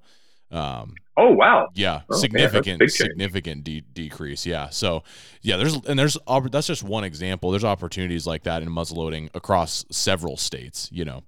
um, 0.51 0.95
oh 1.17 1.31
wow! 1.31 1.69
Yeah, 1.73 2.01
oh, 2.09 2.17
significant, 2.17 2.79
man, 2.79 2.89
significant 2.89 3.63
de- 3.63 3.81
decrease. 3.81 4.45
Yeah. 4.45 4.69
So 4.69 5.03
yeah, 5.41 5.57
there's 5.57 5.75
and 5.85 5.97
there's 5.97 6.17
that's 6.51 6.67
just 6.67 6.83
one 6.83 7.03
example. 7.03 7.51
There's 7.51 7.63
opportunities 7.63 8.27
like 8.27 8.43
that 8.43 8.61
in 8.61 8.69
muzzleloading 8.69 9.29
across 9.33 9.85
several 9.91 10.37
states. 10.37 10.89
You 10.91 11.05
know. 11.05 11.23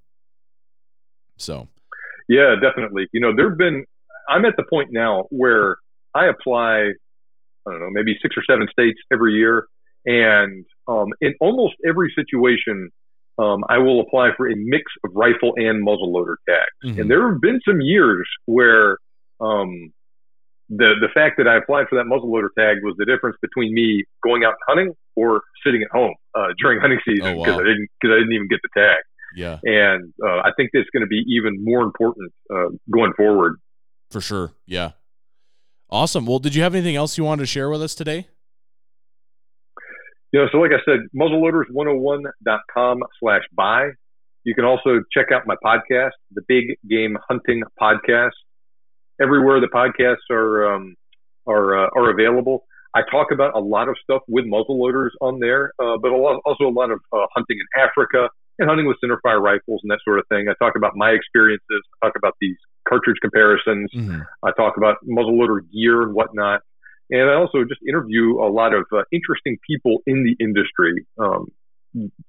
So. 1.37 1.67
Yeah, 2.29 2.55
definitely. 2.61 3.07
You 3.11 3.19
know, 3.19 3.35
there've 3.35 3.57
been. 3.57 3.85
I'm 4.29 4.45
at 4.45 4.55
the 4.55 4.63
point 4.69 4.89
now 4.91 5.25
where 5.29 5.77
I 6.15 6.27
apply. 6.27 6.91
I 7.65 7.71
don't 7.71 7.79
know, 7.79 7.89
maybe 7.91 8.17
six 8.21 8.35
or 8.37 8.43
seven 8.49 8.67
states 8.71 8.99
every 9.11 9.33
year, 9.33 9.67
and 10.05 10.65
um, 10.87 11.07
in 11.21 11.33
almost 11.39 11.75
every 11.87 12.11
situation, 12.13 12.89
um, 13.37 13.63
I 13.69 13.77
will 13.77 14.01
apply 14.01 14.31
for 14.35 14.47
a 14.49 14.55
mix 14.55 14.83
of 15.03 15.11
rifle 15.15 15.53
and 15.55 15.85
muzzleloader 15.85 16.35
tags. 16.47 16.67
Mm-hmm. 16.85 17.01
And 17.01 17.11
there 17.11 17.31
have 17.31 17.41
been 17.41 17.61
some 17.67 17.81
years 17.81 18.27
where 18.45 18.97
um, 19.39 19.93
the 20.69 20.95
the 21.01 21.09
fact 21.13 21.37
that 21.37 21.47
I 21.47 21.57
applied 21.57 21.87
for 21.89 21.95
that 21.95 22.05
muzzleloader 22.05 22.49
tag 22.57 22.83
was 22.83 22.95
the 22.97 23.05
difference 23.05 23.37
between 23.41 23.73
me 23.73 24.03
going 24.23 24.43
out 24.43 24.55
hunting 24.67 24.93
or 25.15 25.41
sitting 25.65 25.83
at 25.83 25.91
home 25.91 26.15
uh, 26.35 26.47
during 26.61 26.79
hunting 26.79 26.99
season 27.05 27.37
because 27.37 27.53
oh, 27.53 27.57
wow. 27.57 27.59
I 27.59 27.63
didn't 27.63 27.87
because 27.99 28.13
I 28.15 28.19
didn't 28.19 28.33
even 28.33 28.47
get 28.47 28.59
the 28.63 28.69
tag. 28.79 29.03
Yeah. 29.35 29.59
And 29.63 30.13
uh, 30.23 30.39
I 30.45 30.51
think 30.55 30.71
that's 30.73 30.89
going 30.93 31.01
to 31.01 31.07
be 31.07 31.23
even 31.27 31.63
more 31.63 31.81
important 31.81 32.31
uh, 32.53 32.69
going 32.91 33.13
forward. 33.17 33.59
For 34.11 34.21
sure. 34.21 34.53
Yeah. 34.65 34.91
Awesome. 35.89 36.25
Well, 36.25 36.39
did 36.39 36.55
you 36.55 36.63
have 36.63 36.75
anything 36.75 36.95
else 36.95 37.17
you 37.17 37.23
wanted 37.23 37.41
to 37.41 37.47
share 37.47 37.69
with 37.69 37.81
us 37.81 37.95
today? 37.95 38.27
You 40.31 40.39
know, 40.39 40.47
so 40.51 40.57
like 40.57 40.71
I 40.71 40.81
said, 40.85 41.01
muzzleloaders101.com 41.15 42.99
slash 43.19 43.41
buy. 43.55 43.89
You 44.43 44.55
can 44.55 44.65
also 44.65 45.01
check 45.15 45.27
out 45.31 45.43
my 45.45 45.55
podcast, 45.63 46.11
the 46.31 46.41
Big 46.47 46.77
Game 46.89 47.17
Hunting 47.29 47.61
Podcast. 47.79 48.31
Everywhere 49.21 49.59
the 49.59 49.67
podcasts 49.67 50.29
are 50.31 50.73
um, 50.73 50.95
are 51.47 51.85
uh, 51.85 51.89
are 51.95 52.09
available. 52.09 52.65
I 52.95 53.01
talk 53.09 53.31
about 53.31 53.55
a 53.55 53.59
lot 53.59 53.89
of 53.89 53.95
stuff 54.03 54.21
with 54.27 54.45
muzzleloaders 54.45 55.09
on 55.19 55.39
there, 55.39 55.73
uh, 55.79 55.97
but 56.01 56.11
a 56.11 56.17
lot, 56.17 56.41
also 56.45 56.65
a 56.65 56.69
lot 56.69 56.91
of 56.91 56.99
uh, 57.11 57.25
hunting 57.33 57.57
in 57.57 57.81
Africa 57.81 58.29
and 58.59 58.69
hunting 58.69 58.85
with 58.85 58.97
centerfire 59.03 59.41
rifles 59.41 59.81
and 59.83 59.89
that 59.89 59.99
sort 60.03 60.19
of 60.19 60.27
thing. 60.29 60.47
I 60.47 60.53
talk 60.63 60.75
about 60.75 60.95
my 60.95 61.09
experiences. 61.09 61.81
I 62.01 62.07
talk 62.07 62.15
about 62.15 62.35
these 62.39 62.57
cartridge 62.87 63.17
comparisons. 63.19 63.89
Mm-hmm. 63.95 64.21
I 64.43 64.51
talk 64.51 64.77
about 64.77 64.97
muzzleloader 65.07 65.61
gear 65.71 66.03
and 66.03 66.13
whatnot. 66.13 66.61
And 67.09 67.29
I 67.29 67.33
also 67.33 67.63
just 67.63 67.81
interview 67.87 68.39
a 68.41 68.49
lot 68.49 68.73
of 68.73 68.85
uh, 68.91 69.03
interesting 69.11 69.57
people 69.67 69.99
in 70.05 70.23
the 70.23 70.35
industry, 70.43 71.05
um, 71.19 71.47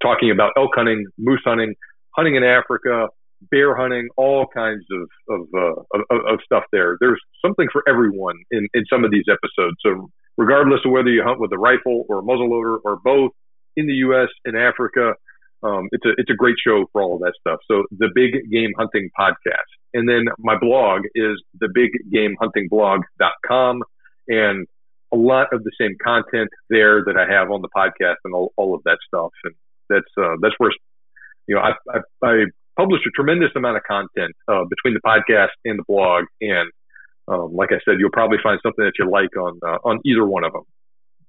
talking 0.01 0.31
about 0.31 0.51
elk 0.57 0.71
hunting, 0.75 1.05
moose 1.17 1.41
hunting, 1.45 1.75
hunting 2.15 2.35
in 2.35 2.43
Africa, 2.43 3.07
bear 3.51 3.75
hunting, 3.75 4.07
all 4.17 4.45
kinds 4.53 4.83
of 4.91 5.09
of, 5.29 5.47
uh, 5.55 5.99
of, 6.11 6.33
of 6.33 6.39
stuff 6.43 6.63
there. 6.71 6.97
There's 6.99 7.21
something 7.43 7.67
for 7.71 7.83
everyone 7.87 8.35
in, 8.51 8.67
in 8.73 8.85
some 8.91 9.03
of 9.03 9.11
these 9.11 9.25
episodes. 9.29 9.77
So 9.85 10.09
regardless 10.37 10.81
of 10.85 10.91
whether 10.91 11.09
you 11.09 11.23
hunt 11.23 11.39
with 11.39 11.51
a 11.53 11.57
rifle 11.57 12.05
or 12.09 12.19
a 12.19 12.23
muzzleloader 12.23 12.79
or 12.83 12.97
both 13.03 13.31
in 13.75 13.87
the 13.87 13.93
U.S. 13.93 14.29
and 14.45 14.57
Africa, 14.57 15.13
um, 15.63 15.87
it's 15.91 16.05
a 16.05 16.11
it's 16.17 16.29
a 16.29 16.35
great 16.35 16.55
show 16.65 16.85
for 16.91 17.01
all 17.01 17.15
of 17.15 17.21
that 17.21 17.33
stuff. 17.39 17.59
So 17.69 17.83
the 17.91 18.09
Big 18.13 18.51
Game 18.51 18.71
Hunting 18.77 19.09
Podcast, 19.17 19.71
and 19.93 20.07
then 20.07 20.25
my 20.39 20.57
blog 20.57 21.01
is 21.15 21.41
the 21.59 21.69
Big 21.73 21.91
Game 22.11 22.35
and 24.27 24.67
a 25.13 25.17
lot 25.17 25.47
of 25.53 25.63
the 25.63 25.71
same 25.79 25.95
content 26.03 26.49
there 26.69 27.03
that 27.05 27.15
I 27.17 27.31
have 27.31 27.51
on 27.51 27.61
the 27.61 27.69
podcast 27.75 28.15
and 28.25 28.33
all, 28.33 28.51
all 28.57 28.75
of 28.75 28.81
that 28.85 28.97
stuff. 29.07 29.31
And 29.43 29.53
that's 29.89 30.11
uh, 30.17 30.35
that's 30.41 30.55
where 30.57 30.71
you 31.47 31.55
know 31.55 31.61
I, 31.61 31.73
I, 31.89 32.27
I 32.27 32.45
publish 32.77 33.01
a 33.07 33.11
tremendous 33.11 33.49
amount 33.55 33.77
of 33.77 33.83
content 33.83 34.35
uh, 34.47 34.63
between 34.69 34.93
the 34.93 35.01
podcast 35.05 35.49
and 35.63 35.79
the 35.79 35.83
blog, 35.87 36.25
and 36.41 36.71
um, 37.27 37.55
like 37.55 37.69
I 37.71 37.79
said, 37.85 37.95
you'll 37.99 38.11
probably 38.11 38.37
find 38.43 38.59
something 38.63 38.83
that 38.83 38.93
you 38.99 39.09
like 39.09 39.35
on 39.37 39.59
uh, 39.65 39.77
on 39.83 39.99
either 40.05 40.25
one 40.25 40.43
of 40.43 40.53
them. 40.53 40.63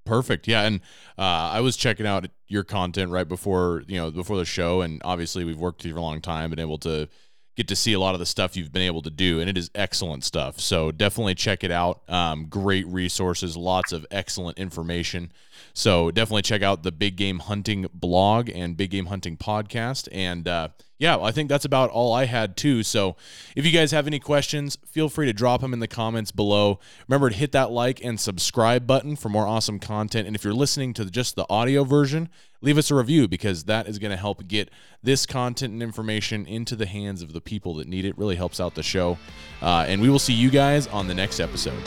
Perfect. 0.04 0.46
Yeah, 0.46 0.62
and 0.62 0.80
uh, 1.18 1.50
I 1.52 1.60
was 1.60 1.76
checking 1.76 2.06
out 2.06 2.28
your 2.46 2.62
content 2.62 3.10
right 3.10 3.26
before 3.26 3.82
you 3.88 3.96
know 3.96 4.10
before 4.10 4.36
the 4.36 4.44
show, 4.44 4.80
and 4.80 5.02
obviously 5.04 5.44
we've 5.44 5.58
worked 5.58 5.82
with 5.82 5.92
for 5.92 5.98
a 5.98 6.02
long 6.02 6.20
time, 6.20 6.50
been 6.50 6.58
able 6.58 6.78
to 6.78 7.08
get 7.56 7.68
to 7.68 7.76
see 7.76 7.94
a 7.94 7.98
lot 7.98 8.14
of 8.14 8.20
the 8.20 8.26
stuff 8.26 8.56
you've 8.56 8.72
been 8.72 8.82
able 8.82 9.02
to 9.02 9.10
do, 9.10 9.40
and 9.40 9.48
it 9.48 9.56
is 9.56 9.70
excellent 9.74 10.24
stuff. 10.24 10.60
So 10.60 10.92
definitely 10.92 11.34
check 11.34 11.64
it 11.64 11.70
out. 11.70 12.02
Um, 12.08 12.46
great 12.46 12.86
resources, 12.86 13.56
lots 13.56 13.92
of 13.92 14.06
excellent 14.10 14.58
information. 14.58 15.32
So 15.72 16.10
definitely 16.10 16.42
check 16.42 16.62
out 16.62 16.82
the 16.82 16.92
Big 16.92 17.16
Game 17.16 17.38
Hunting 17.38 17.86
blog 17.92 18.50
and 18.50 18.76
Big 18.76 18.90
Game 18.90 19.06
Hunting 19.06 19.36
podcast. 19.36 20.08
And 20.12 20.46
uh, 20.46 20.68
yeah, 20.98 21.18
I 21.20 21.32
think 21.32 21.48
that's 21.48 21.64
about 21.64 21.90
all 21.90 22.12
I 22.12 22.24
had 22.24 22.56
too. 22.56 22.82
So 22.82 23.16
if 23.54 23.66
you 23.66 23.72
guys 23.72 23.90
have 23.90 24.06
any 24.06 24.18
questions, 24.18 24.78
feel 24.86 25.08
free 25.08 25.26
to 25.26 25.32
drop 25.32 25.60
them 25.60 25.72
in 25.72 25.80
the 25.80 25.88
comments 25.88 26.32
below. 26.32 26.78
Remember 27.08 27.28
to 27.28 27.36
hit 27.36 27.52
that 27.52 27.70
like 27.70 28.02
and 28.02 28.18
subscribe 28.18 28.86
button 28.86 29.16
for 29.16 29.28
more 29.28 29.46
awesome 29.46 29.78
content. 29.78 30.26
And 30.26 30.34
if 30.34 30.44
you're 30.44 30.54
listening 30.54 30.94
to 30.94 31.04
just 31.06 31.36
the 31.36 31.46
audio 31.50 31.84
version, 31.84 32.28
leave 32.66 32.78
us 32.78 32.90
a 32.90 32.94
review 32.96 33.28
because 33.28 33.64
that 33.64 33.86
is 33.86 34.00
going 34.00 34.10
to 34.10 34.16
help 34.16 34.46
get 34.48 34.68
this 35.00 35.24
content 35.24 35.72
and 35.72 35.82
information 35.82 36.44
into 36.46 36.74
the 36.74 36.84
hands 36.84 37.22
of 37.22 37.32
the 37.32 37.40
people 37.40 37.74
that 37.76 37.86
need 37.86 38.04
it. 38.04 38.18
Really 38.18 38.34
helps 38.34 38.58
out 38.58 38.74
the 38.74 38.82
show. 38.82 39.16
Uh, 39.62 39.84
and 39.86 40.02
we 40.02 40.10
will 40.10 40.18
see 40.18 40.34
you 40.34 40.50
guys 40.50 40.88
on 40.88 41.06
the 41.06 41.14
next 41.14 41.38
episode. 41.38 41.80